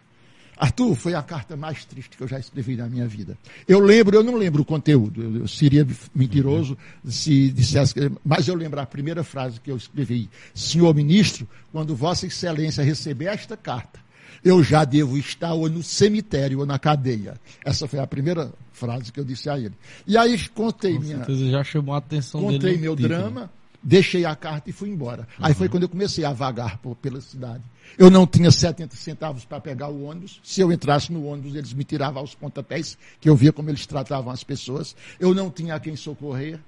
Arthur, 0.56 0.96
foi 0.96 1.16
a 1.16 1.22
carta 1.22 1.58
mais 1.58 1.84
triste 1.84 2.16
que 2.16 2.24
eu 2.24 2.28
já 2.28 2.40
escrevi 2.40 2.76
na 2.76 2.88
minha 2.88 3.08
vida. 3.08 3.38
Eu 3.68 3.80
lembro, 3.80 4.16
eu 4.16 4.24
não 4.24 4.36
lembro 4.36 4.62
o 4.62 4.66
conteúdo, 4.66 5.24
eu, 5.24 5.38
eu 5.38 5.48
seria 5.48 5.86
mentiroso 6.14 6.78
se 7.04 7.50
dissesse, 7.50 7.96
mas 8.24 8.48
eu 8.48 8.56
lembro 8.56 8.80
a 8.80 8.86
primeira 8.86 9.24
frase 9.24 9.60
que 9.60 9.72
eu 9.72 9.78
escrevi. 9.78 10.30
Senhor 10.54 10.94
ministro, 10.94 11.48
quando 11.72 11.96
Vossa 11.96 12.28
Excelência 12.28 12.84
receber 12.84 13.26
esta 13.26 13.58
carta, 13.58 14.00
eu 14.44 14.62
já 14.64 14.84
devo 14.84 15.18
estar 15.18 15.54
ou 15.54 15.70
no 15.70 15.82
cemitério 15.82 16.60
ou 16.60 16.66
na 16.66 16.78
cadeia. 16.78 17.36
Essa 17.64 17.88
foi 17.88 18.00
a 18.00 18.08
primeira 18.08 18.52
frase 18.72 19.12
que 19.12 19.20
eu 19.20 19.24
disse 19.24 19.50
a 19.50 19.58
ele. 19.58 19.74
E 20.06 20.18
aí 20.18 20.38
contei 20.50 20.96
Com 20.96 21.02
minha. 21.02 21.26
já 21.50 21.64
chamou 21.64 21.96
a 21.96 22.00
atenção 22.00 22.42
contei 22.42 22.60
dele. 22.60 22.74
Contei 22.74 22.82
meu 22.82 22.96
título. 22.96 23.16
drama, 23.16 23.52
deixei 23.82 24.26
a 24.26 24.36
carta 24.36 24.70
e 24.70 24.74
fui 24.74 24.90
embora. 24.90 25.28
Uhum. 25.40 25.46
Aí 25.46 25.54
foi 25.54 25.70
quando 25.70 25.84
eu 25.84 25.90
comecei 25.90 26.26
a 26.26 26.34
vagar 26.34 26.78
por, 26.80 26.96
pela 26.96 27.22
cidade. 27.22 27.64
Eu 27.98 28.10
não 28.10 28.28
tinha 28.28 28.52
70 28.52 28.96
centavos 28.96 29.46
para 29.46 29.62
pegar 29.62 29.88
o 29.88 30.04
ônibus. 30.04 30.42
Se 30.44 30.60
eu 30.60 30.72
entrasse 30.72 31.12
no 31.12 31.26
ônibus, 31.26 31.56
eles 31.56 31.74
me 31.74 31.84
tiravam 31.84 32.20
aos 32.20 32.36
pontapés, 32.36 32.98
que 33.22 33.30
eu 33.30 33.36
via 33.36 33.54
como 33.54 33.70
eles 33.70 33.86
tratavam 33.86 34.32
as 34.32 34.44
pessoas. 34.44 34.96
Eu 35.20 35.34
não 35.34 35.50
tinha 35.50 35.76
a 35.76 35.80
quem 35.80 35.96
socorrer. 35.96 36.60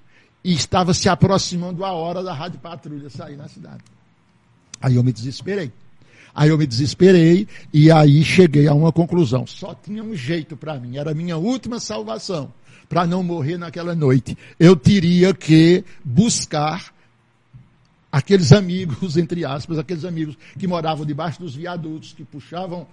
E 0.44 0.54
estava 0.54 0.94
se 0.94 1.08
aproximando 1.08 1.84
a 1.84 1.90
hora 1.92 2.22
da 2.22 2.32
rádio 2.32 2.60
patrulha 2.60 3.10
sair 3.10 3.36
na 3.36 3.48
cidade. 3.48 3.82
Aí 4.80 4.94
eu 4.94 5.02
me 5.02 5.12
desesperei. 5.12 5.72
Aí 6.36 6.50
eu 6.50 6.58
me 6.58 6.66
desesperei 6.66 7.48
e 7.72 7.90
aí 7.90 8.22
cheguei 8.22 8.68
a 8.68 8.74
uma 8.74 8.92
conclusão. 8.92 9.46
Só 9.46 9.74
tinha 9.74 10.04
um 10.04 10.14
jeito 10.14 10.54
para 10.54 10.78
mim, 10.78 10.98
era 10.98 11.12
a 11.12 11.14
minha 11.14 11.38
última 11.38 11.80
salvação. 11.80 12.52
Para 12.90 13.06
não 13.06 13.22
morrer 13.22 13.56
naquela 13.56 13.94
noite, 13.94 14.36
eu 14.60 14.76
teria 14.76 15.32
que 15.32 15.82
buscar 16.04 16.94
aqueles 18.16 18.50
amigos, 18.50 19.16
entre 19.18 19.44
aspas, 19.44 19.78
aqueles 19.78 20.04
amigos 20.04 20.38
que 20.58 20.66
moravam 20.66 21.04
debaixo 21.04 21.38
dos 21.38 21.54
viadutos, 21.54 22.14
que 22.14 22.24
puxavam, 22.24 22.86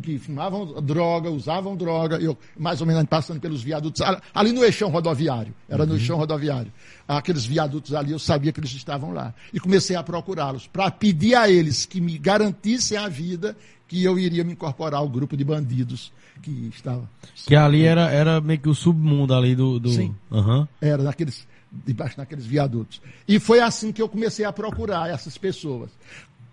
que 0.00 0.18
fumavam 0.20 0.80
droga, 0.80 1.28
usavam 1.30 1.76
droga, 1.76 2.16
eu 2.18 2.38
mais 2.56 2.80
ou 2.80 2.86
menos 2.86 3.02
passando 3.04 3.40
pelos 3.40 3.60
viadutos, 3.60 4.00
ali 4.32 4.52
no 4.52 4.64
eixão 4.64 4.88
rodoviário, 4.88 5.52
era 5.68 5.84
no 5.84 5.92
uhum. 5.92 5.98
eixão 5.98 6.16
rodoviário. 6.16 6.72
Aqueles 7.08 7.44
viadutos 7.44 7.92
ali, 7.92 8.12
eu 8.12 8.20
sabia 8.20 8.52
que 8.52 8.60
eles 8.60 8.72
estavam 8.72 9.12
lá. 9.12 9.34
E 9.52 9.58
comecei 9.58 9.96
a 9.96 10.02
procurá-los, 10.02 10.68
para 10.68 10.88
pedir 10.92 11.34
a 11.34 11.50
eles 11.50 11.84
que 11.84 12.00
me 12.00 12.16
garantissem 12.16 12.96
a 12.96 13.08
vida, 13.08 13.56
que 13.88 14.04
eu 14.04 14.16
iria 14.16 14.44
me 14.44 14.52
incorporar 14.52 15.00
ao 15.00 15.08
grupo 15.08 15.36
de 15.36 15.42
bandidos 15.42 16.12
que 16.40 16.70
estava. 16.72 17.10
Que 17.46 17.56
ali 17.56 17.82
era, 17.82 18.08
era 18.08 18.40
meio 18.40 18.60
que 18.60 18.68
o 18.68 18.74
submundo 18.74 19.34
ali 19.34 19.56
do. 19.56 19.80
do... 19.80 19.90
Sim. 19.90 20.14
Uhum. 20.30 20.68
Era 20.80 21.02
daqueles 21.02 21.46
debaixo 21.70 22.16
daqueles 22.16 22.44
viadutos. 22.44 23.00
E 23.26 23.38
foi 23.38 23.60
assim 23.60 23.92
que 23.92 24.02
eu 24.02 24.08
comecei 24.08 24.44
a 24.44 24.52
procurar 24.52 25.10
essas 25.10 25.38
pessoas. 25.38 25.90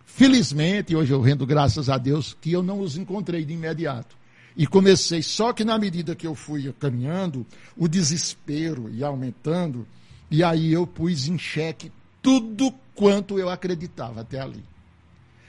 Felizmente, 0.05 0.95
hoje 0.95 1.11
eu 1.11 1.21
rendo 1.21 1.45
graças 1.45 1.89
a 1.89 1.97
Deus 1.97 2.35
que 2.39 2.51
eu 2.51 2.63
não 2.63 2.79
os 2.79 2.97
encontrei 2.97 3.45
de 3.45 3.53
imediato. 3.53 4.15
E 4.55 4.65
comecei, 4.65 5.21
só 5.21 5.53
que 5.53 5.63
na 5.63 5.77
medida 5.77 6.15
que 6.15 6.25
eu 6.25 6.33
fui 6.33 6.73
caminhando, 6.79 7.45
o 7.75 7.87
desespero 7.87 8.89
ia 8.89 9.05
aumentando, 9.05 9.87
e 10.31 10.43
aí 10.43 10.73
eu 10.73 10.87
pus 10.87 11.27
em 11.27 11.37
xeque 11.37 11.91
tudo 12.23 12.73
quanto 12.95 13.37
eu 13.37 13.49
acreditava 13.49 14.21
até 14.21 14.39
ali. 14.39 14.63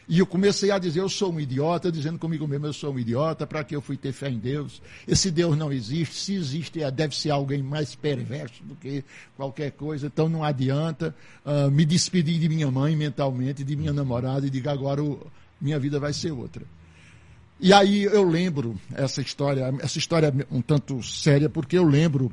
E 0.09 0.21
eu 0.21 0.27
comecei 0.27 0.71
a 0.71 0.79
dizer, 0.79 1.01
eu 1.01 1.09
sou 1.09 1.31
um 1.31 1.39
idiota, 1.39 1.93
dizendo 1.93 2.19
comigo 2.19 2.49
mesmo, 2.49 2.65
eu 2.65 2.73
sou 2.73 2.95
um 2.95 2.99
idiota, 2.99 3.47
para 3.47 3.63
que 3.63 3.77
eu 3.77 3.83
fui 3.83 3.95
ter 3.95 4.11
fé 4.13 4.31
em 4.31 4.39
Deus? 4.39 4.81
Esse 5.07 5.31
Deus 5.31 5.55
não 5.55 5.71
existe, 5.71 6.15
se 6.15 6.35
existe, 6.35 6.83
é, 6.83 6.91
deve 6.91 7.15
ser 7.15 7.31
alguém 7.31 7.63
mais 7.63 7.95
perverso 7.95 8.63
do 8.65 8.75
que 8.75 9.05
qualquer 9.37 9.73
coisa, 9.73 10.07
então 10.07 10.27
não 10.27 10.43
adianta. 10.43 11.15
Uh, 11.45 11.71
me 11.71 11.85
despedir 11.85 12.39
de 12.39 12.49
minha 12.49 12.71
mãe 12.71 12.97
mentalmente, 12.97 13.63
de 13.63 13.77
minha 13.77 13.93
namorada, 13.93 14.47
e 14.47 14.51
diga 14.51 14.73
agora 14.73 15.03
minha 15.61 15.79
vida 15.79 16.01
vai 16.01 16.15
ser 16.15 16.31
outra. 16.31 16.63
E 17.61 17.71
aí 17.71 18.05
eu 18.05 18.23
lembro 18.23 18.81
essa 18.95 19.21
história, 19.21 19.75
essa 19.81 19.99
história 19.99 20.29
é 20.29 20.55
um 20.55 20.63
tanto 20.63 21.03
séria, 21.03 21.51
porque 21.51 21.77
eu 21.77 21.85
lembro 21.85 22.33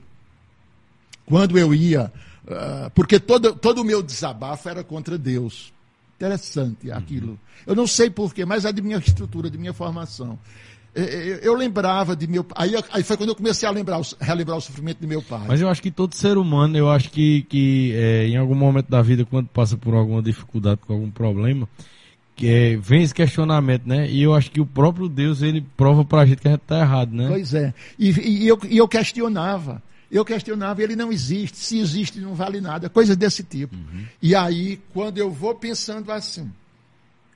quando 1.26 1.60
eu 1.60 1.74
ia, 1.74 2.10
uh, 2.46 2.90
porque 2.92 3.20
todo, 3.20 3.54
todo 3.54 3.82
o 3.82 3.84
meu 3.84 4.02
desabafo 4.02 4.70
era 4.70 4.82
contra 4.82 5.18
Deus. 5.18 5.75
Interessante 6.16 6.92
aquilo. 6.92 7.32
Uhum. 7.32 7.38
Eu 7.68 7.76
não 7.76 7.88
sei 7.88 8.10
porquê, 8.10 8.46
mas 8.46 8.66
é 8.66 8.72
de 8.72 8.82
minha 8.82 8.98
estrutura, 8.98 9.50
de 9.50 9.58
minha 9.58 9.74
formação. 9.74 10.40
Eu 11.42 11.54
lembrava 11.56 12.16
de 12.16 12.26
meu 12.26 12.46
aí, 12.56 12.74
aí 12.90 13.04
foi 13.04 13.18
quando 13.18 13.30
eu 13.30 13.36
comecei 13.36 13.68
a 13.68 13.72
lembrar, 13.72 14.00
relembrar 14.18 14.58
o 14.58 14.62
sofrimento 14.62 15.00
de 15.02 15.08
meu 15.08 15.22
pai. 15.22 15.44
Mas 15.46 15.60
eu 15.60 15.68
acho 15.68 15.82
que 15.82 15.92
todo 15.92 16.16
ser 16.16 16.38
humano, 16.38 16.78
eu 16.78 16.90
acho 16.90 17.12
que, 17.12 17.42
que 17.50 17.94
é, 17.94 18.28
em 18.28 18.38
algum 18.38 18.56
momento 18.56 18.90
da 18.90 19.02
vida, 19.02 19.26
quando 19.26 19.48
passa 19.48 19.76
por 19.76 19.94
alguma 19.94 20.22
dificuldade, 20.22 20.80
com 20.88 20.94
algum 20.94 21.12
problema, 21.12 21.68
que 22.34 22.48
é, 22.48 22.78
vem 22.78 23.04
esse 23.04 23.14
questionamento, 23.14 23.86
né? 23.86 24.10
E 24.10 24.24
eu 24.24 24.34
acho 24.34 24.50
que 24.50 24.62
o 24.62 24.66
próprio 24.66 25.10
Deus, 25.10 25.42
ele 25.42 25.66
prova 25.76 26.06
pra 26.06 26.26
gente 26.26 26.42
que 26.42 26.48
a 26.48 26.52
gente 26.52 26.62
tá 26.62 26.80
errado, 26.80 27.14
né? 27.14 27.28
Pois 27.28 27.54
é. 27.54 27.74
E, 28.00 28.12
e, 28.12 28.48
eu, 28.48 28.58
e 28.70 28.78
eu 28.78 28.88
questionava. 28.88 29.84
Eu 30.12 30.24
questionava, 30.24 30.82
ele 30.82 30.96
não 30.96 31.12
existe, 31.12 31.58
se 31.58 31.80
existe 31.80 32.20
não 32.20 32.36
vale 32.36 32.62
nada, 32.62 32.90
coisa 32.90 33.16
desse 33.16 33.44
tipo. 33.44 33.76
Uhum. 33.76 34.06
E 34.22 34.36
aí, 34.36 34.80
quando 34.94 35.18
eu 35.18 35.32
vou 35.32 35.56
pensando 35.56 36.12
assim, 36.12 36.52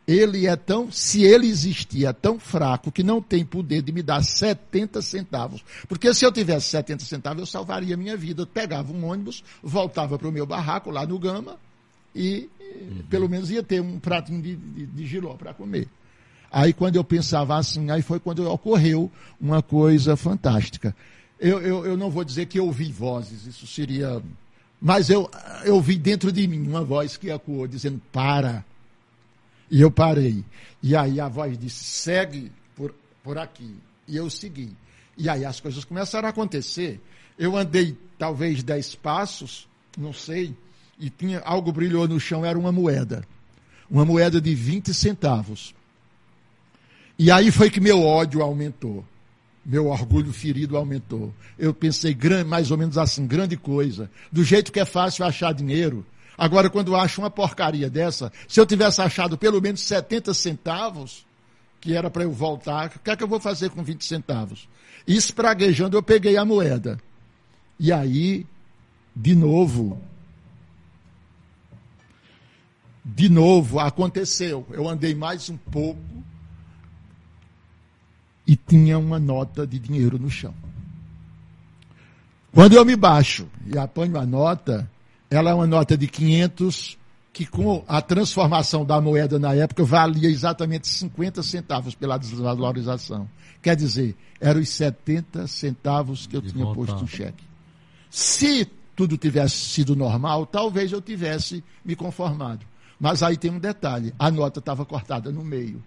ele 0.07 0.47
é 0.47 0.55
tão, 0.55 0.91
se 0.91 1.23
ele 1.23 1.47
existir, 1.47 2.05
é 2.05 2.13
tão 2.13 2.39
fraco 2.39 2.91
que 2.91 3.03
não 3.03 3.21
tem 3.21 3.45
poder 3.45 3.83
de 3.83 3.91
me 3.91 4.01
dar 4.01 4.23
70 4.23 5.03
centavos. 5.03 5.63
Porque 5.87 6.11
se 6.15 6.25
eu 6.25 6.31
tivesse 6.31 6.69
70 6.69 7.05
centavos, 7.05 7.39
eu 7.41 7.45
salvaria 7.45 7.93
a 7.93 7.97
minha 7.97 8.17
vida. 8.17 8.41
Eu 8.41 8.47
pegava 8.47 8.91
um 8.91 9.05
ônibus, 9.05 9.43
voltava 9.61 10.17
para 10.17 10.27
o 10.27 10.31
meu 10.31 10.47
barraco 10.47 10.89
lá 10.89 11.05
no 11.05 11.19
Gama 11.19 11.57
e 12.15 12.49
uhum. 12.59 13.03
pelo 13.07 13.29
menos 13.29 13.51
ia 13.51 13.61
ter 13.61 13.81
um 13.81 13.99
pratinho 13.99 14.41
de, 14.41 14.55
de, 14.55 14.85
de 14.87 15.05
giló 15.05 15.35
para 15.35 15.53
comer. 15.53 15.87
Aí 16.51 16.73
quando 16.73 16.95
eu 16.95 17.03
pensava 17.03 17.55
assim, 17.55 17.91
aí 17.91 18.01
foi 18.01 18.19
quando 18.19 18.49
ocorreu 18.49 19.11
uma 19.39 19.61
coisa 19.61 20.15
fantástica 20.15 20.95
eu, 21.39 21.61
eu, 21.61 21.85
eu 21.85 21.97
não 21.97 22.09
vou 22.09 22.23
dizer 22.23 22.47
que 22.47 22.59
eu 22.59 22.65
ouvi 22.65 22.91
vozes, 22.91 23.45
isso 23.45 23.65
seria. 23.65 24.21
Mas 24.81 25.09
eu, 25.09 25.29
eu 25.63 25.75
ouvi 25.75 25.97
dentro 25.97 26.31
de 26.31 26.45
mim 26.47 26.67
uma 26.67 26.83
voz 26.83 27.15
que 27.15 27.29
ecoou, 27.29 27.65
dizendo: 27.65 28.01
para. 28.11 28.65
E 29.71 29.79
eu 29.79 29.89
parei. 29.89 30.43
E 30.83 30.95
aí 30.95 31.19
a 31.19 31.29
voz 31.29 31.57
disse: 31.57 31.83
segue 31.83 32.51
por, 32.75 32.93
por 33.23 33.37
aqui. 33.37 33.73
E 34.07 34.17
eu 34.17 34.29
segui. 34.29 34.75
E 35.17 35.29
aí 35.29 35.45
as 35.45 35.61
coisas 35.61 35.85
começaram 35.85 36.27
a 36.27 36.31
acontecer. 36.31 36.99
Eu 37.37 37.55
andei 37.55 37.97
talvez 38.17 38.61
dez 38.61 38.93
passos, 38.95 39.65
não 39.97 40.11
sei, 40.11 40.53
e 40.99 41.09
tinha 41.09 41.39
algo 41.39 41.71
brilhou 41.71 42.05
no 42.05 42.19
chão, 42.19 42.45
era 42.45 42.59
uma 42.59 42.71
moeda. 42.71 43.23
Uma 43.89 44.03
moeda 44.03 44.41
de 44.41 44.53
20 44.53 44.93
centavos. 44.93 45.73
E 47.17 47.31
aí 47.31 47.49
foi 47.49 47.69
que 47.69 47.79
meu 47.79 48.03
ódio 48.03 48.41
aumentou 48.41 49.05
meu 49.69 49.85
orgulho 49.85 50.33
ferido 50.33 50.75
aumentou. 50.75 51.31
Eu 51.57 51.71
pensei 51.75 52.17
mais 52.43 52.71
ou 52.71 52.77
menos 52.77 52.97
assim, 52.97 53.27
grande 53.27 53.55
coisa. 53.55 54.09
Do 54.31 54.43
jeito 54.43 54.71
que 54.71 54.79
é 54.79 54.85
fácil 54.85 55.23
achar 55.23 55.53
dinheiro. 55.53 56.03
Agora, 56.35 56.71
quando 56.71 56.93
eu 56.93 56.95
acho 56.95 57.21
uma 57.21 57.29
porcaria 57.29 57.87
dessa, 57.87 58.33
se 58.47 58.59
eu 58.59 58.65
tivesse 58.65 58.99
achado 58.99 59.37
pelo 59.37 59.61
menos 59.61 59.81
70 59.81 60.33
centavos, 60.33 61.23
que 61.79 61.95
era 61.95 62.09
para 62.09 62.23
eu 62.23 62.31
voltar, 62.31 62.87
o 62.95 62.99
que 62.99 63.11
é 63.11 63.15
que 63.15 63.23
eu 63.23 63.27
vou 63.27 63.39
fazer 63.39 63.69
com 63.69 63.83
20 63.83 64.03
centavos? 64.03 64.67
Espraguejando, 65.05 65.95
eu 65.95 66.01
peguei 66.01 66.35
a 66.35 66.43
moeda. 66.43 66.99
E 67.79 67.91
aí, 67.91 68.47
de 69.15 69.35
novo, 69.35 70.01
de 73.05 73.29
novo 73.29 73.79
aconteceu. 73.79 74.65
Eu 74.71 74.89
andei 74.89 75.13
mais 75.13 75.47
um 75.47 75.57
pouco 75.57 76.18
e 78.49 78.55
tinha 78.55 78.97
uma 78.97 79.19
nota 79.19 79.67
de 79.67 79.77
dinheiro 79.77 80.17
no 80.17 80.27
chão. 80.27 80.55
Quando 82.51 82.73
eu 82.73 82.83
me 82.83 82.95
baixo 82.95 83.47
e 83.63 83.77
apanho 83.77 84.17
a 84.17 84.25
nota, 84.25 84.89
ela 85.29 85.51
é 85.51 85.53
uma 85.53 85.67
nota 85.67 85.95
de 85.95 86.07
500 86.07 86.97
que 87.31 87.45
com 87.45 87.85
a 87.87 88.01
transformação 88.01 88.83
da 88.83 88.99
moeda 88.99 89.37
na 89.37 89.53
época 89.53 89.83
valia 89.83 90.27
exatamente 90.27 90.87
50 90.87 91.43
centavos 91.43 91.93
pela 91.93 92.17
desvalorização. 92.17 93.29
Quer 93.61 93.75
dizer, 93.75 94.15
eram 94.41 94.61
os 94.61 94.69
70 94.69 95.45
centavos 95.45 96.25
que 96.25 96.35
eu 96.35 96.41
de 96.41 96.51
tinha 96.51 96.65
voltar. 96.65 96.93
posto 96.93 97.01
no 97.01 97.07
cheque. 97.07 97.43
Se 98.09 98.67
tudo 98.95 99.15
tivesse 99.15 99.57
sido 99.57 99.95
normal, 99.95 100.47
talvez 100.47 100.91
eu 100.91 101.03
tivesse 101.03 101.63
me 101.85 101.95
conformado. 101.95 102.65
Mas 102.99 103.21
aí 103.21 103.37
tem 103.37 103.51
um 103.51 103.59
detalhe: 103.59 104.11
a 104.17 104.31
nota 104.31 104.57
estava 104.57 104.83
cortada 104.85 105.31
no 105.31 105.45
meio. 105.45 105.83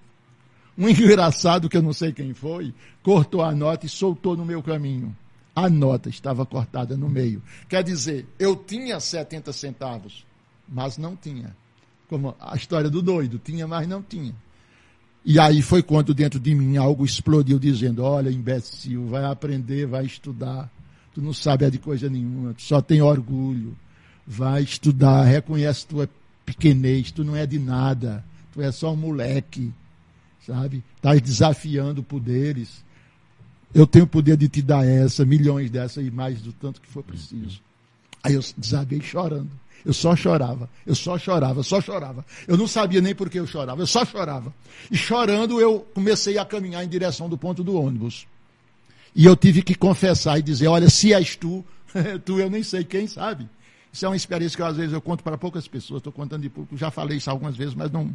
Um 0.76 0.88
engraçado 0.88 1.68
que 1.68 1.76
eu 1.76 1.82
não 1.82 1.92
sei 1.92 2.12
quem 2.12 2.32
foi, 2.32 2.72
cortou 3.02 3.42
a 3.42 3.52
nota 3.52 3.86
e 3.86 3.88
soltou 3.88 4.36
no 4.36 4.44
meu 4.44 4.62
caminho. 4.62 5.14
A 5.54 5.68
nota 5.68 6.08
estava 6.08 6.46
cortada 6.46 6.96
no 6.96 7.08
meio. 7.08 7.42
Quer 7.68 7.82
dizer, 7.82 8.26
eu 8.38 8.56
tinha 8.56 8.98
70 8.98 9.52
centavos, 9.52 10.24
mas 10.66 10.96
não 10.96 11.14
tinha. 11.14 11.54
Como 12.08 12.34
a 12.40 12.56
história 12.56 12.88
do 12.88 13.02
doido, 13.02 13.38
tinha, 13.38 13.66
mas 13.66 13.86
não 13.86 14.02
tinha. 14.02 14.34
E 15.24 15.38
aí 15.38 15.62
foi 15.62 15.82
quando 15.82 16.14
dentro 16.14 16.40
de 16.40 16.54
mim 16.54 16.76
algo 16.76 17.04
explodiu 17.04 17.58
dizendo, 17.58 18.02
olha, 18.02 18.30
imbecil, 18.30 19.06
vai 19.06 19.24
aprender, 19.24 19.86
vai 19.86 20.06
estudar. 20.06 20.70
Tu 21.14 21.20
não 21.20 21.34
sabe 21.34 21.70
de 21.70 21.78
coisa 21.78 22.08
nenhuma, 22.08 22.54
tu 22.54 22.62
só 22.62 22.80
tem 22.80 23.02
orgulho. 23.02 23.76
Vai 24.26 24.62
estudar, 24.62 25.24
reconhece 25.24 25.86
tua 25.86 26.08
pequenez, 26.46 27.10
tu 27.10 27.24
não 27.24 27.36
é 27.36 27.46
de 27.46 27.58
nada, 27.58 28.24
tu 28.52 28.62
é 28.62 28.72
só 28.72 28.92
um 28.92 28.96
moleque 28.96 29.72
sabe? 30.46 30.82
Estás 30.96 31.20
desafiando 31.20 32.02
poderes. 32.02 32.84
Eu 33.74 33.86
tenho 33.86 34.04
o 34.04 34.08
poder 34.08 34.36
de 34.36 34.48
te 34.48 34.60
dar 34.60 34.86
essa, 34.86 35.24
milhões 35.24 35.70
dessa 35.70 36.02
e 36.02 36.10
mais 36.10 36.40
do 36.40 36.52
tanto 36.52 36.80
que 36.80 36.88
for 36.88 37.02
preciso. 37.02 37.60
Aí 38.22 38.34
eu 38.34 38.42
desabei 38.56 39.00
chorando. 39.00 39.50
Eu 39.84 39.92
só 39.92 40.14
chorava, 40.14 40.70
eu 40.86 40.94
só 40.94 41.18
chorava, 41.18 41.62
só 41.62 41.80
chorava. 41.80 42.24
Eu 42.46 42.56
não 42.56 42.68
sabia 42.68 43.00
nem 43.00 43.14
por 43.14 43.28
que 43.28 43.40
eu 43.40 43.46
chorava, 43.46 43.82
eu 43.82 43.86
só 43.86 44.04
chorava. 44.04 44.54
E 44.90 44.96
chorando 44.96 45.60
eu 45.60 45.80
comecei 45.92 46.38
a 46.38 46.44
caminhar 46.44 46.84
em 46.84 46.88
direção 46.88 47.28
do 47.28 47.36
ponto 47.36 47.64
do 47.64 47.74
ônibus. 47.74 48.26
E 49.14 49.26
eu 49.26 49.34
tive 49.34 49.60
que 49.60 49.74
confessar 49.74 50.38
e 50.38 50.42
dizer, 50.42 50.68
olha, 50.68 50.88
se 50.88 51.12
és 51.12 51.34
tu, 51.34 51.64
tu 52.24 52.38
eu 52.38 52.48
nem 52.48 52.62
sei 52.62 52.84
quem 52.84 53.08
sabe. 53.08 53.48
Isso 53.92 54.06
é 54.06 54.08
uma 54.08 54.16
experiência 54.16 54.56
que 54.56 54.62
às 54.62 54.76
vezes 54.76 54.92
eu 54.92 55.02
conto 55.02 55.22
para 55.22 55.36
poucas 55.36 55.68
pessoas, 55.68 55.98
estou 55.98 56.12
contando 56.12 56.42
de 56.42 56.48
público, 56.48 56.76
já 56.76 56.90
falei 56.90 57.18
isso 57.18 57.28
algumas 57.28 57.56
vezes, 57.56 57.74
mas 57.74 57.90
não, 57.90 58.10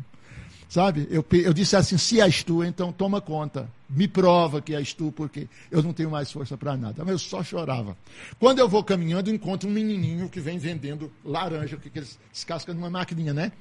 Sabe? 0.70 1.08
Eu, 1.10 1.26
eu 1.32 1.54
disse 1.54 1.76
assim: 1.76 1.98
se 1.98 2.20
és 2.20 2.44
tu, 2.44 2.64
então 2.64 2.92
toma 2.92 3.22
conta. 3.22 3.70
Me 3.90 4.08
prova 4.08 4.62
que 4.62 4.76
és 4.76 4.94
tu, 4.94 5.14
porque 5.14 5.48
eu 5.72 5.82
não 5.82 5.94
tenho 5.94 6.12
mais 6.12 6.30
força 6.32 6.58
para 6.58 6.76
nada. 6.76 7.04
Mas 7.06 7.14
eu 7.14 7.20
só 7.20 7.44
chorava. 7.44 7.96
Quando 8.38 8.60
eu 8.60 8.68
vou 8.68 8.84
caminhando, 8.84 9.32
encontro 9.32 9.70
um 9.70 9.72
menininho 9.72 10.28
que 10.28 10.42
vem 10.42 10.58
vendendo 10.58 11.10
laranja, 11.24 11.78
que 11.78 11.98
eles 11.98 12.20
descascam 12.34 12.76
numa 12.76 12.90
maquininha, 12.90 13.34
né? 13.34 13.52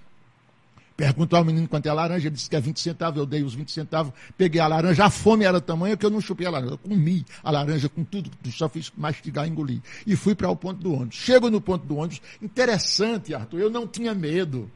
Pergunto 0.97 1.37
ao 1.37 1.45
menino 1.45 1.69
quanto 1.69 1.85
é 1.87 1.91
a 1.91 1.95
laranja, 1.95 2.27
ele 2.27 2.35
disse 2.35 2.49
que 2.49 2.57
é 2.57 2.61
20 2.61 2.81
centavos, 2.81 3.19
eu 3.19 3.27
dei 3.27 3.43
os 3.43 3.55
20 3.55 3.71
centavos, 3.71 4.15
peguei 4.37 4.61
a 4.63 4.67
laranja, 4.67 5.05
a 5.05 5.11
fome 5.11 5.45
era 5.45 5.61
tamanha 5.61 5.95
que 5.95 6.07
eu 6.07 6.11
não 6.11 6.23
chupei 6.23 6.47
a 6.47 6.51
laranja, 6.51 6.73
eu 6.73 6.79
comi 6.79 7.25
a 7.45 7.51
laranja 7.51 7.87
com 7.87 8.03
tudo, 8.03 8.31
só 8.51 8.67
fiz 8.67 8.91
mastigar 8.97 9.47
e 9.47 9.51
engolir. 9.51 9.83
E 10.07 10.17
fui 10.17 10.35
para 10.35 10.49
o 10.49 10.57
ponto 10.57 10.81
do 10.81 10.95
ônibus. 10.95 11.17
Chego 11.17 11.51
no 11.51 11.61
ponto 11.61 11.87
do 11.87 11.97
ônibus, 11.97 12.23
interessante, 12.41 13.35
Arthur, 13.35 13.61
eu 13.61 13.71
não 13.71 13.87
tinha 13.87 14.15
medo 14.15 14.71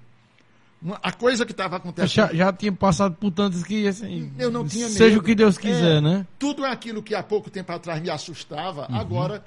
a 1.03 1.13
coisa 1.13 1.45
que 1.45 1.53
estava 1.53 1.77
acontecendo. 1.77 2.29
Já, 2.29 2.33
já, 2.33 2.53
tinha 2.53 2.73
passado 2.73 3.15
por 3.15 3.31
tantas 3.31 3.63
que 3.63 3.87
assim. 3.87 4.33
Eu 4.39 4.51
não 4.51 4.67
tinha 4.67 4.87
medo. 4.87 4.97
Seja 4.97 5.19
o 5.19 5.23
que 5.23 5.35
Deus 5.35 5.59
quiser, 5.59 5.99
é, 5.99 6.01
né? 6.01 6.27
Tudo 6.39 6.65
aquilo 6.65 7.03
que 7.03 7.15
há 7.15 7.23
pouco 7.23 7.51
tempo 7.51 7.71
atrás 7.73 8.01
me 8.01 8.09
assustava, 8.09 8.87
uhum. 8.91 8.97
agora. 8.97 9.45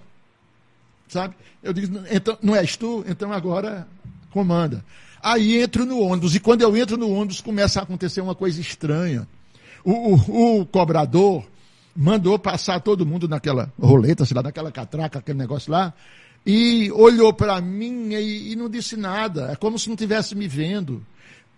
Sabe? 1.07 1.35
Eu 1.61 1.73
digo, 1.73 1.99
então, 2.09 2.37
não 2.41 2.55
és 2.55 2.77
tu? 2.77 3.03
Então 3.07 3.31
agora 3.31 3.87
comanda. 4.31 4.83
Aí 5.21 5.61
entro 5.61 5.85
no 5.85 5.99
ônibus, 5.99 6.35
e 6.35 6.39
quando 6.39 6.61
eu 6.61 6.75
entro 6.75 6.97
no 6.97 7.09
ônibus, 7.09 7.39
começa 7.39 7.79
a 7.79 7.83
acontecer 7.83 8.19
uma 8.21 8.35
coisa 8.35 8.59
estranha. 8.59 9.27
O, 9.83 9.91
o, 9.91 10.59
o 10.61 10.65
cobrador 10.65 11.45
mandou 11.95 12.37
passar 12.37 12.79
todo 12.79 13.05
mundo 13.05 13.27
naquela 13.27 13.71
roleta, 13.79 14.25
sei 14.25 14.35
lá, 14.35 14.43
naquela 14.43 14.71
catraca, 14.71 15.19
aquele 15.19 15.37
negócio 15.37 15.71
lá, 15.71 15.93
e 16.45 16.91
olhou 16.91 17.31
para 17.31 17.61
mim 17.61 18.13
e, 18.13 18.51
e, 18.51 18.55
não 18.55 18.69
disse 18.69 18.97
nada. 18.97 19.51
É 19.51 19.55
como 19.55 19.79
se 19.79 19.87
não 19.87 19.95
tivesse 19.95 20.35
me 20.35 20.47
vendo. 20.47 21.05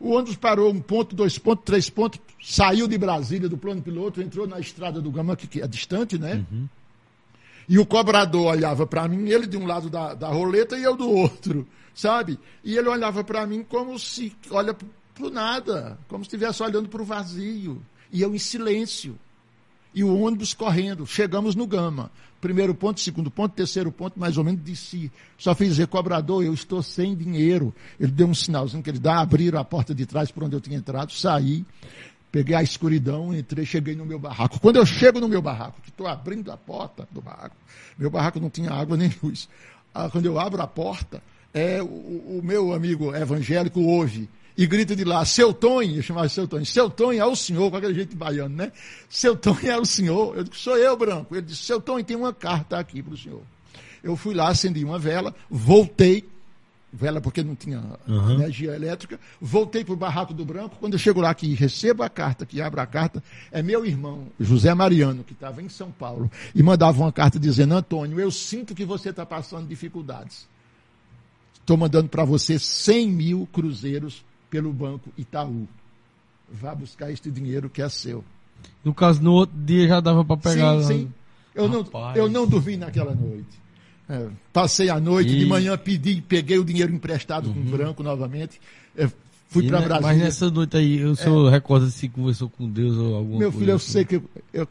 O 0.05 0.11
ônibus 0.11 0.35
parou 0.35 0.71
um 0.71 0.79
ponto, 0.79 1.15
dois 1.15 1.39
pontos, 1.39 1.65
três 1.65 1.89
pontos, 1.89 2.19
saiu 2.39 2.87
de 2.87 2.95
Brasília 2.95 3.49
do 3.49 3.57
plano 3.57 3.81
piloto, 3.81 4.21
entrou 4.21 4.45
na 4.45 4.59
estrada 4.59 5.01
do 5.01 5.09
Gama, 5.09 5.35
que 5.35 5.59
é 5.59 5.67
distante, 5.67 6.15
né? 6.19 6.45
Uhum. 6.51 6.69
E 7.67 7.79
o 7.79 7.87
cobrador 7.87 8.45
olhava 8.45 8.85
para 8.85 9.07
mim, 9.07 9.27
ele 9.27 9.47
de 9.47 9.57
um 9.57 9.65
lado 9.65 9.89
da, 9.89 10.13
da 10.13 10.27
roleta 10.27 10.77
e 10.77 10.83
eu 10.83 10.95
do 10.95 11.09
outro, 11.09 11.67
sabe? 11.91 12.37
E 12.63 12.77
ele 12.77 12.87
olhava 12.87 13.23
para 13.23 13.47
mim 13.47 13.65
como 13.67 13.97
se 13.97 14.31
olha 14.51 14.75
para 14.75 15.29
nada, 15.31 15.97
como 16.07 16.23
se 16.23 16.27
estivesse 16.27 16.61
olhando 16.61 16.87
para 16.87 17.01
o 17.01 17.05
vazio. 17.05 17.81
E 18.11 18.21
eu 18.21 18.35
em 18.35 18.37
silêncio 18.37 19.17
e 19.95 20.03
o 20.03 20.19
ônibus 20.19 20.53
correndo. 20.53 21.07
Chegamos 21.07 21.55
no 21.55 21.65
Gama. 21.65 22.11
Primeiro 22.41 22.75
ponto, 22.75 22.99
segundo 22.99 23.31
ponto, 23.31 23.55
terceiro 23.55 23.91
ponto, 23.91 24.19
mais 24.19 24.37
ou 24.37 24.43
menos 24.43 24.61
desci. 24.61 25.09
Só 25.37 25.55
fiz 25.55 25.69
dizer, 25.69 25.87
cobrador, 25.87 26.43
eu 26.43 26.53
estou 26.53 26.83
sem 26.83 27.15
dinheiro. 27.15 27.73
Ele 27.97 28.11
deu 28.11 28.27
um 28.27 28.35
sinalzinho 28.35 28.83
que 28.83 28.89
ele 28.89 28.99
dá, 28.99 29.21
abriram 29.21 29.57
a 29.57 29.63
porta 29.63 29.95
de 29.95 30.05
trás 30.05 30.29
por 30.29 30.43
onde 30.43 30.55
eu 30.55 30.61
tinha 30.61 30.77
entrado, 30.77 31.13
saí, 31.13 31.65
peguei 32.31 32.53
a 32.55 32.61
escuridão, 32.61 33.33
entrei, 33.33 33.65
cheguei 33.65 33.95
no 33.95 34.05
meu 34.05 34.19
barraco. 34.19 34.59
Quando 34.59 34.75
eu 34.75 34.85
chego 34.85 35.19
no 35.21 35.29
meu 35.29 35.41
barraco, 35.41 35.81
que 35.81 35.89
estou 35.89 36.05
abrindo 36.05 36.51
a 36.51 36.57
porta 36.57 37.07
do 37.09 37.21
barraco, 37.21 37.55
meu 37.97 38.09
barraco 38.11 38.39
não 38.39 38.49
tinha 38.49 38.71
água 38.71 38.97
nem 38.97 39.11
luz. 39.23 39.47
Ah, 39.93 40.09
quando 40.09 40.25
eu 40.25 40.37
abro 40.37 40.61
a 40.61 40.67
porta, 40.67 41.23
é 41.53 41.81
o, 41.81 41.85
o 41.85 42.41
meu 42.43 42.73
amigo 42.73 43.15
evangélico 43.15 43.79
ouve 43.79 44.29
e 44.57 44.65
grita 44.65 44.95
de 44.95 45.03
lá, 45.03 45.25
seu 45.25 45.53
Tonho, 45.53 45.97
eu 45.97 46.01
chamava 46.01 46.29
seu 46.29 46.47
Tonho, 46.47 46.65
seu 46.65 46.89
Tonho 46.89 47.21
é 47.21 47.25
o 47.25 47.35
senhor, 47.35 47.69
com 47.69 47.77
aquele 47.77 47.93
jeito 47.93 48.15
baiano, 48.15 48.55
né? 48.55 48.71
Seu 49.09 49.35
Tonho 49.35 49.69
é 49.69 49.77
o 49.77 49.85
senhor. 49.85 50.37
Eu 50.37 50.43
disse, 50.43 50.61
sou 50.61 50.77
eu, 50.77 50.95
branco. 50.95 51.35
Ele 51.35 51.41
disse, 51.41 51.63
seu 51.63 51.81
Tonho, 51.81 52.05
tem 52.05 52.15
uma 52.15 52.33
carta 52.33 52.79
aqui 52.79 53.03
para 53.03 53.13
o 53.13 53.17
senhor. 53.17 53.41
Eu 54.01 54.15
fui 54.15 54.33
lá, 54.33 54.47
acendi 54.49 54.85
uma 54.85 54.97
vela, 54.97 55.35
voltei, 55.49 56.23
vela 56.93 57.19
porque 57.19 57.43
não 57.43 57.53
tinha 57.53 57.83
uhum. 58.07 58.31
energia 58.31 58.73
elétrica, 58.73 59.19
voltei 59.41 59.83
para 59.83 59.93
o 59.93 59.97
barraco 59.97 60.33
do 60.33 60.45
branco, 60.45 60.77
quando 60.79 60.93
eu 60.93 60.99
chego 60.99 61.19
lá 61.19 61.33
que 61.33 61.53
recebo 61.53 62.03
a 62.03 62.09
carta, 62.09 62.45
que 62.45 62.61
abro 62.61 62.79
a 62.79 62.85
carta, 62.85 63.21
é 63.51 63.61
meu 63.61 63.85
irmão, 63.85 64.27
José 64.39 64.73
Mariano, 64.73 65.23
que 65.23 65.33
estava 65.33 65.61
em 65.61 65.67
São 65.67 65.91
Paulo, 65.91 66.31
e 66.53 66.63
mandava 66.63 66.97
uma 67.01 67.11
carta 67.11 67.37
dizendo, 67.37 67.73
Antônio, 67.73 68.19
eu 68.21 68.31
sinto 68.31 68.73
que 68.73 68.85
você 68.85 69.09
está 69.09 69.25
passando 69.25 69.67
dificuldades. 69.67 70.47
Estou 71.59 71.75
mandando 71.75 72.07
para 72.07 72.23
você 72.23 72.57
100 72.57 73.09
mil 73.09 73.49
cruzeiros 73.51 74.23
pelo 74.55 74.71
Banco 74.71 75.11
Itaú. 75.17 75.67
Vá 76.49 76.73
buscar 76.73 77.11
este 77.11 77.29
dinheiro 77.29 77.69
que 77.69 77.81
é 77.81 77.89
seu. 77.89 78.23
No 78.85 78.93
caso, 78.93 79.21
no 79.21 79.33
outro 79.33 79.57
dia 79.57 79.85
já 79.85 79.99
dava 79.99 80.23
para 80.23 80.37
pegar. 80.37 80.81
Sim, 80.81 80.87
sim. 80.87 81.13
Eu 81.53 81.67
não, 81.67 81.85
eu 82.15 82.29
não 82.29 82.47
dormi 82.47 82.77
naquela 82.77 83.13
noite. 83.13 83.59
É, 84.07 84.27
passei 84.53 84.89
a 84.89 84.97
noite, 84.97 85.31
e... 85.31 85.39
de 85.39 85.45
manhã 85.45 85.77
pedi, 85.77 86.21
peguei 86.21 86.57
o 86.57 86.63
dinheiro 86.63 86.93
emprestado 86.93 87.47
uhum. 87.47 87.53
com 87.53 87.59
o 87.59 87.63
branco 87.63 88.03
novamente. 88.03 88.61
É, 88.95 89.09
fui 89.49 89.67
para 89.67 89.81
Brasília. 89.81 90.01
Mas 90.01 90.17
nessa 90.19 90.49
noite 90.49 90.77
aí, 90.77 91.03
o 91.03 91.15
senhor 91.17 91.49
é, 91.49 91.51
recorda 91.51 91.87
se 91.89 92.07
conversou 92.07 92.49
com 92.49 92.69
Deus 92.69 92.95
ou 92.95 93.15
alguma 93.15 93.39
Meu 93.39 93.51
filho, 93.51 93.71
eu 93.71 93.75
assim? 93.75 93.91
sei 93.91 94.05
que 94.05 94.21
eu, 94.53 94.69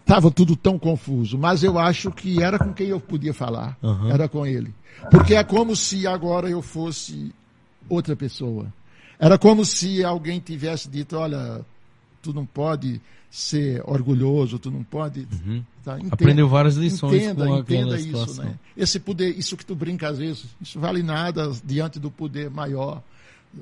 estava 0.00 0.28
tudo 0.28 0.56
tão 0.56 0.76
confuso, 0.76 1.38
mas 1.38 1.62
eu 1.62 1.78
acho 1.78 2.10
que 2.10 2.42
era 2.42 2.58
com 2.58 2.72
quem 2.72 2.88
eu 2.88 2.98
podia 2.98 3.34
falar. 3.34 3.76
Uhum. 3.80 4.10
Era 4.10 4.28
com 4.28 4.44
ele. 4.44 4.74
Porque 5.10 5.34
é 5.34 5.44
como 5.44 5.76
se 5.76 6.04
agora 6.04 6.48
eu 6.48 6.62
fosse 6.62 7.32
outra 7.88 8.16
pessoa. 8.16 8.72
Era 9.18 9.38
como 9.38 9.64
se 9.64 10.04
alguém 10.04 10.40
tivesse 10.40 10.88
dito, 10.88 11.16
olha, 11.16 11.64
tu 12.22 12.32
não 12.32 12.44
pode 12.44 13.00
ser 13.30 13.82
orgulhoso, 13.84 14.60
tu 14.60 14.70
não 14.70 14.84
pode. 14.84 15.26
Uhum. 15.32 15.64
Tá? 15.82 15.96
Entenda, 15.98 16.14
Aprendeu 16.14 16.48
várias 16.48 16.76
lições 16.76 17.22
entenda, 17.22 17.46
com 17.46 17.58
entenda 17.58 17.98
isso, 17.98 18.42
né? 18.42 18.54
Esse 18.76 19.00
poder, 19.00 19.36
isso 19.36 19.56
que 19.56 19.66
tu 19.66 19.74
brinca 19.74 20.08
às 20.08 20.18
vezes, 20.18 20.46
isso 20.60 20.78
vale 20.78 21.02
nada 21.02 21.52
diante 21.64 21.98
do 21.98 22.10
poder 22.10 22.48
maior, 22.48 23.02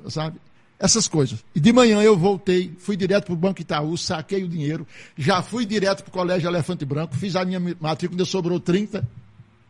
sabe? 0.09 0.37
Essas 0.79 1.07
coisas. 1.07 1.43
E 1.55 1.59
de 1.59 1.73
manhã 1.73 2.01
eu 2.01 2.15
voltei, 2.15 2.71
fui 2.77 2.95
direto 2.95 3.25
para 3.25 3.33
o 3.33 3.37
Banco 3.37 3.61
Itaú, 3.61 3.97
saquei 3.97 4.43
o 4.43 4.47
dinheiro, 4.47 4.85
já 5.17 5.41
fui 5.41 5.65
direto 5.65 6.03
para 6.03 6.09
o 6.09 6.13
Colégio 6.13 6.47
Elefante 6.47 6.85
Branco, 6.85 7.15
fiz 7.15 7.35
a 7.35 7.43
minha 7.43 7.59
matrícula, 7.59 8.15
ainda 8.15 8.25
sobrou 8.25 8.59
30, 8.59 9.07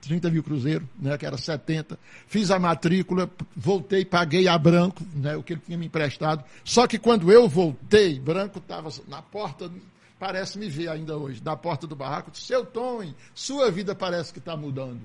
30 0.03 0.29
mil 0.29 0.43
cruzeiros, 0.43 0.87
né, 0.99 1.17
que 1.17 1.25
era 1.25 1.37
70. 1.37 1.97
Fiz 2.27 2.51
a 2.51 2.59
matrícula, 2.59 3.29
voltei, 3.55 4.03
paguei 4.03 4.47
a 4.47 4.57
Branco, 4.57 5.01
né, 5.15 5.35
o 5.35 5.43
que 5.43 5.53
ele 5.53 5.61
tinha 5.65 5.77
me 5.77 5.85
emprestado. 5.85 6.43
Só 6.63 6.85
que 6.85 6.99
quando 6.99 7.31
eu 7.31 7.47
voltei, 7.47 8.19
Branco 8.19 8.59
estava 8.59 8.89
na 9.07 9.21
porta, 9.21 9.71
parece 10.19 10.59
me 10.59 10.69
ver 10.69 10.89
ainda 10.89 11.17
hoje, 11.17 11.41
da 11.41 11.55
porta 11.55 11.87
do 11.87 11.95
barraco, 11.95 12.31
seu 12.37 12.65
Tom, 12.65 13.13
sua 13.33 13.71
vida 13.71 13.95
parece 13.95 14.33
que 14.33 14.39
está 14.39 14.57
mudando. 14.57 14.99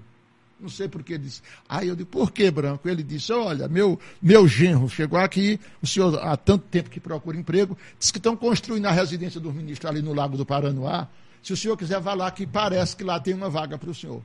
Não 0.60 0.68
sei 0.68 0.88
por 0.88 1.04
que 1.04 1.12
ele 1.12 1.22
disse. 1.22 1.40
Aí 1.68 1.86
eu 1.86 1.94
disse, 1.94 2.08
por 2.08 2.32
que 2.32 2.50
branco? 2.50 2.88
Ele 2.88 3.04
disse, 3.04 3.32
olha, 3.32 3.68
meu, 3.68 3.98
meu 4.20 4.48
genro 4.48 4.88
chegou 4.88 5.16
aqui, 5.20 5.60
o 5.80 5.86
senhor 5.86 6.18
há 6.18 6.36
tanto 6.36 6.64
tempo 6.66 6.90
que 6.90 6.98
procura 6.98 7.38
emprego, 7.38 7.78
disse 7.96 8.12
que 8.12 8.18
estão 8.18 8.36
construindo 8.36 8.86
a 8.86 8.90
residência 8.90 9.40
dos 9.40 9.54
ministros 9.54 9.88
ali 9.88 10.02
no 10.02 10.12
Lago 10.12 10.36
do 10.36 10.44
Paranoá. 10.44 11.06
Se 11.40 11.52
o 11.52 11.56
senhor 11.56 11.76
quiser, 11.76 12.00
vá 12.00 12.14
lá, 12.14 12.28
que 12.32 12.44
parece 12.44 12.96
que 12.96 13.04
lá 13.04 13.20
tem 13.20 13.32
uma 13.32 13.48
vaga 13.48 13.78
para 13.78 13.90
o 13.90 13.94
senhor. 13.94 14.20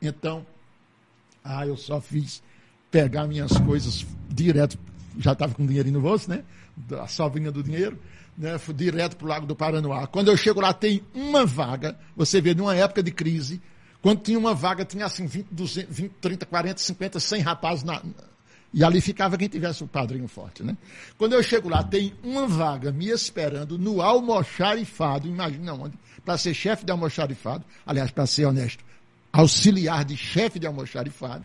Então, 0.00 0.46
ah, 1.44 1.66
eu 1.66 1.76
só 1.76 2.00
fiz 2.00 2.42
pegar 2.90 3.26
minhas 3.26 3.56
coisas 3.58 4.06
direto, 4.28 4.78
já 5.18 5.32
estava 5.32 5.54
com 5.54 5.66
dinheiro 5.66 5.90
no 5.90 6.00
bolso, 6.00 6.30
né? 6.30 6.44
A 7.00 7.06
sobrinha 7.06 7.50
do 7.50 7.62
dinheiro, 7.62 7.98
né? 8.36 8.58
Fui 8.58 8.74
direto 8.74 9.16
para 9.16 9.24
o 9.24 9.28
Lago 9.28 9.46
do 9.46 9.56
Paranoá. 9.56 10.06
Quando 10.06 10.28
eu 10.28 10.36
chego 10.36 10.60
lá, 10.60 10.72
tem 10.72 11.02
uma 11.14 11.46
vaga, 11.46 11.98
você 12.16 12.40
vê, 12.40 12.54
numa 12.54 12.74
época 12.74 13.02
de 13.02 13.10
crise, 13.10 13.60
quando 14.02 14.20
tinha 14.20 14.38
uma 14.38 14.54
vaga, 14.54 14.84
tinha 14.84 15.06
assim 15.06 15.26
20, 15.26 15.48
200, 15.50 15.96
20 15.96 16.12
30, 16.20 16.46
40, 16.46 16.80
50, 16.80 17.20
100 17.20 17.40
rapazes 17.40 17.84
na, 17.84 18.02
e 18.72 18.84
ali 18.84 19.00
ficava 19.00 19.38
quem 19.38 19.48
tivesse 19.48 19.82
o 19.82 19.86
padrinho 19.86 20.28
forte, 20.28 20.62
né? 20.62 20.76
Quando 21.16 21.32
eu 21.32 21.42
chego 21.42 21.68
lá, 21.68 21.82
tem 21.82 22.12
uma 22.22 22.46
vaga 22.46 22.92
me 22.92 23.08
esperando 23.08 23.78
no 23.78 24.02
almoxarifado, 24.02 25.26
imagina 25.26 25.72
onde, 25.72 25.98
para 26.24 26.36
ser 26.36 26.52
chefe 26.52 26.84
de 26.84 26.92
almoxarifado, 26.92 27.64
aliás, 27.86 28.10
para 28.10 28.26
ser 28.26 28.44
honesto, 28.44 28.84
auxiliar 29.40 30.04
de 30.04 30.16
chefe 30.16 30.58
de 30.58 30.66
almoxarifado. 30.66 31.44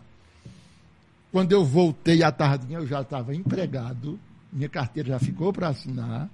Quando 1.30 1.52
eu 1.52 1.64
voltei 1.64 2.22
à 2.22 2.30
tardinha, 2.30 2.78
eu 2.78 2.86
já 2.86 3.00
estava 3.00 3.34
empregado, 3.34 4.18
minha 4.52 4.68
carteira 4.68 5.10
já 5.10 5.18
ficou 5.18 5.52
para 5.52 5.68
assinar. 5.68 6.28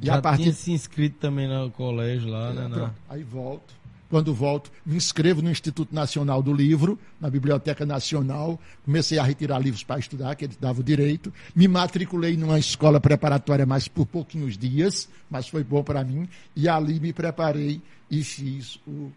Já 0.00 0.14
e 0.14 0.18
a 0.18 0.22
partir... 0.22 0.42
tinha 0.44 0.54
se 0.54 0.72
inscrito 0.72 1.18
também 1.18 1.48
no 1.48 1.70
colégio 1.70 2.28
lá, 2.28 2.50
é, 2.50 2.52
né? 2.52 2.68
Pronto, 2.68 2.94
aí 3.08 3.22
volto 3.22 3.80
quando 4.10 4.34
volto, 4.34 4.72
me 4.84 4.96
inscrevo 4.96 5.40
no 5.40 5.48
Instituto 5.48 5.94
Nacional 5.94 6.42
do 6.42 6.52
Livro, 6.52 6.98
na 7.20 7.30
Biblioteca 7.30 7.86
Nacional. 7.86 8.60
Comecei 8.84 9.20
a 9.20 9.22
retirar 9.22 9.60
livros 9.60 9.84
para 9.84 10.00
estudar, 10.00 10.34
que 10.34 10.46
ele 10.46 10.56
dava 10.60 10.80
o 10.80 10.82
direito. 10.82 11.32
Me 11.54 11.68
matriculei 11.68 12.36
numa 12.36 12.58
escola 12.58 13.00
preparatória, 13.00 13.64
mas 13.64 13.86
por 13.86 14.04
pouquinhos 14.06 14.58
dias, 14.58 15.08
mas 15.30 15.46
foi 15.46 15.62
bom 15.62 15.84
para 15.84 16.02
mim. 16.02 16.28
E 16.56 16.68
ali 16.68 16.98
me 16.98 17.12
preparei 17.12 17.80
e 18.10 18.24
fiz 18.24 18.80
o 18.84 19.12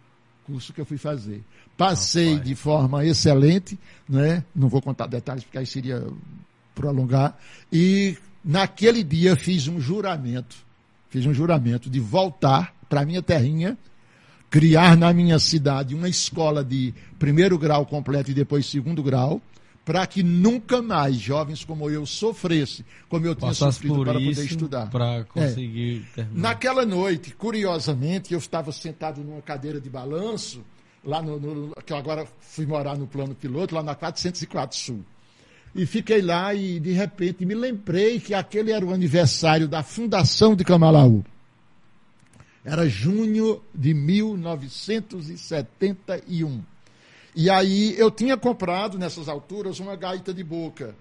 curso 0.46 0.74
que 0.74 0.82
eu 0.82 0.86
fui 0.86 0.98
fazer. 0.98 1.44
Passei 1.78 2.40
de 2.40 2.56
forma 2.56 3.06
excelente, 3.06 3.80
né? 4.08 4.44
não 4.56 4.68
vou 4.68 4.82
contar 4.82 5.08
detalhes, 5.08 5.44
porque 5.44 5.58
aí 5.58 5.66
seria 5.66 6.06
prolongar. 6.76 7.38
E 7.72 8.18
naquele 8.44 9.04
dia 9.04 9.36
fiz 9.36 9.68
um 9.68 9.80
juramento, 9.80 10.56
fiz 11.10 11.26
um 11.26 11.34
juramento 11.34 11.90
de 11.90 12.00
voltar 12.00 12.76
para 12.90 13.02
a 13.02 13.06
minha 13.06 13.22
terrinha, 13.22 13.78
criar 14.50 14.96
na 14.96 15.12
minha 15.14 15.40
cidade 15.40 15.96
uma 15.96 16.08
escola 16.08 16.64
de 16.64 16.94
primeiro 17.18 17.58
grau 17.58 17.86
completo 17.86 18.30
e 18.32 18.34
depois 18.34 18.66
segundo 18.66 19.02
grau, 19.02 19.42
para 19.86 20.06
que 20.08 20.24
nunca 20.24 20.82
mais 20.82 21.18
jovens 21.18 21.64
como 21.66 21.90
eu 21.90 22.06
sofressem, 22.06 22.86
como 23.10 23.26
eu 23.26 23.36
tinha 23.36 23.54
sofrido 23.54 24.02
para 24.04 24.14
poder 24.14 24.46
estudar. 24.46 24.90
Para 24.90 25.26
conseguir 25.26 26.08
é. 26.18 26.26
Naquela 26.32 26.86
noite, 26.86 27.34
curiosamente, 27.34 28.32
eu 28.34 28.40
estava 28.40 28.72
sentado 28.72 29.22
numa 29.22 29.42
cadeira 29.42 29.82
de 29.82 29.90
balanço, 29.90 30.64
lá 31.04 31.22
no, 31.22 31.38
no, 31.40 31.76
que 31.86 31.92
eu 31.92 31.98
agora 31.98 32.26
fui 32.40 32.66
morar 32.66 32.98
no 32.98 33.08
plano 33.08 33.36
piloto, 33.36 33.76
lá 33.76 33.84
na 33.84 33.94
404 33.94 34.78
Sul. 34.78 35.04
E 35.76 35.86
fiquei 35.86 36.22
lá 36.22 36.54
e, 36.54 36.80
de 36.80 36.94
repente, 36.94 37.46
me 37.46 37.56
lembrei 37.56 38.18
que 38.20 38.34
aquele 38.34 38.72
era 38.72 38.86
o 38.86 38.94
aniversário 38.94 39.68
da 39.68 39.84
fundação 39.84 40.56
de 40.56 40.64
Camalaú. 40.64 41.26
Era 42.64 42.88
junho 42.88 43.62
de 43.76 43.94
1971. 43.94 46.64
E 47.36 47.50
aí 47.50 47.98
eu 47.98 48.12
tinha 48.12 48.38
comprado 48.38 48.98
nessas 48.98 49.28
alturas 49.28 49.80
uma 49.80 49.96
gaita 49.96 50.34
de 50.34 50.44
boca, 50.44 50.96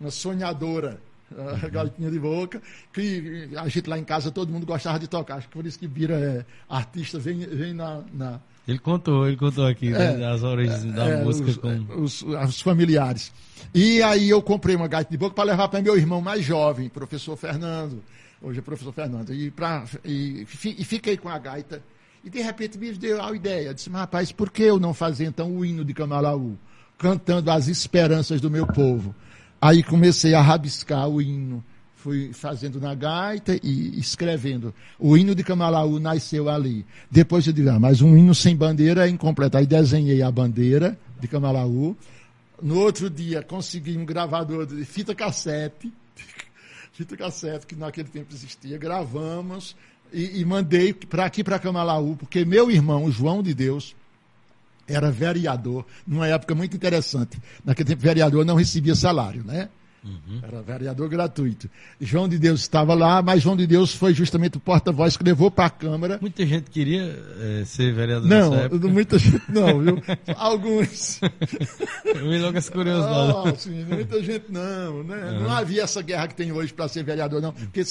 uma 0.00 0.10
sonhadora, 0.10 1.00
a 1.36 1.66
gaitinha 1.68 2.10
de 2.10 2.18
boca, 2.18 2.62
que 2.92 3.48
a 3.56 3.68
gente 3.68 3.88
lá 3.88 3.98
em 3.98 4.04
casa 4.04 4.30
todo 4.30 4.52
mundo 4.52 4.64
gostava 4.64 4.98
de 4.98 5.08
tocar. 5.08 5.36
Acho 5.36 5.48
que 5.48 5.54
por 5.54 5.66
isso 5.66 5.78
que 5.78 5.88
Bira 5.88 6.14
é 6.14 6.44
artista, 6.68 7.18
vem, 7.18 7.38
vem 7.38 7.74
na, 7.74 8.02
na... 8.12 8.40
Ele 8.66 8.78
contou, 8.78 9.26
ele 9.26 9.36
contou 9.36 9.66
aqui 9.66 9.90
né, 9.90 10.12
é, 10.12 10.16
né, 10.18 10.26
as 10.26 10.42
origens 10.42 10.84
é, 10.84 10.92
da 10.92 11.08
é, 11.08 11.24
música 11.24 11.48
os, 11.48 11.56
com 11.56 12.02
os, 12.02 12.22
os, 12.22 12.60
familiares. 12.60 13.32
E 13.74 14.02
aí 14.02 14.28
eu 14.28 14.42
comprei 14.42 14.76
uma 14.76 14.86
gaita 14.86 15.10
de 15.10 15.16
boca 15.16 15.34
para 15.34 15.44
levar 15.44 15.68
para 15.68 15.80
meu 15.80 15.96
irmão 15.96 16.20
mais 16.20 16.44
jovem, 16.44 16.88
professor 16.88 17.36
Fernando 17.36 18.02
hoje 18.40 18.58
é 18.60 18.62
professor 18.62 18.92
Fernando, 18.92 19.32
e, 19.34 19.50
pra, 19.50 19.84
e, 20.04 20.42
e, 20.42 20.84
fiquei 20.84 21.16
com 21.16 21.28
a 21.28 21.38
gaita. 21.38 21.82
E 22.24 22.30
de 22.30 22.40
repente 22.40 22.76
me 22.78 22.92
deu 22.92 23.22
a 23.22 23.34
ideia, 23.34 23.72
disse, 23.72 23.88
mas 23.88 24.00
rapaz, 24.00 24.32
por 24.32 24.50
que 24.50 24.62
eu 24.62 24.78
não 24.78 24.92
fazer 24.92 25.26
então 25.26 25.54
o 25.54 25.64
hino 25.64 25.84
de 25.84 25.94
Camalaú, 25.94 26.58
cantando 26.98 27.50
as 27.50 27.68
esperanças 27.68 28.40
do 28.40 28.50
meu 28.50 28.66
povo? 28.66 29.14
Aí 29.60 29.82
comecei 29.82 30.34
a 30.34 30.40
rabiscar 30.40 31.08
o 31.08 31.20
hino, 31.22 31.64
fui 31.96 32.32
fazendo 32.32 32.80
na 32.80 32.94
gaita 32.94 33.58
e 33.62 33.98
escrevendo. 33.98 34.72
O 34.98 35.16
hino 35.16 35.34
de 35.34 35.42
Camalaú 35.42 35.98
nasceu 35.98 36.48
ali. 36.48 36.86
Depois 37.10 37.46
eu 37.46 37.52
disse, 37.52 37.68
ah, 37.68 37.78
mas 37.78 38.00
um 38.00 38.16
hino 38.16 38.34
sem 38.34 38.54
bandeira 38.54 39.06
é 39.06 39.10
incompleto. 39.10 39.56
Aí 39.56 39.66
desenhei 39.66 40.22
a 40.22 40.30
bandeira 40.30 40.98
de 41.20 41.26
Camalaú. 41.26 41.96
No 42.62 42.78
outro 42.80 43.10
dia 43.10 43.42
consegui 43.42 43.96
um 43.96 44.04
gravador 44.04 44.66
de 44.66 44.84
fita 44.84 45.14
cassete, 45.14 45.92
fita 46.92 47.16
cassete 47.16 47.66
que 47.66 47.76
naquele 47.76 48.08
tempo 48.08 48.32
existia, 48.32 48.78
gravamos 48.78 49.76
e, 50.12 50.40
e 50.40 50.44
mandei 50.44 50.92
para 50.92 51.24
aqui 51.24 51.42
para 51.42 51.58
Camalaú, 51.58 52.16
porque 52.16 52.44
meu 52.44 52.70
irmão, 52.70 53.10
João 53.10 53.42
de 53.42 53.54
Deus, 53.54 53.94
era 54.86 55.10
vereador, 55.10 55.84
numa 56.06 56.26
época 56.26 56.54
muito 56.54 56.74
interessante. 56.74 57.38
Naquele 57.64 57.90
tempo, 57.90 58.02
vereador 58.02 58.44
não 58.44 58.56
recebia 58.56 58.94
salário, 58.94 59.44
né? 59.44 59.68
Uhum. 60.08 60.40
Era 60.42 60.62
vereador 60.62 61.08
gratuito. 61.08 61.68
João 62.00 62.28
de 62.28 62.38
Deus 62.38 62.60
estava 62.60 62.94
lá, 62.94 63.20
mas 63.20 63.42
João 63.42 63.56
de 63.56 63.66
Deus 63.66 63.94
foi 63.94 64.14
justamente 64.14 64.56
o 64.56 64.60
porta-voz 64.60 65.16
que 65.16 65.24
levou 65.24 65.50
para 65.50 65.66
a 65.66 65.70
Câmara. 65.70 66.18
Muita 66.20 66.46
gente 66.46 66.70
queria 66.70 67.02
é, 67.40 67.64
ser 67.66 67.92
vereador 67.92 68.28
Não, 68.28 68.90
muita 68.90 69.18
gente 69.20 69.42
não, 69.48 69.80
viu? 69.80 70.02
Alguns. 70.36 71.20
Me 72.24 72.38
logo 72.38 72.56
as 72.56 72.68
curiosidades. 72.68 73.52
Ah, 73.54 73.54
sim, 73.56 73.84
muita 73.84 74.22
gente 74.22 74.46
não, 74.48 75.04
né? 75.04 75.32
Uhum. 75.32 75.42
Não 75.42 75.50
havia 75.50 75.82
essa 75.82 76.00
guerra 76.00 76.28
que 76.28 76.34
tem 76.34 76.50
hoje 76.50 76.72
para 76.72 76.88
ser 76.88 77.02
vereador, 77.02 77.42
não. 77.42 77.52
Porque 77.52 77.82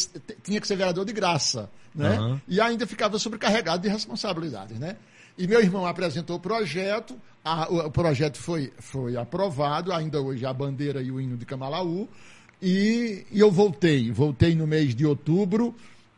tinha 0.44 0.60
que 0.60 0.68
ser 0.68 0.76
vereador 0.76 1.06
de 1.06 1.14
graça, 1.14 1.70
né? 1.94 2.20
Uhum. 2.20 2.40
E 2.48 2.60
ainda 2.60 2.88
ficava 2.88 3.20
sobrecarregado 3.20 3.84
de 3.84 3.90
responsabilidades, 3.90 4.80
né? 4.80 4.96
E 5.38 5.46
meu 5.46 5.62
irmão 5.62 5.86
apresentou 5.86 6.38
o 6.38 6.40
projeto, 6.40 7.16
a, 7.46 7.72
o, 7.72 7.86
o, 7.86 7.92
projeto 7.92 8.38
foi, 8.38 8.74
foi 8.80 9.16
aprovado, 9.16 9.94
ainda 9.94 10.20
hoje 10.20 10.46
a 10.46 10.52
bandeira 10.52 11.02
e 11.02 11.12
o 11.12 11.22
hino 11.22 11.38
de 11.38 11.46
Camalaú, 11.46 12.10
e, 12.62 13.24
e 13.32 13.40
eu 13.40 13.52
voltei, 13.52 14.12
voltei 14.12 14.56
no 14.56 14.66
mês 14.66 14.96
de 14.96 15.06
outubro 15.06 15.76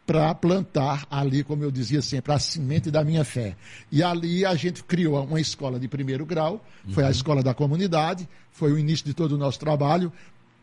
para 0.07 0.33
plantar 0.33 1.05
ali, 1.11 1.43
como 1.43 1.63
eu 1.63 1.69
dizia 1.69 2.01
sempre, 2.01 2.31
a 2.31 2.39
semente 2.39 2.89
da 2.89 3.03
minha 3.03 3.25
fé. 3.25 3.57
E 3.91 4.01
ali 4.01 4.45
a 4.45 4.55
gente 4.55 4.83
criou 4.83 5.21
uma 5.23 5.39
escola 5.39 5.77
de 5.79 5.87
primeiro 5.87 6.25
grau, 6.25 6.65
foi 6.87 7.03
uhum. 7.03 7.09
a 7.09 7.11
escola 7.11 7.43
da 7.43 7.53
comunidade, 7.53 8.27
foi 8.51 8.71
o 8.71 8.77
início 8.79 9.05
de 9.05 9.13
todo 9.13 9.33
o 9.33 9.37
nosso 9.37 9.59
trabalho. 9.59 10.11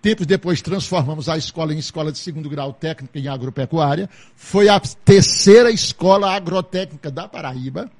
Tempos 0.00 0.26
depois 0.26 0.62
transformamos 0.62 1.28
a 1.28 1.36
escola 1.36 1.74
em 1.74 1.78
escola 1.78 2.10
de 2.10 2.18
segundo 2.18 2.48
grau 2.48 2.72
técnica 2.72 3.18
em 3.18 3.28
agropecuária. 3.28 4.08
Foi 4.34 4.68
a 4.68 4.80
terceira 4.80 5.70
escola 5.70 6.34
agrotécnica 6.34 7.10
da 7.10 7.28
Paraíba 7.28 7.90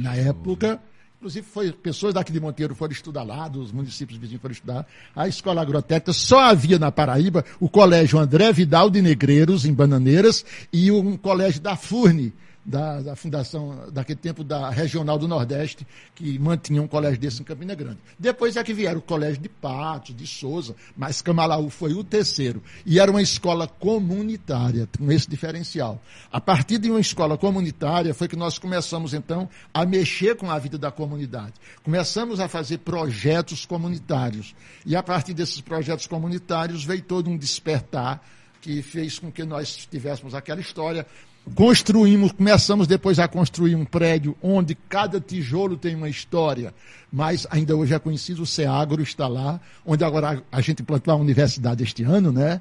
na 0.00 0.16
época. 0.16 0.80
Inclusive, 1.18 1.46
foi, 1.46 1.70
pessoas 1.70 2.14
daqui 2.14 2.32
de 2.32 2.40
Monteiro 2.40 2.74
foram 2.74 2.92
estudar 2.92 3.22
lá, 3.22 3.46
dos 3.46 3.70
municípios 3.70 4.18
vizinhos 4.18 4.40
foram 4.40 4.52
estudar. 4.52 4.86
A 5.14 5.28
escola 5.28 5.60
agrotécnica 5.60 6.14
só 6.14 6.40
havia 6.40 6.78
na 6.78 6.90
Paraíba 6.90 7.44
o 7.60 7.68
colégio 7.68 8.18
André 8.18 8.50
Vidal 8.54 8.88
de 8.88 9.02
Negreiros, 9.02 9.66
em 9.66 9.74
Bananeiras, 9.74 10.44
e 10.72 10.90
um 10.90 11.18
colégio 11.18 11.60
da 11.60 11.76
FURNE, 11.76 12.32
da, 12.70 13.00
da, 13.00 13.16
fundação, 13.16 13.90
daquele 13.92 14.18
tempo 14.18 14.44
da 14.44 14.70
Regional 14.70 15.18
do 15.18 15.26
Nordeste, 15.26 15.84
que 16.14 16.38
mantinha 16.38 16.80
um 16.80 16.86
colégio 16.86 17.18
desse 17.18 17.42
em 17.42 17.44
Campina 17.44 17.74
Grande. 17.74 17.98
Depois 18.16 18.56
é 18.56 18.62
que 18.62 18.72
vieram 18.72 19.00
o 19.00 19.02
colégio 19.02 19.42
de 19.42 19.48
Patos, 19.48 20.14
de 20.14 20.26
Souza, 20.26 20.76
mas 20.96 21.20
Camalaú 21.20 21.68
foi 21.68 21.92
o 21.94 22.04
terceiro. 22.04 22.62
E 22.86 23.00
era 23.00 23.10
uma 23.10 23.20
escola 23.20 23.66
comunitária, 23.66 24.88
com 24.96 25.10
esse 25.10 25.28
diferencial. 25.28 26.00
A 26.30 26.40
partir 26.40 26.78
de 26.78 26.88
uma 26.88 27.00
escola 27.00 27.36
comunitária 27.36 28.14
foi 28.14 28.28
que 28.28 28.36
nós 28.36 28.56
começamos, 28.56 29.12
então, 29.12 29.48
a 29.74 29.84
mexer 29.84 30.36
com 30.36 30.48
a 30.48 30.58
vida 30.58 30.78
da 30.78 30.92
comunidade. 30.92 31.54
Começamos 31.82 32.38
a 32.38 32.46
fazer 32.46 32.78
projetos 32.78 33.66
comunitários. 33.66 34.54
E 34.86 34.94
a 34.94 35.02
partir 35.02 35.34
desses 35.34 35.60
projetos 35.60 36.06
comunitários 36.06 36.84
veio 36.84 37.02
todo 37.02 37.28
um 37.28 37.36
despertar 37.36 38.22
que 38.60 38.82
fez 38.82 39.18
com 39.18 39.32
que 39.32 39.42
nós 39.42 39.88
tivéssemos 39.90 40.34
aquela 40.34 40.60
história 40.60 41.06
Construímos, 41.54 42.32
começamos 42.32 42.86
depois 42.86 43.18
a 43.18 43.26
construir 43.26 43.74
um 43.74 43.84
prédio 43.84 44.36
onde 44.42 44.74
cada 44.74 45.20
tijolo 45.20 45.76
tem 45.76 45.94
uma 45.94 46.08
história, 46.08 46.74
mas 47.12 47.46
ainda 47.50 47.76
hoje 47.76 47.94
é 47.94 47.98
conhecido, 47.98 48.42
o 48.42 48.46
Ceagro 48.46 49.02
está 49.02 49.26
lá, 49.26 49.60
onde 49.84 50.04
agora 50.04 50.42
a 50.50 50.60
gente 50.60 50.82
implantou 50.82 51.12
a 51.12 51.16
universidade 51.16 51.82
este 51.82 52.02
ano, 52.02 52.30
né? 52.32 52.60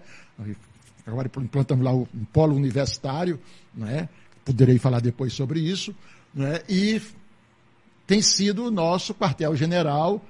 Agora 1.06 1.30
implantamos 1.42 1.84
lá 1.84 1.94
um 1.94 2.06
polo 2.32 2.56
universitário, 2.56 3.40
né? 3.74 4.10
Poderei 4.46 4.78
falar 4.80 5.02
depois 5.02 5.34
sobre 5.34 5.60
isso, 5.60 5.94
né? 6.34 6.62
E 6.68 7.02
tem 8.08 8.22
sido 8.22 8.66
o 8.66 8.72
nosso 8.72 9.14
quartel-general. 9.14 10.24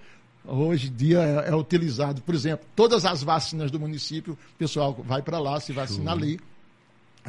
Hoje 0.45 0.87
em 0.87 0.93
dia 0.93 1.19
é, 1.19 1.49
é, 1.49 1.55
utilizado, 1.55 2.21
por 2.21 2.33
exemplo, 2.33 2.65
todas 2.75 3.05
as 3.05 3.21
vacinas 3.23 3.69
do 3.71 3.79
município, 3.79 4.33
o 4.33 4.57
pessoal 4.57 4.97
vai 5.05 5.21
para 5.21 5.39
lá, 5.39 5.59
se 5.59 5.71
vacina 5.71 6.11
ali. 6.11 6.39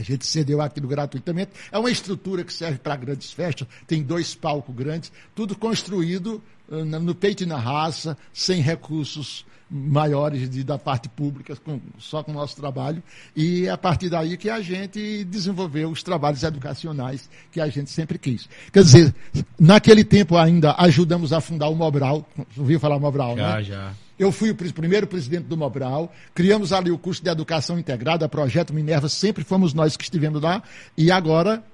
A 0.01 0.03
gente 0.03 0.27
cedeu 0.27 0.63
aquilo 0.63 0.89
gratuitamente. 0.89 1.51
É 1.71 1.79
uma 1.79 1.91
estrutura 1.91 2.43
que 2.43 2.53
serve 2.53 2.79
para 2.79 2.97
grandes 2.97 3.31
festas, 3.31 3.69
tem 3.87 4.03
dois 4.03 4.35
palcos 4.35 4.75
grandes, 4.75 5.13
tudo 5.35 5.55
construído 5.55 6.43
uh, 6.69 6.85
no 6.85 7.15
peito 7.15 7.43
e 7.43 7.47
na 7.47 7.59
raça, 7.59 8.17
sem 8.33 8.63
recursos 8.63 9.45
maiores 9.71 10.49
de, 10.49 10.65
da 10.65 10.79
parte 10.79 11.09
pública, 11.09 11.55
com, 11.57 11.79
só 11.99 12.23
com 12.23 12.33
o 12.33 12.35
nosso 12.35 12.57
trabalho. 12.57 13.03
E 13.37 13.67
é 13.67 13.71
a 13.71 13.77
partir 13.77 14.09
daí 14.09 14.39
que 14.39 14.49
a 14.49 14.63
gente 14.63 15.23
desenvolveu 15.25 15.91
os 15.91 16.03
trabalhos 16.03 16.43
educacionais 16.43 17.29
que 17.53 17.61
a 17.61 17.69
gente 17.69 17.91
sempre 17.91 18.19
quis. 18.19 18.49
Quer 18.73 18.83
dizer, 18.83 19.15
naquele 19.59 20.03
tempo 20.03 20.37
ainda 20.37 20.75
ajudamos 20.79 21.33
a 21.33 21.43
fundar 21.43 21.69
o 21.69 21.77
Mobral. 21.77 22.27
Ouviu 22.57 22.81
falar 22.81 22.99
Mobral, 22.99 23.37
já, 23.37 23.57
né? 23.57 23.63
Já, 23.63 23.75
já. 23.75 23.95
Eu 24.21 24.31
fui 24.31 24.51
o 24.51 24.55
primeiro 24.55 25.07
presidente 25.07 25.45
do 25.45 25.57
Mobral, 25.57 26.13
criamos 26.35 26.75
ali 26.75 26.91
o 26.91 26.99
curso 26.99 27.25
de 27.25 27.31
educação 27.31 27.79
integrada, 27.79 28.29
projeto 28.29 28.71
Minerva, 28.75 29.09
sempre 29.09 29.43
fomos 29.43 29.73
nós 29.73 29.97
que 29.97 30.05
estivemos 30.05 30.43
lá, 30.43 30.63
e 30.95 31.11
agora, 31.11 31.65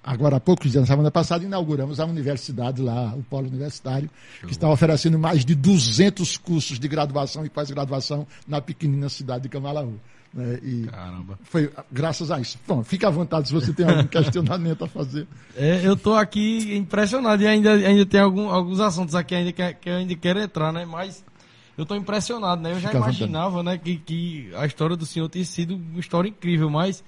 agora 0.00 0.36
há 0.36 0.40
poucos 0.40 0.70
dias, 0.70 0.82
na 0.82 0.86
semana 0.86 1.10
passada, 1.10 1.42
inauguramos 1.42 1.98
a 1.98 2.06
universidade 2.06 2.80
lá, 2.80 3.12
o 3.16 3.22
polo 3.24 3.48
universitário, 3.48 4.08
que 4.46 4.52
está 4.52 4.70
oferecendo 4.70 5.18
mais 5.18 5.44
de 5.44 5.56
200 5.56 6.36
cursos 6.36 6.78
de 6.78 6.86
graduação 6.86 7.44
e 7.44 7.50
pós-graduação 7.50 8.28
na 8.46 8.60
pequenina 8.60 9.08
cidade 9.08 9.42
de 9.42 9.48
Camalaú. 9.48 9.98
Né? 10.32 10.60
E 10.62 10.82
Caramba. 10.84 11.36
Foi 11.42 11.72
graças 11.90 12.30
a 12.30 12.38
isso. 12.38 12.60
Bom, 12.64 12.84
fica 12.84 13.08
à 13.08 13.10
vontade 13.10 13.48
se 13.48 13.54
você 13.54 13.72
tem 13.72 13.88
algum 13.88 14.06
questionamento 14.06 14.84
a 14.84 14.86
fazer. 14.86 15.26
É, 15.56 15.84
eu 15.84 15.94
estou 15.94 16.14
aqui 16.14 16.76
impressionado 16.76 17.42
e 17.42 17.46
ainda, 17.48 17.72
ainda 17.72 18.06
tem 18.06 18.20
algum, 18.20 18.50
alguns 18.50 18.78
assuntos 18.78 19.16
aqui 19.16 19.34
ainda 19.34 19.50
que, 19.50 19.74
que 19.74 19.90
eu 19.90 19.94
ainda 19.94 20.14
quero 20.14 20.38
entrar, 20.38 20.72
né? 20.72 20.84
Mas 20.84 21.24
eu 21.76 21.82
estou 21.82 21.96
impressionado, 21.96 22.62
né? 22.62 22.72
Eu 22.72 22.80
já 22.80 22.92
imaginava, 22.92 23.62
né, 23.62 23.76
que, 23.76 23.96
que 23.96 24.50
a 24.56 24.64
história 24.66 24.96
do 24.96 25.04
senhor 25.04 25.28
tinha 25.28 25.44
sido 25.44 25.76
uma 25.76 26.00
história 26.00 26.28
incrível, 26.28 26.70
mas 26.70 27.04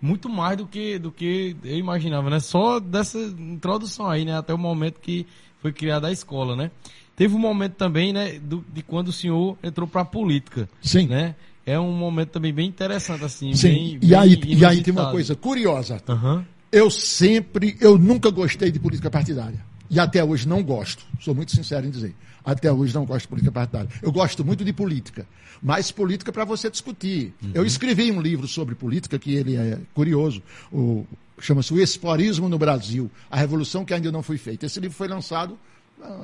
muito 0.00 0.28
mais 0.28 0.56
do 0.56 0.66
que 0.66 0.98
do 0.98 1.10
que 1.10 1.56
eu 1.64 1.78
imaginava, 1.78 2.30
né? 2.30 2.38
Só 2.38 2.78
dessa 2.78 3.18
introdução 3.18 4.08
aí, 4.08 4.24
né, 4.24 4.36
até 4.36 4.54
o 4.54 4.58
momento 4.58 5.00
que 5.00 5.26
foi 5.60 5.72
criada 5.72 6.08
a 6.08 6.12
escola, 6.12 6.54
né? 6.54 6.70
Teve 7.16 7.34
um 7.34 7.38
momento 7.38 7.74
também, 7.74 8.12
né, 8.12 8.38
do, 8.38 8.64
de 8.72 8.82
quando 8.82 9.08
o 9.08 9.12
senhor 9.12 9.56
entrou 9.62 9.86
para 9.86 10.02
a 10.02 10.04
política, 10.04 10.68
Sim. 10.82 11.06
né? 11.06 11.34
É 11.66 11.78
um 11.78 11.92
momento 11.92 12.30
também 12.30 12.52
bem 12.52 12.68
interessante 12.68 13.24
assim, 13.24 13.54
Sim. 13.54 13.98
Bem, 13.98 13.98
e 14.02 14.14
aí 14.14 14.38
e 14.44 14.64
aí 14.64 14.82
tem 14.82 14.92
uma 14.92 15.10
coisa 15.10 15.34
curiosa. 15.34 16.00
Uhum. 16.08 16.44
Eu 16.70 16.90
sempre, 16.90 17.76
eu 17.80 17.96
nunca 17.96 18.30
gostei 18.30 18.70
de 18.70 18.78
política 18.78 19.10
partidária. 19.10 19.64
E 19.94 20.00
até 20.00 20.24
hoje 20.24 20.48
não 20.48 20.60
gosto. 20.60 21.06
Sou 21.20 21.36
muito 21.36 21.52
sincero 21.52 21.86
em 21.86 21.90
dizer. 21.90 22.12
Até 22.44 22.70
hoje 22.72 22.92
não 22.92 23.04
gosto 23.04 23.22
de 23.22 23.28
política 23.28 23.52
partidária. 23.52 23.88
Eu 24.02 24.10
gosto 24.10 24.44
muito 24.44 24.64
de 24.64 24.72
política, 24.72 25.24
mas 25.62 25.92
política 25.92 26.32
para 26.32 26.44
você 26.44 26.68
discutir. 26.68 27.32
Uhum. 27.40 27.52
Eu 27.54 27.64
escrevi 27.64 28.10
um 28.10 28.20
livro 28.20 28.48
sobre 28.48 28.74
política, 28.74 29.20
que 29.20 29.32
ele 29.32 29.54
é 29.54 29.78
curioso, 29.94 30.42
o, 30.72 31.06
chama-se 31.38 31.72
O 31.72 31.80
Esporismo 31.80 32.48
no 32.48 32.58
Brasil, 32.58 33.08
a 33.30 33.36
revolução 33.36 33.84
que 33.84 33.94
ainda 33.94 34.10
não 34.10 34.20
foi 34.20 34.36
feita. 34.36 34.66
Esse 34.66 34.80
livro 34.80 34.96
foi 34.96 35.06
lançado 35.06 35.56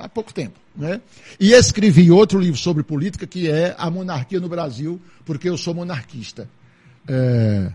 há 0.00 0.08
pouco 0.08 0.34
tempo. 0.34 0.58
Né? 0.74 1.00
E 1.38 1.52
escrevi 1.52 2.10
outro 2.10 2.40
livro 2.40 2.58
sobre 2.58 2.82
política, 2.82 3.24
que 3.24 3.48
é 3.48 3.76
A 3.78 3.88
Monarquia 3.88 4.40
no 4.40 4.48
Brasil, 4.48 5.00
porque 5.24 5.48
eu 5.48 5.56
sou 5.56 5.72
monarquista. 5.74 6.50
É, 7.06 7.72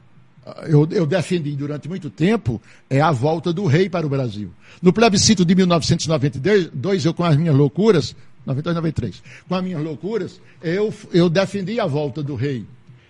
eu, 0.67 0.87
eu, 0.91 1.05
defendi 1.05 1.55
durante 1.55 1.89
muito 1.89 2.09
tempo 2.09 2.61
é 2.89 3.01
a 3.01 3.11
volta 3.11 3.51
do 3.51 3.65
rei 3.65 3.89
para 3.89 4.05
o 4.05 4.09
Brasil. 4.09 4.51
No 4.81 4.93
plebiscito 4.93 5.43
de 5.43 5.55
1992, 5.55 7.05
eu 7.05 7.13
com 7.13 7.23
as 7.23 7.35
minhas 7.35 7.55
loucuras, 7.55 8.15
92, 8.45 8.75
93. 8.75 9.23
Com 9.47 9.55
as 9.55 9.63
minhas 9.63 9.81
loucuras, 9.81 10.39
eu, 10.61 10.93
eu 11.11 11.29
defendi 11.29 11.79
a 11.79 11.87
volta 11.87 12.21
do 12.21 12.35
rei. 12.35 12.65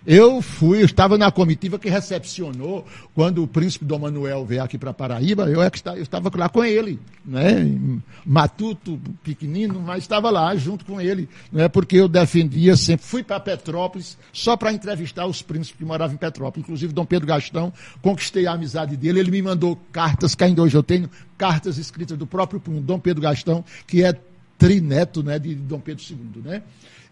Eu 0.06 0.40
fui, 0.40 0.82
eu 0.82 0.86
estava 0.86 1.18
na 1.18 1.32
comitiva 1.32 1.80
que 1.80 1.88
recepcionou 1.88 2.86
quando 3.12 3.42
o 3.42 3.48
príncipe 3.48 3.84
Dom 3.84 3.98
Manuel 3.98 4.46
veio 4.46 4.62
aqui 4.62 4.78
para 4.78 4.94
Paraíba, 4.94 5.50
eu, 5.50 5.60
é 5.60 5.68
eu 5.96 6.02
estava 6.02 6.30
lá 6.36 6.48
com 6.48 6.64
ele, 6.64 7.00
né? 7.24 7.76
Matuto, 8.24 9.00
pequenino, 9.24 9.80
mas 9.80 10.04
estava 10.04 10.30
lá 10.30 10.54
junto 10.54 10.84
com 10.84 11.00
ele, 11.00 11.28
né? 11.50 11.66
Porque 11.68 11.96
eu 11.96 12.06
defendia 12.06 12.76
sempre, 12.76 13.04
fui 13.04 13.24
para 13.24 13.40
Petrópolis 13.40 14.16
só 14.32 14.56
para 14.56 14.72
entrevistar 14.72 15.26
os 15.26 15.42
príncipes 15.42 15.78
que 15.78 15.84
moravam 15.84 16.14
em 16.14 16.18
Petrópolis, 16.18 16.64
inclusive 16.64 16.92
Dom 16.92 17.04
Pedro 17.04 17.26
Gastão, 17.26 17.72
conquistei 18.00 18.46
a 18.46 18.52
amizade 18.52 18.96
dele, 18.96 19.18
ele 19.18 19.32
me 19.32 19.42
mandou 19.42 19.76
cartas, 19.90 20.36
que 20.36 20.44
ainda 20.44 20.62
hoje 20.62 20.76
eu 20.76 20.84
tenho, 20.84 21.10
cartas 21.36 21.78
escritas 21.78 22.16
do 22.16 22.28
próprio 22.28 22.62
Dom 22.64 23.00
Pedro 23.00 23.22
Gastão, 23.22 23.64
que 23.88 24.04
é 24.04 24.16
trineto 24.56 25.22
né, 25.22 25.38
de 25.38 25.54
Dom 25.54 25.80
Pedro 25.80 26.04
II, 26.08 26.42
né? 26.44 26.62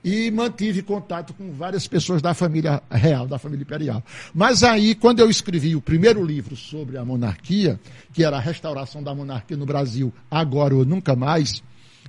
E 0.04 0.30
mantive 0.30 0.82
contato 0.82 1.32
com 1.32 1.50
várias 1.50 1.88
pessoas 1.88 2.20
da 2.20 2.34
família 2.34 2.82
real, 2.90 3.26
da 3.26 3.38
família 3.38 3.62
imperial. 3.62 4.02
Mas 4.34 4.62
aí, 4.62 4.94
quando 4.94 5.20
eu 5.20 5.30
escrevi 5.30 5.74
o 5.74 5.80
primeiro 5.80 6.22
livro 6.22 6.54
sobre 6.54 6.98
a 6.98 7.04
monarquia, 7.04 7.80
que 8.12 8.22
era 8.22 8.36
a 8.36 8.40
restauração 8.40 9.02
da 9.02 9.14
monarquia 9.14 9.56
no 9.56 9.64
Brasil, 9.64 10.12
agora 10.30 10.74
ou 10.74 10.84
nunca 10.84 11.16
mais, 11.16 11.62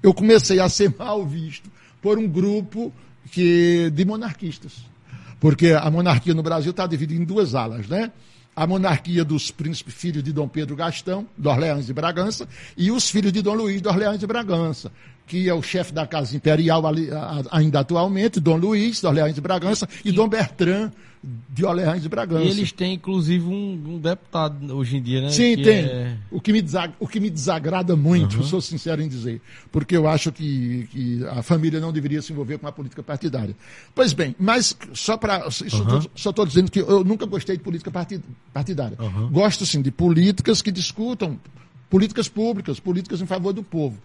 eu 0.03 0.13
comecei 0.13 0.59
a 0.59 0.67
ser 0.67 0.93
mal 0.99 1.25
visto 1.25 1.71
por 2.01 2.17
um 2.17 2.27
grupo 2.27 2.91
que, 3.31 3.89
de 3.91 4.03
monarquistas. 4.03 4.73
Porque 5.39 5.71
a 5.71 5.89
monarquia 5.89 6.33
no 6.33 6.43
Brasil 6.43 6.71
está 6.71 6.85
dividida 6.85 7.21
em 7.21 7.25
duas 7.25 7.55
alas, 7.55 7.87
né? 7.87 8.11
a 8.55 8.65
monarquia 8.65 9.25
dos 9.25 9.51
príncipes 9.51 9.93
filhos 9.93 10.23
de 10.23 10.31
Dom 10.31 10.47
Pedro 10.47 10.75
Gastão, 10.77 11.27
de 11.37 11.47
Orleans 11.47 11.89
e 11.89 11.93
Bragança, 11.93 12.47
e 12.77 12.89
os 12.89 13.09
filhos 13.09 13.33
de 13.33 13.41
Dom 13.41 13.53
Luís 13.53 13.81
de 13.81 13.87
Orleans 13.87 14.23
e 14.23 14.27
Bragança 14.27 14.91
que 15.27 15.49
é 15.49 15.53
o 15.53 15.61
chefe 15.61 15.91
da 15.91 16.05
Casa 16.05 16.35
Imperial 16.35 16.85
ali, 16.85 17.09
ainda 17.51 17.79
atualmente, 17.79 18.39
Dom 18.39 18.57
Luiz, 18.57 19.01
de 19.01 19.07
Orleans 19.07 19.33
de 19.33 19.41
Bragança, 19.41 19.87
e, 20.03 20.09
e 20.09 20.11
Dom 20.11 20.27
Bertrand, 20.27 20.91
de 21.49 21.65
Orleans 21.65 22.01
de 22.03 22.09
Bragança. 22.09 22.43
E 22.43 22.49
eles 22.49 22.71
têm, 22.71 22.93
inclusive, 22.93 23.43
um, 23.43 23.95
um 23.95 23.97
deputado 23.97 24.75
hoje 24.75 24.97
em 24.97 25.01
dia, 25.01 25.21
né? 25.21 25.31
Sim, 25.31 25.55
que 25.55 25.63
tem. 25.63 25.85
É... 25.85 26.17
O, 26.29 26.39
que 26.39 26.53
me 26.53 26.63
o 26.99 27.07
que 27.07 27.19
me 27.19 27.29
desagrada 27.29 27.95
muito, 27.95 28.37
uhum. 28.37 28.43
sou 28.43 28.61
sincero 28.61 29.01
em 29.01 29.07
dizer, 29.07 29.41
porque 29.71 29.97
eu 29.97 30.07
acho 30.07 30.31
que, 30.31 30.87
que, 30.91 31.25
a 31.25 31.41
família 31.41 31.79
não 31.79 31.91
deveria 31.91 32.21
se 32.21 32.31
envolver 32.31 32.59
com 32.59 32.67
a 32.67 32.71
política 32.71 33.01
partidária. 33.01 33.55
Pois 33.95 34.13
bem, 34.13 34.35
mas 34.37 34.77
só 34.93 35.17
para. 35.17 35.45
Uhum. 35.45 36.01
Só 36.13 36.29
estou 36.29 36.45
dizendo 36.45 36.69
que 36.69 36.79
eu 36.81 37.03
nunca 37.03 37.25
gostei 37.25 37.57
de 37.57 37.63
política 37.63 37.91
partidária. 38.53 38.97
Uhum. 38.99 39.29
Gosto, 39.31 39.65
sim, 39.65 39.81
de 39.81 39.89
políticas 39.89 40.61
que 40.61 40.71
discutam 40.71 41.39
políticas 41.95 42.27
públicas, 42.27 42.77
políticas 42.77 43.21
em 43.21 43.25
favor 43.25 43.53
do 43.53 43.63
povo. 43.63 43.97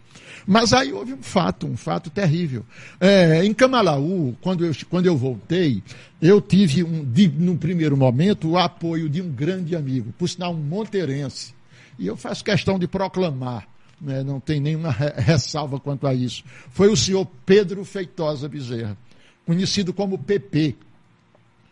Mas 0.46 0.72
aí 0.72 0.92
houve 0.92 1.12
um 1.12 1.20
fato, 1.20 1.66
um 1.66 1.76
fato 1.76 2.08
terrível. 2.08 2.64
É, 3.00 3.44
em 3.44 3.52
Camalaú, 3.52 4.36
quando 4.40 4.64
eu, 4.64 4.72
quando 4.88 5.06
eu 5.06 5.16
voltei, 5.16 5.82
eu 6.22 6.40
tive, 6.40 6.84
um, 6.84 7.04
de, 7.04 7.26
num 7.26 7.56
primeiro 7.56 7.96
momento, 7.96 8.50
o 8.50 8.56
apoio 8.56 9.08
de 9.08 9.20
um 9.20 9.28
grande 9.28 9.74
amigo, 9.74 10.14
por 10.16 10.28
sinal, 10.28 10.52
um 10.52 10.56
monteirense. 10.56 11.52
E 11.98 12.06
eu 12.06 12.16
faço 12.16 12.44
questão 12.44 12.78
de 12.78 12.86
proclamar, 12.86 13.66
né, 14.00 14.22
não 14.22 14.38
tem 14.38 14.60
nenhuma 14.60 14.92
ressalva 14.92 15.80
quanto 15.80 16.06
a 16.06 16.14
isso. 16.14 16.44
Foi 16.70 16.86
o 16.92 16.96
senhor 16.96 17.26
Pedro 17.44 17.84
Feitosa 17.84 18.48
Bezerra, 18.48 18.96
conhecido 19.44 19.92
como 19.92 20.16
PP, 20.16 20.76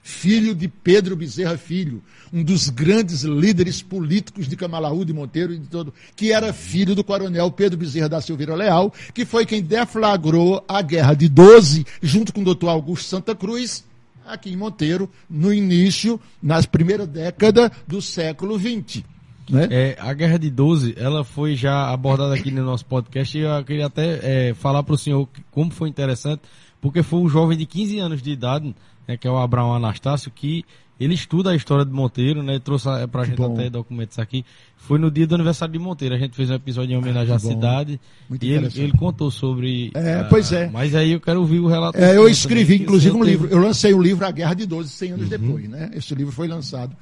filho 0.09 0.55
de 0.55 0.66
Pedro 0.68 1.14
Bezerra 1.14 1.59
Filho, 1.59 2.02
um 2.32 2.43
dos 2.43 2.70
grandes 2.70 3.24
líderes 3.24 3.82
políticos 3.82 4.48
de 4.48 4.56
Camalaú, 4.56 5.05
de 5.05 5.12
Monteiro 5.12 5.52
e 5.52 5.59
de 5.59 5.68
todo, 5.68 5.93
que 6.16 6.32
era 6.32 6.51
filho 6.51 6.94
do 6.94 7.05
coronel 7.05 7.51
Pedro 7.52 7.78
Bezerra 7.78 8.09
da 8.09 8.20
Silveira 8.20 8.55
Leal, 8.55 8.93
que 9.12 9.26
foi 9.26 9.44
quem 9.44 9.62
deflagrou 9.62 10.64
a 10.66 10.80
Guerra 10.80 11.12
de 11.12 11.28
12, 11.28 11.85
junto 12.02 12.32
com 12.32 12.40
o 12.40 12.44
doutor 12.44 12.70
Augusto 12.70 13.06
Santa 13.06 13.35
Cruz, 13.35 13.85
aqui 14.26 14.51
em 14.51 14.56
Monteiro, 14.56 15.10
no 15.28 15.52
início, 15.52 16.18
nas 16.43 16.64
primeiras 16.64 17.06
décadas 17.06 17.70
do 17.86 18.01
século 18.01 18.59
XX. 18.59 19.05
Né? 19.51 19.68
É, 19.70 19.97
a 20.01 20.14
Guerra 20.14 20.39
de 20.39 20.51
12, 20.51 20.94
ela 20.97 21.22
foi 21.22 21.55
já 21.55 21.93
abordada 21.93 22.35
aqui 22.35 22.51
no 22.51 22.64
nosso 22.64 22.86
podcast 22.86 23.36
e 23.36 23.43
eu 23.43 23.62
queria 23.62 23.86
até 23.86 24.48
é, 24.48 24.55
falar 24.55 24.82
para 24.82 24.94
o 24.94 24.98
senhor 24.98 25.28
como 25.51 25.70
foi 25.70 25.90
interessante, 25.90 26.40
porque 26.80 27.02
foi 27.02 27.20
um 27.20 27.28
jovem 27.28 27.59
de 27.59 27.66
15 27.66 27.98
anos 27.98 28.22
de 28.22 28.30
idade 28.30 28.74
né, 29.09 29.16
que 29.16 29.26
é 29.26 29.30
o 29.30 29.39
Abraão 29.39 29.74
Anastácio, 29.74 30.30
que 30.30 30.64
ele 31.01 31.14
estuda 31.14 31.51
a 31.51 31.56
história 31.56 31.85
de 31.85 31.93
Monteiro, 31.93 32.43
né? 32.43 32.59
Trouxe 32.59 32.89
é, 32.89 33.06
pra 33.06 33.24
gente 33.24 33.36
Bom. 33.36 33.55
até 33.55 33.70
documentos 33.70 34.18
aqui. 34.18 34.44
Foi 34.76 34.98
no 34.98 35.10
dia 35.10 35.26
do 35.28 35.35
aniversário 35.36 35.72
de 35.72 35.78
Monteiro. 35.78 36.14
A 36.14 36.18
gente 36.18 36.35
fez 36.35 36.51
um 36.51 36.55
episódio 36.55 36.93
em 36.93 36.97
ah, 36.97 36.98
homenagem 36.98 37.32
ah, 37.32 37.36
à 37.36 37.39
cidade. 37.39 38.01
Muito 38.28 38.44
e 38.44 38.51
ele, 38.51 38.68
ele, 38.74 38.93
contou 38.93 39.30
sobre. 39.30 39.93
É, 39.94 40.22
uh, 40.22 40.28
pois 40.28 40.51
é. 40.51 40.68
Mas 40.68 40.97
aí 40.97 41.12
eu 41.12 41.20
quero 41.20 41.40
ouvir 41.40 41.60
o 41.60 41.68
relato. 41.68 41.97
É, 41.97 42.16
eu 42.16 42.28
escrevi, 42.28 42.82
inclusive, 42.82 43.14
um 43.14 43.20
teve... 43.20 43.30
livro. 43.30 43.48
Eu 43.48 43.59
lancei 43.59 43.94
o 43.94 44.02
livro 44.02 44.26
A 44.26 44.30
Guerra 44.32 44.55
de 44.55 44.66
12, 44.66 44.90
100 44.90 45.12
anos 45.12 45.24
uhum. 45.24 45.30
depois, 45.30 45.68
né? 45.68 45.90
Esse 45.94 46.14
livro 46.16 46.32
foi 46.32 46.48
lançado 46.48 46.97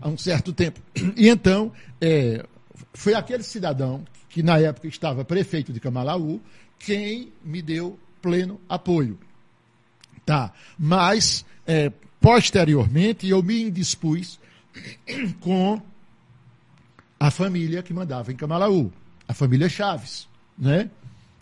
há 0.00 0.08
um 0.08 0.16
certo 0.16 0.52
tempo. 0.52 0.80
E 1.14 1.28
então, 1.28 1.70
é, 2.00 2.44
foi 2.94 3.12
aquele 3.12 3.42
cidadão 3.42 4.02
que 4.30 4.42
na 4.42 4.58
época 4.58 4.88
estava 4.88 5.26
prefeito 5.26 5.74
de 5.74 5.78
Camalaú 5.78 6.40
quem 6.78 7.32
me 7.44 7.60
deu 7.60 7.98
pleno 8.22 8.58
apoio. 8.66 9.18
Tá. 10.24 10.52
Mas 10.78 11.44
é, 11.66 11.92
posteriormente, 12.20 13.28
eu 13.28 13.42
me 13.42 13.62
indispus 13.62 14.38
com 15.40 15.80
a 17.18 17.30
família 17.30 17.82
que 17.82 17.94
mandava 17.94 18.32
em 18.32 18.36
Camalaú, 18.36 18.92
a 19.28 19.34
família 19.34 19.68
Chaves. 19.68 20.26
né? 20.58 20.90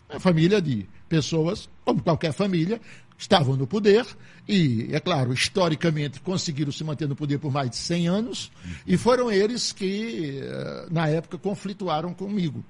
A 0.08 0.18
família 0.18 0.60
de 0.60 0.86
pessoas, 1.08 1.68
como 1.84 2.02
qualquer 2.02 2.32
família, 2.32 2.80
estavam 3.16 3.56
no 3.56 3.66
poder 3.66 4.06
e, 4.48 4.88
é 4.90 4.98
claro, 4.98 5.32
historicamente 5.32 6.20
conseguiram 6.20 6.72
se 6.72 6.82
manter 6.82 7.06
no 7.08 7.14
poder 7.14 7.38
por 7.38 7.52
mais 7.52 7.70
de 7.70 7.76
100 7.76 8.08
anos 8.08 8.50
e 8.86 8.96
foram 8.96 9.30
eles 9.30 9.72
que, 9.72 10.40
eh, 10.42 10.86
na 10.90 11.06
época, 11.06 11.38
conflituaram 11.38 12.12
comigo. 12.14 12.64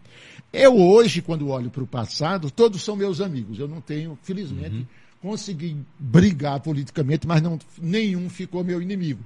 Eu 0.53 0.77
hoje, 0.77 1.23
quando 1.23 1.49
olho 1.49 1.71
para 1.71 1.83
o 1.83 1.87
passado, 1.87 2.51
todos 2.51 2.83
são 2.83 2.97
meus 2.97 3.21
amigos. 3.21 3.59
Eu 3.59 3.69
não 3.69 3.81
tenho, 3.81 4.19
felizmente, 4.23 4.75
uhum. 4.77 4.87
Consegui 5.21 5.77
brigar 5.99 6.61
politicamente, 6.61 7.27
mas 7.27 7.43
não, 7.43 7.59
nenhum 7.79 8.29
ficou 8.29 8.65
meu 8.65 8.81
inimigo 8.81 9.23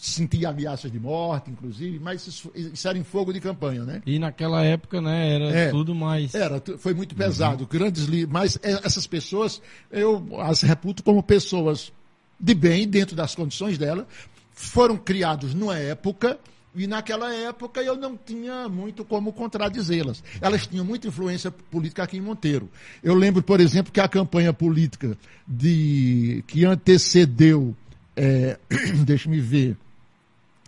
sentia 0.00 0.48
ameaças 0.48 0.90
de 0.90 0.98
morte, 0.98 1.50
inclusive, 1.50 1.98
mas 1.98 2.26
isso, 2.26 2.50
isso, 2.54 2.88
era 2.88 2.98
em 2.98 3.04
fogo 3.04 3.32
de 3.32 3.40
campanha, 3.40 3.84
né? 3.84 4.02
E 4.04 4.18
naquela 4.18 4.62
época, 4.64 5.00
né, 5.00 5.34
era 5.34 5.44
é, 5.50 5.70
tudo 5.70 5.94
mais... 5.94 6.34
Era, 6.34 6.62
foi 6.78 6.94
muito 6.94 7.14
pesado, 7.14 7.62
uhum. 7.62 7.68
grandes 7.68 8.06
mas 8.26 8.58
é, 8.62 8.72
essas 8.84 9.06
pessoas, 9.06 9.62
eu 9.90 10.26
as 10.40 10.62
reputo 10.62 11.02
como 11.02 11.22
pessoas 11.22 11.92
de 12.38 12.54
bem, 12.54 12.88
dentro 12.88 13.14
das 13.14 13.34
condições 13.34 13.78
dela, 13.78 14.06
foram 14.52 14.96
criados 14.96 15.54
numa 15.54 15.78
época 15.78 16.38
e 16.74 16.86
naquela 16.86 17.32
época 17.32 17.82
eu 17.82 17.96
não 17.96 18.16
tinha 18.16 18.68
muito 18.68 19.04
como 19.04 19.32
contradizê-las. 19.32 20.22
Elas 20.40 20.66
tinham 20.66 20.84
muita 20.84 21.08
influência 21.08 21.50
política 21.50 22.02
aqui 22.02 22.16
em 22.16 22.20
Monteiro. 22.20 22.68
Eu 23.02 23.14
lembro, 23.14 23.42
por 23.42 23.60
exemplo, 23.60 23.92
que 23.92 24.00
a 24.00 24.08
campanha 24.08 24.52
política 24.52 25.16
de 25.46 26.42
que 26.46 26.64
antecedeu, 26.64 27.74
é, 28.16 28.58
deixa-me 29.04 29.40
ver, 29.40 29.76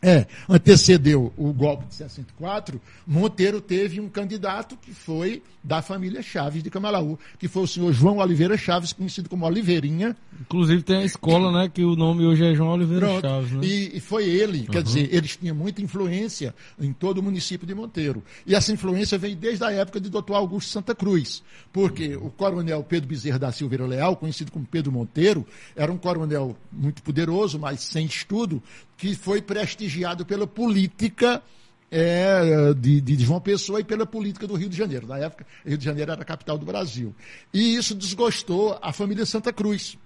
é, 0.03 0.27
antecedeu 0.49 1.33
o 1.37 1.53
golpe 1.53 1.87
de 1.87 1.95
64, 1.95 2.81
Monteiro 3.07 3.61
teve 3.61 3.99
um 3.99 4.09
candidato 4.09 4.77
que 4.77 4.93
foi 4.93 5.43
da 5.65 5.83
família 5.83 6.23
Chaves 6.23 6.63
de 6.63 6.71
Camalaú, 6.71 7.19
que 7.39 7.49
foi 7.49 7.63
o 7.63 7.67
senhor 7.67 7.93
João 7.93 8.19
Oliveira 8.19 8.57
Chaves, 8.57 8.93
conhecido 8.93 9.29
como 9.29 9.47
Oliveirinha. 9.47 10.15
Inclusive 10.41 10.83
tem 10.83 10.99
a 10.99 11.05
escola, 11.05 11.51
né, 11.51 11.69
que 11.69 11.83
o 11.83 11.97
nome 11.97 12.25
hoje 12.25 12.45
é 12.45 12.55
João 12.55 12.71
Oliveira 12.71 13.07
Pronto. 13.07 13.27
Chaves. 13.27 13.53
Né? 13.53 13.61
E, 13.65 13.97
e, 13.97 14.01
foi 14.01 14.27
ele, 14.27 14.61
uhum. 14.61 14.67
quer 14.67 14.83
dizer, 14.83 15.13
eles 15.13 15.37
tinham 15.37 15.57
muita 15.57 15.83
influência 15.83 16.55
em 16.79 16.93
todo 16.93 17.19
o 17.19 17.23
município 17.23 17.67
de 17.67 17.75
Monteiro. 17.75 18.23
E 18.47 18.55
essa 18.55 18.73
influência 18.73 19.19
vem 19.19 19.35
desde 19.35 19.65
a 19.65 19.73
época 19.73 19.99
de 19.99 20.11
Dr. 20.11 20.35
Augusto 20.35 20.71
Santa 20.71 20.95
Cruz, 20.95 21.43
porque 21.73 22.15
o 22.17 22.31
coronel 22.31 22.85
Pedro 22.85 23.09
Bezerra 23.09 23.39
da 23.39 23.51
Silveira 23.51 23.87
Leal, 23.87 24.15
conhecido 24.15 24.53
como 24.53 24.65
Pedro 24.67 24.93
Monteiro, 24.93 25.45
era 25.75 25.91
um 25.91 25.97
coronel 25.97 26.57
muito 26.71 27.03
poderoso, 27.03 27.59
mas 27.59 27.81
sem 27.81 28.07
estudo, 28.07 28.63
que 28.97 29.15
foi 29.15 29.43
prestigiado 29.43 30.25
pela 30.25 30.47
política 30.47 31.43
é, 31.91 32.75
de, 32.75 33.01
de, 33.01 33.25
João 33.25 33.41
Pessoa 33.41 33.81
e 33.81 33.85
pela 33.85 34.07
política 34.07 34.47
do 34.47 34.55
Rio 34.55 34.69
de 34.69 34.77
Janeiro. 34.77 35.07
Na 35.07 35.19
época, 35.19 35.47
Rio 35.65 35.79
de 35.79 35.85
Janeiro 35.85 36.13
era 36.13 36.23
a 36.23 36.25
capital 36.25 36.59
do 36.59 36.67
Brasil. 36.67 37.15
E 37.53 37.77
isso 37.77 37.95
desgostou 37.95 38.79
a 38.83 38.93
família 38.93 39.25
Santa 39.25 39.53
Cruz. 39.53 39.97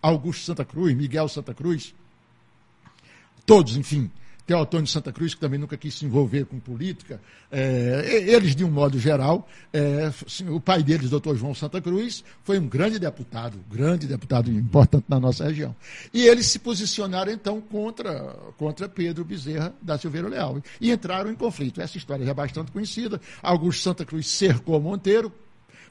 Augusto 0.00 0.44
Santa 0.44 0.64
Cruz, 0.64 0.94
Miguel 0.94 1.28
Santa 1.28 1.52
Cruz, 1.52 1.94
todos, 3.44 3.76
enfim, 3.76 4.10
Teotônio 4.48 4.86
Santa 4.86 5.12
Cruz, 5.12 5.34
que 5.34 5.40
também 5.40 5.60
nunca 5.60 5.76
quis 5.76 5.92
se 5.92 6.06
envolver 6.06 6.46
com 6.46 6.58
política, 6.58 7.20
é, 7.52 8.24
eles, 8.26 8.56
de 8.56 8.64
um 8.64 8.70
modo 8.70 8.98
geral, 8.98 9.46
é, 9.70 10.10
o 10.48 10.58
pai 10.58 10.82
deles, 10.82 11.10
doutor 11.10 11.36
João 11.36 11.54
Santa 11.54 11.82
Cruz, 11.82 12.24
foi 12.44 12.58
um 12.58 12.66
grande 12.66 12.98
deputado, 12.98 13.58
grande 13.70 14.06
deputado 14.06 14.50
importante 14.50 15.04
na 15.06 15.20
nossa 15.20 15.44
região. 15.44 15.76
E 16.14 16.26
eles 16.26 16.46
se 16.46 16.58
posicionaram, 16.58 17.30
então, 17.30 17.60
contra, 17.60 18.34
contra 18.56 18.88
Pedro 18.88 19.22
Bezerra 19.22 19.74
da 19.82 19.98
Silveira 19.98 20.28
Leal. 20.28 20.62
E 20.80 20.90
entraram 20.90 21.30
em 21.30 21.34
conflito. 21.34 21.82
Essa 21.82 21.98
história 21.98 22.24
já 22.24 22.30
é 22.30 22.34
bastante 22.34 22.72
conhecida. 22.72 23.20
Augusto 23.42 23.82
Santa 23.82 24.06
Cruz 24.06 24.26
cercou 24.28 24.80
Monteiro, 24.80 25.30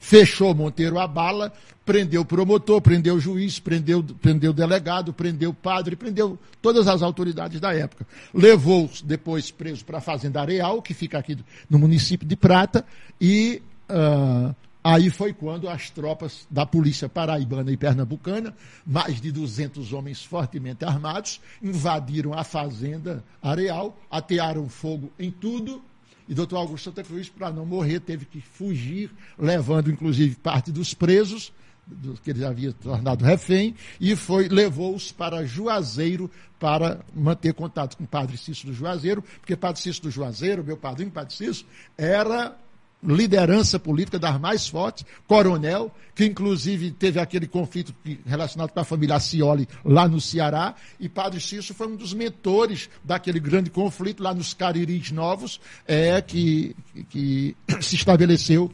fechou 0.00 0.54
Monteiro 0.54 0.98
a 0.98 1.06
bala, 1.06 1.52
prendeu 1.88 2.20
o 2.20 2.24
promotor, 2.24 2.82
prendeu 2.82 3.14
o 3.14 3.20
juiz, 3.20 3.58
prendeu, 3.58 4.02
prendeu 4.02 4.50
o 4.50 4.54
delegado, 4.54 5.10
prendeu 5.10 5.50
o 5.50 5.54
padre, 5.54 5.96
prendeu 5.96 6.38
todas 6.60 6.86
as 6.86 7.00
autoridades 7.00 7.58
da 7.60 7.74
época. 7.74 8.06
Levou 8.34 8.90
depois 9.04 9.50
preso 9.50 9.84
para 9.86 9.96
a 9.96 10.02
Fazenda 10.02 10.38
Areal, 10.38 10.82
que 10.82 10.92
fica 10.92 11.18
aqui 11.18 11.38
no 11.68 11.78
município 11.78 12.28
de 12.28 12.36
Prata, 12.36 12.84
e 13.18 13.62
uh, 13.88 14.54
aí 14.84 15.08
foi 15.08 15.32
quando 15.32 15.66
as 15.66 15.88
tropas 15.88 16.46
da 16.50 16.66
polícia 16.66 17.08
paraibana 17.08 17.72
e 17.72 17.76
pernambucana, 17.76 18.54
mais 18.86 19.18
de 19.18 19.32
200 19.32 19.94
homens 19.94 20.22
fortemente 20.22 20.84
armados, 20.84 21.40
invadiram 21.62 22.34
a 22.34 22.44
Fazenda 22.44 23.24
Areal, 23.42 23.98
atearam 24.10 24.68
fogo 24.68 25.10
em 25.18 25.30
tudo, 25.30 25.82
e 26.28 26.34
doutor 26.34 26.56
Augusto 26.56 26.84
Santa 26.84 27.02
Cruz, 27.02 27.28
para 27.28 27.50
não 27.50 27.64
morrer, 27.64 28.00
teve 28.00 28.26
que 28.26 28.40
fugir, 28.40 29.10
levando 29.38 29.90
inclusive 29.90 30.34
parte 30.36 30.70
dos 30.70 30.92
presos, 30.92 31.52
do, 31.86 32.14
que 32.14 32.30
ele 32.30 32.44
havia 32.44 32.72
tornado 32.72 33.24
refém, 33.24 33.74
e 33.98 34.14
foi 34.14 34.46
levou-os 34.48 35.10
para 35.10 35.44
Juazeiro 35.46 36.30
para 36.60 37.00
manter 37.14 37.54
contato 37.54 37.96
com 37.96 38.04
o 38.04 38.06
padre 38.06 38.36
Cícero 38.36 38.74
Juazeiro, 38.74 39.22
porque 39.40 39.56
padre 39.56 39.80
Cícero 39.80 40.10
Juazeiro, 40.10 40.62
meu 40.62 40.76
padrinho, 40.76 41.10
padre 41.10 41.34
Cícero, 41.34 41.66
era 41.96 42.56
liderança 43.02 43.78
política 43.78 44.18
das 44.18 44.38
mais 44.40 44.66
fortes, 44.66 45.04
coronel, 45.26 45.94
que 46.14 46.24
inclusive 46.24 46.90
teve 46.90 47.20
aquele 47.20 47.46
conflito 47.46 47.94
relacionado 48.26 48.70
com 48.70 48.80
a 48.80 48.84
família 48.84 49.16
Acioli 49.16 49.68
lá 49.84 50.08
no 50.08 50.20
Ceará, 50.20 50.74
e 50.98 51.08
Padre 51.08 51.40
Cício 51.40 51.74
foi 51.74 51.86
um 51.86 51.96
dos 51.96 52.12
mentores 52.12 52.90
daquele 53.04 53.38
grande 53.38 53.70
conflito 53.70 54.22
lá 54.22 54.34
nos 54.34 54.52
Cariris 54.52 55.12
Novos, 55.12 55.60
é, 55.86 56.20
que, 56.20 56.74
que 57.08 57.56
se 57.80 57.94
estabeleceu 57.94 58.70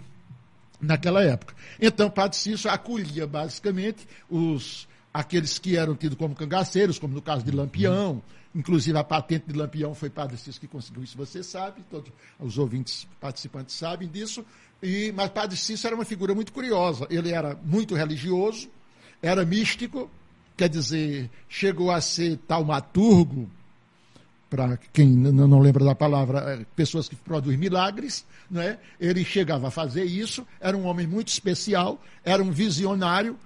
naquela 0.80 1.22
época. 1.22 1.54
Então, 1.80 2.08
Padre 2.08 2.36
Cício 2.36 2.70
acolhia 2.70 3.26
basicamente 3.26 4.06
os 4.28 4.88
aqueles 5.12 5.58
que 5.60 5.76
eram 5.76 5.94
tidos 5.94 6.18
como 6.18 6.34
cangaceiros, 6.34 6.98
como 6.98 7.14
no 7.14 7.22
caso 7.22 7.44
de 7.44 7.52
Lampião, 7.52 8.20
Inclusive, 8.54 8.96
a 8.96 9.02
patente 9.02 9.46
de 9.48 9.58
Lampião 9.58 9.94
foi 9.94 10.08
Padre 10.08 10.36
Cício 10.36 10.60
que 10.60 10.68
conseguiu 10.68 11.02
isso, 11.02 11.16
você 11.16 11.42
sabe, 11.42 11.82
todos 11.90 12.12
os 12.38 12.56
ouvintes 12.56 13.06
participantes 13.20 13.74
sabem 13.74 14.08
disso. 14.08 14.44
E, 14.82 15.12
mas 15.12 15.30
Padre 15.30 15.56
Cício 15.56 15.86
era 15.86 15.96
uma 15.96 16.04
figura 16.04 16.34
muito 16.34 16.52
curiosa. 16.52 17.06
Ele 17.10 17.32
era 17.32 17.58
muito 17.64 17.94
religioso, 17.94 18.68
era 19.20 19.44
místico, 19.44 20.08
quer 20.56 20.68
dizer, 20.68 21.28
chegou 21.48 21.90
a 21.90 22.00
ser 22.00 22.36
taumaturgo, 22.46 23.50
para 24.48 24.78
quem 24.92 25.08
não 25.08 25.58
lembra 25.58 25.84
da 25.84 25.96
palavra, 25.96 26.38
é, 26.52 26.66
pessoas 26.76 27.08
que 27.08 27.16
produzem 27.16 27.58
milagres, 27.58 28.24
né? 28.48 28.78
ele 29.00 29.24
chegava 29.24 29.66
a 29.66 29.70
fazer 29.70 30.04
isso, 30.04 30.46
era 30.60 30.76
um 30.76 30.86
homem 30.86 31.08
muito 31.08 31.26
especial, 31.26 32.00
era 32.24 32.40
um 32.40 32.52
visionário, 32.52 33.36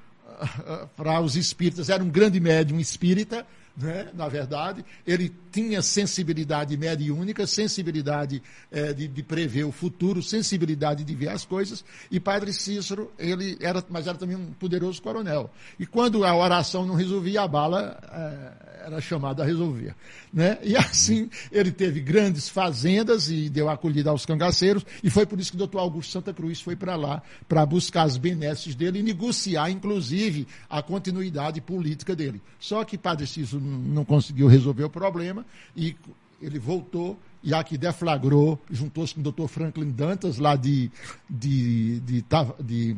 para 0.97 1.21
os 1.21 1.37
espíritas, 1.37 1.89
era 1.89 2.03
um 2.03 2.11
grande 2.11 2.39
médium 2.41 2.79
espírita, 2.79 3.47
né? 3.79 4.09
na 4.15 4.29
verdade, 4.29 4.85
ele 5.07 5.31
tinha 5.59 5.83
sensibilidade 5.83 6.77
mediúnica, 6.77 7.45
sensibilidade 7.45 8.41
é, 8.71 8.93
de, 8.93 9.09
de, 9.09 9.23
prever 9.25 9.65
o 9.65 9.73
futuro, 9.73 10.23
sensibilidade 10.23 11.03
de 11.03 11.15
ver 11.17 11.31
as 11.31 11.45
coisas, 11.45 11.85
e 12.13 12.21
Padre 12.21 12.53
Cícero, 12.53 13.11
ele 13.19 13.59
era, 13.61 13.85
mas 13.89 14.07
era 14.07 14.17
também 14.17 14.37
um 14.37 14.53
poderoso 14.53 15.03
coronel. 15.03 15.51
E 15.77 15.85
quando 15.85 16.25
a 16.25 16.37
oração 16.37 16.87
não 16.87 16.95
resolvia, 16.95 17.43
a 17.43 17.49
bala 17.49 17.99
é, 18.13 18.87
era 18.87 19.01
chamada 19.01 19.43
a 19.43 19.47
resolver. 19.47 19.97
Né? 20.33 20.59
E 20.63 20.77
assim, 20.77 21.29
ele 21.51 21.73
teve 21.73 22.01
grandes 22.01 22.49
fazendas 22.49 23.29
e 23.29 23.49
deu 23.49 23.69
acolhida 23.69 24.11
aos 24.11 24.25
cangaceiros, 24.25 24.87
e 25.03 25.11
foi 25.11 25.27
por 25.27 25.41
isso 25.41 25.51
que 25.51 25.57
o 25.57 25.59
doutor 25.59 25.81
Augusto 25.81 26.13
Santa 26.13 26.33
Cruz 26.33 26.61
foi 26.61 26.77
para 26.77 26.95
lá, 26.95 27.21
para 27.49 27.67
buscar 27.67 28.05
as 28.05 28.17
benesses 28.17 28.77
dele 28.77 29.01
e 29.01 29.03
negociar, 29.03 29.71
inclusive, 29.71 30.47
a 30.71 30.81
continuidade 30.81 31.61
política 31.61 32.15
dele. 32.15 32.41
Só 32.61 32.85
que 32.85 32.97
Padre 32.97 33.27
Cícero 33.27 33.61
não 33.61 34.05
conseguiu 34.05 34.47
resolver 34.47 34.85
o 34.85 34.91
problema 34.91 35.45
e 35.77 35.97
ele 36.41 36.59
voltou 36.59 37.19
e 37.43 37.55
aqui 37.55 37.79
deflagrou, 37.79 38.61
juntou-se 38.71 39.15
com 39.15 39.21
o 39.21 39.23
doutor 39.23 39.49
Franklin 39.49 39.91
Dantas, 39.91 40.39
lá 40.39 40.57
de, 40.57 40.91
de, 41.29 42.01
de, 42.01 42.25
de, 42.61 42.97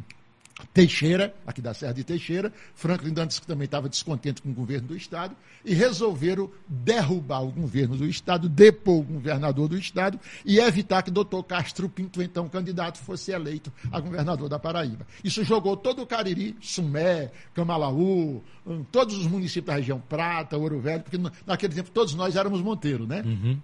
Teixeira, 0.73 1.35
aqui 1.47 1.61
da 1.61 1.75
Serra 1.75 1.93
de 1.93 2.05
Teixeira, 2.05 2.53
Franklin 2.75 3.13
Dantas, 3.13 3.39
que 3.39 3.47
também 3.47 3.65
estava 3.65 3.89
descontente 3.89 4.43
com 4.43 4.51
o 4.51 4.55
governo 4.55 4.89
do 4.89 4.97
Estado, 4.97 5.35
e 5.65 5.75
resolveram 5.75 6.51
derrubar 6.69 7.43
o 7.43 7.51
governo 7.51 7.97
do 7.97 8.07
Estado, 8.07 8.49
depor 8.49 9.01
o 9.01 9.03
governador 9.03 9.69
do 9.69 9.77
Estado 9.77 10.19
e 10.45 10.59
evitar 10.59 11.03
que 11.03 11.11
doutor 11.11 11.43
Castro 11.45 11.89
Pinto, 11.89 12.23
então 12.23 12.49
candidato, 12.49 12.99
fosse 12.99 13.33
eleito 13.33 13.73
a 13.91 14.01
governador 14.01 14.49
da 14.49 14.59
Paraíba. 14.59 15.07
Isso 15.23 15.45
jogou 15.45 15.77
todo 15.77 16.03
o 16.03 16.07
Cariri, 16.07 16.57
Sumé, 16.61 17.31
Camalaú, 17.55 18.43
hum, 18.67 18.85
todos 18.91 19.17
os 19.17 19.27
municípios 19.27 19.67
da 19.67 19.75
região, 19.75 20.01
Prata, 20.01 20.57
Ouro 20.57 20.81
Velho, 20.81 21.03
porque 21.03 21.19
naquele 21.47 21.75
tempo 21.75 21.91
todos 21.91 22.15
nós 22.15 22.37
éramos 22.37 22.61
Monteiro, 22.63 23.07
né? 23.07 23.23
Uhum. 23.25 23.59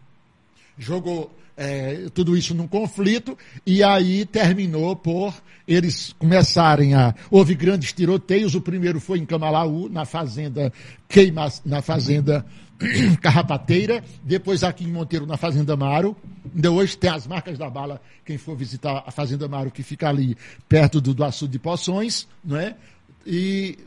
Jogou 0.79 1.35
é, 1.57 2.09
tudo 2.13 2.37
isso 2.37 2.55
num 2.55 2.69
conflito 2.69 3.37
e 3.65 3.83
aí 3.83 4.27
terminou 4.27 4.95
por 4.95 5.35
eles 5.67 6.15
começarem 6.19 6.95
a. 6.95 7.15
Houve 7.31 7.55
grandes 7.55 7.93
tiroteios. 7.93 8.55
O 8.55 8.61
primeiro 8.61 9.01
foi 9.01 9.19
em 9.19 9.27
Camalaú, 9.27 9.89
na 9.89 10.05
fazenda 10.05 10.73
Queima, 11.09 11.51
na 11.65 11.81
fazenda 11.81 12.45
Carrapateira, 13.23 14.05
depois 14.23 14.63
aqui 14.63 14.85
em 14.85 14.93
Monteiro, 14.93 15.27
na 15.27 15.37
Fazenda 15.37 15.77
Maro. 15.77 16.15
Ainda 16.55 16.71
hoje 16.71 16.97
tem 16.97 17.11
as 17.11 17.27
marcas 17.27 17.59
da 17.59 17.71
bala, 17.71 18.01
quem 18.25 18.37
for 18.37 18.55
visitar 18.55 19.03
a 19.07 19.11
Fazenda 19.11 19.49
Maro, 19.49 19.71
que 19.71 19.83
fica 19.83 20.09
ali 20.09 20.37
perto 20.69 21.01
do, 21.01 21.15
do 21.15 21.25
açude 21.25 21.53
de 21.53 21.59
Poções, 21.59 22.29
não 22.45 22.57
é? 22.57 22.77
E 23.27 23.79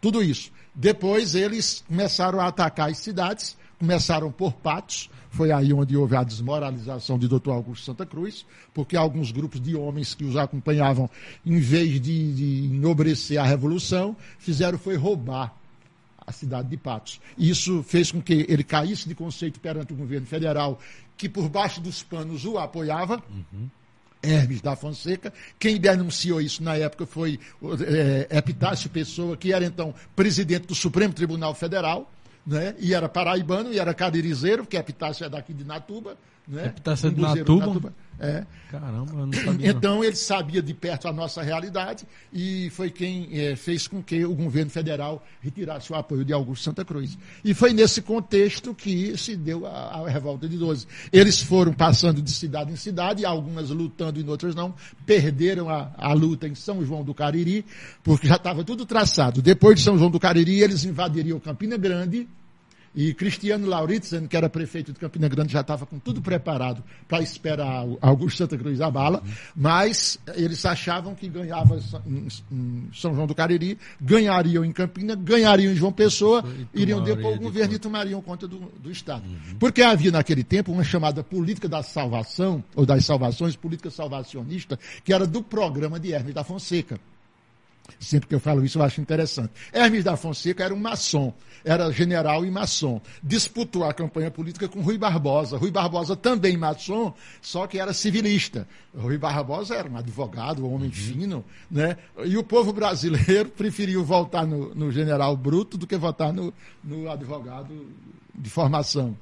tudo 0.00 0.22
isso. 0.22 0.52
Depois 0.74 1.34
eles 1.34 1.82
começaram 1.88 2.38
a 2.40 2.48
atacar 2.48 2.90
as 2.90 2.98
cidades, 2.98 3.56
começaram 3.78 4.30
por 4.30 4.52
Patos, 4.52 5.08
foi 5.36 5.52
aí 5.52 5.72
onde 5.72 5.94
houve 5.96 6.16
a 6.16 6.24
desmoralização 6.24 7.18
de 7.18 7.28
Dr. 7.28 7.50
Augusto 7.50 7.84
Santa 7.84 8.06
Cruz, 8.06 8.46
porque 8.72 8.96
alguns 8.96 9.30
grupos 9.30 9.60
de 9.60 9.76
homens 9.76 10.14
que 10.14 10.24
os 10.24 10.34
acompanhavam, 10.34 11.10
em 11.44 11.60
vez 11.60 12.00
de, 12.00 12.32
de 12.32 12.74
enobrecer 12.74 13.38
a 13.38 13.44
revolução, 13.44 14.16
fizeram 14.38 14.78
foi 14.78 14.96
roubar 14.96 15.54
a 16.26 16.32
cidade 16.32 16.68
de 16.68 16.76
Patos. 16.76 17.20
Isso 17.38 17.82
fez 17.82 18.10
com 18.10 18.20
que 18.20 18.46
ele 18.48 18.64
caísse 18.64 19.06
de 19.06 19.14
conceito 19.14 19.60
perante 19.60 19.92
o 19.92 19.96
governo 19.96 20.26
federal, 20.26 20.80
que 21.16 21.28
por 21.28 21.48
baixo 21.48 21.80
dos 21.80 22.02
panos 22.02 22.44
o 22.46 22.58
apoiava. 22.58 23.22
Uhum. 23.30 23.68
Hermes 24.22 24.60
da 24.60 24.74
Fonseca. 24.74 25.32
Quem 25.58 25.78
denunciou 25.78 26.40
isso 26.40 26.62
na 26.62 26.74
época 26.74 27.06
foi 27.06 27.38
é, 27.86 28.38
Epitácio 28.38 28.90
Pessoa, 28.90 29.36
que 29.36 29.52
era 29.52 29.64
então 29.64 29.94
presidente 30.16 30.66
do 30.66 30.74
Supremo 30.74 31.14
Tribunal 31.14 31.54
Federal, 31.54 32.10
né? 32.46 32.74
e 32.78 32.94
era 32.94 33.08
paraibano, 33.08 33.72
e 33.72 33.78
era 33.78 33.92
caririzeiro, 33.92 34.62
porque 34.62 34.76
Epitácio 34.76 35.24
é 35.24 35.28
daqui 35.28 35.52
de 35.52 35.64
Natuba. 35.64 36.16
Né? 36.48 36.72
De 37.12 37.20
Natuba? 37.20 37.66
Natuba. 37.66 37.94
É. 38.18 38.46
Caramba, 38.70 39.12
eu 39.12 39.26
não 39.26 39.32
sabia. 39.32 39.70
Então 39.70 40.02
ele 40.02 40.16
sabia 40.16 40.62
de 40.62 40.72
perto 40.72 41.06
a 41.06 41.12
nossa 41.12 41.42
realidade 41.42 42.04
e 42.32 42.70
foi 42.70 42.90
quem 42.90 43.28
é, 43.32 43.54
fez 43.56 43.86
com 43.86 44.02
que 44.02 44.24
o 44.24 44.34
governo 44.34 44.70
federal 44.70 45.24
retirasse 45.40 45.92
o 45.92 45.94
apoio 45.94 46.24
de 46.24 46.32
Augusto 46.32 46.64
Santa 46.64 46.84
Cruz. 46.84 47.18
E 47.44 47.52
foi 47.52 47.72
nesse 47.72 48.00
contexto 48.00 48.74
que 48.74 49.16
se 49.18 49.36
deu 49.36 49.66
a, 49.66 50.00
a 50.00 50.08
revolta 50.08 50.48
de 50.48 50.56
12. 50.56 50.86
Eles 51.12 51.42
foram 51.42 51.72
passando 51.72 52.22
de 52.22 52.30
cidade 52.30 52.72
em 52.72 52.76
cidade, 52.76 53.24
algumas 53.24 53.70
lutando 53.70 54.18
e 54.18 54.28
outras 54.28 54.54
não, 54.54 54.74
perderam 55.04 55.68
a, 55.68 55.92
a 55.96 56.12
luta 56.12 56.48
em 56.48 56.54
São 56.54 56.84
João 56.84 57.04
do 57.04 57.14
Cariri, 57.14 57.66
porque 58.02 58.26
já 58.26 58.36
estava 58.36 58.64
tudo 58.64 58.86
traçado. 58.86 59.42
Depois 59.42 59.76
de 59.76 59.82
São 59.82 59.98
João 59.98 60.10
do 60.10 60.18
Cariri, 60.18 60.62
eles 60.62 60.84
invadiriam 60.84 61.38
Campina 61.38 61.76
Grande 61.76 62.26
e 62.96 63.12
Cristiano 63.12 63.66
Lauritzen, 63.66 64.26
que 64.26 64.34
era 64.34 64.48
prefeito 64.48 64.90
de 64.90 64.98
Campina 64.98 65.28
Grande, 65.28 65.52
já 65.52 65.60
estava 65.60 65.84
com 65.84 65.98
tudo 65.98 66.22
preparado 66.22 66.82
para 67.06 67.22
esperar 67.22 67.84
Augusto 68.00 68.38
Santa 68.38 68.56
Cruz 68.56 68.80
a 68.80 68.90
bala, 68.90 69.22
mas 69.54 70.18
eles 70.34 70.64
achavam 70.64 71.14
que 71.14 71.28
ganhava 71.28 71.78
em 72.06 72.28
São 72.94 73.14
João 73.14 73.26
do 73.26 73.34
Cariri, 73.34 73.78
ganhariam 74.00 74.64
em 74.64 74.72
Campina, 74.72 75.14
ganhariam 75.14 75.72
em 75.72 75.76
João 75.76 75.92
Pessoa, 75.92 76.42
iriam 76.72 77.02
depor 77.02 77.34
o 77.34 77.40
governo 77.40 77.74
e 77.74 77.78
tomariam 77.78 78.22
conta 78.22 78.48
do, 78.48 78.60
do 78.80 78.90
Estado. 78.90 79.24
Uhum. 79.26 79.58
Porque 79.58 79.82
havia 79.82 80.10
naquele 80.10 80.42
tempo 80.42 80.72
uma 80.72 80.84
chamada 80.84 81.22
política 81.22 81.68
da 81.68 81.82
salvação, 81.82 82.64
ou 82.74 82.86
das 82.86 83.04
salvações, 83.04 83.54
política 83.54 83.90
salvacionista, 83.90 84.78
que 85.04 85.12
era 85.12 85.26
do 85.26 85.42
programa 85.42 86.00
de 86.00 86.12
Hermes 86.12 86.32
da 86.32 86.42
Fonseca. 86.42 86.98
Sempre 87.98 88.28
que 88.28 88.34
eu 88.34 88.40
falo 88.40 88.64
isso, 88.64 88.78
eu 88.78 88.82
acho 88.82 89.00
interessante. 89.00 89.50
Hermes 89.72 90.04
da 90.04 90.16
Fonseca 90.16 90.64
era 90.64 90.74
um 90.74 90.78
maçom, 90.78 91.32
era 91.64 91.90
general 91.90 92.44
e 92.44 92.50
maçom. 92.50 93.00
Disputou 93.22 93.84
a 93.84 93.92
campanha 93.92 94.30
política 94.30 94.68
com 94.68 94.80
Rui 94.80 94.98
Barbosa. 94.98 95.56
Rui 95.56 95.70
Barbosa 95.70 96.14
também 96.14 96.56
maçom, 96.56 97.12
só 97.40 97.66
que 97.66 97.78
era 97.78 97.92
civilista. 97.92 98.66
Rui 98.96 99.18
Barbosa 99.18 99.74
era 99.74 99.88
um 99.88 99.96
advogado, 99.96 100.64
um 100.64 100.74
homem 100.74 100.88
uhum. 100.88 100.92
fino, 100.92 101.44
né? 101.70 101.96
E 102.24 102.36
o 102.36 102.44
povo 102.44 102.72
brasileiro 102.72 103.48
preferiu 103.56 104.04
votar 104.04 104.46
no, 104.46 104.74
no 104.74 104.92
general 104.92 105.36
bruto 105.36 105.76
do 105.76 105.86
que 105.86 105.96
votar 105.96 106.32
no, 106.32 106.52
no 106.84 107.10
advogado 107.10 107.86
de 108.34 108.50
formação. 108.50 109.16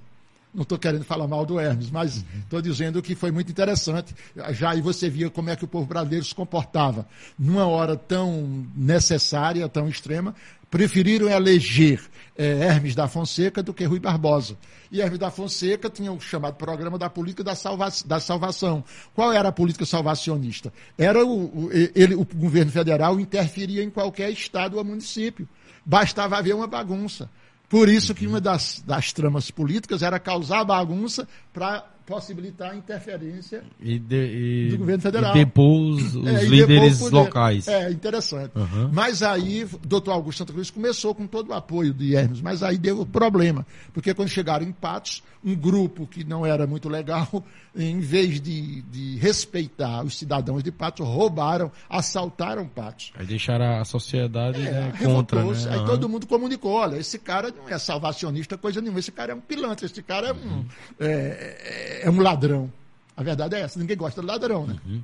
Não 0.54 0.62
estou 0.62 0.78
querendo 0.78 1.04
falar 1.04 1.26
mal 1.26 1.44
do 1.44 1.58
Hermes, 1.58 1.90
mas 1.90 2.24
estou 2.38 2.62
dizendo 2.62 3.02
que 3.02 3.16
foi 3.16 3.32
muito 3.32 3.50
interessante. 3.50 4.14
Já 4.50 4.70
aí 4.70 4.80
você 4.80 5.10
via 5.10 5.28
como 5.28 5.50
é 5.50 5.56
que 5.56 5.64
o 5.64 5.68
povo 5.68 5.84
brasileiro 5.84 6.24
se 6.24 6.34
comportava. 6.34 7.08
Numa 7.36 7.66
hora 7.66 7.96
tão 7.96 8.64
necessária, 8.76 9.68
tão 9.68 9.88
extrema, 9.88 10.32
preferiram 10.70 11.28
eleger 11.28 12.00
é, 12.36 12.66
Hermes 12.66 12.94
da 12.94 13.08
Fonseca 13.08 13.62
do 13.62 13.74
que 13.74 13.84
Rui 13.84 13.98
Barbosa. 13.98 14.56
E 14.92 15.00
Hermes 15.00 15.18
da 15.18 15.30
Fonseca 15.30 15.90
tinha 15.90 16.12
o 16.12 16.20
chamado 16.20 16.54
programa 16.54 16.98
da 16.98 17.10
política 17.10 17.42
da, 17.42 17.56
salva 17.56 17.88
da 18.06 18.20
salvação. 18.20 18.84
Qual 19.12 19.32
era 19.32 19.48
a 19.48 19.52
política 19.52 19.84
salvacionista? 19.84 20.72
Era 20.96 21.24
o, 21.24 21.64
o, 21.64 21.70
ele, 21.72 22.14
o 22.14 22.24
governo 22.24 22.70
federal 22.70 23.18
interferia 23.18 23.82
em 23.82 23.90
qualquer 23.90 24.30
estado 24.30 24.76
ou 24.76 24.84
município. 24.84 25.48
Bastava 25.84 26.38
haver 26.38 26.54
uma 26.54 26.68
bagunça. 26.68 27.28
Por 27.74 27.88
isso 27.88 28.14
que 28.14 28.24
uma 28.24 28.40
das, 28.40 28.84
das 28.86 29.12
tramas 29.12 29.50
políticas 29.50 30.00
era 30.00 30.20
causar 30.20 30.62
bagunça 30.62 31.26
para 31.52 31.84
possibilitar 32.06 32.72
a 32.72 32.76
interferência 32.76 33.64
e 33.80 33.98
de, 33.98 34.66
e, 34.66 34.70
do 34.70 34.78
governo 34.78 35.02
federal. 35.02 35.36
E 35.36 35.38
depor 35.38 35.80
os, 35.80 36.14
é, 36.16 36.44
líderes 36.44 37.00
locais. 37.10 37.66
É, 37.66 37.90
interessante. 37.90 38.52
Uhum. 38.54 38.90
Mas 38.92 39.22
aí, 39.22 39.64
o 39.64 39.78
doutor 39.86 40.12
Augusto 40.12 40.38
Santa 40.38 40.52
Cruz 40.52 40.70
começou 40.70 41.14
com 41.14 41.26
todo 41.26 41.50
o 41.50 41.54
apoio 41.54 41.94
de 41.94 42.14
Hermes, 42.14 42.40
mas 42.40 42.62
aí 42.62 42.76
deu 42.76 43.04
problema, 43.06 43.66
porque 43.92 44.12
quando 44.12 44.28
chegaram 44.28 44.66
em 44.66 44.72
Patos, 44.72 45.22
um 45.42 45.54
grupo 45.54 46.06
que 46.06 46.24
não 46.24 46.44
era 46.44 46.66
muito 46.66 46.88
legal, 46.88 47.28
em 47.76 48.00
vez 48.00 48.40
de, 48.40 48.82
de 48.82 49.16
respeitar 49.16 50.02
os 50.04 50.16
cidadãos 50.18 50.62
de 50.62 50.70
Patos, 50.70 51.06
roubaram, 51.06 51.72
assaltaram 51.88 52.66
Patos. 52.66 53.12
Aí 53.14 53.26
deixaram 53.26 53.80
a 53.80 53.84
sociedade 53.84 54.60
é, 54.60 54.70
né, 54.70 54.92
contra. 55.02 55.42
Né? 55.42 55.52
Aí 55.70 55.78
uhum. 55.78 55.84
todo 55.86 56.08
mundo 56.08 56.26
comunicou, 56.26 56.72
olha, 56.72 56.96
esse 56.96 57.18
cara 57.18 57.50
não 57.50 57.68
é 57.68 57.78
salvacionista, 57.78 58.58
coisa 58.58 58.80
nenhuma, 58.80 59.00
esse 59.00 59.12
cara 59.12 59.32
é 59.32 59.34
um 59.34 59.40
pilantra, 59.40 59.86
esse 59.86 60.02
cara 60.02 60.28
é 60.28 60.32
um... 60.32 60.36
Uhum. 60.36 60.64
É, 61.00 61.93
é 62.02 62.10
um 62.10 62.20
ladrão. 62.20 62.72
A 63.16 63.22
verdade 63.22 63.54
é 63.54 63.60
essa, 63.60 63.78
ninguém 63.78 63.96
gosta 63.96 64.20
de 64.20 64.26
ladrão, 64.26 64.66
né? 64.66 64.76
Uhum. 64.84 65.02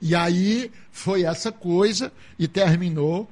E 0.00 0.14
aí 0.14 0.70
foi 0.90 1.24
essa 1.24 1.50
coisa 1.50 2.12
e 2.38 2.46
terminou 2.46 3.28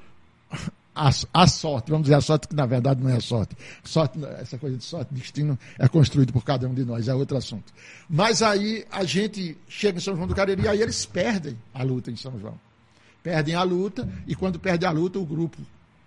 a, 0.95 1.11
a, 1.33 1.47
sorte, 1.47 1.91
vamos 1.91 2.05
dizer 2.05 2.17
a 2.17 2.21
sorte 2.21 2.49
que 2.49 2.55
na 2.55 2.67
verdade 2.67 3.03
não 3.03 3.11
é 3.11 3.17
a 3.17 3.21
sorte. 3.21 3.57
sorte. 3.85 4.19
Essa 4.39 4.59
coisa 4.59 4.77
de 4.77 4.85
sorte, 4.85 5.13
destino 5.13 5.59
é 5.79 5.89
construído 5.89 6.33
por 6.33 6.45
cada 6.45 6.69
um 6.69 6.75
de 6.75 6.85
nós, 6.85 7.09
é 7.09 7.15
outro 7.15 7.37
assunto. 7.37 7.73
Mas 8.09 8.43
aí 8.43 8.85
a 8.91 9.05
gente 9.05 9.57
chega 9.69 9.99
em 9.99 10.01
São 10.01 10.15
João 10.15 10.27
do 10.27 10.35
Cariri 10.35 10.63
e 10.63 10.69
aí 10.69 10.81
eles 10.81 11.07
perdem 11.07 11.57
a 11.73 11.83
luta 11.83 12.11
em 12.11 12.17
São 12.17 12.39
João. 12.39 12.59
Perdem 13.23 13.55
a 13.55 13.63
luta 13.63 14.09
e 14.27 14.35
quando 14.35 14.59
perde 14.59 14.85
a 14.85 14.91
luta 14.91 15.19
o 15.19 15.25
grupo 15.25 15.59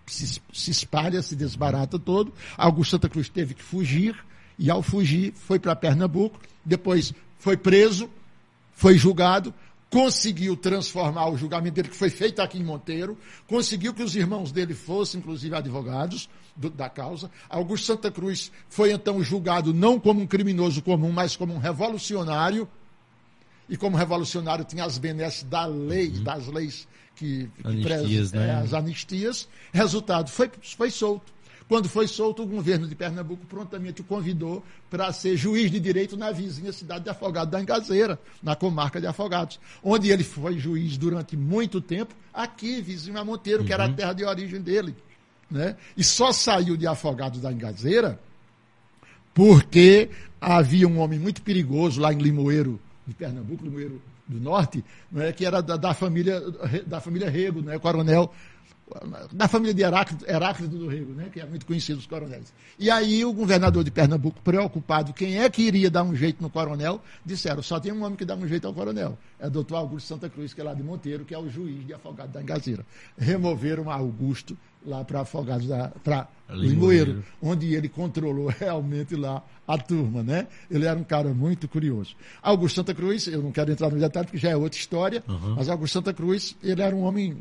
se, 0.06 0.40
se 0.54 0.72
espalha, 0.72 1.22
se 1.22 1.36
desbarata 1.36 1.98
todo. 1.98 2.34
Augusto 2.58 2.92
Santa 2.92 3.10
Cruz 3.10 3.30
teve 3.30 3.54
que 3.54 3.64
fugir 3.64 4.16
e 4.57 4.69
ao 4.69 4.82
fugir 4.82 5.34
foi 5.34 5.60
para 5.60 5.76
Pernambuco 5.76 6.40
depois 6.65 7.14
foi 7.38 7.56
preso, 7.56 8.10
foi 8.73 8.98
julgado, 8.98 9.53
conseguiu 9.90 10.57
transformar 10.57 11.30
o 11.30 11.38
julgamento 11.38 11.76
dele, 11.76 11.90
que 11.90 11.95
foi 11.95 12.10
feito 12.10 12.41
aqui 12.41 12.57
em 12.57 12.64
Monteiro, 12.64 13.18
conseguiu 13.48 13.94
que 13.94 14.02
os 14.02 14.15
irmãos 14.15 14.52
dele 14.52 14.73
fossem, 14.73 15.19
inclusive, 15.19 15.56
advogados 15.56 16.27
do, 16.56 16.69
da 16.69 16.90
causa. 16.90 17.30
Augusto 17.48 17.86
Santa 17.86 18.10
Cruz 18.10 18.52
foi 18.68 18.91
então 18.91 19.23
julgado 19.23 19.73
não 19.73 19.99
como 19.99 20.22
um 20.22 20.27
criminoso 20.27 20.82
comum, 20.82 21.11
mas 21.11 21.36
como 21.36 21.53
um 21.53 21.60
revolucionário. 21.60 22.68
E 23.68 23.76
como 23.76 23.98
revolucionário 23.98 24.64
tinha 24.64 24.84
as 24.84 24.98
benesses 24.98 25.44
da 25.44 25.65
lei, 25.65 26.10
uhum. 26.10 26.23
das 26.23 26.45
leis 26.48 26.88
que, 27.15 27.49
que 27.57 27.68
anistias, 27.68 28.32
né? 28.32 28.49
é, 28.49 28.52
as 28.56 28.73
anistias. 28.73 29.48
Resultado, 29.72 30.30
foi, 30.30 30.52
foi 30.77 30.91
solto. 30.91 31.34
Quando 31.68 31.90
foi 31.90 32.08
solto, 32.08 32.44
o 32.44 32.46
governo 32.46 32.88
de 32.88 32.94
Pernambuco 32.94 33.46
prontamente 33.48 34.02
o 34.02 34.04
convidou 34.04 34.64
para 34.90 35.12
ser 35.12 35.36
juiz 35.36 35.72
de 35.72 35.80
direito 35.80 36.16
na 36.16 36.32
vizinha 36.32 36.72
cidade 36.72 37.06
de 37.06 37.10
Afogado 37.10 37.50
da 37.50 37.60
Engazeira, 37.60 38.20
na 38.42 38.56
comarca 38.56 39.02
de 39.02 39.08
Afogados, 39.08 39.60
onde 39.84 40.12
ele 40.12 40.24
foi 40.24 40.60
juiz 40.60 40.96
durante 40.96 41.36
muito 41.36 41.82
tempo, 41.82 42.14
aqui, 42.32 42.82
vizinho 42.82 43.18
a 43.18 43.26
Monteiro, 43.26 43.62
uhum. 43.62 43.66
que 43.66 43.74
era 43.74 43.86
a 43.86 43.88
uhum. 43.88 43.96
terra 43.96 44.14
de 44.14 44.24
origem 44.24 44.62
dele. 44.62 44.96
Né? 45.50 45.76
E 45.98 46.04
só 46.04 46.32
saiu 46.32 46.78
de 46.78 46.86
Afogados 46.86 47.42
da 47.42 47.52
Engazeira 47.52 48.20
porque 49.34 50.10
havia 50.40 50.88
um 50.88 51.00
homem 51.00 51.20
muito 51.20 51.42
perigoso 51.42 52.00
lá 52.00 52.14
em 52.14 52.18
Limoeiro, 52.18 52.80
de 53.06 53.14
Pernambuco, 53.14 53.66
Limoeiro 53.66 54.02
do 54.28 54.40
Norte, 54.40 54.84
né, 55.12 55.32
que 55.32 55.46
era 55.46 55.62
da, 55.62 55.78
da, 55.78 55.94
família 55.94 56.42
da 56.88 57.00
família 57.00 57.30
Rego, 57.30 57.62
né, 57.62 57.78
coronel 57.78 58.34
da 59.32 59.48
família 59.48 59.74
de 59.74 59.82
Heráclito, 59.82 60.30
Heráclito 60.30 60.78
do 60.78 60.88
Rego, 60.88 61.14
né, 61.14 61.30
que 61.32 61.40
é 61.40 61.45
muito 61.45 61.66
conhecido 61.66 61.98
os 61.98 62.06
coronéis. 62.06 62.53
E 62.78 62.91
aí 62.91 63.26
o 63.26 63.34
governador 63.34 63.84
de 63.84 63.90
Pernambuco, 63.90 64.40
preocupado, 64.41 65.12
quem 65.12 65.40
é 65.40 65.49
que 65.49 65.64
iria 65.64 65.90
dar 65.90 66.03
um 66.03 66.16
jeito 66.16 66.41
no 66.41 66.49
coronel, 66.49 67.02
disseram, 67.26 67.64
só 67.64 67.80
tem 67.80 67.91
um 67.91 68.03
homem 68.03 68.16
que 68.16 68.26
dá 68.26 68.36
um 68.36 68.48
jeito 68.48 68.68
ao 68.68 68.74
coronel. 68.74 69.18
É 69.40 69.48
o 69.48 69.49
doutor 69.49 69.78
Augusto 69.78 70.07
Santa 70.07 70.30
Cruz, 70.30 70.53
que 70.53 70.62
é 70.62 70.64
lá 70.64 70.74
de 70.74 70.84
Monteiro, 70.84 71.26
que 71.26 71.34
é 71.34 71.38
o 71.38 71.49
juiz 71.49 71.86
de 71.86 71.94
Afogados 71.94 72.34
da 72.34 72.41
Engazeira. 72.41 72.86
Removeram 73.18 73.90
Augusto 73.90 74.56
lá 74.86 75.03
para 75.03 75.22
Afogados 75.22 75.68
da 75.68 75.90
para 76.03 76.28
Limoeiro, 76.49 77.24
onde 77.41 77.74
ele 77.74 77.90
controlou 77.90 78.49
realmente 78.60 79.16
lá 79.16 79.44
a 79.68 79.78
turma, 79.80 80.22
né? 80.22 80.48
Ele 80.70 80.86
era 80.86 80.98
um 80.98 81.03
cara 81.03 81.34
muito 81.34 81.68
curioso. 81.68 82.16
Augusto 82.41 82.76
Santa 82.76 82.94
Cruz, 82.94 83.26
eu 83.26 83.41
não 83.41 83.52
quero 83.52 83.72
entrar 83.72 83.90
no 83.90 83.99
detalhe 83.99 84.28
porque 84.28 84.38
já 84.38 84.52
é 84.52 84.56
outra 84.56 84.78
história, 84.78 85.24
uhum. 85.28 85.56
mas 85.56 85.70
Augusto 85.70 85.94
Santa 85.94 86.14
Cruz, 86.14 86.56
ele 86.62 86.84
era 86.84 86.95
um 86.95 87.02
homem 87.02 87.36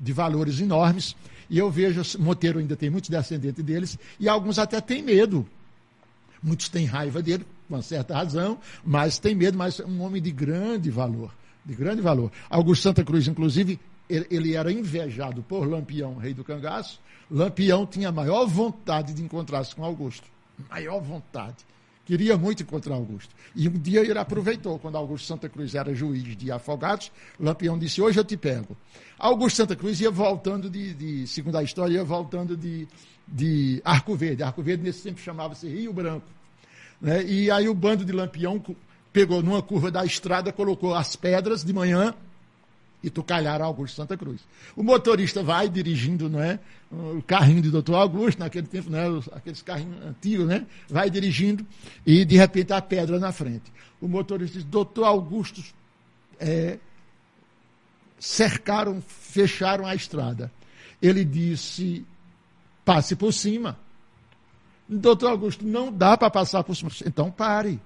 de 0.00 0.12
valores 0.12 0.58
enormes. 0.60 1.14
E 1.48 1.58
eu 1.58 1.70
vejo, 1.70 2.00
Monteiro 2.18 2.58
ainda 2.58 2.76
tem 2.76 2.88
muitos 2.88 3.10
descendentes 3.10 3.62
deles, 3.64 3.98
e 4.18 4.28
alguns 4.28 4.58
até 4.58 4.80
têm 4.80 5.02
medo. 5.02 5.46
Muitos 6.42 6.68
têm 6.68 6.86
raiva 6.86 7.20
dele, 7.20 7.44
com 7.68 7.74
uma 7.74 7.82
certa 7.82 8.14
razão, 8.14 8.58
mas 8.84 9.18
têm 9.18 9.34
medo, 9.34 9.58
mas 9.58 9.78
é 9.78 9.84
um 9.84 10.00
homem 10.00 10.22
de 10.22 10.30
grande 10.30 10.90
valor. 10.90 11.34
De 11.64 11.74
grande 11.74 12.00
valor. 12.00 12.32
Augusto 12.48 12.82
Santa 12.82 13.04
Cruz, 13.04 13.28
inclusive, 13.28 13.78
ele, 14.08 14.54
era 14.54 14.72
invejado 14.72 15.42
por 15.42 15.68
Lampião, 15.68 16.16
rei 16.16 16.32
do 16.32 16.42
cangaço. 16.42 17.00
Lampião 17.30 17.86
tinha 17.86 18.10
maior 18.10 18.46
vontade 18.46 19.12
de 19.12 19.22
encontrar-se 19.22 19.74
com 19.74 19.84
Augusto. 19.84 20.26
Maior 20.68 21.00
vontade. 21.00 21.56
Queria 22.04 22.36
muito 22.36 22.62
encontrar 22.62 22.94
Augusto. 22.94 23.32
E 23.54 23.68
um 23.68 23.72
dia 23.72 24.00
ele 24.00 24.18
aproveitou, 24.18 24.78
quando 24.78 24.96
Augusto 24.96 25.26
Santa 25.26 25.48
Cruz 25.48 25.74
era 25.74 25.94
juiz 25.94 26.36
de 26.36 26.50
afogados, 26.50 27.12
Lampião 27.38 27.78
disse, 27.78 28.02
hoje 28.02 28.18
eu 28.18 28.24
te 28.24 28.36
pego. 28.36 28.76
Augusto 29.20 29.56
Santa 29.56 29.76
Cruz 29.76 30.00
ia 30.00 30.10
voltando 30.10 30.70
de, 30.70 30.94
de 30.94 31.26
segundo 31.26 31.56
a 31.56 31.62
história, 31.62 31.94
ia 31.94 32.04
voltando 32.04 32.56
de, 32.56 32.88
de 33.28 33.80
Arco 33.84 34.16
Verde. 34.16 34.42
Arco 34.42 34.62
Verde 34.62 34.82
nesse 34.82 35.02
tempo 35.02 35.20
chamava-se 35.20 35.68
Rio 35.68 35.92
Branco. 35.92 36.26
Né? 37.00 37.22
E 37.24 37.50
aí 37.50 37.68
o 37.68 37.74
bando 37.74 38.04
de 38.04 38.12
Lampião 38.12 38.62
pegou 39.12 39.42
numa 39.42 39.60
curva 39.60 39.90
da 39.90 40.04
estrada, 40.04 40.50
colocou 40.50 40.94
as 40.94 41.16
pedras 41.16 41.62
de 41.62 41.72
manhã, 41.72 42.14
e 43.02 43.08
Tucalhar 43.08 43.60
Augusto 43.62 43.96
Santa 43.96 44.16
Cruz. 44.16 44.40
O 44.76 44.82
motorista 44.82 45.42
vai 45.42 45.68
dirigindo, 45.68 46.28
não 46.28 46.42
é? 46.42 46.58
O 46.90 47.22
carrinho 47.22 47.62
de 47.62 47.70
doutor 47.70 47.94
Augusto, 47.94 48.38
naquele 48.38 48.66
tempo, 48.66 48.90
né? 48.90 49.04
Aqueles 49.32 49.62
carrinhos 49.62 50.02
antigos, 50.04 50.46
né? 50.46 50.66
Vai 50.88 51.08
dirigindo 51.08 51.64
e 52.04 52.24
de 52.24 52.36
repente 52.36 52.72
a 52.72 52.80
pedra 52.80 53.18
na 53.18 53.32
frente. 53.32 53.72
O 54.00 54.08
motorista 54.08 54.58
diz, 54.58 54.66
doutor 54.66 55.04
Augusto, 55.04 55.62
é, 56.38 56.78
cercaram, 58.20 59.02
fecharam 59.08 59.86
a 59.86 59.94
estrada. 59.94 60.52
Ele 61.00 61.24
disse, 61.24 62.06
passe 62.84 63.16
por 63.16 63.32
cima. 63.32 63.78
Doutor 64.86 65.30
Augusto, 65.30 65.66
não 65.66 65.90
dá 65.90 66.16
para 66.16 66.30
passar 66.30 66.62
por 66.62 66.76
cima. 66.76 66.90
Então 67.06 67.30
pare. 67.30 67.80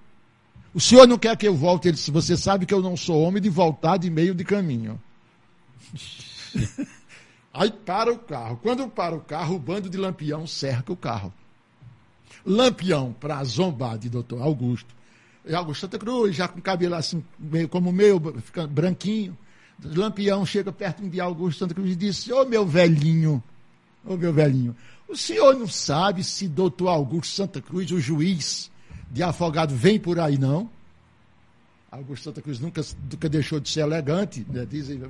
O 0.74 0.80
senhor 0.80 1.06
não 1.06 1.16
quer 1.16 1.36
que 1.36 1.46
eu 1.46 1.54
volte? 1.54 1.86
Ele 1.86 1.96
disse, 1.96 2.10
você 2.10 2.36
sabe 2.36 2.66
que 2.66 2.74
eu 2.74 2.82
não 2.82 2.96
sou 2.96 3.22
homem 3.22 3.40
de 3.40 3.48
voltar 3.48 3.96
de 3.96 4.10
meio 4.10 4.34
de 4.34 4.44
caminho. 4.44 5.00
Aí 7.54 7.70
para 7.70 8.12
o 8.12 8.18
carro. 8.18 8.58
Quando 8.60 8.88
para 8.88 9.14
o 9.14 9.20
carro, 9.20 9.54
o 9.54 9.58
bando 9.60 9.88
de 9.88 9.96
Lampião 9.96 10.44
cerca 10.44 10.92
o 10.92 10.96
carro. 10.96 11.32
Lampião, 12.44 13.12
para 13.12 13.42
zombar 13.44 13.96
de 13.96 14.10
doutor 14.10 14.42
Augusto. 14.42 14.92
E 15.46 15.54
Augusto 15.54 15.82
Santa 15.82 15.98
Cruz, 15.98 16.34
já 16.34 16.48
com 16.48 16.60
cabelo 16.60 16.96
assim, 16.96 17.22
meio 17.38 17.68
como 17.68 17.90
o 17.90 17.92
meu, 17.92 18.18
branquinho. 18.18 19.38
Lampião 19.82 20.44
chega 20.46 20.72
perto 20.72 21.06
de 21.08 21.20
Augusto 21.20 21.58
Santa 21.58 21.74
Cruz 21.74 21.92
e 21.92 21.96
diz: 21.96 22.28
Ô 22.28 22.44
meu 22.44 22.66
velhinho, 22.66 23.42
ô 24.04 24.16
meu 24.16 24.32
velhinho, 24.32 24.74
o 25.08 25.16
senhor 25.16 25.54
não 25.54 25.68
sabe 25.68 26.22
se 26.22 26.48
doutor 26.48 26.88
Augusto 26.88 27.34
Santa 27.34 27.60
Cruz, 27.60 27.90
o 27.90 28.00
juiz, 28.00 28.70
de 29.10 29.22
afogado 29.22 29.74
vem 29.74 29.98
por 29.98 30.18
aí, 30.18 30.38
não. 30.38 30.68
Augusto 31.90 32.24
Santa 32.24 32.42
Cruz 32.42 32.58
nunca, 32.58 32.82
nunca 33.10 33.28
deixou 33.28 33.60
de 33.60 33.68
ser 33.68 33.80
elegante, 33.80 34.44
né? 34.48 34.66
dizem, 34.68 35.00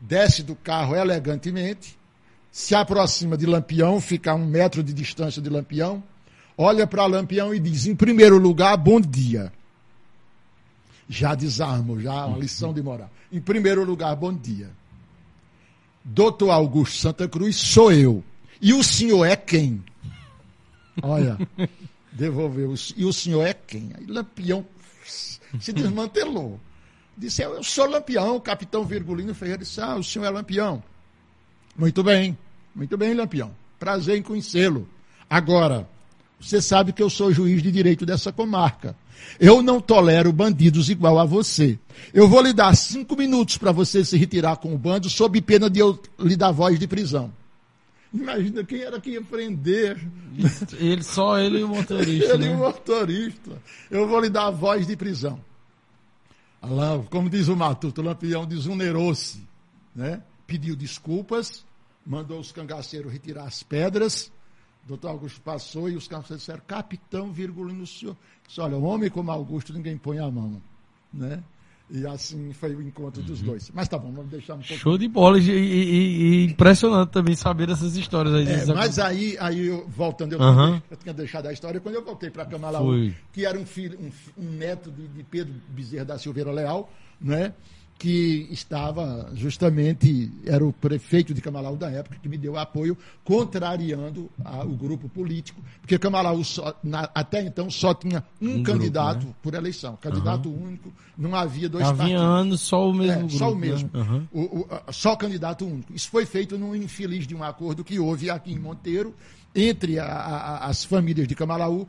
desce 0.00 0.42
do 0.42 0.54
carro 0.54 0.94
elegantemente, 0.94 1.96
se 2.50 2.74
aproxima 2.74 3.36
de 3.36 3.46
Lampião, 3.46 4.00
fica 4.00 4.32
a 4.32 4.34
um 4.34 4.44
metro 4.44 4.82
de 4.82 4.92
distância 4.92 5.40
de 5.40 5.48
Lampião, 5.48 6.02
olha 6.56 6.86
para 6.86 7.06
Lampião 7.06 7.54
e 7.54 7.60
diz, 7.60 7.86
em 7.86 7.94
primeiro 7.94 8.38
lugar, 8.38 8.76
bom 8.76 9.00
dia. 9.00 9.52
Já 11.08 11.34
desarmo, 11.34 12.00
já 12.00 12.26
uma 12.26 12.38
lição 12.38 12.74
de 12.74 12.82
moral. 12.82 13.10
Em 13.30 13.40
primeiro 13.40 13.84
lugar, 13.84 14.14
bom 14.16 14.32
dia. 14.32 14.70
Doutor 16.04 16.50
Augusto 16.50 16.98
Santa 16.98 17.28
Cruz 17.28 17.56
sou 17.56 17.92
eu. 17.92 18.24
E 18.60 18.72
o 18.72 18.82
senhor 18.82 19.24
é 19.24 19.36
quem? 19.36 19.84
Olha, 21.02 21.38
devolveu. 22.12 22.74
E 22.96 23.04
o 23.04 23.12
senhor 23.12 23.42
é 23.44 23.52
quem? 23.52 23.90
Aí 23.96 24.06
Lampião 24.06 24.64
se 25.60 25.72
desmantelou. 25.72 26.60
Disse, 27.16 27.42
eu 27.42 27.62
sou 27.62 27.86
Lampião, 27.88 28.38
capitão 28.40 28.84
Virgulino 28.84 29.34
Ferreira 29.34 29.62
disse, 29.62 29.80
ah, 29.80 29.96
o 29.96 30.04
senhor 30.04 30.26
é 30.26 30.30
Lampião. 30.30 30.82
Muito 31.76 32.02
bem, 32.02 32.36
muito 32.74 32.96
bem, 32.96 33.14
Lampião. 33.14 33.54
Prazer 33.78 34.16
em 34.16 34.22
conhecê-lo. 34.22 34.88
Agora, 35.28 35.88
você 36.40 36.60
sabe 36.60 36.92
que 36.92 37.02
eu 37.02 37.10
sou 37.10 37.32
juiz 37.32 37.62
de 37.62 37.70
direito 37.72 38.04
dessa 38.04 38.32
comarca. 38.32 38.94
Eu 39.38 39.62
não 39.62 39.80
tolero 39.80 40.32
bandidos 40.32 40.88
igual 40.88 41.18
a 41.18 41.24
você. 41.24 41.78
Eu 42.12 42.28
vou 42.28 42.40
lhe 42.40 42.52
dar 42.52 42.74
cinco 42.76 43.16
minutos 43.16 43.58
para 43.58 43.72
você 43.72 44.04
se 44.04 44.16
retirar 44.16 44.56
com 44.56 44.74
o 44.74 44.78
bando, 44.78 45.08
sob 45.10 45.40
pena 45.40 45.68
de 45.68 45.80
eu 45.80 45.98
lhe 46.18 46.36
dar 46.36 46.52
voz 46.52 46.78
de 46.78 46.86
prisão. 46.86 47.32
Imagina 48.12 48.64
quem 48.64 48.80
era 48.80 49.00
que 49.00 49.10
ia 49.10 49.22
prender. 49.22 49.98
Ele, 50.78 51.02
só 51.02 51.38
ele 51.38 51.60
e 51.60 51.64
o 51.64 51.68
motorista. 51.68 52.34
ele 52.34 52.46
né? 52.46 52.52
e 52.52 52.54
o 52.54 52.58
motorista. 52.58 53.62
Eu 53.90 54.08
vou 54.08 54.20
lhe 54.20 54.30
dar 54.30 54.50
voz 54.50 54.86
de 54.86 54.96
prisão. 54.96 55.40
Como 57.10 57.30
diz 57.30 57.48
o 57.48 57.56
Matuto, 57.56 58.00
o 58.00 58.04
Lampião 58.04 58.46
desunerou-se. 58.46 59.42
Né? 59.94 60.22
Pediu 60.46 60.74
desculpas, 60.74 61.64
mandou 62.04 62.40
os 62.40 62.52
cangaceiros 62.52 63.12
retirar 63.12 63.44
as 63.44 63.62
pedras. 63.62 64.32
Doutor 64.86 65.08
Augusto 65.08 65.40
passou 65.40 65.88
e 65.88 65.96
os 65.96 66.06
cangaceiros 66.06 66.42
disseram, 66.42 66.62
capitão, 66.66 67.32
Virgulino, 67.32 67.86
senhor. 67.86 68.16
Disse, 68.46 68.60
olha, 68.60 68.76
um 68.76 68.84
homem 68.84 69.10
como 69.10 69.30
Augusto 69.30 69.72
ninguém 69.72 69.98
põe 69.98 70.18
a 70.18 70.30
mão. 70.30 70.62
Né? 71.12 71.42
E 71.88 72.04
assim 72.04 72.52
foi 72.52 72.74
o 72.74 72.82
encontro 72.82 73.22
dos 73.22 73.40
uhum. 73.40 73.46
dois. 73.46 73.70
Mas 73.72 73.88
tá 73.88 73.96
bom, 73.96 74.12
vamos 74.12 74.30
deixar 74.30 74.54
um 74.54 74.58
pouco. 74.58 74.74
Show 74.74 74.98
de 74.98 75.06
bola 75.06 75.38
e, 75.38 75.48
e, 75.48 75.52
e 75.52 76.44
impressionante 76.46 77.10
também 77.10 77.36
saber 77.36 77.70
essas 77.70 77.96
histórias 77.96 78.34
aí. 78.34 78.48
É, 78.48 78.66
mas 78.74 78.98
aí, 78.98 79.36
aí 79.38 79.66
eu, 79.66 79.86
voltando, 79.88 80.32
eu, 80.32 80.40
uhum. 80.40 80.66
tinha, 80.66 80.82
eu 80.90 80.96
tinha 80.96 81.14
deixado 81.14 81.46
a 81.46 81.52
história 81.52 81.80
quando 81.80 81.94
eu 81.94 82.04
voltei 82.04 82.28
para 82.28 82.44
Camalaú, 82.44 83.12
que 83.32 83.44
era 83.44 83.56
um 83.56 83.64
filho, 83.64 83.98
um, 84.00 84.10
um 84.42 84.50
neto 84.50 84.90
de, 84.90 85.06
de 85.06 85.22
Pedro 85.22 85.54
Bezerra 85.68 86.04
da 86.04 86.18
Silveira 86.18 86.50
Leal, 86.50 86.90
né? 87.20 87.54
Que 87.98 88.46
estava 88.50 89.30
justamente, 89.34 90.30
era 90.44 90.64
o 90.64 90.72
prefeito 90.72 91.32
de 91.32 91.40
Camalaú 91.40 91.76
da 91.76 91.90
época, 91.90 92.18
que 92.22 92.28
me 92.28 92.36
deu 92.36 92.56
apoio, 92.58 92.96
contrariando 93.24 94.30
a, 94.44 94.62
o 94.64 94.76
grupo 94.76 95.08
político, 95.08 95.62
porque 95.80 95.98
Camalaú 95.98 96.44
só, 96.44 96.78
na, 96.84 97.08
até 97.14 97.42
então 97.42 97.70
só 97.70 97.94
tinha 97.94 98.22
um, 98.40 98.56
um 98.56 98.62
candidato 98.62 99.20
grupo, 99.20 99.28
né? 99.28 99.36
por 99.42 99.54
eleição, 99.54 99.96
candidato 99.96 100.48
uhum. 100.50 100.64
único, 100.68 100.92
não 101.16 101.34
havia 101.34 101.68
dois 101.68 101.86
havia 101.86 101.96
partidos. 101.96 102.22
anos 102.22 102.60
só 102.60 102.90
o 102.90 102.92
mesmo 102.92 103.12
é, 103.12 103.18
grupo. 103.18 103.38
Só 103.38 103.52
o 103.52 103.56
mesmo, 103.56 103.90
né? 103.92 104.00
uhum. 104.00 104.28
o, 104.30 104.60
o, 104.60 104.92
só 104.92 105.16
candidato 105.16 105.64
único. 105.64 105.94
Isso 105.94 106.10
foi 106.10 106.26
feito 106.26 106.58
num 106.58 106.76
infeliz 106.76 107.26
de 107.26 107.34
um 107.34 107.42
acordo 107.42 107.82
que 107.82 107.98
houve 107.98 108.28
aqui 108.28 108.52
em 108.52 108.58
Monteiro, 108.58 109.14
entre 109.54 109.98
a, 109.98 110.04
a, 110.04 110.66
as 110.66 110.84
famílias 110.84 111.26
de 111.26 111.34
Camalaú, 111.34 111.88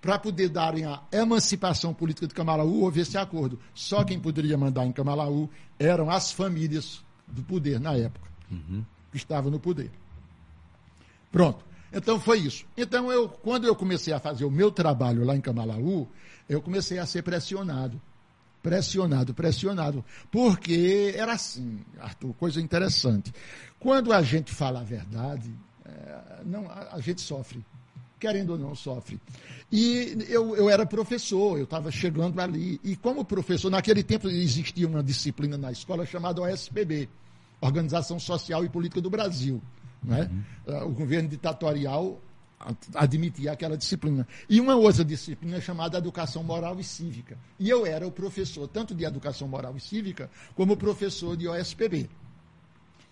para 0.00 0.18
poder 0.18 0.48
darem 0.48 0.84
a 0.84 1.02
emancipação 1.12 1.92
política 1.92 2.26
de 2.26 2.34
Camalaú, 2.34 2.82
houve 2.82 3.00
esse 3.00 3.18
acordo. 3.18 3.58
Só 3.74 4.02
quem 4.02 4.18
poderia 4.18 4.56
mandar 4.56 4.86
em 4.86 4.92
Camalaú 4.92 5.48
eram 5.78 6.10
as 6.10 6.32
famílias 6.32 7.04
do 7.26 7.42
poder 7.42 7.78
na 7.78 7.94
época, 7.94 8.28
uhum. 8.50 8.84
que 9.10 9.16
estavam 9.16 9.50
no 9.50 9.60
poder. 9.60 9.90
Pronto. 11.30 11.64
Então 11.92 12.18
foi 12.20 12.38
isso. 12.38 12.64
Então, 12.76 13.10
eu, 13.10 13.28
quando 13.28 13.66
eu 13.66 13.74
comecei 13.74 14.12
a 14.12 14.20
fazer 14.20 14.44
o 14.44 14.50
meu 14.50 14.70
trabalho 14.70 15.24
lá 15.24 15.36
em 15.36 15.40
Camalaú, 15.40 16.08
eu 16.48 16.62
comecei 16.62 16.98
a 16.98 17.06
ser 17.06 17.22
pressionado. 17.22 18.00
Pressionado, 18.62 19.34
pressionado. 19.34 20.04
Porque 20.30 21.12
era 21.16 21.32
assim, 21.32 21.80
Arthur, 21.98 22.34
coisa 22.34 22.60
interessante. 22.60 23.32
Quando 23.78 24.12
a 24.12 24.22
gente 24.22 24.52
fala 24.52 24.80
a 24.80 24.84
verdade, 24.84 25.52
é, 25.84 26.42
não, 26.44 26.66
a, 26.68 26.94
a 26.94 27.00
gente 27.00 27.20
sofre 27.20 27.64
querendo 28.20 28.50
ou 28.50 28.58
não, 28.58 28.74
sofre. 28.74 29.18
E 29.72 30.26
eu, 30.28 30.54
eu 30.54 30.68
era 30.68 30.84
professor, 30.84 31.58
eu 31.58 31.64
estava 31.64 31.90
chegando 31.90 32.38
ali. 32.40 32.78
E 32.84 32.94
como 32.94 33.24
professor, 33.24 33.70
naquele 33.70 34.02
tempo 34.02 34.28
existia 34.28 34.86
uma 34.86 35.02
disciplina 35.02 35.56
na 35.56 35.72
escola 35.72 36.04
chamada 36.04 36.42
OSPB, 36.42 37.08
Organização 37.60 38.18
Social 38.20 38.64
e 38.64 38.68
Política 38.68 39.00
do 39.00 39.08
Brasil. 39.08 39.60
Né? 40.02 40.30
Uhum. 40.66 40.86
O 40.86 40.90
governo 40.90 41.28
ditatorial 41.28 42.20
admitia 42.94 43.52
aquela 43.52 43.76
disciplina. 43.76 44.28
E 44.48 44.60
uma 44.60 44.76
outra 44.76 45.04
disciplina 45.04 45.60
chamada 45.60 45.96
Educação 45.96 46.42
Moral 46.42 46.78
e 46.78 46.84
Cívica. 46.84 47.38
E 47.58 47.70
eu 47.70 47.86
era 47.86 48.06
o 48.06 48.10
professor 48.10 48.68
tanto 48.68 48.94
de 48.94 49.04
Educação 49.04 49.48
Moral 49.48 49.74
e 49.76 49.80
Cívica 49.80 50.30
como 50.54 50.76
professor 50.76 51.36
de 51.36 51.48
OSPB. 51.48 52.08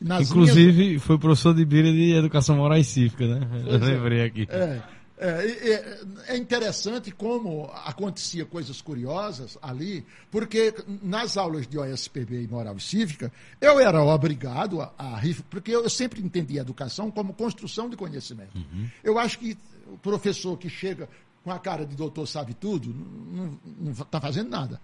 Inclusive, 0.00 0.86
minhas... 0.86 1.02
foi 1.02 1.18
professor 1.18 1.54
de 1.54 1.64
Bíblia 1.64 1.92
de 1.92 2.12
Educação 2.12 2.56
Moral 2.56 2.78
e 2.78 2.84
Cívica, 2.84 3.26
né? 3.26 3.48
Pois 3.50 3.82
Eu 3.82 3.88
lembrei 3.88 4.24
aqui. 4.24 4.46
É. 4.50 4.80
É, 5.20 5.46
é, 5.46 6.00
é, 6.28 6.36
interessante 6.36 7.10
como 7.10 7.68
acontecia 7.84 8.44
coisas 8.44 8.80
curiosas 8.80 9.58
ali, 9.60 10.06
porque 10.30 10.72
nas 11.02 11.36
aulas 11.36 11.66
de 11.66 11.76
OSPB 11.76 12.44
e 12.44 12.46
Moral 12.48 12.76
e 12.76 12.80
Cívica, 12.80 13.32
eu 13.60 13.80
era 13.80 14.00
obrigado 14.00 14.80
a, 14.80 14.92
a 14.96 15.20
porque 15.50 15.72
eu 15.72 15.90
sempre 15.90 16.22
entendi 16.22 16.56
a 16.56 16.62
educação 16.62 17.10
como 17.10 17.34
construção 17.34 17.90
de 17.90 17.96
conhecimento. 17.96 18.56
Uhum. 18.56 18.88
Eu 19.02 19.18
acho 19.18 19.40
que 19.40 19.58
o 19.88 19.98
professor 19.98 20.56
que 20.56 20.68
chega 20.68 21.08
com 21.42 21.50
a 21.50 21.58
cara 21.58 21.84
de 21.84 21.96
doutor 21.96 22.26
sabe 22.28 22.54
tudo, 22.54 22.94
não 22.94 23.90
está 23.90 24.20
fazendo 24.20 24.50
nada. 24.50 24.80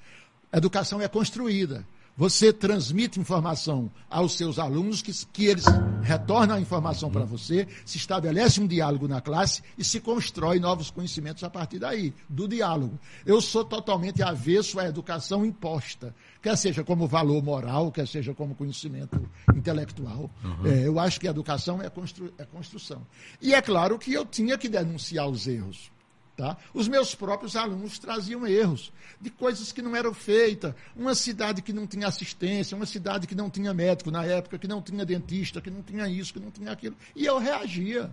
A 0.51 0.59
educação 0.59 1.01
é 1.01 1.07
construída. 1.07 1.87
Você 2.17 2.53
transmite 2.53 3.19
informação 3.19 3.91
aos 4.09 4.37
seus 4.37 4.61
alunos, 4.61 5.03
que, 5.03 5.13
que 5.33 5.47
eles 5.47 5.65
retornam 6.01 6.55
a 6.55 6.61
informação 6.61 7.11
para 7.11 7.25
você, 7.25 7.67
se 7.85 7.97
estabelece 7.97 8.61
um 8.61 8.69
diálogo 8.69 9.09
na 9.09 9.21
classe 9.21 9.63
e 9.77 9.83
se 9.83 9.99
constrói 9.99 10.61
novos 10.61 10.93
conhecimentos 10.93 11.43
a 11.43 11.51
partir 11.51 11.81
daí, 11.81 12.15
do 12.29 12.47
diálogo. 12.47 13.01
Eu 13.27 13.41
sou 13.41 13.65
totalmente 13.65 14.23
avesso 14.23 14.79
à 14.79 14.87
educação 14.87 15.45
imposta, 15.45 16.15
quer 16.41 16.57
seja 16.57 16.85
como 16.85 17.09
valor 17.09 17.43
moral, 17.43 17.91
quer 17.91 18.07
seja 18.07 18.33
como 18.33 18.55
conhecimento 18.55 19.21
intelectual. 19.53 20.31
Uhum. 20.45 20.67
É, 20.67 20.87
eu 20.87 21.01
acho 21.01 21.19
que 21.19 21.27
a 21.27 21.31
educação 21.33 21.83
é, 21.83 21.91
constru, 21.91 22.33
é 22.39 22.45
construção. 22.45 23.05
E 23.43 23.55
é 23.55 23.61
claro 23.61 23.99
que 23.99 24.13
eu 24.13 24.25
tinha 24.25 24.57
que 24.57 24.69
denunciar 24.69 25.29
os 25.29 25.49
erros. 25.49 25.91
Tá? 26.37 26.57
Os 26.73 26.89
meus 26.89 27.15
próprios 27.15 27.55
alunos 27.55 27.97
traziam 27.97 28.45
erros 28.45 28.93
de 29.21 29.31
coisas 29.31 29.71
que 29.71 29.81
não 29.81 29.95
eram 29.95 30.13
feitas. 30.13 30.75
Uma 30.97 31.15
cidade 31.15 31.63
que 31.63 31.73
não 31.73 31.87
tinha 31.87 32.09
assistência, 32.09 32.77
uma 32.77 32.87
cidade 32.87 33.27
que 33.29 33.37
não 33.37 33.49
tinha 33.49 33.73
médico 33.73 34.11
na 34.11 34.25
época, 34.25 34.59
que 34.59 34.67
não 34.67 34.83
tinha 34.83 35.07
dentista, 35.07 35.61
que 35.61 35.71
não 35.71 35.81
tinha 35.81 36.09
isso, 36.09 36.33
que 36.33 36.41
não 36.41 36.51
tinha 36.51 36.73
aquilo. 36.73 36.97
E 37.15 37.25
eu 37.25 37.39
reagia. 37.39 38.11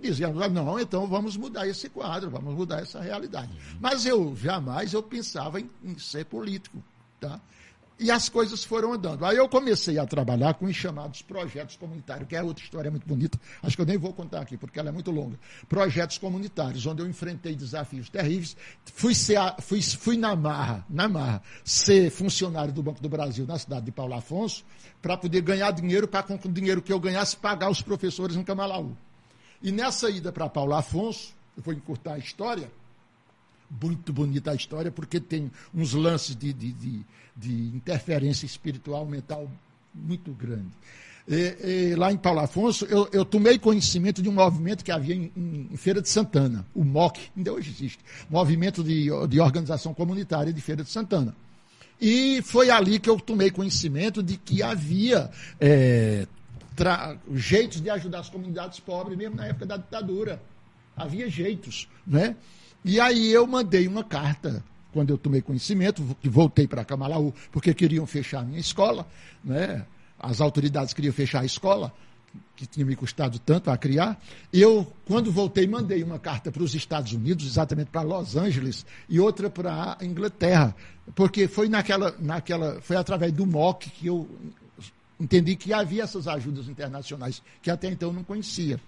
Dizia, 0.00 0.28
não, 0.48 0.80
então 0.80 1.06
vamos 1.06 1.36
mudar 1.36 1.68
esse 1.68 1.88
quadro, 1.88 2.28
vamos 2.28 2.52
mudar 2.54 2.80
essa 2.80 3.00
realidade. 3.00 3.52
Mas 3.80 4.04
eu 4.04 4.34
jamais 4.34 4.92
eu 4.92 5.02
pensava 5.02 5.60
em, 5.60 5.70
em 5.84 5.96
ser 5.96 6.24
político. 6.24 6.82
Tá? 7.20 7.40
E 8.02 8.10
as 8.10 8.28
coisas 8.28 8.64
foram 8.64 8.92
andando. 8.92 9.24
Aí 9.24 9.36
eu 9.36 9.48
comecei 9.48 9.96
a 9.96 10.04
trabalhar 10.04 10.54
com 10.54 10.66
os 10.66 10.74
chamados 10.74 11.22
projetos 11.22 11.76
comunitários, 11.76 12.28
que 12.28 12.34
é 12.34 12.42
outra 12.42 12.64
história 12.64 12.90
muito 12.90 13.06
bonita, 13.06 13.38
acho 13.62 13.76
que 13.76 13.82
eu 13.82 13.86
nem 13.86 13.96
vou 13.96 14.12
contar 14.12 14.40
aqui, 14.40 14.56
porque 14.56 14.80
ela 14.80 14.88
é 14.88 14.92
muito 14.92 15.12
longa. 15.12 15.38
Projetos 15.68 16.18
comunitários, 16.18 16.84
onde 16.84 17.00
eu 17.00 17.06
enfrentei 17.06 17.54
desafios 17.54 18.08
terríveis. 18.08 18.56
Fui, 18.86 19.14
ser, 19.14 19.38
fui, 19.60 19.80
fui 19.80 20.16
na 20.16 20.34
marra, 20.34 20.84
na 20.90 21.08
marra, 21.08 21.42
ser 21.64 22.10
funcionário 22.10 22.72
do 22.72 22.82
Banco 22.82 23.00
do 23.00 23.08
Brasil 23.08 23.46
na 23.46 23.56
cidade 23.56 23.84
de 23.84 23.92
Paulo 23.92 24.14
Afonso, 24.14 24.64
para 25.00 25.16
poder 25.16 25.40
ganhar 25.40 25.70
dinheiro, 25.70 26.08
para 26.08 26.24
com 26.24 26.34
o 26.34 26.52
dinheiro 26.52 26.82
que 26.82 26.92
eu 26.92 26.98
ganhasse, 26.98 27.36
pagar 27.36 27.70
os 27.70 27.82
professores 27.82 28.34
em 28.34 28.42
Camalaú. 28.42 28.96
E 29.62 29.70
nessa 29.70 30.10
ida 30.10 30.32
para 30.32 30.48
Paulo 30.48 30.74
Afonso, 30.74 31.32
eu 31.56 31.62
vou 31.62 31.72
encurtar 31.72 32.14
a 32.14 32.18
história, 32.18 32.68
muito 33.80 34.12
bonita 34.12 34.50
a 34.50 34.54
história, 34.54 34.90
porque 34.90 35.20
tem 35.20 35.50
uns 35.74 35.92
lances 35.92 36.36
de, 36.36 36.52
de, 36.52 36.72
de, 36.72 37.00
de 37.36 37.52
interferência 37.76 38.46
espiritual, 38.46 39.06
mental 39.06 39.50
muito 39.94 40.32
grande. 40.32 40.70
E, 41.28 41.90
e, 41.92 41.94
lá 41.94 42.10
em 42.10 42.16
Paulo 42.16 42.40
Afonso, 42.40 42.84
eu, 42.86 43.08
eu, 43.12 43.24
tomei 43.24 43.58
conhecimento 43.58 44.20
de 44.20 44.28
um 44.28 44.32
movimento 44.32 44.84
que 44.84 44.90
havia 44.90 45.14
em, 45.14 45.30
em, 45.36 45.76
Feira 45.76 46.02
de 46.02 46.08
Santana, 46.08 46.66
o 46.74 46.84
MOC, 46.84 47.30
ainda 47.36 47.52
hoje 47.52 47.70
existe, 47.70 48.00
Movimento 48.28 48.82
de, 48.82 49.08
de 49.28 49.40
Organização 49.40 49.94
Comunitária 49.94 50.52
de 50.52 50.60
Feira 50.60 50.82
de 50.82 50.90
Santana. 50.90 51.34
E 52.00 52.42
foi 52.42 52.70
ali 52.70 52.98
que 52.98 53.08
eu 53.08 53.20
tomei 53.20 53.52
conhecimento 53.52 54.22
de 54.22 54.36
que 54.36 54.60
havia 54.60 55.30
é, 55.60 56.26
jeitos 57.32 57.80
de 57.80 57.88
ajudar 57.90 58.18
as 58.18 58.28
comunidades 58.28 58.80
pobres, 58.80 59.16
mesmo 59.16 59.36
na 59.36 59.46
época 59.46 59.66
da 59.66 59.76
ditadura. 59.76 60.42
Havia 60.96 61.30
jeitos, 61.30 61.88
né? 62.04 62.36
E 62.84 63.00
aí 63.00 63.32
eu 63.32 63.46
mandei 63.46 63.86
uma 63.86 64.02
carta, 64.02 64.62
quando 64.92 65.10
eu 65.10 65.18
tomei 65.18 65.40
conhecimento, 65.40 66.02
que 66.20 66.28
voltei 66.28 66.66
para 66.66 66.84
Camalaú, 66.84 67.32
porque 67.50 67.72
queriam 67.72 68.06
fechar 68.06 68.40
a 68.40 68.44
minha 68.44 68.60
escola, 68.60 69.06
né? 69.44 69.86
as 70.18 70.40
autoridades 70.40 70.94
queriam 70.94 71.12
fechar 71.12 71.40
a 71.40 71.44
escola, 71.44 71.92
que 72.56 72.66
tinha 72.66 72.86
me 72.86 72.96
custado 72.96 73.38
tanto 73.38 73.70
a 73.70 73.76
criar. 73.76 74.20
Eu, 74.52 74.90
quando 75.06 75.30
voltei, 75.30 75.66
mandei 75.66 76.02
uma 76.02 76.18
carta 76.18 76.50
para 76.50 76.62
os 76.62 76.74
Estados 76.74 77.12
Unidos, 77.12 77.46
exatamente 77.46 77.90
para 77.90 78.02
Los 78.02 78.36
Angeles, 78.36 78.86
e 79.08 79.20
outra 79.20 79.50
para 79.50 79.96
a 80.00 80.04
Inglaterra, 80.04 80.74
porque 81.14 81.48
foi 81.48 81.68
naquela, 81.68 82.14
naquela, 82.18 82.80
foi 82.80 82.96
através 82.96 83.32
do 83.32 83.46
MOC 83.46 83.90
que 83.90 84.06
eu 84.06 84.28
entendi 85.20 85.56
que 85.56 85.72
havia 85.72 86.02
essas 86.02 86.26
ajudas 86.26 86.68
internacionais 86.68 87.42
que 87.60 87.70
até 87.70 87.88
então 87.88 88.12
não 88.12 88.24
conhecia. 88.24 88.80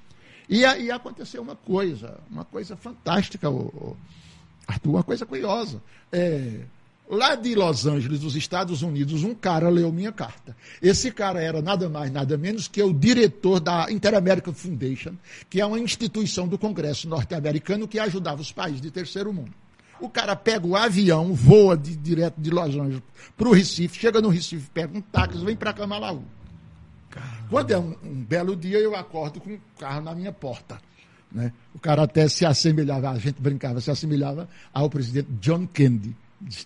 E 0.49 0.65
aí 0.65 0.91
aconteceu 0.91 1.43
uma 1.43 1.57
coisa, 1.57 2.19
uma 2.31 2.45
coisa 2.45 2.77
fantástica, 2.77 3.49
Arthur, 4.67 4.91
uma 4.91 5.03
coisa 5.03 5.25
curiosa. 5.25 5.83
É, 6.13 6.61
lá 7.09 7.35
de 7.35 7.55
Los 7.55 7.87
Angeles, 7.87 8.21
dos 8.21 8.37
Estados 8.37 8.83
Unidos, 8.83 9.23
um 9.23 9.35
cara 9.35 9.69
leu 9.69 9.91
minha 9.91 10.13
carta. 10.13 10.57
Esse 10.83 11.11
cara 11.11 11.43
era 11.43 11.63
nada 11.63 11.89
mais, 11.89 12.11
nada 12.11 12.37
menos 12.37 12.69
que 12.69 12.83
o 12.83 12.93
diretor 12.93 13.61
da 13.61 13.91
Inter-American 13.91 14.53
Foundation, 14.53 15.15
que 15.49 15.61
é 15.61 15.67
uma 15.67 15.79
instituição 15.79 16.47
do 16.47 16.59
Congresso 16.59 17.09
norte-americano 17.09 17.89
que 17.89 17.99
ajudava 17.99 18.43
os 18.43 18.53
países 18.53 18.81
de 18.81 18.91
terceiro 18.91 19.33
mundo. 19.33 19.53
O 20.01 20.09
cara 20.09 20.37
pega 20.37 20.67
o 20.67 20.77
avião, 20.77 21.33
voa 21.33 21.77
de, 21.77 21.97
direto 21.97 22.39
de 22.39 22.51
Los 22.51 22.75
Angeles 22.75 23.03
para 23.37 23.49
o 23.49 23.53
Recife, 23.53 23.99
chega 23.99 24.21
no 24.21 24.29
Recife, 24.29 24.69
pega 24.75 24.97
um 24.97 25.01
táxi, 25.01 25.43
vem 25.45 25.57
para 25.57 25.73
Camalaú. 25.73 26.23
Quando 27.55 27.71
é 27.71 27.79
um, 27.79 27.95
um, 28.03 28.25
belo 28.25 28.57
dia, 28.57 28.81
eu 28.81 28.97
acordo 28.97 29.41
com 29.41 29.51
um 29.51 29.59
carro 29.79 30.01
na 30.01 30.13
minha 30.13 30.33
porta. 30.33 30.81
Né? 31.31 31.53
O 31.73 31.79
cara 31.79 32.03
até 32.03 32.27
se 32.27 32.45
assemelhava, 32.45 33.11
a 33.11 33.17
gente 33.17 33.41
brincava, 33.41 33.81
se 33.81 33.93
assemelhava 33.93 34.49
ao 34.73 34.91
presidente 34.91 35.29
John 35.41 35.65
Kennedy, 35.65 36.17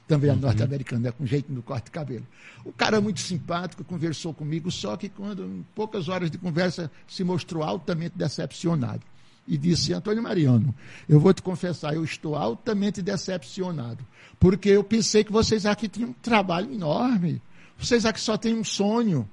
também 0.07 0.31
uhum. 0.31 0.37
norte-americano, 0.37 1.03
né? 1.03 1.13
com 1.13 1.27
jeito 1.27 1.53
no 1.53 1.63
corte 1.63 1.85
de 1.85 1.91
cabelo. 1.91 2.27
O 2.65 2.73
cara 2.73 3.03
muito 3.03 3.21
simpático, 3.21 3.85
conversou 3.85 4.33
comigo, 4.33 4.71
só 4.71 4.97
que 4.97 5.11
quando, 5.11 5.45
em 5.45 5.63
poucas 5.75 6.09
horas 6.09 6.31
de 6.31 6.39
conversa, 6.39 6.91
se 7.07 7.23
mostrou 7.23 7.63
altamente 7.63 8.17
decepcionado. 8.17 9.03
E 9.47 9.59
disse, 9.59 9.93
Antônio 9.93 10.23
Mariano, 10.23 10.75
eu 11.07 11.21
vou 11.21 11.35
te 11.35 11.43
confessar, 11.43 11.95
eu 11.95 12.03
estou 12.03 12.35
altamente 12.35 13.03
decepcionado, 13.03 14.03
porque 14.41 14.71
eu 14.71 14.83
pensei 14.83 15.23
que 15.23 15.33
vocês 15.33 15.67
aqui 15.67 15.87
tinham 15.87 16.09
um 16.09 16.15
trabalho 16.15 16.73
enorme, 16.73 17.43
vocês 17.79 18.07
aqui 18.07 18.21
só 18.21 18.39
têm 18.39 18.55
um 18.55 18.65
sonho, 18.65 19.29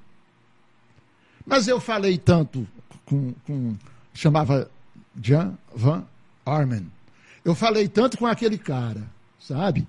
mas 1.46 1.68
eu 1.68 1.80
falei 1.80 2.18
tanto 2.18 2.68
com, 3.06 3.34
com 3.46 3.76
chamava 4.14 4.70
Jan 5.22 5.58
Van 5.76 6.04
Armen. 6.46 6.92
Eu 7.44 7.54
falei 7.54 7.88
tanto 7.88 8.18
com 8.18 8.26
aquele 8.26 8.58
cara, 8.58 9.04
sabe? 9.40 9.88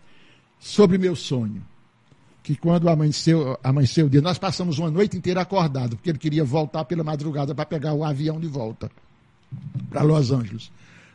Sobre 0.61 0.99
meu 0.99 1.17
sonho. 1.17 1.63
Que 2.43 2.55
quando 2.55 2.89
amanheceu, 2.89 3.59
amanheceu 3.63 4.07
o 4.07 4.11
dia, 4.11 4.21
nós 4.21 4.39
passamos 4.39 4.79
uma 4.79 4.91
noite 4.91 5.17
inteira 5.17 5.41
acordado, 5.41 5.97
porque 5.97 6.11
ele 6.11 6.19
queria 6.19 6.45
voltar 6.45 6.85
pela 6.85 7.03
madrugada 7.03 7.55
para 7.55 7.67
pegar 7.67 7.93
o 7.93 8.05
avião 8.05 8.39
de 8.39 8.47
volta 8.47 8.91
para 9.91 10.03
Los 10.03 10.31
Angeles. 10.31 10.71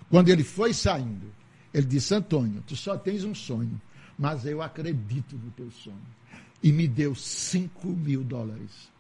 Quando 0.10 0.28
ele 0.28 0.44
foi 0.44 0.74
saindo, 0.74 1.32
ele 1.74 1.86
disse: 1.86 2.14
Antônio, 2.14 2.62
tu 2.68 2.76
só 2.76 2.98
tens 2.98 3.24
um 3.24 3.34
sonho, 3.34 3.80
mas 4.20 4.46
eu 4.46 4.62
acredito 4.62 5.38
no 5.38 5.52
teu 5.52 5.72
sonho. 5.72 5.96
E 6.62 6.72
me 6.72 6.88
deu 6.88 7.16
5 7.16 7.88
mil 7.88 8.24
dólares 8.24 8.91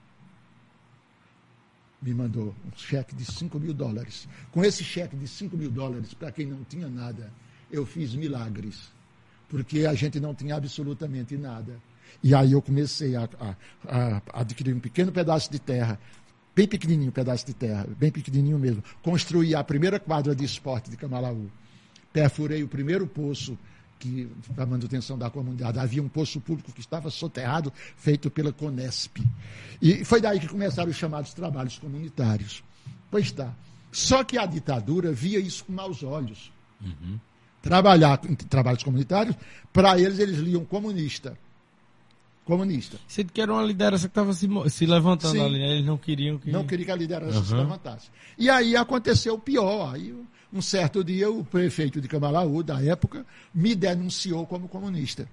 me 2.01 2.13
mandou 2.13 2.55
um 2.65 2.77
cheque 2.77 3.15
de 3.15 3.23
5 3.23 3.59
mil 3.59 3.73
dólares. 3.73 4.27
Com 4.51 4.63
esse 4.63 4.83
cheque 4.83 5.15
de 5.15 5.27
5 5.27 5.55
mil 5.55 5.69
dólares, 5.69 6.13
para 6.13 6.31
quem 6.31 6.47
não 6.47 6.63
tinha 6.63 6.89
nada, 6.89 7.31
eu 7.71 7.85
fiz 7.85 8.15
milagres. 8.15 8.91
Porque 9.47 9.85
a 9.85 9.93
gente 9.93 10.19
não 10.19 10.33
tinha 10.33 10.55
absolutamente 10.55 11.37
nada. 11.37 11.79
E 12.23 12.33
aí 12.33 12.53
eu 12.53 12.61
comecei 12.61 13.15
a, 13.15 13.29
a, 13.39 13.55
a 14.33 14.41
adquirir 14.41 14.73
um 14.73 14.79
pequeno 14.79 15.11
pedaço 15.11 15.51
de 15.51 15.59
terra, 15.59 15.99
bem 16.55 16.67
pequenininho 16.67 17.11
pedaço 17.11 17.45
de 17.45 17.53
terra, 17.53 17.87
bem 17.97 18.11
pequenininho 18.11 18.57
mesmo. 18.57 18.83
Construí 19.01 19.53
a 19.53 19.63
primeira 19.63 19.99
quadra 19.99 20.35
de 20.35 20.43
esporte 20.43 20.89
de 20.89 20.97
Camalaú. 20.97 21.49
Perfurei 22.11 22.63
o 22.63 22.67
primeiro 22.67 23.07
poço 23.07 23.57
que 24.01 24.27
para 24.55 24.65
manutenção 24.65 25.17
da 25.17 25.29
comunidade. 25.29 25.77
Havia 25.77 26.01
um 26.01 26.09
poço 26.09 26.41
público 26.41 26.71
que 26.71 26.79
estava 26.79 27.09
soterrado, 27.11 27.71
feito 27.95 28.31
pela 28.31 28.51
Conesp. 28.51 29.17
E 29.81 30.03
foi 30.03 30.19
daí 30.19 30.39
que 30.39 30.47
começaram 30.47 30.89
os 30.89 30.97
chamados 30.97 31.33
trabalhos 31.33 31.77
comunitários. 31.77 32.63
Pois 33.11 33.25
está. 33.25 33.53
Só 33.91 34.23
que 34.23 34.37
a 34.37 34.45
ditadura 34.45 35.11
via 35.11 35.39
isso 35.39 35.65
com 35.65 35.73
maus 35.73 36.01
olhos. 36.01 36.51
Uhum. 36.81 37.19
Trabalhar 37.61 38.19
em 38.27 38.33
trabalhos 38.33 38.83
comunitários, 38.83 39.35
para 39.71 39.99
eles, 39.99 40.17
eles 40.17 40.39
liam 40.39 40.65
comunista. 40.65 41.37
Comunista. 42.43 42.97
Você 43.07 43.23
que 43.23 43.39
era 43.39 43.53
uma 43.53 43.61
liderança 43.61 44.07
que 44.07 44.11
estava 44.11 44.33
se, 44.33 44.47
se, 44.69 44.85
levantando 44.87 45.33
Sim. 45.33 45.45
ali, 45.45 45.59
né? 45.59 45.71
eles 45.73 45.85
não 45.85 45.97
queriam 45.97 46.39
que. 46.39 46.51
Não 46.51 46.65
queriam 46.65 46.85
que 46.87 46.91
a 46.91 46.95
liderança 46.95 47.37
uhum. 47.37 47.45
se 47.45 47.53
levantasse. 47.53 48.09
E 48.35 48.49
aí 48.49 48.75
aconteceu 48.75 49.35
o 49.35 49.39
pior. 49.39 49.93
Aí 49.93 50.11
um 50.53 50.61
certo 50.61 51.03
dia, 51.03 51.31
o 51.31 51.45
prefeito 51.45 52.01
de 52.01 52.07
Camalaú, 52.07 52.61
da 52.61 52.83
época, 52.83 53.25
me 53.53 53.73
denunciou 53.73 54.45
como 54.45 54.67
comunista. 54.67 55.27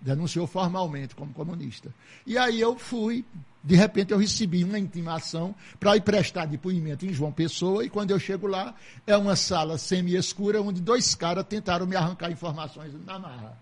denunciou 0.00 0.46
formalmente 0.46 1.14
como 1.14 1.32
comunista. 1.32 1.92
E 2.26 2.36
aí 2.38 2.60
eu 2.60 2.78
fui, 2.78 3.24
de 3.62 3.76
repente 3.76 4.12
eu 4.12 4.18
recebi 4.18 4.64
uma 4.64 4.78
intimação 4.78 5.54
para 5.78 5.96
ir 5.96 6.02
prestar 6.02 6.46
depoimento 6.46 7.06
em 7.06 7.12
João 7.12 7.32
Pessoa, 7.32 7.84
e 7.84 7.90
quando 7.90 8.10
eu 8.10 8.18
chego 8.18 8.46
lá, 8.46 8.74
é 9.06 9.16
uma 9.16 9.36
sala 9.36 9.78
semi-escura 9.78 10.62
onde 10.62 10.80
dois 10.80 11.14
caras 11.14 11.44
tentaram 11.46 11.86
me 11.86 11.96
arrancar 11.96 12.30
informações 12.30 12.92
na 13.04 13.18
marra. 13.18 13.58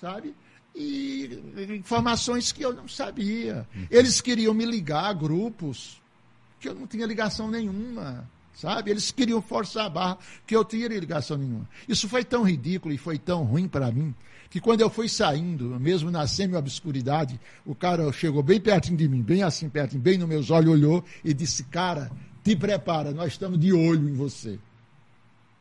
Sabe? 0.00 0.34
E 0.74 1.42
informações 1.76 2.52
que 2.52 2.62
eu 2.62 2.72
não 2.72 2.86
sabia. 2.86 3.66
Eles 3.90 4.20
queriam 4.20 4.54
me 4.54 4.64
ligar 4.64 5.06
a 5.06 5.12
grupos 5.12 6.00
que 6.60 6.68
eu 6.68 6.74
não 6.74 6.86
tinha 6.86 7.06
ligação 7.06 7.50
nenhuma 7.50 8.28
sabe? 8.58 8.90
Eles 8.90 9.12
queriam 9.12 9.40
forçar 9.40 9.86
a 9.86 9.88
barra, 9.88 10.18
que 10.46 10.54
eu 10.54 10.64
tinha 10.64 10.88
ligação 10.88 11.36
nenhuma. 11.36 11.68
Isso 11.88 12.08
foi 12.08 12.24
tão 12.24 12.42
ridículo 12.42 12.92
e 12.92 12.98
foi 12.98 13.16
tão 13.16 13.44
ruim 13.44 13.68
para 13.68 13.90
mim, 13.92 14.12
que 14.50 14.60
quando 14.60 14.80
eu 14.80 14.90
fui 14.90 15.08
saindo, 15.08 15.78
mesmo 15.78 16.10
na 16.10 16.26
semi-obscuridade, 16.26 17.38
o 17.64 17.74
cara 17.74 18.10
chegou 18.12 18.42
bem 18.42 18.60
pertinho 18.60 18.96
de 18.96 19.08
mim, 19.08 19.22
bem 19.22 19.42
assim 19.42 19.68
pertinho, 19.68 20.02
bem 20.02 20.18
nos 20.18 20.28
meus 20.28 20.50
olhos, 20.50 20.72
olhou 20.72 21.04
e 21.24 21.32
disse, 21.32 21.64
cara, 21.64 22.10
te 22.42 22.56
prepara, 22.56 23.12
nós 23.12 23.32
estamos 23.32 23.60
de 23.60 23.72
olho 23.72 24.08
em 24.08 24.14
você. 24.14 24.58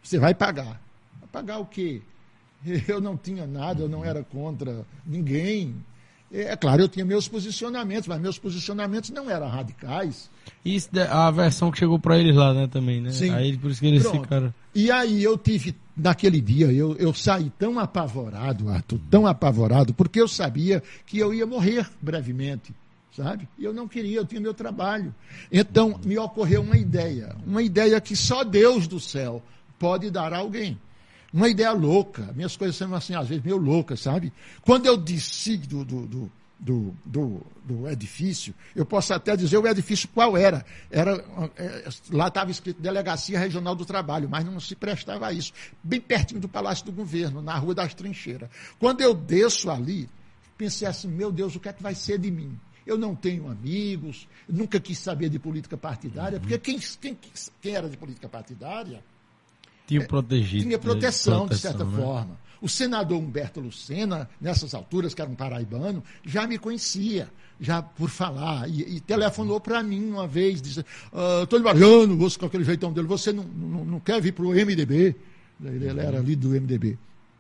Você 0.02 0.18
vai 0.18 0.34
pagar. 0.34 0.82
Vai 1.20 1.30
pagar 1.32 1.60
o 1.60 1.66
quê? 1.66 2.02
Eu 2.88 3.00
não 3.00 3.16
tinha 3.16 3.46
nada, 3.46 3.84
eu 3.84 3.88
não 3.88 4.04
era 4.04 4.24
contra 4.24 4.84
ninguém. 5.06 5.76
É 6.32 6.58
claro, 6.58 6.82
eu 6.82 6.90
tinha 6.90 7.06
meus 7.06 7.28
posicionamentos, 7.28 8.08
mas 8.08 8.20
meus 8.20 8.38
posicionamentos 8.38 9.10
não 9.12 9.30
eram 9.30 9.48
radicais. 9.48 10.30
Isso, 10.64 10.90
a 11.10 11.32
versão 11.32 11.72
que 11.72 11.78
chegou 11.78 11.98
para 11.98 12.18
eles 12.18 12.36
lá, 12.36 12.54
né, 12.54 12.68
também, 12.68 13.00
né? 13.02 13.12
Sim. 13.12 13.34
Aí 13.34 13.58
por 13.58 13.72
isso 13.72 13.80
que 13.80 13.88
eles 13.88 14.04
Pronto. 14.04 14.24
ficaram. 14.24 14.54
E 14.76 14.92
aí 14.92 15.24
eu 15.24 15.38
tive, 15.38 15.74
naquele 15.96 16.42
dia, 16.42 16.72
eu, 16.72 16.96
eu 16.98 17.14
saí 17.14 17.50
tão 17.58 17.80
apavorado, 17.80 18.68
Arthur, 18.70 19.00
tão 19.10 19.26
apavorado, 19.26 19.94
porque 19.94 20.20
eu 20.20 20.28
sabia 20.28 20.84
que 21.06 21.18
eu 21.18 21.34
ia 21.34 21.46
morrer 21.46 21.88
brevemente, 22.02 22.74
sabe? 23.16 23.48
E 23.58 23.64
eu 23.64 23.74
não 23.74 23.88
queria, 23.88 24.18
eu 24.18 24.26
tinha 24.26 24.42
meu 24.42 24.54
trabalho. 24.54 25.16
Então 25.50 25.98
me 26.04 26.18
ocorreu 26.18 26.62
uma 26.62 26.78
ideia, 26.78 27.36
uma 27.46 27.62
ideia 27.62 28.02
que 28.02 28.16
só 28.18 28.44
Deus 28.44 28.86
do 28.86 29.00
céu 29.00 29.42
pode 29.80 30.12
dar 30.12 30.34
a 30.34 30.40
alguém. 30.40 30.78
Uma 31.34 31.50
ideia 31.50 31.72
louca. 31.72 32.32
Minhas 32.34 32.56
coisas 32.56 32.76
são 32.76 32.94
assim, 32.96 33.16
às 33.16 33.28
vezes, 33.28 33.44
meio 33.44 33.58
loucas, 33.58 34.00
sabe? 34.00 34.32
Quando 34.62 34.86
eu 34.86 34.98
desci 34.98 35.58
do, 35.58 35.84
do, 35.84 36.08
do, 36.08 36.32
do, 36.60 36.96
do, 37.06 37.46
do 37.64 37.90
edifício, 37.90 38.54
eu 38.76 38.86
posso 38.86 39.14
até 39.14 39.36
dizer 39.36 39.58
o 39.58 39.68
edifício 39.68 40.08
qual 40.14 40.38
era. 40.38 40.66
era 40.90 41.24
é, 41.58 41.90
lá 42.12 42.28
estava 42.28 42.50
escrito 42.50 42.82
Delegacia 42.82 43.38
Regional 43.38 43.76
do 43.76 43.86
Trabalho, 43.86 44.30
mas 44.30 44.46
não 44.46 44.60
se 44.60 44.76
prestava 44.76 45.28
a 45.28 45.34
isso. 45.34 45.52
Bem 45.84 46.00
pertinho 46.00 46.40
do 46.40 46.48
Palácio 46.48 46.86
do 46.86 46.92
Governo, 46.92 47.42
na 47.42 47.58
Rua 47.58 47.76
das 47.76 47.94
Trincheiras. 47.94 48.50
Quando 48.80 49.02
eu 49.02 49.14
desço 49.14 49.70
ali, 49.70 50.10
pensei 50.58 50.88
assim, 50.88 51.10
meu 51.10 51.32
Deus, 51.32 51.56
o 51.56 51.60
que 51.60 51.70
é 51.70 51.74
que 51.74 51.84
vai 51.84 51.94
ser 51.94 52.18
de 52.18 52.32
mim? 52.32 52.58
Eu 52.86 52.98
não 52.98 53.14
tenho 53.14 53.50
amigos, 53.50 54.30
nunca 54.48 54.80
quis 54.80 54.98
saber 54.98 55.28
de 55.28 55.38
política 55.38 55.78
partidária, 55.78 56.40
porque 56.40 56.58
quem, 56.58 56.80
quem, 56.80 57.18
quem 57.62 57.76
era 57.76 57.90
de 57.90 57.98
política 57.98 58.30
partidária 58.30 59.04
Tinha 59.88 60.06
protegido. 60.06 60.64
tinha 60.64 60.78
proteção, 60.78 61.46
né? 61.46 61.56
de 61.56 61.58
certa 61.58 61.86
né? 61.86 61.98
forma. 61.98 62.38
O 62.62 62.68
senador 62.68 63.20
Humberto 63.20 63.60
Lucena, 63.60 64.30
nessas 64.42 64.74
alturas, 64.74 65.14
que 65.14 65.22
era 65.22 65.30
um 65.30 65.36
paraibano, 65.36 66.04
já 66.26 66.46
me 66.48 66.58
conhecia, 66.58 67.30
já 67.60 67.82
por 67.82 68.10
falar, 68.10 68.68
e, 68.68 68.98
e 68.98 69.00
telefonou 69.00 69.60
para 69.60 69.82
mim 69.84 70.10
uma 70.10 70.28
vez, 70.28 70.62
disse, 70.62 70.84
Antônio 71.14 71.66
Mariano, 71.66 72.18
você, 72.18 72.38
com 72.38 72.48
aquele 72.48 72.64
jeitão 72.64 72.92
dele, 72.92 73.08
você 73.08 73.32
não, 73.32 73.44
não, 73.44 73.86
não 73.86 74.00
quer 74.00 74.20
vir 74.22 74.34
para 74.34 74.46
o 74.46 74.50
MDB? 74.50 75.16
Ele, 75.64 75.88
ele 75.88 76.00
era 76.00 76.20
líder 76.20 76.36
do 76.36 76.50
MDB, 76.50 76.98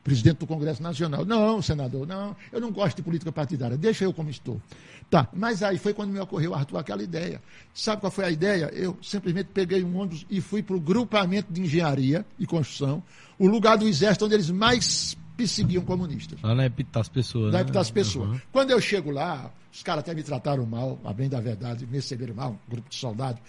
presidente 0.07 0.37
do 0.37 0.47
Congresso 0.47 0.81
Nacional. 0.81 1.25
Não, 1.25 1.61
senador, 1.61 2.07
não, 2.07 2.33
eu 2.49 2.61
não 2.61 2.71
gosto 2.71 2.95
de 2.95 3.03
política 3.03 3.29
partidária, 3.29 3.77
deixa 3.77 4.05
eu 4.05 4.13
como 4.13 4.29
estou. 4.29 4.61
Tá, 5.09 5.27
mas 5.33 5.61
aí 5.61 5.77
foi 5.77 5.93
quando 5.93 6.11
me 6.11 6.19
ocorreu, 6.19 6.55
Arthur, 6.55 6.77
aquela 6.77 7.03
ideia. 7.03 7.41
Sabe 7.73 7.99
qual 7.99 8.09
foi 8.09 8.23
a 8.23 8.31
ideia? 8.31 8.71
Eu 8.73 8.97
simplesmente 9.01 9.49
peguei 9.53 9.83
um 9.83 9.97
ônibus 9.97 10.25
e 10.29 10.39
fui 10.39 10.63
para 10.63 10.77
o 10.77 10.79
grupamento 10.79 11.51
de 11.51 11.59
engenharia 11.59 12.25
e 12.39 12.45
construção, 12.45 13.03
o 13.37 13.47
lugar 13.47 13.77
do 13.77 13.85
exército 13.85 14.23
onde 14.23 14.35
eles 14.35 14.49
mais 14.49 15.17
perseguiam 15.35 15.83
comunistas. 15.83 16.41
Lá 16.41 16.55
na 16.55 16.65
Epitas 16.65 17.09
Pessoas. 17.09 17.51
Da 17.51 17.65
né? 17.65 17.65
das 17.65 17.91
pessoas. 17.91 18.29
Uhum. 18.29 18.41
Quando 18.49 18.71
eu 18.71 18.79
chego 18.79 19.11
lá, 19.11 19.51
os 19.73 19.83
caras 19.83 20.05
até 20.05 20.15
me 20.15 20.23
trataram 20.23 20.65
mal, 20.65 20.97
a 21.03 21.11
bem 21.11 21.27
da 21.27 21.41
verdade, 21.41 21.85
me 21.85 21.97
receberam 21.97 22.33
mal, 22.33 22.51
um 22.51 22.71
grupo 22.71 22.89
de 22.89 22.95
soldados. 22.95 23.41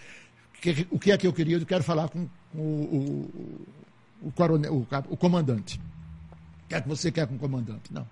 O 0.91 0.99
que, 0.99 1.13
é 1.13 1.17
que 1.17 1.27
eu 1.27 1.33
queria? 1.33 1.57
Eu 1.57 1.65
quero 1.65 1.85
falar 1.85 2.09
com, 2.09 2.29
com 2.53 2.59
o, 2.59 3.31
o, 4.23 4.29
o, 4.29 4.33
coronel, 4.33 4.75
o, 4.75 4.87
o 5.09 5.17
comandante. 5.17 5.81
O 6.69 6.71
que 6.71 6.75
é 6.75 6.81
que 6.83 6.89
você 6.89 7.11
quer 7.11 7.27
com 7.27 7.37
o 7.37 7.39
comandante? 7.39 7.91
Não. 7.91 8.07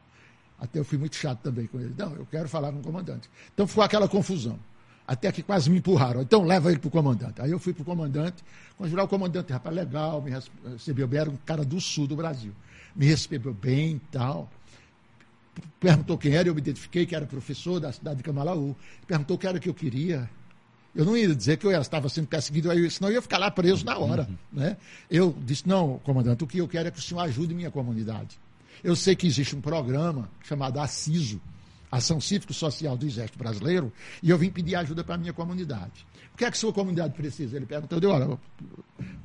Até 0.58 0.78
eu 0.78 0.84
fui 0.84 0.96
muito 0.96 1.14
chato 1.14 1.40
também 1.40 1.66
com 1.66 1.78
ele. 1.78 1.94
Não, 1.94 2.14
eu 2.14 2.24
quero 2.24 2.48
falar 2.48 2.72
com 2.72 2.78
o 2.78 2.82
comandante. 2.82 3.28
Então 3.52 3.66
ficou 3.66 3.84
aquela 3.84 4.08
confusão. 4.08 4.58
Até 5.06 5.30
que 5.30 5.42
quase 5.42 5.68
me 5.68 5.76
empurraram. 5.76 6.22
Então 6.22 6.42
leva 6.42 6.70
ele 6.70 6.78
para 6.78 6.88
o 6.88 6.90
comandante. 6.90 7.42
Aí 7.42 7.50
eu 7.50 7.58
fui 7.58 7.74
para 7.74 7.82
o 7.82 7.84
comandante. 7.84 8.42
Quando 8.78 8.98
o 8.98 9.08
comandante, 9.08 9.52
rapaz, 9.52 9.76
legal, 9.76 10.22
me 10.22 10.32
recebeu 10.72 11.06
bem. 11.06 11.20
Era 11.20 11.28
um 11.28 11.36
cara 11.36 11.66
do 11.66 11.78
sul 11.78 12.06
do 12.06 12.16
Brasil. 12.16 12.52
Me 12.94 13.04
recebeu 13.04 13.52
bem 13.52 13.96
e 13.96 14.00
tal. 14.10 14.50
Perguntou 15.78 16.16
quem 16.16 16.32
era, 16.32 16.48
eu 16.48 16.54
me 16.54 16.60
identifiquei 16.62 17.04
que 17.04 17.14
era 17.14 17.26
professor 17.26 17.78
da 17.78 17.92
cidade 17.92 18.16
de 18.16 18.22
Camalaú. 18.22 18.74
Perguntou 19.06 19.36
o 19.36 19.38
que 19.38 19.46
era 19.46 19.60
que 19.60 19.68
eu 19.68 19.74
queria. 19.74 20.30
Eu 20.94 21.04
não 21.04 21.14
ia 21.14 21.34
dizer 21.34 21.58
que 21.58 21.66
eu 21.66 21.78
estava 21.78 22.08
sendo 22.08 22.26
perseguido, 22.26 22.70
aí, 22.70 22.90
senão 22.90 23.10
eu 23.10 23.16
ia 23.16 23.22
ficar 23.22 23.36
lá 23.36 23.50
preso 23.50 23.84
na 23.84 23.98
hora. 23.98 24.26
Né? 24.50 24.78
Eu 25.10 25.36
disse, 25.44 25.68
não, 25.68 25.98
comandante, 25.98 26.42
o 26.42 26.46
que 26.46 26.56
eu 26.56 26.66
quero 26.66 26.88
é 26.88 26.90
que 26.90 26.98
o 26.98 27.02
senhor 27.02 27.20
ajude 27.20 27.54
minha 27.54 27.70
comunidade. 27.70 28.38
Eu 28.82 28.96
sei 28.96 29.16
que 29.16 29.26
existe 29.26 29.54
um 29.56 29.60
programa 29.60 30.30
chamado 30.42 30.78
ACISO, 30.78 31.40
Ação 31.90 32.20
Cívico-Social 32.20 32.96
do 32.96 33.06
Exército 33.06 33.38
Brasileiro, 33.38 33.92
e 34.22 34.30
eu 34.30 34.38
vim 34.38 34.50
pedir 34.50 34.74
ajuda 34.76 35.04
para 35.04 35.14
a 35.14 35.18
minha 35.18 35.32
comunidade. 35.32 36.06
O 36.34 36.36
que 36.36 36.44
é 36.44 36.50
que 36.50 36.58
sua 36.58 36.72
comunidade 36.72 37.14
precisa? 37.14 37.56
Ele 37.56 37.64
perguntou, 37.64 37.98
eu 37.98 38.10
olha, 38.10 38.38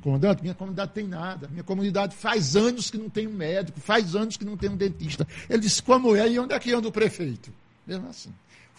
comandante, 0.00 0.40
minha 0.40 0.54
comunidade 0.54 0.92
tem 0.92 1.06
nada. 1.06 1.46
Minha 1.48 1.62
comunidade 1.62 2.16
faz 2.16 2.56
anos 2.56 2.90
que 2.90 2.96
não 2.96 3.10
tem 3.10 3.26
um 3.26 3.34
médico, 3.34 3.78
faz 3.80 4.16
anos 4.16 4.36
que 4.38 4.44
não 4.44 4.56
tem 4.56 4.70
um 4.70 4.76
dentista. 4.76 5.28
Ele 5.50 5.60
disse, 5.60 5.82
como 5.82 6.16
é? 6.16 6.26
E 6.30 6.38
onde 6.38 6.54
é 6.54 6.58
que 6.58 6.72
anda 6.72 6.88
o 6.88 6.92
prefeito? 6.92 7.52
Mesmo 7.86 8.08
assim. 8.08 8.32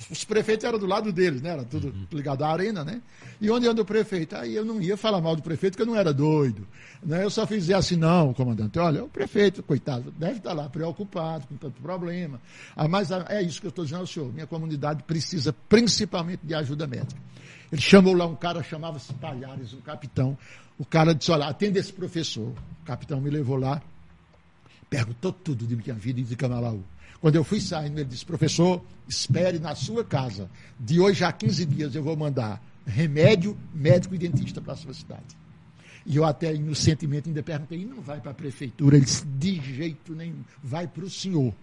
Os 0.10 0.26
prefeitos 0.26 0.66
eram 0.66 0.80
do 0.80 0.86
lado 0.86 1.12
deles, 1.14 1.42
né? 1.42 1.52
Era 1.52 1.64
tudo 1.64 1.94
ligado 2.12 2.44
à 2.44 2.52
arena, 2.52 2.84
né? 2.84 3.02
E 3.40 3.50
onde 3.50 3.68
anda 3.68 3.82
o 3.82 3.86
prefeito? 3.86 4.36
Aí 4.36 4.56
eu 4.56 4.66
não 4.66 4.82
ia 4.82 4.98
falar 4.98 5.22
mal 5.22 5.36
do 5.36 5.42
prefeito, 5.42 5.74
porque 5.74 5.84
eu 5.84 5.94
não 5.94 5.96
era 5.96 6.14
doido. 6.14 6.68
Né? 7.02 7.24
Eu 7.24 7.30
só 7.30 7.46
fiz 7.46 7.64
dizer 7.64 7.76
assim, 7.76 7.96
não, 7.96 8.34
comandante, 8.34 8.78
olha, 8.80 9.04
o 9.04 9.10
prefeito, 9.10 9.62
coitado, 9.64 10.12
deve 10.12 10.38
estar 10.38 10.54
lá 10.54 10.68
preocupado 10.70 11.48
com 11.48 11.56
tanto 11.56 11.82
problema. 11.82 12.42
Ah, 12.76 12.88
mas 12.88 13.12
ah, 13.12 13.26
é 13.30 13.42
isso 13.42 13.62
que 13.62 13.68
eu 13.68 13.70
estou 13.70 13.86
dizendo 13.86 14.02
ao 14.02 14.08
senhor. 14.08 14.32
Minha 14.34 14.48
comunidade 14.48 15.04
precisa 15.04 15.54
principalmente 15.70 16.42
de 16.44 16.54
ajuda 16.54 16.88
médica. 16.88 17.22
Ele 17.72 17.82
chamou 17.82 18.14
lá 18.14 18.26
um 18.26 18.36
cara, 18.36 18.62
chamava-se 18.62 19.14
Palhares, 19.14 19.74
um 19.74 19.82
capitão. 19.82 20.38
O 20.78 20.86
cara 20.86 21.14
disse, 21.14 21.32
olha, 21.32 21.46
atende 21.46 21.80
esse 21.80 21.94
professor. 21.94 22.54
O 22.82 22.86
capitão 22.86 23.22
me 23.22 23.30
levou 23.30 23.58
lá, 23.58 23.82
perguntou 24.90 25.32
tudo 25.32 25.66
de 25.66 25.76
minha 25.76 25.96
vida 25.96 26.20
e 26.20 26.24
de 26.24 26.36
Camalaú. 26.36 26.84
Quando 27.24 27.36
eu 27.38 27.44
fui 27.46 27.62
saindo, 27.62 27.98
ele 27.98 28.10
disse, 28.10 28.26
professor, 28.26 28.84
espere 29.08 29.58
na 29.58 29.74
sua 29.76 30.04
casa. 30.04 30.50
De 30.78 31.00
hoje 31.00 31.24
a 31.24 31.32
15 31.32 31.66
dias 31.68 31.96
eu 31.96 32.04
vou 32.04 32.18
mandar 32.18 32.62
remédio, 32.86 33.58
médico 33.74 34.14
e 34.14 34.18
dentista 34.18 34.60
para 34.60 34.74
a 34.74 34.76
sua 34.76 34.94
cidade. 34.94 35.24
E 36.06 36.18
eu 36.18 36.26
até 36.26 36.54
inocentemente 36.54 37.30
ainda 37.30 37.42
perguntei, 37.42 37.80
e 37.80 37.86
não 37.86 38.02
vai 38.02 38.20
para 38.20 38.32
a 38.32 38.34
prefeitura? 38.34 38.98
Ele 38.98 39.06
disse, 39.06 39.26
de 39.26 39.56
jeito 39.62 40.14
nenhum, 40.14 40.44
vai 40.62 40.86
para 40.86 41.06
o 41.06 41.10
senhor, 41.10 41.54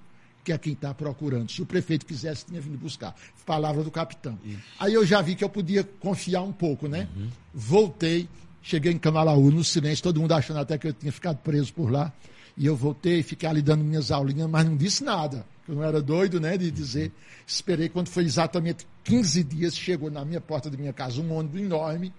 que 0.42 0.50
é 0.50 0.56
quem 0.56 0.72
está 0.72 0.94
procurando. 0.94 1.50
Se 1.50 1.60
o 1.60 1.66
prefeito 1.66 2.06
quisesse, 2.06 2.46
tinha 2.46 2.58
vindo 2.58 2.78
buscar. 2.78 3.14
Palavra 3.44 3.84
do 3.84 3.90
capitão. 3.90 4.38
Aí 4.78 4.94
eu 4.94 5.04
já 5.04 5.20
vi 5.20 5.34
que 5.34 5.44
eu 5.44 5.50
podia 5.50 5.84
confiar 5.84 6.40
um 6.40 6.52
pouco, 6.52 6.88
né? 6.88 7.06
Voltei, 7.52 8.26
cheguei 8.62 8.92
em 8.92 8.98
Camalaú, 8.98 9.50
no 9.50 9.62
silêncio, 9.62 10.02
todo 10.04 10.18
mundo 10.22 10.32
achando 10.32 10.58
até 10.60 10.78
que 10.78 10.88
eu 10.88 10.94
tinha 10.94 11.12
ficado 11.12 11.36
preso 11.36 11.70
por 11.74 11.90
lá. 11.92 12.10
E 12.56 12.66
eu 12.66 12.76
voltei, 12.76 13.22
fiquei 13.22 13.48
ali 13.48 13.62
dando 13.62 13.84
minhas 13.84 14.10
aulinhas, 14.10 14.48
mas 14.48 14.64
não 14.66 14.76
disse 14.76 15.02
nada. 15.04 15.46
Eu 15.66 15.76
não 15.76 15.84
era 15.84 16.02
doido, 16.02 16.40
né, 16.40 16.56
de 16.58 16.70
dizer. 16.70 17.12
Esperei 17.46 17.88
quando 17.88 18.08
foi 18.08 18.24
exatamente 18.24 18.86
15 19.04 19.44
dias, 19.44 19.76
chegou 19.76 20.10
na 20.10 20.24
minha 20.24 20.40
porta 20.40 20.68
da 20.68 20.76
minha 20.76 20.92
casa 20.92 21.20
um 21.20 21.32
ônibus 21.32 21.60
enorme, 21.60 22.12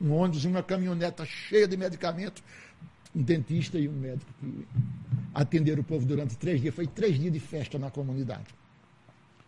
um 0.00 0.12
ônibus 0.12 0.44
e 0.44 0.48
uma 0.48 0.62
caminhoneta 0.62 1.24
cheia 1.24 1.66
de 1.66 1.76
medicamento, 1.76 2.42
um 3.14 3.22
dentista 3.22 3.78
e 3.78 3.88
um 3.88 3.92
médico 3.92 4.32
que 4.38 4.66
atenderam 5.34 5.80
o 5.80 5.84
povo 5.84 6.06
durante 6.06 6.36
três 6.36 6.60
dias. 6.60 6.74
Foi 6.74 6.86
três 6.86 7.18
dias 7.18 7.32
de 7.32 7.40
festa 7.40 7.78
na 7.78 7.90
comunidade. 7.90 8.54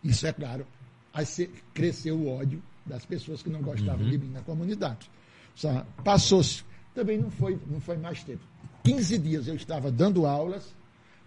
Isso 0.03 0.27
é 0.27 0.33
claro. 0.33 0.67
Aí 1.13 1.25
cresceu 1.73 2.17
o 2.17 2.27
ódio 2.27 2.61
das 2.85 3.05
pessoas 3.05 3.41
que 3.41 3.49
não 3.49 3.61
gostavam 3.61 4.09
de 4.09 4.17
mim 4.17 4.29
na 4.29 4.41
comunidade. 4.41 5.09
Passou-se. 6.03 6.63
Também 6.93 7.17
não 7.17 7.31
foi, 7.31 7.57
não 7.67 7.79
foi 7.79 7.97
mais 7.97 8.23
tempo. 8.23 8.43
15 8.83 9.17
dias 9.17 9.47
eu 9.47 9.55
estava 9.55 9.91
dando 9.91 10.25
aulas 10.25 10.75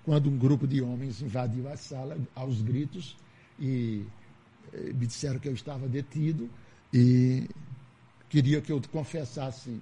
quando 0.05 0.29
um 0.29 0.37
grupo 0.37 0.67
de 0.67 0.83
homens 0.83 1.23
invadiu 1.23 1.69
a 1.69 1.77
sala 1.77 2.17
aos 2.35 2.61
gritos 2.63 3.17
e 3.59 4.05
eh, 4.73 4.93
me 4.93 5.07
disseram 5.07 5.39
que 5.39 5.49
eu 5.49 5.55
estava 5.55 5.89
detido 5.89 6.49
e 6.93 7.49
queria 8.29 8.61
que 8.61 8.71
eu 8.71 8.81
confessasse 8.93 9.81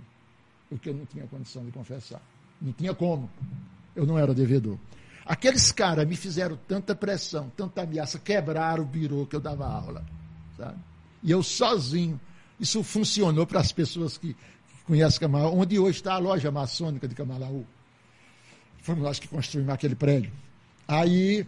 o 0.70 0.78
que 0.78 0.88
eu 0.88 0.94
não 0.94 1.04
tinha 1.06 1.26
condição 1.26 1.64
de 1.64 1.70
confessar. 1.72 2.22
Não 2.60 2.72
tinha 2.72 2.94
como. 2.94 3.30
Eu 3.94 4.06
não 4.06 4.18
era 4.18 4.34
devedor. 4.34 4.78
Aqueles 5.24 5.72
caras 5.72 6.06
me 6.06 6.16
fizeram 6.16 6.58
tanta 6.68 6.94
pressão, 6.94 7.50
tanta 7.56 7.82
ameaça, 7.82 8.18
quebraram 8.18 8.84
o 8.84 8.86
birô 8.86 9.26
que 9.26 9.36
eu 9.36 9.40
dava 9.40 9.66
aula. 9.66 10.04
Sabe? 10.56 10.78
E 11.22 11.30
eu 11.30 11.42
sozinho. 11.42 12.20
Isso 12.58 12.82
funcionou 12.82 13.46
para 13.46 13.60
as 13.60 13.72
pessoas 13.72 14.16
que, 14.16 14.36
que 14.84 14.92
conhecem 14.92 15.20
Camalaú, 15.20 15.58
onde 15.58 15.78
hoje 15.78 15.98
está 15.98 16.14
a 16.14 16.18
loja 16.18 16.50
maçônica 16.50 17.08
de 17.08 17.14
Camalaú. 17.14 17.66
Fomos 18.82 19.02
nós 19.02 19.18
que 19.18 19.26
construímos 19.26 19.72
aquele 19.72 19.94
prédio. 19.94 20.30
Aí, 20.86 21.46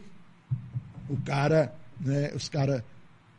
o 1.09 1.17
cara, 1.19 1.75
né, 2.01 2.33
os 2.35 2.49
caras, 2.49 2.83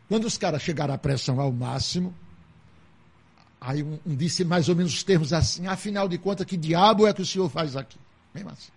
quando 0.07 0.25
os 0.25 0.37
caras 0.37 0.61
chegaram 0.61 0.93
à 0.93 0.97
pressão 0.97 1.39
ao 1.39 1.51
máximo, 1.51 2.13
aí 3.59 3.81
um, 3.81 3.99
um, 4.05 4.15
disse 4.15 4.45
mais 4.45 4.69
ou 4.69 4.75
menos 4.75 4.93
os 4.93 5.03
termos 5.03 5.33
assim, 5.33 5.65
afinal 5.65 6.07
de 6.07 6.17
contas, 6.17 6.45
que 6.45 6.55
diabo 6.55 7.07
é 7.07 7.13
que 7.13 7.23
o 7.23 7.25
senhor 7.25 7.49
faz 7.49 7.75
aqui? 7.75 7.97
Mesmo 8.33 8.51
assim. 8.51 8.71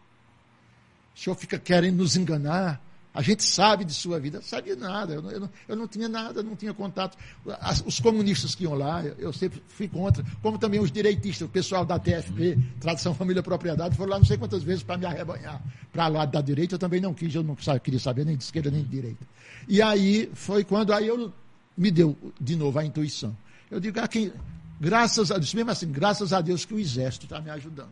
O 1.15 1.19
senhor 1.19 1.37
fica 1.37 1.59
querendo 1.59 1.99
nos 1.99 2.17
enganar. 2.17 2.81
A 3.13 3.23
gente 3.23 3.43
sabe 3.43 3.85
de 3.85 3.93
sua 3.93 4.21
vida, 4.21 4.41
sabia 4.41 4.77
nada, 4.77 5.15
eu 5.15 5.23
não, 5.23 5.31
eu, 5.31 5.41
não, 5.41 5.51
eu 5.69 5.77
não, 5.77 5.89
tinha 5.89 6.09
nada, 6.09 6.45
não 6.45 6.55
tinha 6.55 6.73
contato. 6.73 7.19
As, 7.61 7.83
os 7.85 7.99
comunistas 7.99 8.55
que 8.55 8.63
iam 8.63 8.75
lá, 8.75 9.05
eu, 9.05 9.15
eu, 9.19 9.33
sempre 9.33 9.61
fui 9.67 9.89
contra, 9.89 10.25
como 10.41 10.59
também 10.59 10.79
os 10.79 10.93
direitistas, 10.93 11.49
o 11.49 11.51
pessoal 11.51 11.85
da 11.85 11.99
TFP, 11.99 12.57
Tradição 12.79 13.13
Família 13.13 13.43
Propriedade, 13.43 13.97
foram 13.97 14.13
lá 14.13 14.19
não 14.19 14.25
sei 14.25 14.39
quantas 14.39 14.63
vezes 14.63 14.85
para 14.85 14.97
me 14.97 15.07
arrebanhar. 15.07 15.61
Para 15.93 16.07
lá 16.07 16.25
da 16.25 16.41
direita 16.41 16.77
eu 16.77 16.79
também 16.79 17.01
não 17.01 17.13
quis, 17.13 17.35
eu 17.35 17.43
não 17.43 17.57
queria 17.83 17.99
saber 17.99 18.25
nem 18.25 18.37
de 18.37 18.45
esquerda 18.45 18.71
nem 18.71 18.85
de 18.85 18.89
direita. 18.89 19.27
E 19.69 19.83
aí 19.83 20.31
foi 20.33 20.63
quando 20.63 20.93
aí 20.93 21.09
eu 21.09 21.33
me 21.77 21.91
deu 21.91 22.17
de 22.41 22.55
novo 22.55 22.79
a 22.79 22.85
intuição. 22.85 23.37
Eu 23.69 23.81
digo, 23.81 23.99
ah, 23.99 24.07
quem, 24.07 24.33
graças 24.81 25.33
a 25.33 25.35
Deus, 25.35 25.53
mesmo 25.53 25.71
assim, 25.73 25.91
graças 25.91 26.33
a 26.33 26.41
Deus 26.41 26.65
que 26.65 26.75
o 26.75 26.79
exército 26.79 27.27
está 27.27 27.41
me 27.41 27.51
ajudando. 27.51 27.91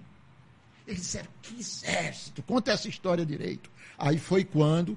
Eles 0.89 1.03
disseram, 1.03 1.29
que 1.43 1.61
exército? 1.61 2.43
Conta 2.43 2.73
essa 2.73 2.89
história 2.89 3.25
direito. 3.27 3.71
Aí 3.99 4.19
foi 4.19 4.43
quando 4.43 4.97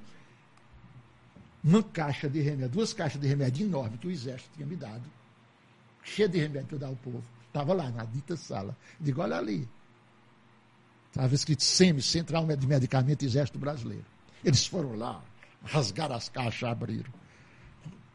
uma 1.61 1.84
caixa 1.84 2.30
de 2.30 2.39
remédio, 2.39 2.69
duas 2.69 2.93
caixas 2.93 3.19
de 3.19 3.27
remédio 3.27 3.68
enormes 3.68 3.99
que 3.99 4.07
o 4.07 4.11
exército 4.11 4.51
tinha 4.55 4.65
me 4.65 4.77
dado, 4.77 5.03
cheia 6.01 6.30
de 6.30 6.39
remédio 6.39 6.69
para 6.69 6.77
dar 6.77 6.88
ao 6.88 6.95
povo, 6.95 7.22
estava 7.45 7.73
lá 7.73 7.91
na 7.91 8.05
dita 8.05 8.38
sala. 8.38 8.76
Digo, 9.01 9.22
olha 9.22 9.35
ali. 9.35 9.68
Estava 11.09 11.35
escrito 11.35 11.61
SEMI, 11.61 12.01
Central 12.01 12.47
de 12.47 12.65
Medicamento 12.65 13.23
Exército 13.23 13.59
Brasileiro. 13.59 14.05
Eles 14.45 14.65
foram 14.65 14.95
lá, 14.95 15.22
rasgaram 15.61 16.15
as 16.15 16.30
caixas, 16.30 16.69
abriram. 16.69 17.11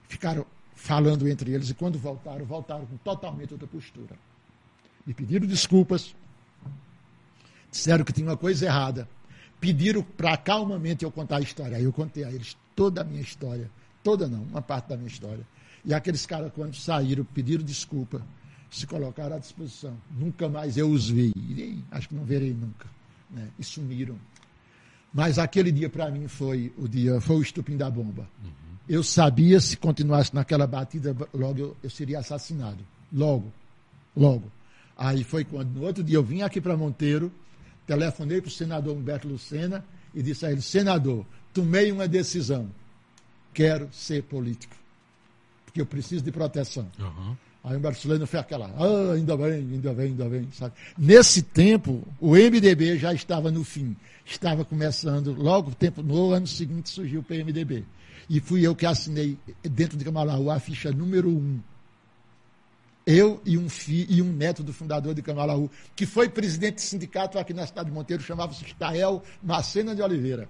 Ficaram 0.09 0.47
falando 0.75 1.29
entre 1.29 1.53
eles 1.53 1.69
e 1.69 1.75
quando 1.75 1.99
voltaram, 1.99 2.47
voltaram 2.47 2.87
com 2.87 2.97
totalmente 2.97 3.53
outra 3.53 3.69
postura. 3.69 4.17
Me 5.07 5.13
pediram 5.13 5.47
desculpas, 5.47 6.17
disseram 7.77 8.05
que 8.05 8.13
tinha 8.13 8.27
uma 8.27 8.37
coisa 8.37 8.65
errada, 8.67 9.09
pediram 9.61 10.03
para 10.03 10.37
calmamente 10.37 11.05
eu 11.05 11.11
contar 11.11 11.37
a 11.37 11.41
história. 11.41 11.77
Aí 11.77 11.85
eu 11.85 11.93
contei 11.93 12.25
a 12.25 12.31
eles 12.31 12.57
toda 12.75 13.03
a 13.03 13.05
minha 13.05 13.21
história. 13.21 13.71
Toda 14.03 14.27
não, 14.29 14.43
uma 14.43 14.63
parte 14.63 14.89
da 14.89 14.97
minha 14.97 15.09
história. 15.09 15.47
E 15.85 15.95
aqueles 15.95 16.27
caras, 16.27 16.53
quando 16.55 16.75
saíram, 16.75 17.25
pediram 17.25 17.63
desculpa, 17.63 18.23
se 18.71 18.87
colocaram 18.87 19.37
à 19.37 19.39
disposição. 19.39 19.97
Nunca 20.11 20.49
mais 20.49 20.77
eu 20.77 20.91
os 20.91 21.09
vi. 21.09 21.33
E, 21.37 21.83
acho 21.91 22.09
que 22.09 22.15
não 22.15 22.25
verei 22.25 22.53
nunca. 22.53 22.87
Né? 23.31 23.49
E 23.59 23.65
sumiram. 23.65 24.17
Mas 25.13 25.39
aquele 25.39 25.71
dia, 25.73 25.89
para 25.89 26.11
mim, 26.11 26.29
foi 26.29 26.73
o 26.77 26.89
dia, 26.89 27.21
foi 27.21 27.37
o 27.37 27.43
estupim 27.43 27.77
da 27.77 27.89
bomba. 27.89 28.29
Uhum. 28.43 28.51
Eu 28.89 29.03
sabia, 29.03 29.61
se 29.61 29.77
continuasse 29.77 30.35
naquela 30.35 30.67
batida, 30.67 31.17
logo 31.33 31.59
eu, 31.59 31.77
eu 31.83 31.91
seria 31.91 32.19
assassinado. 32.19 32.85
Logo. 33.13 33.53
Logo. 34.17 34.51
Aí 34.97 35.25
foi 35.25 35.45
quando, 35.45 35.71
no 35.71 35.85
outro 35.85 36.03
dia, 36.03 36.17
eu 36.17 36.23
vim 36.23 36.43
aqui 36.43 36.61
para 36.61 36.77
Monteiro, 36.77 37.33
telefonei 37.87 38.41
para 38.41 38.49
o 38.49 38.53
senador 38.53 38.97
Humberto 38.97 39.29
Lucena 39.29 39.85
e 40.15 40.23
disse 40.23 40.45
a 40.45 40.53
ele: 40.53 40.61
senador, 40.61 41.25
tomei 41.53 41.93
uma 41.93 42.09
decisão. 42.09 42.69
Quero 43.55 43.89
ser 43.93 44.23
político. 44.25 44.75
Porque 45.65 45.81
eu 45.81 45.87
preciso 45.87 46.23
de 46.23 46.33
proteção. 46.33 46.91
Uhum. 46.99 47.37
Aí 47.65 47.75
o 47.75 47.79
Humberto 47.79 48.07
Lucena 48.07 48.27
foi 48.27 48.41
aquela, 48.41 48.67
ah, 48.77 49.13
ainda 49.15 49.37
bem, 49.37 49.53
ainda 49.53 49.93
bem, 49.93 50.07
ainda 50.07 50.29
bem. 50.29 50.49
Sabe? 50.53 50.75
Nesse 50.97 51.43
tempo, 51.43 52.03
o 52.21 52.33
MDB 52.33 52.99
já 52.99 53.13
estava 53.15 53.51
no 53.51 53.65
fim. 53.65 53.97
Estava 54.25 54.65
começando, 54.65 55.33
logo 55.35 55.73
tempo, 55.75 56.03
no 56.03 56.33
ano 56.33 56.47
seguinte 56.47 56.91
surgiu 56.91 57.21
o 57.21 57.23
PMDB. 57.23 57.85
E 58.29 58.41
fui 58.41 58.67
eu 58.67 58.75
que 58.75 58.85
assinei, 58.85 59.39
dentro 59.63 59.97
de 59.97 60.05
Camalaú, 60.05 60.51
a 60.51 60.59
ficha 60.59 60.91
número 60.91 61.29
um 61.29 61.61
eu 63.07 63.41
e 63.45 63.57
um 63.57 63.69
filho 63.69 64.07
e 64.11 64.21
um 64.21 64.33
neto 64.33 64.65
do 64.65 64.73
fundador 64.73 65.15
de 65.15 65.23
Camalaú, 65.23 65.71
que 65.95 66.05
foi 66.05 66.29
presidente 66.29 66.77
de 66.77 66.83
sindicato 66.83 67.39
aqui 67.39 67.55
na 67.55 67.65
cidade 67.65 67.89
de 67.89 67.95
Monteiro, 67.95 68.21
chamava-se 68.21 68.65
Estael 68.65 69.23
Macena 69.41 69.95
de 69.95 70.03
Oliveira. 70.03 70.49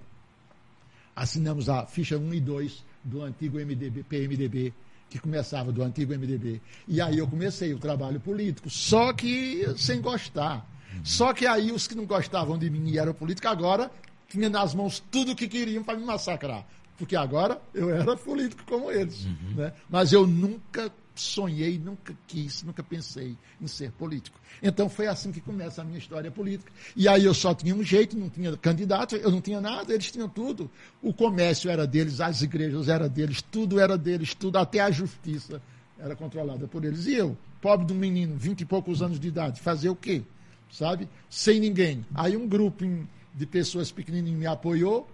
Assinamos 1.15 1.69
a 1.69 1.85
ficha 1.85 2.17
1 2.17 2.35
e 2.35 2.41
2 2.41 2.85
do 3.05 3.23
antigo 3.23 3.59
MDB, 3.59 4.03
PMDB, 4.05 4.73
que 5.11 5.19
começava 5.19 5.71
do 5.71 5.83
antigo 5.83 6.13
MDB. 6.13 6.61
E 6.89 7.01
aí 7.01 7.19
eu 7.19 7.29
comecei 7.29 7.75
o 7.75 7.79
trabalho 7.79 8.19
político, 8.19 8.71
só 8.71 9.13
que 9.13 9.67
sem 9.77 10.01
gostar. 10.01 10.67
Só 11.05 11.35
que 11.35 11.47
aí 11.47 11.71
os 11.71 11.87
que 11.87 11.95
não 11.95 12.07
gostavam 12.07 12.59
de 12.59 12.71
mim 12.71 12.89
e 12.89 12.99
eram 12.99 13.13
políticos, 13.13 13.51
agora 13.51 13.91
tinham 14.29 14.49
nas 14.49 14.75
mãos 14.75 14.99
tudo 15.11 15.33
o 15.33 15.37
que 15.37 15.47
queriam 15.47 15.85
para 15.85 15.99
me 15.99 16.07
massacrar. 16.07 16.67
Porque 16.97 17.15
agora 17.15 17.61
eu 17.75 17.91
era 17.91 18.17
político 18.17 18.65
como 18.65 18.91
eles. 18.91 19.27
Uhum. 19.27 19.55
Né? 19.57 19.73
Mas 19.91 20.13
eu 20.13 20.27
nunca 20.27 20.91
sonhei, 21.21 21.79
nunca 21.79 22.17
quis, 22.27 22.63
nunca 22.63 22.83
pensei 22.83 23.37
em 23.61 23.67
ser 23.67 23.91
político. 23.93 24.39
Então 24.63 24.89
foi 24.89 25.07
assim 25.07 25.33
que 25.33 25.41
começa 25.41 25.83
a 25.83 25.85
minha 25.85 25.99
história 25.99 26.31
política. 26.31 26.71
E 26.95 27.09
aí 27.09 27.25
eu 27.25 27.35
só 27.35 27.55
tinha 27.55 27.75
um 27.75 27.83
jeito, 27.83 28.17
não 28.17 28.29
tinha 28.29 28.57
candidato, 28.57 29.17
eu 29.17 29.31
não 29.31 29.41
tinha 29.41 29.61
nada, 29.61 29.93
eles 29.93 30.11
tinham 30.11 30.29
tudo. 30.29 30.71
O 31.03 31.13
comércio 31.13 31.71
era 31.71 31.87
deles, 31.87 32.21
as 32.21 32.43
igrejas 32.43 32.89
eram 32.89 33.09
deles, 33.09 33.43
tudo 33.43 33.79
era 33.81 33.97
deles, 33.97 34.35
tudo, 34.35 34.59
até 34.59 34.81
a 34.81 34.91
justiça 34.91 35.61
era 35.99 36.15
controlada 36.15 36.67
por 36.67 36.85
eles. 36.85 37.07
E 37.07 37.15
eu, 37.15 37.37
pobre 37.61 37.87
de 37.87 37.93
um 37.93 37.97
menino, 37.97 38.37
vinte 38.37 38.61
e 38.63 38.65
poucos 38.65 39.03
anos 39.03 39.19
de 39.19 39.29
idade, 39.29 39.61
fazer 39.61 39.89
o 39.89 39.97
quê? 39.97 40.23
Sabe? 40.71 41.09
Sem 41.31 41.61
ninguém. 41.61 42.05
Aí 42.15 42.37
um 42.37 42.47
grupo 42.47 42.85
de 43.35 43.47
pessoas 43.47 43.91
pequenininhas 43.91 44.39
me 44.39 44.47
apoiou, 44.47 45.09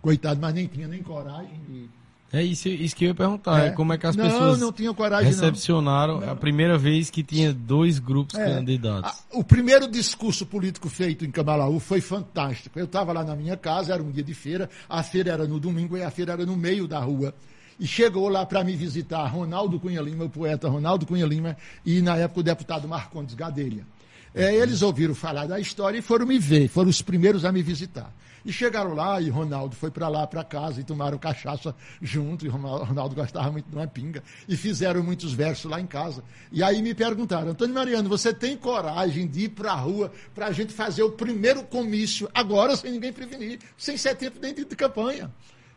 coitado, 0.00 0.40
mas 0.40 0.54
nem 0.54 0.66
tinha 0.66 0.88
nem 0.88 1.02
coragem 1.02 1.60
de 1.68 1.88
é 2.30 2.42
isso, 2.42 2.68
isso 2.68 2.94
que 2.94 3.04
eu 3.04 3.08
ia 3.08 3.14
perguntar, 3.14 3.66
é. 3.66 3.70
como 3.70 3.92
é 3.92 3.98
que 3.98 4.06
as 4.06 4.14
não, 4.14 4.24
pessoas 4.26 4.60
não 4.60 4.70
tinham 4.70 4.92
coragem, 4.92 5.28
recepcionaram 5.28 6.20
não. 6.20 6.30
a 6.30 6.36
primeira 6.36 6.76
vez 6.76 7.08
que 7.08 7.22
tinha 7.22 7.54
dois 7.54 7.98
grupos 7.98 8.38
é. 8.38 8.44
candidatos. 8.44 9.24
o 9.32 9.42
primeiro 9.42 9.88
discurso 9.88 10.44
político 10.44 10.90
feito 10.90 11.24
em 11.24 11.30
Camalaú 11.30 11.80
foi 11.80 12.02
fantástico. 12.02 12.78
Eu 12.78 12.84
estava 12.84 13.14
lá 13.14 13.24
na 13.24 13.34
minha 13.34 13.56
casa, 13.56 13.94
era 13.94 14.02
um 14.02 14.10
dia 14.10 14.22
de 14.22 14.34
feira, 14.34 14.68
a 14.88 15.02
feira 15.02 15.32
era 15.32 15.46
no 15.46 15.58
domingo 15.58 15.96
e 15.96 16.02
a 16.02 16.10
feira 16.10 16.32
era 16.34 16.44
no 16.44 16.54
meio 16.54 16.86
da 16.86 16.98
rua. 16.98 17.34
E 17.80 17.86
chegou 17.86 18.28
lá 18.28 18.44
para 18.44 18.62
me 18.62 18.76
visitar 18.76 19.24
Ronaldo 19.26 19.80
Cunha 19.80 20.02
Lima, 20.02 20.24
o 20.24 20.28
poeta 20.28 20.68
Ronaldo 20.68 21.06
Cunha 21.06 21.24
Lima, 21.24 21.56
e 21.86 22.02
na 22.02 22.16
época 22.16 22.40
o 22.40 22.42
deputado 22.42 22.86
Marcondes 22.86 23.34
Gadelha. 23.34 23.86
É, 24.34 24.54
eles 24.54 24.82
ouviram 24.82 25.14
falar 25.14 25.46
da 25.46 25.58
história 25.58 25.96
e 25.96 26.02
foram 26.02 26.26
me 26.26 26.38
ver, 26.38 26.68
foram 26.68 26.90
os 26.90 27.00
primeiros 27.00 27.44
a 27.44 27.52
me 27.52 27.62
visitar. 27.62 28.12
E 28.44 28.52
chegaram 28.52 28.94
lá 28.94 29.20
e 29.20 29.28
Ronaldo 29.28 29.74
foi 29.74 29.90
para 29.90 30.08
lá, 30.08 30.26
para 30.26 30.44
casa, 30.44 30.80
e 30.80 30.84
tomaram 30.84 31.18
cachaça 31.18 31.74
junto, 32.00 32.46
e 32.46 32.48
Ronaldo 32.48 33.14
gostava 33.14 33.50
muito 33.50 33.68
de 33.68 33.76
uma 33.76 33.86
pinga, 33.86 34.22
e 34.48 34.56
fizeram 34.56 35.02
muitos 35.02 35.32
versos 35.32 35.70
lá 35.70 35.80
em 35.80 35.86
casa. 35.86 36.22
E 36.52 36.62
aí 36.62 36.80
me 36.82 36.94
perguntaram, 36.94 37.50
Antônio 37.50 37.74
Mariano, 37.74 38.08
você 38.08 38.32
tem 38.32 38.56
coragem 38.56 39.26
de 39.26 39.44
ir 39.44 39.48
para 39.50 39.72
a 39.72 39.76
rua 39.76 40.12
para 40.34 40.46
a 40.46 40.52
gente 40.52 40.72
fazer 40.72 41.02
o 41.02 41.10
primeiro 41.10 41.62
comício, 41.64 42.28
agora 42.32 42.76
sem 42.76 42.92
ninguém 42.92 43.12
prevenir, 43.12 43.58
sem 43.76 43.96
ser 43.96 44.14
tempo 44.14 44.38
nem 44.40 44.54
de 44.54 44.64
campanha? 44.64 45.30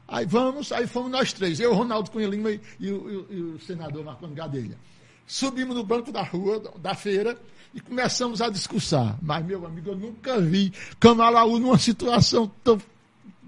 Aí 0.08 0.26
vamos, 0.26 0.72
aí 0.72 0.86
fomos 0.88 1.12
nós 1.12 1.32
três, 1.32 1.60
eu, 1.60 1.74
Ronaldo 1.74 2.12
Cunha 2.12 2.28
Lima 2.28 2.52
e, 2.52 2.60
e, 2.80 2.88
e, 2.88 2.90
e 2.90 3.42
o 3.42 3.60
senador 3.60 4.04
Marconi 4.04 4.36
Gadelha. 4.36 4.78
Subimos 5.26 5.76
no 5.76 5.84
banco 5.84 6.12
da 6.12 6.22
rua, 6.22 6.62
da 6.78 6.94
feira, 6.94 7.38
e 7.74 7.80
começamos 7.80 8.42
a 8.42 8.50
discursar. 8.50 9.18
Mas, 9.22 9.46
meu 9.46 9.66
amigo, 9.66 9.92
eu 9.92 9.96
nunca 9.96 10.40
vi 10.40 10.74
Camalaú 11.00 11.60
numa 11.60 11.78
situação 11.78 12.52
tão 12.64 12.80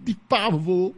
de 0.03 0.13
pavor. 0.15 0.93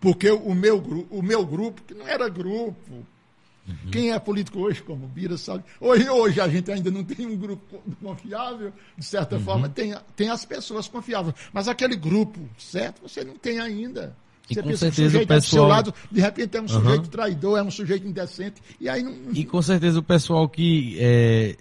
Porque 0.00 0.30
o 0.30 0.54
meu, 0.54 0.78
o 1.10 1.22
meu 1.22 1.44
grupo, 1.44 1.82
que 1.82 1.94
não 1.94 2.06
era 2.06 2.28
grupo, 2.28 2.76
uhum. 2.92 3.90
quem 3.90 4.12
é 4.12 4.18
político 4.18 4.60
hoje, 4.60 4.82
como 4.82 5.06
Bira 5.06 5.36
sabe, 5.38 5.64
hoje, 5.80 6.08
hoje 6.08 6.40
a 6.40 6.48
gente 6.48 6.70
ainda 6.70 6.90
não 6.90 7.02
tem 7.02 7.26
um 7.26 7.36
grupo 7.36 7.82
confiável, 8.02 8.72
de 8.96 9.04
certa 9.04 9.36
uhum. 9.36 9.42
forma, 9.42 9.68
tem, 9.68 9.94
tem 10.14 10.28
as 10.28 10.44
pessoas 10.44 10.86
confiáveis. 10.86 11.34
Mas 11.52 11.66
aquele 11.66 11.96
grupo, 11.96 12.38
certo, 12.58 13.02
você 13.02 13.24
não 13.24 13.36
tem 13.36 13.58
ainda. 13.58 14.14
Você 14.46 14.60
e 14.60 14.62
com 14.62 14.76
certeza 14.76 14.90
o 14.90 15.10
sujeito 15.10 15.24
o 15.24 15.28
pessoal... 15.28 15.40
do 15.40 15.44
seu 15.44 15.64
lado, 15.64 15.94
de 16.12 16.20
repente 16.20 16.56
é 16.56 16.60
um 16.60 16.68
sujeito 16.68 17.04
uhum. 17.04 17.10
traidor, 17.10 17.58
é 17.58 17.62
um 17.62 17.70
sujeito 17.70 18.06
indecente, 18.06 18.62
e 18.78 18.88
aí 18.88 19.02
não... 19.02 19.32
E 19.32 19.44
com 19.44 19.60
certeza 19.60 19.98
o 19.98 20.02
pessoal 20.02 20.48
que 20.48 20.96
é, 21.00 21.56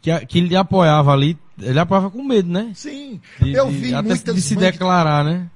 que, 0.00 0.26
que 0.26 0.38
ele 0.38 0.56
apoiava 0.56 1.12
ali, 1.12 1.38
ele 1.58 1.78
apoiava 1.78 2.10
com 2.10 2.22
medo, 2.22 2.48
né? 2.48 2.72
Sim, 2.74 3.20
de, 3.40 3.52
eu 3.52 3.68
vi 3.68 3.88
de, 3.88 3.94
até 3.94 4.32
de 4.32 4.40
se 4.40 4.56
declarar, 4.56 5.24
né? 5.24 5.50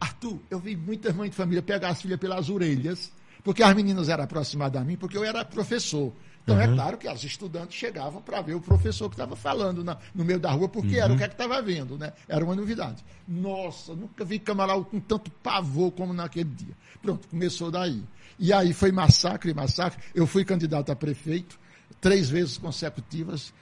Arthur, 0.00 0.38
eu 0.50 0.58
vi 0.58 0.76
muitas 0.76 1.14
mães 1.14 1.30
de 1.30 1.36
família 1.36 1.62
pegar 1.62 1.88
as 1.88 2.02
filhas 2.02 2.18
pelas 2.18 2.50
orelhas 2.50 3.10
Porque 3.42 3.62
as 3.62 3.74
meninas 3.74 4.08
eram 4.08 4.24
aproximadas 4.24 4.80
a 4.80 4.84
mim, 4.84 4.96
porque 4.96 5.16
eu 5.16 5.24
era 5.24 5.44
professor. 5.44 6.12
Então, 6.46 6.60
é 6.60 6.68
claro 6.68 6.96
que 6.96 7.08
as 7.08 7.24
estudantes 7.24 7.76
chegavam 7.76 8.22
para 8.22 8.40
ver 8.40 8.54
o 8.54 8.60
professor 8.60 9.08
que 9.08 9.14
estava 9.14 9.34
falando 9.34 9.82
na, 9.82 9.98
no 10.14 10.24
meio 10.24 10.38
da 10.38 10.48
rua, 10.52 10.68
porque 10.68 10.96
era 10.96 11.12
o 11.12 11.16
que 11.16 11.24
é 11.24 11.26
estava 11.26 11.60
vendo, 11.60 11.98
né? 11.98 12.12
Era 12.28 12.44
uma 12.44 12.54
novidade. 12.54 13.04
Nossa, 13.26 13.94
nunca 13.94 14.24
vi 14.24 14.38
Camalau 14.38 14.84
com 14.84 15.00
tanto 15.00 15.28
pavor 15.28 15.90
como 15.90 16.12
naquele 16.12 16.50
dia. 16.50 16.74
Pronto, 17.02 17.26
começou 17.26 17.68
daí. 17.68 18.00
E 18.38 18.52
aí 18.52 18.72
foi 18.72 18.92
massacre, 18.92 19.52
massacre. 19.52 20.00
Eu 20.14 20.24
fui 20.24 20.44
candidato 20.44 20.92
a 20.92 20.94
prefeito, 20.94 21.58
três 22.00 22.30
vezes 22.30 22.58
consecutivas. 22.58 23.52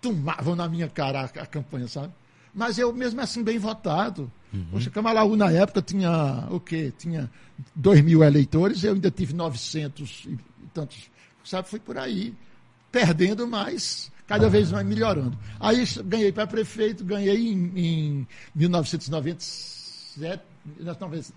Tomavam 0.00 0.56
na 0.56 0.68
minha 0.68 0.88
cara 0.88 1.22
a, 1.22 1.24
a 1.24 1.46
campanha, 1.46 1.88
sabe? 1.88 2.12
Mas 2.54 2.78
eu, 2.78 2.92
mesmo 2.92 3.20
assim, 3.20 3.42
bem 3.42 3.58
votado. 3.58 4.30
Uhum. 4.52 4.66
Poxa, 4.72 4.90
Camalaú, 4.90 5.36
na 5.36 5.50
época, 5.52 5.80
tinha 5.80 6.48
o 6.50 6.58
quê? 6.58 6.92
Tinha 6.98 7.30
2 7.74 8.00
mil 8.02 8.24
eleitores, 8.24 8.82
eu 8.82 8.94
ainda 8.94 9.10
tive 9.10 9.32
900 9.32 10.26
e 10.26 10.38
tantos 10.72 11.10
sabe? 11.44 11.68
Fui 11.68 11.78
por 11.80 11.98
aí, 11.98 12.34
perdendo 12.90 13.46
mais, 13.46 14.10
cada 14.26 14.48
vez 14.48 14.72
mais 14.72 14.86
melhorando. 14.86 15.36
Aí 15.58 15.84
ganhei 16.04 16.32
para 16.32 16.46
prefeito, 16.46 17.04
ganhei 17.04 17.52
em, 17.52 17.72
em 17.76 18.26
1997, 18.54 20.42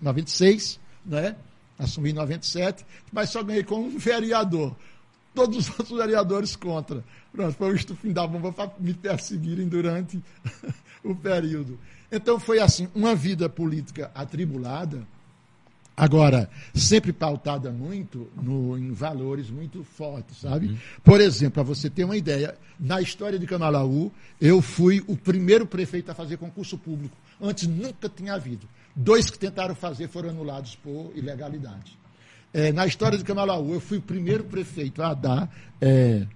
96, 0.00 0.80
né? 1.04 1.36
Assumi 1.78 2.10
em 2.10 2.14
97, 2.14 2.86
mas 3.12 3.30
só 3.30 3.42
ganhei 3.42 3.64
com 3.64 3.80
um 3.80 3.98
vereador. 3.98 4.76
Todos 5.34 5.68
os 5.68 5.68
outros 5.70 5.98
vereadores 5.98 6.54
contra. 6.54 7.02
Pronto, 7.34 7.52
foi 7.56 7.72
o 7.72 7.74
estufim 7.74 8.12
da 8.12 8.26
bomba 8.26 8.52
para 8.52 8.70
me 8.78 8.94
perseguirem 8.94 9.68
durante 9.68 10.22
o 11.02 11.16
período. 11.16 11.78
Então 12.10 12.38
foi 12.38 12.60
assim, 12.60 12.88
uma 12.94 13.14
vida 13.14 13.48
política 13.48 14.10
atribulada, 14.14 15.04
Agora, 15.96 16.50
sempre 16.74 17.12
pautada 17.12 17.70
muito 17.70 18.28
no, 18.42 18.76
em 18.76 18.90
valores 18.90 19.48
muito 19.48 19.84
fortes, 19.84 20.38
sabe? 20.38 20.66
Uhum. 20.66 20.76
Por 21.04 21.20
exemplo, 21.20 21.54
para 21.54 21.62
você 21.62 21.88
ter 21.88 22.02
uma 22.02 22.16
ideia, 22.16 22.56
na 22.80 23.00
história 23.00 23.38
de 23.38 23.46
Camalaú, 23.46 24.10
eu 24.40 24.60
fui 24.60 25.04
o 25.06 25.16
primeiro 25.16 25.64
prefeito 25.64 26.10
a 26.10 26.14
fazer 26.14 26.36
concurso 26.36 26.76
público. 26.76 27.16
Antes 27.40 27.68
nunca 27.68 28.08
tinha 28.08 28.34
havido. 28.34 28.68
Dois 28.96 29.30
que 29.30 29.38
tentaram 29.38 29.74
fazer 29.76 30.08
foram 30.08 30.30
anulados 30.30 30.74
por 30.74 31.12
ilegalidade. 31.14 31.96
É, 32.52 32.72
na 32.72 32.86
história 32.86 33.16
de 33.16 33.22
Camalaú, 33.22 33.72
eu 33.72 33.80
fui 33.80 33.98
o 33.98 34.02
primeiro 34.02 34.42
prefeito 34.42 35.00
a 35.00 35.14
dar 35.14 35.48
é, 35.80 36.26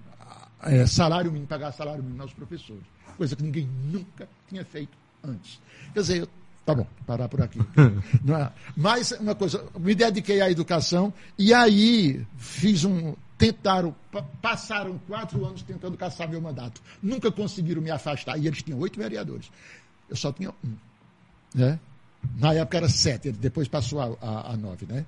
é, 0.62 0.86
salário 0.86 1.30
mínimo, 1.30 1.48
pagar 1.48 1.72
salário 1.72 2.02
mínimo 2.02 2.22
aos 2.22 2.32
professores. 2.32 2.85
Coisa 3.16 3.35
que 3.36 3.43
ninguém 3.43 3.68
nunca 3.85 4.28
tinha 4.48 4.64
feito 4.64 4.97
antes. 5.22 5.60
Quer 5.93 6.01
dizer, 6.01 6.28
Tá 6.68 6.74
bom, 6.74 6.86
parar 7.06 7.30
por 7.30 7.40
aqui. 7.40 7.59
é? 7.80 8.52
Mas 8.76 9.12
uma 9.12 9.35
coisa, 9.35 9.64
me 9.78 9.94
dediquei 9.94 10.43
à 10.43 10.51
educação 10.51 11.14
e 11.39 11.55
aí 11.55 12.26
fiz 12.36 12.85
um. 12.85 13.14
Tentaram, 13.39 13.94
passaram 14.43 14.98
quatro 15.06 15.47
anos 15.47 15.62
tentando 15.62 15.97
caçar 15.97 16.28
meu 16.28 16.43
mandato. 16.43 16.82
Nunca 17.02 17.32
conseguiram 17.32 17.80
me 17.80 17.90
afastar. 17.90 18.36
E 18.36 18.47
eles 18.47 18.62
tinham 18.62 18.78
oito 18.80 18.98
vereadores. 18.98 19.51
Eu 20.10 20.16
só 20.16 20.30
tinha 20.30 20.51
um. 20.51 20.74
Né? 21.55 21.80
Na 22.36 22.52
época 22.52 22.76
era 22.76 22.89
sete, 22.90 23.32
depois 23.32 23.66
passou 23.66 24.01
a, 24.01 24.16
a, 24.20 24.52
a 24.52 24.56
nove, 24.59 24.85
né? 24.85 25.06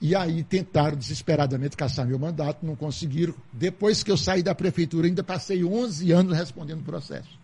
E 0.00 0.14
aí 0.14 0.42
tentaram 0.42 0.96
desesperadamente 0.96 1.76
caçar 1.76 2.06
meu 2.06 2.18
mandato, 2.18 2.64
não 2.64 2.76
conseguiram. 2.76 3.34
Depois 3.52 4.02
que 4.02 4.10
eu 4.10 4.16
saí 4.16 4.42
da 4.42 4.54
prefeitura, 4.54 5.06
ainda 5.06 5.22
passei 5.22 5.64
11 5.64 6.12
anos 6.12 6.36
respondendo 6.36 6.82
processo. 6.82 7.38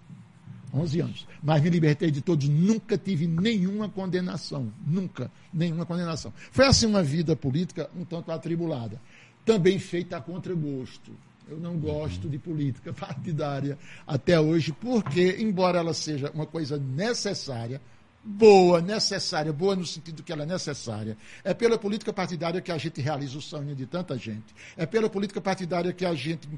11 0.72 1.00
anos. 1.00 1.26
Mas 1.42 1.62
me 1.62 1.70
libertei 1.70 2.10
de 2.10 2.20
todos, 2.20 2.48
nunca 2.48 2.96
tive 2.96 3.26
nenhuma 3.26 3.88
condenação. 3.88 4.72
Nunca, 4.86 5.30
nenhuma 5.52 5.84
condenação. 5.86 6.32
Foi 6.52 6.66
assim 6.66 6.86
uma 6.86 7.02
vida 7.02 7.34
política 7.34 7.90
um 7.96 8.04
tanto 8.04 8.30
atribulada. 8.30 9.00
Também 9.44 9.78
feita 9.78 10.16
a 10.16 10.20
contragosto. 10.20 11.12
Eu 11.48 11.58
não 11.58 11.76
gosto 11.78 12.28
de 12.28 12.38
política 12.38 12.92
partidária 12.94 13.76
até 14.06 14.38
hoje, 14.38 14.72
porque, 14.72 15.36
embora 15.40 15.78
ela 15.78 15.92
seja 15.92 16.30
uma 16.32 16.46
coisa 16.46 16.78
necessária, 16.78 17.80
boa, 18.22 18.80
necessária, 18.80 19.52
boa 19.52 19.74
no 19.74 19.86
sentido 19.86 20.22
que 20.22 20.32
ela 20.32 20.42
é 20.42 20.46
necessária. 20.46 21.16
É 21.42 21.54
pela 21.54 21.78
política 21.78 22.12
partidária 22.12 22.60
que 22.60 22.70
a 22.70 22.78
gente 22.78 23.00
realiza 23.00 23.38
o 23.38 23.42
sonho 23.42 23.74
de 23.74 23.86
tanta 23.86 24.16
gente. 24.18 24.54
É 24.76 24.84
pela 24.84 25.08
política 25.08 25.40
partidária 25.40 25.92
que 25.92 26.04
a 26.04 26.14
gente 26.14 26.48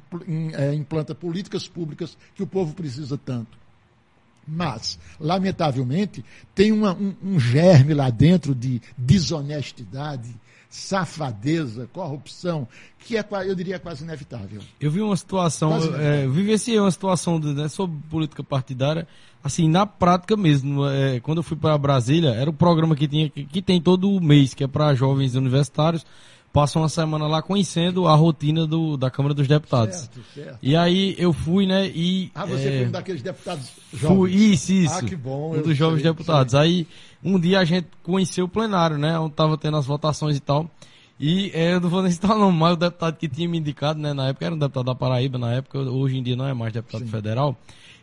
é, 0.54 0.74
implanta 0.74 1.14
políticas 1.14 1.68
públicas 1.68 2.16
que 2.34 2.42
o 2.42 2.46
povo 2.46 2.74
precisa 2.74 3.16
tanto. 3.16 3.62
Mas, 4.46 4.98
lamentavelmente, 5.20 6.24
tem 6.54 6.72
uma, 6.72 6.92
um, 6.92 7.14
um 7.22 7.38
germe 7.38 7.94
lá 7.94 8.10
dentro 8.10 8.54
de 8.54 8.82
desonestidade, 8.98 10.34
safadeza, 10.72 11.86
corrupção, 11.92 12.66
que 12.98 13.14
é, 13.18 13.24
eu 13.44 13.54
diria, 13.54 13.78
quase 13.78 14.02
inevitável. 14.02 14.62
Eu 14.80 14.90
vi 14.90 15.02
uma 15.02 15.14
situação, 15.14 15.78
é, 16.00 16.26
vivenciei 16.26 16.80
uma 16.80 16.90
situação 16.90 17.38
né, 17.38 17.68
sobre 17.68 17.98
política 18.08 18.42
partidária, 18.42 19.06
assim, 19.44 19.68
na 19.68 19.84
prática 19.84 20.34
mesmo. 20.34 20.88
É, 20.88 21.20
quando 21.20 21.38
eu 21.38 21.42
fui 21.42 21.58
para 21.58 21.76
Brasília, 21.76 22.30
era 22.30 22.48
o 22.48 22.54
programa 22.54 22.96
que, 22.96 23.06
tinha, 23.06 23.28
que, 23.28 23.44
que 23.44 23.60
tem 23.60 23.82
todo 23.82 24.10
o 24.10 24.18
mês, 24.18 24.54
que 24.54 24.64
é 24.64 24.66
para 24.66 24.94
jovens 24.94 25.34
universitários, 25.34 26.06
passam 26.52 26.82
uma 26.82 26.88
semana 26.88 27.26
lá 27.26 27.40
conhecendo 27.40 28.06
a 28.06 28.14
rotina 28.14 28.66
do, 28.66 28.96
da 28.96 29.10
Câmara 29.10 29.34
dos 29.34 29.48
Deputados. 29.48 29.96
Certo, 29.96 30.20
certo. 30.34 30.58
E 30.62 30.76
aí 30.76 31.14
eu 31.18 31.32
fui, 31.32 31.66
né, 31.66 31.86
e... 31.86 32.30
Ah, 32.34 32.44
você 32.44 32.68
é, 32.68 32.78
foi 32.78 32.86
um 32.88 32.90
daqueles 32.90 33.22
deputados 33.22 33.70
jovens? 33.92 34.16
Fui, 34.16 34.34
isso, 34.34 34.72
isso. 34.72 34.94
Ah, 34.94 35.02
que 35.02 35.16
bom. 35.16 35.56
Um 35.56 35.62
dos 35.62 35.76
jovens 35.76 36.02
sei, 36.02 36.10
deputados. 36.10 36.52
Sei. 36.52 36.60
Aí, 36.60 36.86
um 37.24 37.40
dia 37.40 37.60
a 37.60 37.64
gente 37.64 37.88
conheceu 38.02 38.44
o 38.44 38.48
plenário, 38.48 38.98
né, 38.98 39.18
onde 39.18 39.34
tava 39.34 39.56
tendo 39.56 39.78
as 39.78 39.86
votações 39.86 40.36
e 40.36 40.40
tal. 40.40 40.70
E 41.18 41.50
é, 41.54 41.74
eu 41.74 41.80
não 41.80 41.88
vou 41.88 42.02
nem 42.02 42.10
citar 42.12 42.36
não, 42.36 42.52
mas 42.52 42.74
o 42.74 42.76
deputado 42.76 43.16
que 43.16 43.28
tinha 43.28 43.48
me 43.48 43.58
indicado, 43.58 43.98
né, 43.98 44.12
na 44.12 44.28
época 44.28 44.44
era 44.44 44.54
um 44.54 44.58
deputado 44.58 44.84
da 44.84 44.94
Paraíba, 44.94 45.38
na 45.38 45.52
época, 45.52 45.78
hoje 45.78 46.18
em 46.18 46.22
dia 46.22 46.36
não 46.36 46.46
é 46.46 46.52
mais 46.52 46.72
deputado 46.72 47.04
Sim. 47.04 47.10
federal. 47.10 47.56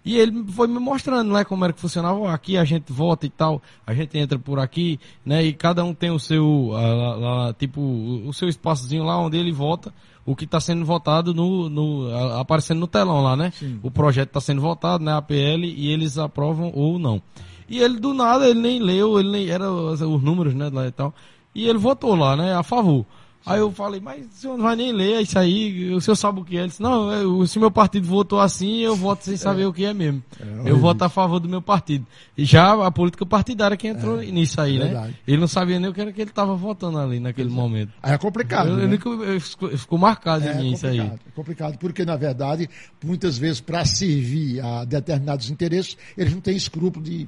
E 0.04 0.18
ele 0.18 0.44
foi 0.52 0.68
me 0.68 0.80
mostrando, 0.80 1.34
né, 1.34 1.44
como 1.44 1.64
era 1.64 1.74
que 1.74 1.80
funcionava. 1.80 2.32
Aqui 2.32 2.58
a 2.58 2.64
gente 2.64 2.92
vota 2.92 3.26
e 3.26 3.30
tal, 3.30 3.62
a 3.86 3.94
gente 3.94 4.18
entra 4.18 4.40
por 4.40 4.60
aqui, 4.60 5.00
né, 5.26 5.44
e 5.44 5.54
cada 5.54 5.84
um 5.84 5.94
tem 5.94 6.10
o 6.12 6.20
seu, 6.20 6.70
lá, 6.72 7.16
lá, 7.16 7.54
tipo, 7.54 7.82
o 7.82 8.34
seu 8.34 8.48
espaçozinho 8.48 9.04
lá 9.04 9.18
onde 9.20 9.38
ele 9.38 9.52
vota, 9.52 9.94
o 10.26 10.36
que 10.36 10.46
está 10.46 10.60
sendo 10.60 10.86
votado 10.86 11.34
no, 11.34 11.70
no, 11.70 12.16
aparecendo 12.40 12.80
no 12.80 12.88
telão 12.88 13.22
lá, 13.22 13.36
né? 13.36 13.52
Sim. 13.52 13.80
O 13.82 13.90
projeto 13.90 14.30
está 14.30 14.40
sendo 14.42 14.62
votado, 14.62 15.04
né, 15.04 15.14
a 15.14 15.22
PL, 15.22 15.66
e 15.66 15.92
eles 15.92 16.18
aprovam 16.18 16.72
ou 16.74 16.98
não. 17.00 17.22
E 17.68 17.80
ele, 17.80 18.00
do 18.00 18.14
nada, 18.14 18.48
ele 18.48 18.60
nem 18.60 18.80
leu, 18.80 19.20
ele 19.20 19.30
nem, 19.30 19.50
era 19.50 19.72
os, 19.72 20.02
os 20.02 20.22
números, 20.22 20.54
né, 20.54 20.70
lá 20.72 20.88
e 20.88 20.92
tal, 20.92 21.14
e 21.54 21.68
ele 21.68 21.78
votou 21.78 22.16
lá, 22.16 22.36
né, 22.36 22.56
a 22.56 22.64
favor. 22.64 23.06
Aí 23.50 23.60
eu 23.60 23.72
falei, 23.72 24.00
mas 24.00 24.26
o 24.26 24.30
senhor 24.32 24.58
não 24.58 24.64
vai 24.64 24.76
nem 24.76 24.92
ler 24.92 25.22
isso 25.22 25.38
aí, 25.38 25.92
o 25.92 26.00
senhor 26.00 26.16
sabe 26.16 26.40
o 26.40 26.46
que 26.46 26.56
é? 26.56 26.60
Ele 26.60 26.68
disse, 26.68 26.82
não, 26.82 27.12
eu, 27.12 27.48
se 27.48 27.58
meu 27.58 27.72
partido 27.72 28.06
votou 28.06 28.40
assim, 28.40 28.80
eu 28.80 28.96
voto 28.96 29.26
sem 29.26 29.36
saber 29.38 29.64
é. 29.64 29.68
o 29.68 29.74
que 29.74 29.86
é 29.86 29.94
mesmo. 29.94 30.24
É, 30.40 30.70
eu 30.70 30.78
voto 30.78 31.04
a 31.04 31.10
favor 31.10 31.40
do 31.40 31.50
meu 31.50 31.62
partido. 31.62 32.06
E 32.38 32.46
já 32.46 32.86
a 32.86 32.92
política 32.92 33.26
partidária 33.26 33.76
que 33.76 33.88
entrou 33.88 34.22
é, 34.22 34.26
nisso 34.26 34.62
aí, 34.62 34.78
né? 34.78 35.14
Ele 35.28 35.38
não 35.38 35.48
sabia 35.48 35.80
nem 35.80 35.90
o 35.90 35.94
que 35.94 36.00
era 36.00 36.14
que 36.14 36.22
ele 36.22 36.30
estava 36.30 36.56
votando 36.56 37.00
ali 37.00 37.20
naquele 37.20 37.50
momento. 37.50 37.92
Aí 38.04 38.14
é 38.14 38.18
complicado. 38.18 38.70
Eu, 38.70 38.88
né? 38.88 39.00
eu, 39.04 39.24
eu, 39.24 39.42
ficou, 39.42 39.70
ficou 39.78 39.98
marcado 39.98 40.46
em 40.46 40.50
é 40.50 40.54
mim 40.54 40.74
isso 40.74 40.86
aí. 40.86 41.00
É 41.00 41.18
complicado, 41.34 41.78
porque 41.80 42.06
na 42.06 42.16
verdade, 42.16 42.70
muitas 43.04 43.38
vezes, 43.38 43.60
para 43.60 43.84
servir 43.84 44.64
a 44.64 44.86
determinados 44.86 45.50
interesses, 45.50 45.98
eles 46.18 46.34
não 46.34 46.42
têm 46.42 46.56
escrúpulo 46.56 47.04
de 47.04 47.28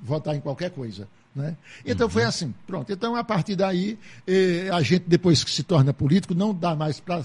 votar 0.00 0.34
em 0.34 0.40
qualquer 0.40 0.70
coisa. 0.70 1.08
Né? 1.34 1.56
Então 1.84 2.06
uhum. 2.06 2.12
foi 2.12 2.22
assim, 2.22 2.54
pronto. 2.66 2.92
Então, 2.92 3.16
a 3.16 3.24
partir 3.24 3.56
daí, 3.56 3.98
eh, 4.26 4.68
a 4.72 4.80
gente, 4.82 5.04
depois 5.06 5.42
que 5.42 5.50
se 5.50 5.64
torna 5.64 5.92
político, 5.92 6.34
não 6.34 6.54
dá 6.54 6.76
mais 6.76 7.00
para 7.00 7.24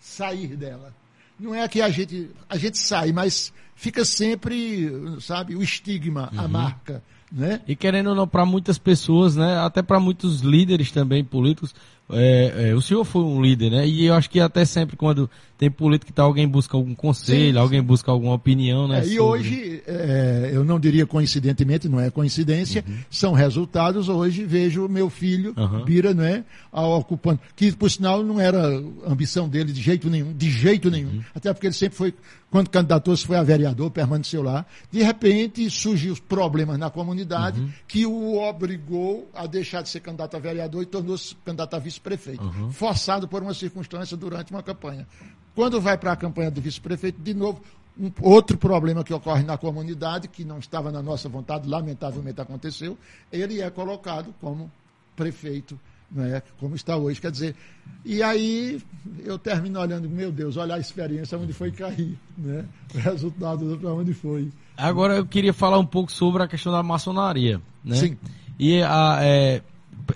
sair 0.00 0.56
dela. 0.56 0.94
Não 1.38 1.54
é 1.54 1.66
que 1.66 1.82
a 1.82 1.90
gente, 1.90 2.30
a 2.48 2.56
gente 2.56 2.78
sai, 2.78 3.10
mas 3.10 3.52
fica 3.74 4.04
sempre, 4.04 4.88
sabe, 5.20 5.56
o 5.56 5.62
estigma, 5.62 6.30
uhum. 6.32 6.40
a 6.40 6.48
marca. 6.48 7.02
Né? 7.32 7.60
E 7.66 7.74
querendo 7.74 8.10
ou 8.10 8.14
não, 8.14 8.28
para 8.28 8.46
muitas 8.46 8.78
pessoas, 8.78 9.34
né, 9.34 9.58
até 9.58 9.82
para 9.82 9.98
muitos 9.98 10.40
líderes 10.40 10.92
também 10.92 11.24
políticos, 11.24 11.74
é, 12.10 12.68
é, 12.68 12.74
o 12.74 12.82
senhor 12.82 13.04
foi 13.04 13.22
um 13.22 13.40
líder, 13.40 13.70
né? 13.70 13.86
E 13.86 14.04
eu 14.04 14.14
acho 14.14 14.28
que 14.28 14.38
até 14.38 14.64
sempre 14.64 14.96
quando 14.96 15.28
tem 15.56 15.70
política 15.70 16.06
que 16.06 16.12
tá, 16.12 16.22
alguém 16.22 16.46
busca 16.46 16.76
algum 16.76 16.94
conselho, 16.94 17.54
sim, 17.54 17.58
alguém 17.58 17.82
busca 17.82 18.10
alguma 18.10 18.34
opinião, 18.34 18.86
né? 18.88 19.00
É, 19.00 19.06
e 19.06 19.20
hoje, 19.20 19.82
é, 19.86 20.50
eu 20.52 20.64
não 20.64 20.78
diria 20.78 21.06
coincidentemente, 21.06 21.88
não 21.88 22.00
é 22.00 22.10
coincidência, 22.10 22.84
uhum. 22.86 22.96
são 23.08 23.32
resultados. 23.32 24.08
Hoje 24.08 24.44
vejo 24.44 24.88
meu 24.88 25.08
filho, 25.08 25.54
uhum. 25.56 25.84
Bira, 25.84 26.12
né, 26.12 26.44
ocupando, 26.72 27.40
que 27.56 27.72
por 27.72 27.90
sinal 27.90 28.22
não 28.22 28.40
era 28.40 28.66
ambição 29.06 29.48
dele 29.48 29.72
de 29.72 29.80
jeito 29.80 30.10
nenhum, 30.10 30.32
de 30.32 30.50
jeito 30.50 30.90
nenhum. 30.90 31.10
Uhum. 31.10 31.24
Até 31.34 31.52
porque 31.52 31.68
ele 31.68 31.74
sempre 31.74 31.96
foi, 31.96 32.12
quando 32.50 32.68
candidatou-se 32.68 33.24
foi 33.24 33.36
a 33.36 33.42
vereador, 33.42 33.90
permaneceu 33.90 34.42
lá. 34.42 34.66
De 34.90 35.02
repente 35.02 35.70
surgiu 35.70 36.12
os 36.12 36.20
problemas 36.20 36.78
na 36.78 36.90
comunidade 36.90 37.60
uhum. 37.60 37.70
que 37.86 38.04
o 38.04 38.36
obrigou 38.42 39.30
a 39.32 39.46
deixar 39.46 39.82
de 39.82 39.88
ser 39.88 40.00
candidato 40.00 40.36
a 40.36 40.40
vereador 40.40 40.82
e 40.82 40.86
tornou-se 40.86 41.34
candidato 41.44 41.74
a 41.74 41.78
vice-prefeito, 41.94 42.42
uhum. 42.42 42.72
forçado 42.72 43.28
por 43.28 43.42
uma 43.42 43.54
circunstância 43.54 44.16
durante 44.16 44.50
uma 44.50 44.62
campanha. 44.62 45.06
Quando 45.54 45.80
vai 45.80 45.96
para 45.96 46.12
a 46.12 46.16
campanha 46.16 46.50
do 46.50 46.60
vice-prefeito, 46.60 47.20
de 47.20 47.34
novo, 47.34 47.60
um 47.98 48.10
outro 48.20 48.58
problema 48.58 49.04
que 49.04 49.14
ocorre 49.14 49.44
na 49.44 49.56
comunidade, 49.56 50.28
que 50.28 50.44
não 50.44 50.58
estava 50.58 50.90
na 50.90 51.02
nossa 51.02 51.28
vontade, 51.28 51.68
lamentavelmente 51.68 52.40
aconteceu, 52.40 52.98
ele 53.32 53.60
é 53.60 53.70
colocado 53.70 54.34
como 54.40 54.70
prefeito 55.14 55.78
né, 56.10 56.42
como 56.58 56.74
está 56.74 56.96
hoje. 56.96 57.20
Quer 57.20 57.30
dizer, 57.30 57.56
e 58.04 58.22
aí 58.22 58.80
eu 59.24 59.38
termino 59.38 59.80
olhando, 59.80 60.08
meu 60.08 60.30
Deus, 60.30 60.56
olha 60.56 60.74
a 60.76 60.78
experiência 60.78 61.36
onde 61.38 61.52
foi 61.52 61.72
cair, 61.72 62.16
né? 62.38 62.64
O 62.94 62.98
resultado 62.98 63.78
para 63.78 63.92
onde 63.92 64.14
foi. 64.14 64.50
Agora 64.76 65.16
eu 65.16 65.26
queria 65.26 65.52
falar 65.52 65.78
um 65.78 65.86
pouco 65.86 66.12
sobre 66.12 66.42
a 66.42 66.48
questão 66.48 66.72
da 66.72 66.82
maçonaria, 66.82 67.60
né? 67.84 67.96
Sim. 67.96 68.18
E 68.58 68.82
a, 68.82 69.18
é, 69.22 69.62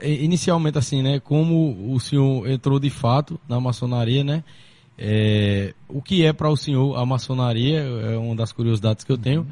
inicialmente 0.02 0.78
assim, 0.78 1.02
né? 1.02 1.20
Como 1.20 1.92
o 1.94 1.98
senhor 2.00 2.48
entrou 2.48 2.78
de 2.78 2.90
fato 2.90 3.38
na 3.48 3.60
maçonaria, 3.60 4.22
né? 4.24 4.44
É, 4.96 5.74
o 5.88 6.02
que 6.02 6.24
é 6.24 6.32
para 6.32 6.50
o 6.50 6.56
senhor 6.56 6.96
a 6.96 7.06
maçonaria 7.06 7.78
é 7.80 8.16
uma 8.16 8.34
das 8.34 8.52
curiosidades 8.52 9.05
que 9.05 9.12
eu 9.12 9.18
tenho. 9.18 9.42
Uhum. 9.42 9.46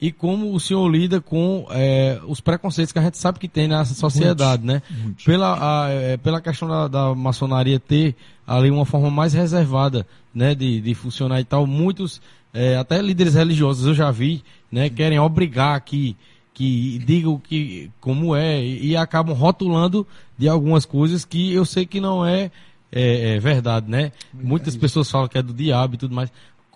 E 0.00 0.10
como 0.10 0.54
o 0.54 0.58
senhor 0.58 0.88
lida 0.88 1.20
com 1.20 1.66
é, 1.70 2.18
os 2.26 2.40
preconceitos 2.40 2.90
que 2.90 2.98
a 2.98 3.02
gente 3.02 3.18
sabe 3.18 3.38
que 3.38 3.46
tem 3.46 3.68
nessa 3.68 3.92
sociedade, 3.92 4.64
né? 4.64 4.80
Pela, 5.26 5.84
a, 5.84 5.90
é, 5.90 6.16
pela 6.16 6.40
questão 6.40 6.66
da, 6.66 6.88
da, 6.88 7.14
maçonaria 7.14 7.78
ter 7.78 8.16
ali 8.46 8.70
uma 8.70 8.86
forma 8.86 9.10
mais 9.10 9.34
reservada 9.34 10.06
né, 10.34 10.54
de, 10.54 10.80
de 10.80 10.94
funcionar 10.94 11.38
e 11.38 11.44
tal, 11.44 11.66
muitos, 11.66 12.20
é, 12.54 12.76
até 12.76 13.00
líderes 13.02 13.34
religiosos 13.34 13.86
eu 13.86 13.94
já 13.94 14.10
vi, 14.10 14.42
né, 14.72 14.88
querem 14.88 15.18
obrigar 15.18 15.78
que, 15.82 16.16
que 16.60 16.98
digam 16.98 17.38
que, 17.38 17.90
como 18.02 18.36
é 18.36 18.62
e, 18.62 18.88
e 18.88 18.96
acabam 18.96 19.34
rotulando 19.34 20.06
de 20.36 20.46
algumas 20.46 20.84
coisas 20.84 21.24
que 21.24 21.50
eu 21.54 21.64
sei 21.64 21.86
que 21.86 22.02
não 22.02 22.26
é 22.26 22.50
é, 22.92 23.36
é, 23.36 23.40
verdade, 23.40 23.90
né? 23.90 24.12
Muitas 24.34 24.76
pessoas 24.76 25.10
falam 25.10 25.26
que 25.26 25.38
é 25.38 25.42
do 25.42 25.54
diabo 25.54 25.94
e 25.94 25.96
tudo 25.96 26.14
mais. 26.14 26.30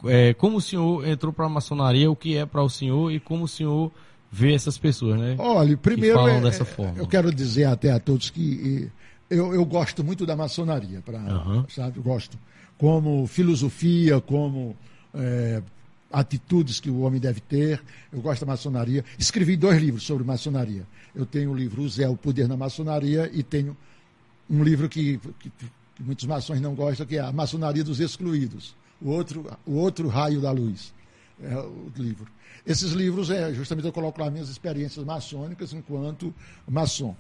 É, 0.07 0.33
como 0.33 0.57
o 0.57 0.61
senhor 0.61 1.07
entrou 1.07 1.35
para 1.35 1.45
a 1.45 1.51
maçonaria, 1.51 2.11
o 2.11 2.17
que 2.17 2.35
é 2.35 2.47
para 2.47 2.63
o 2.63 2.71
senhor 2.71 3.13
e 3.13 3.21
como 3.21 3.45
o 3.45 3.49
senhor 3.49 3.93
vê 4.33 4.55
essas 4.55 4.79
pessoas, 4.79 5.21
né? 5.21 5.37
Olha, 5.39 5.77
primeiro 5.77 6.17
falam 6.17 6.37
é, 6.37 6.41
dessa 6.41 6.65
forma. 6.65 6.97
eu 6.97 7.07
quero 7.07 7.31
dizer 7.35 7.65
até 7.65 7.93
a 7.93 8.01
todos 8.01 8.31
que 8.31 8.91
eu, 9.29 9.53
eu 9.55 9.67
gosto 9.67 10.03
muito 10.03 10.25
da 10.25 10.35
maçonaria, 10.35 11.03
para 11.03 11.19
uhum. 11.19 11.67
sabe, 11.69 12.01
gosto 12.01 12.39
como 12.79 13.27
filosofia, 13.27 14.19
como 14.19 14.75
é, 15.13 15.63
atitudes 16.21 16.81
que 16.81 16.91
o 16.91 17.01
homem 17.01 17.21
deve 17.21 17.41
ter. 17.41 17.83
Eu 18.13 18.21
gosto 18.21 18.41
da 18.41 18.53
maçonaria. 18.53 19.05
Escrevi 19.19 19.57
dois 19.57 19.81
livros 19.81 20.05
sobre 20.05 20.25
maçonaria. 20.25 20.87
Eu 21.15 21.27
tenho 21.27 21.51
o 21.51 21.57
livro 21.57 21.83
O 21.83 21.89
Zé, 21.89 22.09
o 22.09 22.17
Poder 22.17 22.49
na 22.49 22.57
Maçonaria 22.57 23.31
e 23.33 23.43
tenho 23.43 23.77
um 24.49 24.63
livro 24.63 24.89
que, 24.89 25.21
que 25.39 25.51
que 25.95 26.03
muitos 26.03 26.25
maçons 26.27 26.61
não 26.61 26.75
gostam, 26.75 27.07
que 27.07 27.17
é 27.17 27.21
a 27.21 27.33
maçonaria 27.33 27.85
dos 27.85 28.01
excluídos, 28.01 28.75
o 29.01 29.11
outro, 29.11 29.47
o 29.65 29.75
outro 29.75 30.09
raio 30.09 30.41
da 30.41 30.51
luz, 30.51 30.93
é 31.43 31.57
o 31.57 31.91
livro. 31.97 32.27
Esses 32.67 32.93
livros, 32.93 33.31
é, 33.31 33.53
justamente 33.53 33.85
eu 33.87 33.93
coloco 33.93 34.21
lá 34.21 34.31
minhas 34.31 34.49
experiências 34.49 35.05
maçônicas 35.05 35.73
enquanto 35.73 36.35
maçom. 36.67 37.15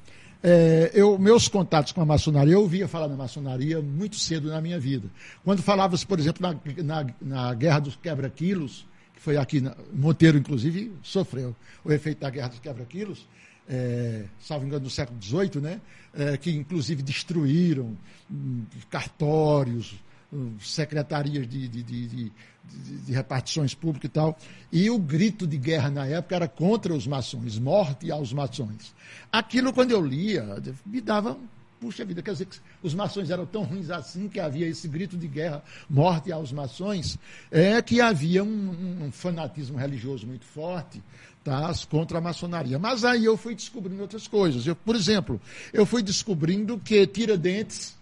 É, 0.46 0.90
eu, 0.92 1.18
meus 1.18 1.48
contatos 1.48 1.90
com 1.90 2.02
a 2.02 2.04
maçonaria, 2.04 2.52
eu 2.52 2.60
ouvia 2.60 2.86
falar 2.86 3.08
na 3.08 3.16
maçonaria 3.16 3.80
muito 3.80 4.16
cedo 4.16 4.50
na 4.50 4.60
minha 4.60 4.78
vida. 4.78 5.08
Quando 5.42 5.62
falava-se, 5.62 6.06
por 6.06 6.18
exemplo, 6.18 6.42
na, 6.42 6.54
na, 6.82 7.06
na 7.18 7.54
Guerra 7.54 7.78
dos 7.78 7.96
Quebra-Quilos, 7.96 8.86
que 9.14 9.22
foi 9.22 9.38
aqui, 9.38 9.62
na, 9.62 9.74
Monteiro, 9.90 10.36
inclusive, 10.36 10.92
sofreu 11.02 11.56
o 11.82 11.90
efeito 11.90 12.20
da 12.20 12.28
Guerra 12.28 12.48
dos 12.48 12.58
Quebra-Quilos, 12.58 13.26
é, 13.66 14.24
salvo 14.38 14.66
engano, 14.66 14.84
do 14.84 14.90
século 14.90 15.18
XVIII, 15.18 15.62
né? 15.62 15.80
É, 16.12 16.36
que 16.36 16.50
inclusive 16.50 17.02
destruíram 17.02 17.96
hum, 18.30 18.64
cartórios, 18.90 19.94
hum, 20.30 20.56
secretarias 20.60 21.48
de, 21.48 21.68
de, 21.68 21.82
de, 21.82 22.32
de, 22.68 23.12
repartições 23.12 23.74
públicas 23.74 24.08
e 24.08 24.12
tal. 24.12 24.38
E 24.72 24.90
o 24.90 24.98
grito 24.98 25.46
de 25.46 25.56
guerra 25.56 25.90
na 25.90 26.06
época 26.06 26.36
era 26.36 26.48
contra 26.48 26.94
os 26.94 27.06
maçons, 27.06 27.58
morte 27.58 28.10
aos 28.10 28.32
maçons. 28.32 28.94
Aquilo, 29.30 29.72
quando 29.72 29.90
eu 29.90 30.04
lia, 30.04 30.62
me 30.84 31.00
dava 31.00 31.38
puxa 31.84 32.04
vida, 32.04 32.22
quer 32.22 32.32
dizer 32.32 32.46
que 32.46 32.56
os 32.82 32.94
maçons 32.94 33.28
eram 33.28 33.44
tão 33.44 33.62
ruins 33.62 33.90
assim 33.90 34.26
que 34.26 34.40
havia 34.40 34.66
esse 34.66 34.88
grito 34.88 35.18
de 35.18 35.28
guerra, 35.28 35.62
morte 35.88 36.32
aos 36.32 36.50
maçons, 36.50 37.18
é 37.50 37.82
que 37.82 38.00
havia 38.00 38.42
um, 38.42 39.04
um 39.04 39.12
fanatismo 39.12 39.76
religioso 39.76 40.26
muito 40.26 40.46
forte 40.46 41.02
tá, 41.42 41.70
contra 41.90 42.18
a 42.18 42.20
maçonaria. 42.22 42.78
Mas 42.78 43.04
aí 43.04 43.26
eu 43.26 43.36
fui 43.36 43.54
descobrindo 43.54 44.00
outras 44.00 44.26
coisas. 44.26 44.66
Eu, 44.66 44.74
por 44.74 44.96
exemplo, 44.96 45.38
eu 45.74 45.84
fui 45.84 46.02
descobrindo 46.02 46.78
que 46.78 47.06
Tiradentes, 47.06 47.94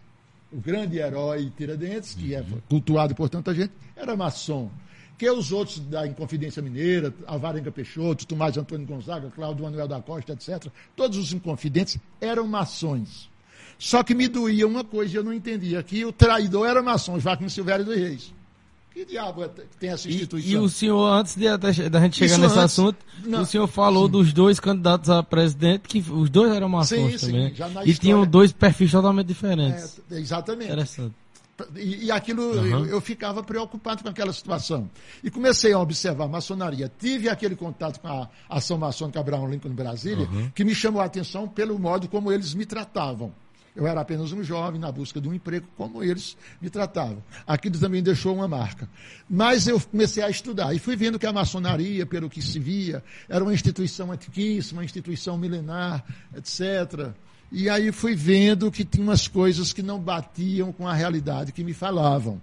o 0.52 0.60
grande 0.60 0.98
herói 0.98 1.50
Tiradentes, 1.56 2.14
que 2.14 2.34
é 2.34 2.44
cultuado 2.68 3.14
por 3.14 3.28
tanta 3.28 3.54
gente, 3.54 3.72
era 3.96 4.16
maçom 4.16 4.70
que 5.22 5.30
os 5.30 5.52
outros 5.52 5.78
da 5.78 6.04
Inconfidência 6.04 6.60
Mineira, 6.60 7.14
Alvarenga 7.26 7.70
Peixoto, 7.70 8.26
Tomás 8.26 8.56
Antônio 8.56 8.84
Gonzaga, 8.84 9.30
Cláudio 9.30 9.62
Manuel 9.62 9.86
da 9.86 10.00
Costa, 10.02 10.32
etc., 10.32 10.66
todos 10.96 11.16
os 11.16 11.32
inconfidentes 11.32 11.96
eram 12.20 12.44
maçons. 12.48 13.30
Só 13.78 14.02
que 14.02 14.16
me 14.16 14.26
doía 14.26 14.66
uma 14.66 14.82
coisa, 14.82 15.18
eu 15.18 15.22
não 15.22 15.32
entendia, 15.32 15.80
que 15.80 16.04
o 16.04 16.12
traidor 16.12 16.66
era 16.66 16.82
maçom, 16.82 17.20
Joaquim 17.20 17.48
Silvério 17.48 17.84
dos 17.84 17.94
Reis. 17.94 18.34
Que 18.92 19.04
diabo 19.06 19.42
é 19.44 19.48
tem 19.78 19.90
essa 19.90 20.08
instituição? 20.08 20.50
E, 20.50 20.54
e 20.54 20.58
o 20.58 20.68
senhor, 20.68 21.06
antes 21.06 21.34
de, 21.34 21.56
da 21.56 21.72
gente 21.72 22.16
chegar 22.16 22.32
Isso 22.32 22.40
nesse 22.40 22.58
antes, 22.58 22.64
assunto, 22.64 22.98
não, 23.24 23.42
o 23.42 23.46
senhor 23.46 23.66
falou 23.66 24.06
sim. 24.06 24.12
dos 24.12 24.32
dois 24.32 24.60
candidatos 24.60 25.08
a 25.08 25.22
presidente, 25.22 25.88
que 25.88 25.98
os 25.98 26.28
dois 26.28 26.52
eram 26.52 26.68
maçons 26.68 27.20
sim, 27.20 27.26
também. 27.26 27.48
Sim, 27.48 27.54
já 27.54 27.68
na 27.68 27.84
e 27.84 27.94
tinham 27.94 28.26
dois 28.26 28.52
perfis 28.52 28.90
totalmente 28.90 29.26
diferentes. 29.26 30.00
É, 30.10 30.18
exatamente. 30.18 30.70
Interessante. 30.70 31.14
E, 31.76 32.06
e 32.06 32.10
aquilo, 32.10 32.42
uhum. 32.42 32.66
eu, 32.66 32.86
eu, 32.86 33.00
ficava 33.00 33.42
preocupado 33.42 34.02
com 34.02 34.08
aquela 34.08 34.32
situação. 34.32 34.90
E 35.22 35.30
comecei 35.30 35.72
a 35.72 35.78
observar 35.78 36.24
a 36.24 36.28
maçonaria. 36.28 36.90
Tive 36.98 37.28
aquele 37.28 37.54
contato 37.54 38.00
com 38.00 38.08
a 38.08 38.28
ação 38.48 38.78
maçônica 38.78 39.18
Abraão 39.20 39.48
Lincoln 39.48 39.70
Brasília, 39.70 40.26
uhum. 40.26 40.50
que 40.54 40.64
me 40.64 40.74
chamou 40.74 41.00
a 41.00 41.04
atenção 41.04 41.46
pelo 41.46 41.78
modo 41.78 42.08
como 42.08 42.32
eles 42.32 42.54
me 42.54 42.66
tratavam. 42.66 43.32
Eu 43.74 43.86
era 43.86 44.02
apenas 44.02 44.32
um 44.32 44.42
jovem 44.44 44.78
na 44.78 44.92
busca 44.92 45.18
de 45.18 45.26
um 45.26 45.32
emprego, 45.32 45.66
como 45.76 46.02
eles 46.02 46.36
me 46.60 46.68
tratavam. 46.68 47.22
Aquilo 47.46 47.78
também 47.78 48.02
deixou 48.02 48.34
uma 48.34 48.46
marca. 48.46 48.86
Mas 49.28 49.66
eu 49.66 49.80
comecei 49.80 50.22
a 50.22 50.28
estudar 50.28 50.74
e 50.74 50.78
fui 50.78 50.94
vendo 50.94 51.18
que 51.18 51.26
a 51.26 51.32
maçonaria, 51.32 52.04
pelo 52.04 52.28
que 52.28 52.42
se 52.42 52.58
via, 52.58 53.02
era 53.28 53.42
uma 53.42 53.54
instituição 53.54 54.12
antiquíssima, 54.12 54.80
uma 54.80 54.84
instituição 54.84 55.38
milenar, 55.38 56.04
etc. 56.36 57.12
E 57.50 57.68
aí 57.70 57.90
fui 57.92 58.14
vendo 58.14 58.70
que 58.70 58.84
tinha 58.84 59.04
umas 59.04 59.26
coisas 59.26 59.72
que 59.72 59.82
não 59.82 59.98
batiam 59.98 60.70
com 60.70 60.86
a 60.86 60.92
realidade 60.92 61.52
que 61.52 61.64
me 61.64 61.72
falavam. 61.72 62.40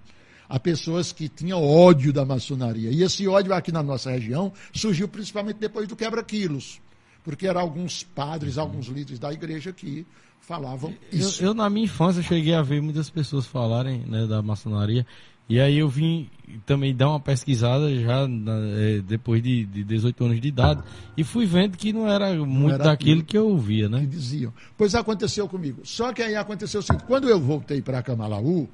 Há 0.48 0.60
pessoas 0.60 1.12
que 1.12 1.30
tinham 1.30 1.64
ódio 1.64 2.12
da 2.12 2.26
maçonaria. 2.26 2.90
E 2.90 3.04
esse 3.04 3.28
ódio 3.28 3.54
aqui 3.54 3.72
na 3.72 3.84
nossa 3.84 4.10
região 4.10 4.52
surgiu 4.74 5.08
principalmente 5.08 5.58
depois 5.58 5.88
do 5.88 5.96
quebra-quilos. 5.96 6.82
Porque 7.24 7.46
eram 7.46 7.62
alguns 7.62 8.04
padres, 8.04 8.58
alguns 8.58 8.88
líderes 8.88 9.20
da 9.20 9.32
igreja 9.32 9.72
que 9.72 10.08
falavam 10.50 10.92
isso. 11.14 11.44
Eu, 11.44 11.50
eu, 11.50 11.54
na 11.54 11.70
minha 11.70 11.86
infância, 11.86 12.24
cheguei 12.24 12.56
a 12.56 12.64
ver 12.64 12.82
muitas 12.82 13.08
pessoas 13.08 13.46
falarem 13.46 14.00
né, 14.08 14.26
da 14.26 14.42
maçonaria. 14.42 15.06
E 15.48 15.60
aí 15.60 15.78
eu 15.78 15.88
vim 15.88 16.28
também 16.66 16.96
dar 16.96 17.10
uma 17.10 17.20
pesquisada 17.20 17.96
já 18.00 18.28
na, 18.28 18.54
é, 18.76 19.00
depois 19.00 19.42
de, 19.44 19.66
de 19.66 19.84
18 19.84 20.26
anos 20.26 20.42
de 20.42 20.48
idade 20.48 20.84
e 21.18 21.24
fui 21.24 21.46
vendo 21.46 21.76
que 21.78 21.92
não 21.92 22.08
era 22.08 22.34
muito 22.34 22.50
não 22.50 22.70
era 22.70 22.84
daquilo 22.84 23.24
que 23.24 23.38
eu 23.38 23.48
ouvia, 23.48 23.88
né? 23.88 24.02
Que 24.02 24.08
diziam. 24.08 24.54
Pois 24.76 24.94
aconteceu 24.96 25.48
comigo. 25.48 25.82
Só 25.84 26.14
que 26.14 26.22
aí 26.22 26.36
aconteceu 26.36 26.80
o 26.80 26.84
seguinte, 26.84 27.06
quando 27.06 27.30
eu 27.30 27.40
voltei 27.40 27.82
para 27.82 28.02
Camalaú, 28.02 28.68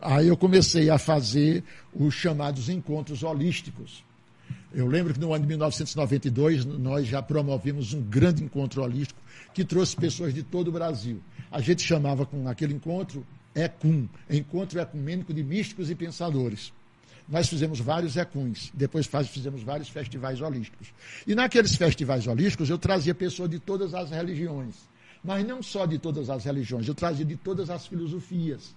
aí 0.00 0.28
eu 0.28 0.36
comecei 0.36 0.90
a 0.90 0.98
fazer 0.98 1.62
os 1.94 2.14
chamados 2.14 2.68
encontros 2.68 3.22
holísticos. 3.22 4.04
Eu 4.74 4.86
lembro 4.86 5.14
que 5.14 5.20
no 5.20 5.32
ano 5.32 5.42
de 5.42 5.48
1992 5.48 6.64
nós 6.64 7.06
já 7.06 7.22
promovemos 7.22 7.94
um 7.94 8.02
grande 8.02 8.42
encontro 8.42 8.82
holístico 8.82 9.20
que 9.56 9.64
trouxe 9.64 9.96
pessoas 9.96 10.34
de 10.34 10.42
todo 10.42 10.68
o 10.68 10.70
Brasil. 10.70 11.18
A 11.50 11.62
gente 11.62 11.80
chamava 11.80 12.26
com 12.26 12.46
aquele 12.46 12.74
encontro 12.74 13.26
ECUM, 13.54 14.06
Encontro 14.28 14.78
Ecumênico 14.78 15.32
de 15.32 15.42
Místicos 15.42 15.88
e 15.88 15.94
Pensadores. 15.94 16.74
Nós 17.26 17.48
fizemos 17.48 17.80
vários 17.80 18.18
ECUNs, 18.18 18.70
depois 18.74 19.08
fizemos 19.26 19.62
vários 19.62 19.88
festivais 19.88 20.42
holísticos. 20.42 20.92
E 21.26 21.34
naqueles 21.34 21.74
festivais 21.74 22.26
holísticos 22.26 22.68
eu 22.68 22.76
trazia 22.76 23.14
pessoas 23.14 23.48
de 23.48 23.58
todas 23.58 23.94
as 23.94 24.10
religiões. 24.10 24.74
Mas 25.24 25.46
não 25.46 25.62
só 25.62 25.86
de 25.86 25.96
todas 25.98 26.28
as 26.28 26.44
religiões, 26.44 26.86
eu 26.86 26.94
trazia 26.94 27.24
de 27.24 27.36
todas 27.36 27.70
as 27.70 27.86
filosofias 27.86 28.74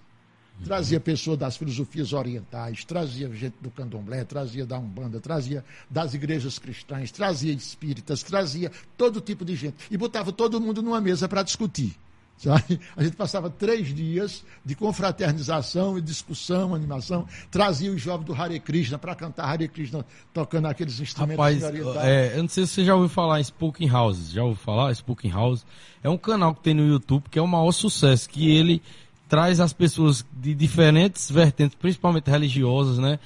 Trazia 0.64 1.00
pessoas 1.00 1.38
das 1.38 1.56
filosofias 1.56 2.12
orientais, 2.12 2.84
trazia 2.84 3.32
gente 3.34 3.54
do 3.62 3.70
candomblé, 3.70 4.24
trazia 4.24 4.66
da 4.66 4.78
Umbanda, 4.78 5.18
trazia 5.18 5.64
das 5.88 6.12
igrejas 6.12 6.58
cristãs, 6.58 7.10
trazia 7.10 7.52
espíritas, 7.52 8.22
trazia 8.22 8.70
todo 8.96 9.22
tipo 9.22 9.42
de 9.42 9.56
gente. 9.56 9.76
E 9.90 9.96
botava 9.96 10.30
todo 10.32 10.60
mundo 10.60 10.82
numa 10.82 11.00
mesa 11.00 11.26
para 11.26 11.42
discutir. 11.42 11.96
Sabe? 12.40 12.80
A 12.96 13.02
gente 13.02 13.16
passava 13.16 13.50
três 13.50 13.94
dias 13.94 14.42
de 14.64 14.74
confraternização 14.74 15.98
e 15.98 16.00
discussão, 16.00 16.74
animação. 16.74 17.26
Trazia 17.50 17.92
os 17.92 18.00
jovens 18.00 18.24
do 18.24 18.34
Hare 18.34 18.58
Krishna 18.58 18.98
para 18.98 19.14
cantar 19.14 19.44
Hare 19.44 19.68
Krishna, 19.68 20.06
tocando 20.32 20.66
aqueles 20.66 20.98
instrumentos 21.00 21.62
Rapaz, 21.62 21.62
é, 22.02 22.38
eu 22.38 22.42
não 22.42 22.48
sei 22.48 22.64
se 22.64 22.72
você 22.72 22.84
já 22.86 22.94
ouviu 22.94 23.10
falar 23.10 23.40
em 23.40 23.44
Spooking 23.44 23.88
House. 23.88 24.30
Já 24.30 24.42
ouviu 24.42 24.56
falar? 24.56 24.90
Spooking 24.94 25.30
House. 25.30 25.66
É 26.02 26.08
um 26.08 26.16
canal 26.16 26.54
que 26.54 26.62
tem 26.62 26.72
no 26.72 26.86
YouTube 26.86 27.24
que 27.30 27.38
é 27.38 27.42
o 27.42 27.46
maior 27.46 27.72
sucesso, 27.72 28.26
que 28.26 28.50
ele 28.50 28.82
traz 29.30 29.60
as 29.60 29.72
pessoas 29.72 30.26
de 30.32 30.52
diferentes 30.54 31.30
vertentes, 31.30 31.76
principalmente 31.76 32.28
religiosas, 32.28 32.98
né, 32.98 33.20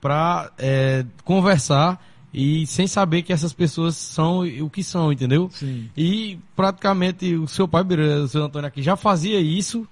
para 0.00 0.50
é, 0.58 1.06
conversar 1.24 2.04
e 2.34 2.66
sem 2.66 2.88
saber 2.88 3.22
que 3.22 3.32
essas 3.32 3.52
pessoas 3.52 3.94
são 3.94 4.40
o 4.40 4.68
que 4.68 4.82
são, 4.82 5.12
entendeu? 5.12 5.48
Sim. 5.52 5.88
E 5.96 6.36
praticamente 6.56 7.32
o 7.36 7.46
seu 7.46 7.68
pai, 7.68 7.84
o 7.84 8.26
seu 8.26 8.42
Antônio 8.42 8.66
aqui, 8.66 8.82
já 8.82 8.96
fazia 8.96 9.40
isso, 9.40 9.86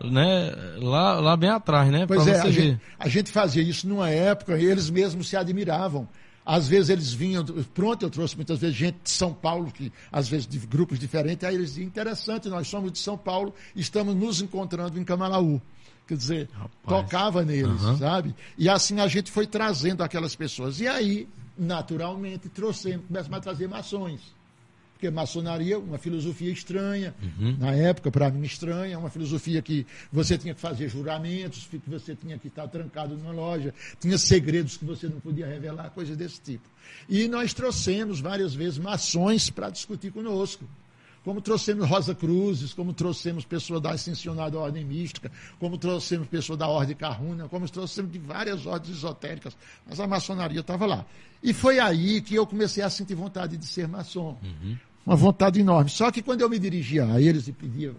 né? 0.00 0.52
Lá, 0.78 1.18
lá 1.18 1.36
bem 1.36 1.50
atrás, 1.50 1.90
né? 1.90 2.06
Pois 2.06 2.28
é, 2.28 2.40
a 2.40 2.50
gente, 2.50 2.80
a 2.96 3.08
gente, 3.08 3.32
fazia 3.32 3.62
isso 3.62 3.88
numa 3.88 4.08
época 4.08 4.56
e 4.56 4.64
eles 4.64 4.88
mesmos 4.88 5.28
se 5.28 5.36
admiravam. 5.36 6.08
Às 6.50 6.66
vezes 6.66 6.90
eles 6.90 7.12
vinham, 7.12 7.44
pronto, 7.72 8.04
eu 8.04 8.10
trouxe 8.10 8.34
muitas 8.34 8.58
vezes 8.58 8.74
gente 8.74 8.96
de 9.04 9.10
São 9.10 9.32
Paulo, 9.32 9.70
que 9.70 9.92
às 10.10 10.28
vezes 10.28 10.48
de 10.48 10.58
grupos 10.58 10.98
diferentes, 10.98 11.44
aí 11.44 11.54
eles 11.54 11.68
diziam, 11.68 11.86
interessante, 11.86 12.48
nós 12.48 12.66
somos 12.66 12.90
de 12.90 12.98
São 12.98 13.16
Paulo, 13.16 13.54
estamos 13.76 14.16
nos 14.16 14.42
encontrando 14.42 14.98
em 14.98 15.04
Camalaú. 15.04 15.62
Quer 16.08 16.16
dizer, 16.16 16.48
Rapaz. 16.52 17.04
tocava 17.04 17.44
neles, 17.44 17.80
uhum. 17.80 17.98
sabe? 17.98 18.34
E 18.58 18.68
assim 18.68 18.98
a 18.98 19.06
gente 19.06 19.30
foi 19.30 19.46
trazendo 19.46 20.02
aquelas 20.02 20.34
pessoas. 20.34 20.80
E 20.80 20.88
aí, 20.88 21.28
naturalmente, 21.56 22.48
trouxemos, 22.48 23.06
começamos 23.06 23.38
a 23.38 23.40
trazer 23.40 23.68
maçons. 23.68 24.20
Porque 25.00 25.10
maçonaria, 25.10 25.78
uma 25.78 25.96
filosofia 25.96 26.52
estranha, 26.52 27.14
uhum. 27.22 27.56
na 27.58 27.72
época, 27.72 28.10
para 28.10 28.28
mim, 28.30 28.42
estranha, 28.42 28.98
uma 28.98 29.08
filosofia 29.08 29.62
que 29.62 29.86
você 30.12 30.36
tinha 30.36 30.54
que 30.54 30.60
fazer 30.60 30.90
juramentos, 30.90 31.66
que 31.66 31.80
você 31.86 32.14
tinha 32.14 32.38
que 32.38 32.48
estar 32.48 32.68
trancado 32.68 33.16
numa 33.16 33.32
loja, 33.32 33.72
tinha 33.98 34.18
segredos 34.18 34.76
que 34.76 34.84
você 34.84 35.08
não 35.08 35.18
podia 35.18 35.46
revelar, 35.46 35.88
coisas 35.88 36.18
desse 36.18 36.38
tipo. 36.42 36.68
E 37.08 37.26
nós 37.28 37.54
trouxemos 37.54 38.20
várias 38.20 38.52
vezes 38.52 38.76
maçons 38.76 39.48
para 39.48 39.70
discutir 39.70 40.12
conosco 40.12 40.68
como 41.24 41.40
trouxemos 41.40 41.88
Rosa 41.88 42.14
Cruzes, 42.14 42.72
como 42.72 42.92
trouxemos 42.94 43.44
pessoas 43.44 43.80
da 43.80 43.90
Ascensionada 43.90 44.58
Ordem 44.58 44.84
Mística, 44.84 45.30
como 45.58 45.76
trouxemos 45.76 46.26
pessoas 46.28 46.58
da 46.58 46.66
Ordem 46.66 46.96
Carruna, 46.96 47.48
como 47.48 47.68
trouxemos 47.68 48.10
de 48.10 48.18
várias 48.18 48.64
ordens 48.64 48.96
esotéricas, 48.96 49.56
mas 49.86 50.00
a 50.00 50.06
maçonaria 50.06 50.60
estava 50.60 50.86
lá. 50.86 51.04
E 51.42 51.52
foi 51.52 51.78
aí 51.78 52.20
que 52.20 52.34
eu 52.34 52.46
comecei 52.46 52.82
a 52.82 52.90
sentir 52.90 53.14
vontade 53.14 53.56
de 53.56 53.66
ser 53.66 53.86
maçom. 53.88 54.38
Uhum. 54.42 54.76
Uma 55.06 55.16
vontade 55.16 55.60
enorme. 55.60 55.90
Só 55.90 56.10
que 56.10 56.22
quando 56.22 56.42
eu 56.42 56.48
me 56.48 56.58
dirigia 56.58 57.04
a 57.06 57.20
eles 57.20 57.48
e 57.48 57.52
pedia, 57.52 57.94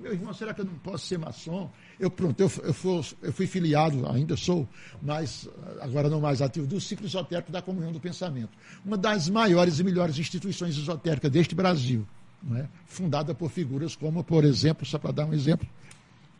meu 0.00 0.12
irmão, 0.12 0.32
será 0.32 0.52
que 0.52 0.60
eu 0.60 0.64
não 0.64 0.74
posso 0.74 1.06
ser 1.06 1.18
maçom? 1.18 1.70
Eu, 1.98 2.10
pronto, 2.10 2.40
eu, 2.40 2.50
eu, 2.62 2.74
fui, 2.74 3.04
eu 3.22 3.32
fui 3.32 3.46
filiado, 3.46 4.08
ainda 4.08 4.36
sou, 4.36 4.68
mas 5.00 5.48
agora 5.80 6.08
não 6.08 6.20
mais 6.20 6.42
ativo, 6.42 6.66
do 6.66 6.80
ciclo 6.80 7.06
esotérico 7.06 7.52
da 7.52 7.62
Comunhão 7.62 7.92
do 7.92 8.00
Pensamento. 8.00 8.50
Uma 8.84 8.96
das 8.96 9.28
maiores 9.28 9.78
e 9.78 9.84
melhores 9.84 10.18
instituições 10.18 10.76
esotéricas 10.76 11.30
deste 11.30 11.54
Brasil 11.54 12.06
é? 12.54 12.66
fundada 12.86 13.34
por 13.34 13.50
figuras 13.50 13.96
como, 13.96 14.22
por 14.22 14.44
exemplo, 14.44 14.86
só 14.86 14.98
para 14.98 15.12
dar 15.12 15.26
um 15.26 15.32
exemplo, 15.32 15.66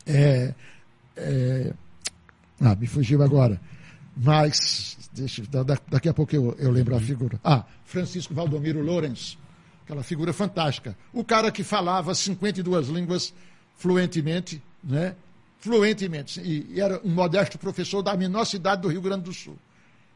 é, 0.05 0.53
é, 1.15 1.73
ah, 2.61 2.75
me 2.75 2.87
fugiu 2.87 3.21
agora, 3.21 3.59
mas 4.15 5.09
deixa, 5.13 5.43
daqui 5.89 6.07
a 6.07 6.13
pouco 6.13 6.35
eu, 6.35 6.55
eu 6.59 6.71
lembro 6.71 6.95
a 6.95 6.99
figura. 6.99 7.39
Ah, 7.43 7.65
Francisco 7.83 8.33
Valdomiro 8.33 8.81
Lorenz, 8.81 9.37
aquela 9.87 10.03
figura 10.03 10.33
fantástica. 10.33 10.97
O 11.13 11.23
cara 11.23 11.49
que 11.49 11.63
falava 11.63 12.13
52 12.13 12.89
línguas 12.89 13.33
fluentemente, 13.77 14.61
né? 14.83 15.15
Fluentemente. 15.59 16.41
E, 16.41 16.79
era 16.79 16.99
um 17.05 17.09
modesto 17.09 17.57
professor 17.57 18.01
da 18.01 18.15
menor 18.15 18.43
cidade 18.43 18.81
do 18.81 18.89
Rio 18.89 19.01
Grande 19.01 19.23
do 19.23 19.33
Sul. 19.33 19.57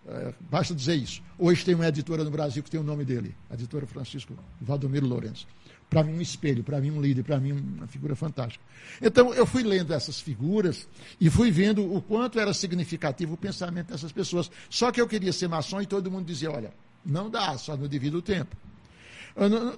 É, 0.05 0.33
basta 0.41 0.75
dizer 0.75 0.95
isso. 0.95 1.23
Hoje 1.39 1.63
tem 1.63 1.73
uma 1.73 1.87
editora 1.87 2.23
no 2.23 2.29
Brasil 2.29 2.61
que 2.61 2.69
tem 2.69 2.79
o 2.79 2.83
nome 2.83 3.05
dele, 3.05 3.33
a 3.49 3.53
editora 3.53 3.87
Francisco 3.87 4.35
Valdomiro 4.59 5.07
Lourenço 5.07 5.47
para 5.89 6.05
mim 6.05 6.13
um 6.13 6.21
espelho, 6.21 6.63
para 6.63 6.79
mim 6.79 6.89
um 6.89 7.01
líder, 7.01 7.21
para 7.21 7.37
mim 7.37 7.51
uma 7.51 7.85
figura 7.85 8.15
fantástica. 8.15 8.63
Então 9.01 9.33
eu 9.33 9.45
fui 9.45 9.61
lendo 9.61 9.93
essas 9.93 10.21
figuras 10.21 10.87
e 11.19 11.29
fui 11.29 11.51
vendo 11.51 11.83
o 11.93 12.01
quanto 12.01 12.39
era 12.39 12.53
significativo 12.53 13.33
o 13.33 13.37
pensamento 13.37 13.87
dessas 13.87 14.09
pessoas. 14.09 14.49
Só 14.69 14.89
que 14.89 15.01
eu 15.01 15.07
queria 15.07 15.33
ser 15.33 15.49
maçom 15.49 15.81
e 15.81 15.85
todo 15.85 16.09
mundo 16.09 16.25
dizia, 16.25 16.49
olha, 16.49 16.73
não 17.05 17.29
dá, 17.29 17.57
só 17.57 17.75
no 17.75 17.89
devido 17.89 18.21
tempo. 18.21 18.55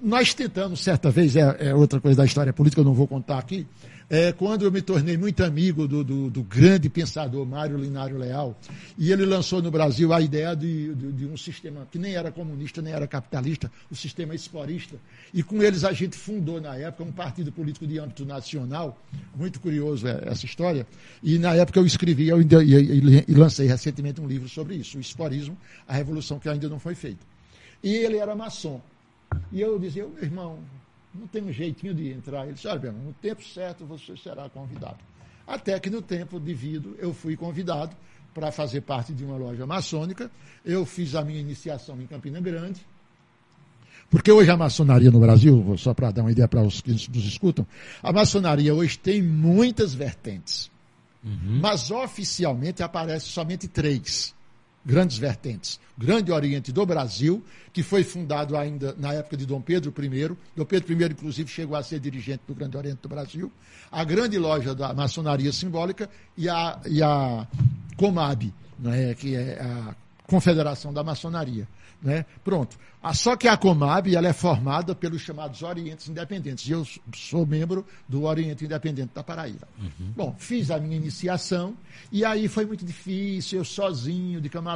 Nós 0.02 0.34
tentamos, 0.34 0.80
certa 0.80 1.10
vez, 1.10 1.36
é, 1.36 1.68
é, 1.68 1.74
outra 1.74 2.00
coisa 2.00 2.16
da 2.16 2.24
história 2.24 2.52
política, 2.52 2.80
eu 2.80 2.84
não 2.84 2.94
vou 2.94 3.06
contar 3.06 3.38
aqui, 3.38 3.66
é, 4.10 4.32
quando 4.32 4.64
eu 4.64 4.72
me 4.72 4.82
tornei 4.82 5.16
muito 5.16 5.42
amigo 5.42 5.88
do, 5.88 6.04
do, 6.04 6.30
do, 6.30 6.42
grande 6.42 6.90
pensador 6.90 7.46
Mário 7.46 7.78
Linário 7.78 8.18
Leal, 8.18 8.58
e 8.98 9.10
ele 9.10 9.24
lançou 9.24 9.62
no 9.62 9.70
Brasil 9.70 10.12
a 10.12 10.20
ideia 10.20 10.54
de, 10.54 10.94
de, 10.94 11.12
de, 11.12 11.26
um 11.26 11.36
sistema 11.36 11.86
que 11.90 11.98
nem 11.98 12.14
era 12.14 12.30
comunista, 12.30 12.82
nem 12.82 12.92
era 12.92 13.06
capitalista, 13.06 13.70
o 13.90 13.96
sistema 13.96 14.34
esporista. 14.34 14.96
E 15.32 15.42
com 15.42 15.62
eles 15.62 15.84
a 15.84 15.92
gente 15.92 16.16
fundou, 16.16 16.60
na 16.60 16.76
época, 16.76 17.04
um 17.04 17.12
partido 17.12 17.50
político 17.50 17.86
de 17.86 17.98
âmbito 17.98 18.26
nacional, 18.26 19.00
muito 19.34 19.58
curioso 19.58 20.06
é, 20.06 20.22
essa 20.26 20.44
história, 20.44 20.86
e 21.22 21.38
na 21.38 21.54
época 21.54 21.78
eu 21.78 21.86
escrevi 21.86 22.28
eu, 22.28 22.42
e, 22.42 23.24
e 23.26 23.34
lancei 23.34 23.66
recentemente 23.66 24.20
um 24.20 24.26
livro 24.26 24.48
sobre 24.48 24.74
isso, 24.74 24.98
o 24.98 25.00
esporismo, 25.00 25.56
a 25.88 25.94
revolução 25.94 26.38
que 26.38 26.48
ainda 26.48 26.68
não 26.68 26.78
foi 26.78 26.94
feita. 26.94 27.24
E 27.82 27.94
ele 27.94 28.18
era 28.18 28.34
maçom. 28.34 28.80
E 29.52 29.60
eu 29.60 29.78
dizia, 29.78 30.06
meu 30.06 30.22
irmão, 30.22 30.58
não 31.14 31.26
tem 31.26 31.42
um 31.42 31.52
jeitinho 31.52 31.94
de 31.94 32.10
entrar. 32.10 32.44
Ele 32.44 32.54
disse, 32.54 32.66
olha, 32.66 32.92
no 32.92 33.12
tempo 33.14 33.42
certo 33.42 33.84
você 33.84 34.16
será 34.16 34.48
convidado. 34.48 34.98
Até 35.46 35.78
que 35.78 35.90
no 35.90 36.02
tempo 36.02 36.40
devido 36.40 36.96
eu 36.98 37.12
fui 37.14 37.36
convidado 37.36 37.94
para 38.32 38.50
fazer 38.50 38.80
parte 38.80 39.12
de 39.12 39.24
uma 39.24 39.36
loja 39.36 39.66
maçônica. 39.66 40.30
Eu 40.64 40.84
fiz 40.84 41.14
a 41.14 41.22
minha 41.22 41.38
iniciação 41.38 42.00
em 42.00 42.06
Campina 42.06 42.40
Grande. 42.40 42.84
Porque 44.10 44.30
hoje 44.30 44.50
a 44.50 44.56
maçonaria 44.56 45.10
no 45.10 45.20
Brasil, 45.20 45.74
só 45.78 45.94
para 45.94 46.10
dar 46.10 46.22
uma 46.22 46.32
ideia 46.32 46.48
para 46.48 46.62
os 46.62 46.80
que 46.80 46.90
nos 46.90 47.24
escutam, 47.24 47.66
a 48.02 48.12
maçonaria 48.12 48.74
hoje 48.74 48.98
tem 48.98 49.22
muitas 49.22 49.94
vertentes. 49.94 50.70
Uhum. 51.22 51.60
Mas 51.60 51.90
oficialmente 51.90 52.82
aparece 52.82 53.26
somente 53.26 53.66
três 53.66 54.33
grandes 54.84 55.16
vertentes. 55.16 55.80
Grande 55.96 56.30
Oriente 56.32 56.72
do 56.72 56.84
Brasil, 56.84 57.42
que 57.72 57.82
foi 57.82 58.04
fundado 58.04 58.56
ainda 58.56 58.94
na 58.98 59.12
época 59.14 59.36
de 59.36 59.46
Dom 59.46 59.60
Pedro 59.60 59.94
I. 59.96 60.36
Dom 60.56 60.64
Pedro 60.64 60.92
I, 60.92 61.04
inclusive, 61.06 61.48
chegou 61.48 61.76
a 61.76 61.82
ser 61.82 62.00
dirigente 62.00 62.42
do 62.46 62.54
Grande 62.54 62.76
Oriente 62.76 62.98
do 63.02 63.08
Brasil. 63.08 63.50
A 63.90 64.04
grande 64.04 64.38
loja 64.38 64.74
da 64.74 64.92
maçonaria 64.92 65.52
simbólica 65.52 66.10
e 66.36 66.48
a, 66.48 66.80
e 66.86 67.02
a 67.02 67.46
Comab, 67.96 68.52
né, 68.78 69.14
que 69.14 69.34
é 69.34 69.60
a 69.60 69.94
Confederação 70.26 70.92
da 70.92 71.04
Maçonaria. 71.04 71.68
Né? 72.02 72.26
Pronto. 72.44 72.76
Só 73.14 73.36
que 73.36 73.48
a 73.48 73.56
Comab 73.56 74.14
ela 74.14 74.28
é 74.28 74.32
formada 74.32 74.94
pelos 74.94 75.20
chamados 75.22 75.62
Orientes 75.62 76.08
Independentes. 76.08 76.66
E 76.66 76.72
eu 76.72 76.86
sou 77.14 77.46
membro 77.46 77.86
do 78.08 78.24
Oriente 78.24 78.64
Independente 78.64 79.12
da 79.14 79.22
Paraíba. 79.22 79.68
Uhum. 79.78 80.12
Bom, 80.16 80.36
fiz 80.38 80.70
a 80.70 80.78
minha 80.78 80.96
iniciação 80.96 81.74
e 82.10 82.24
aí 82.24 82.48
foi 82.48 82.64
muito 82.64 82.84
difícil, 82.84 83.58
eu 83.58 83.64
sozinho, 83.64 84.40
de 84.40 84.48
cama 84.48 84.72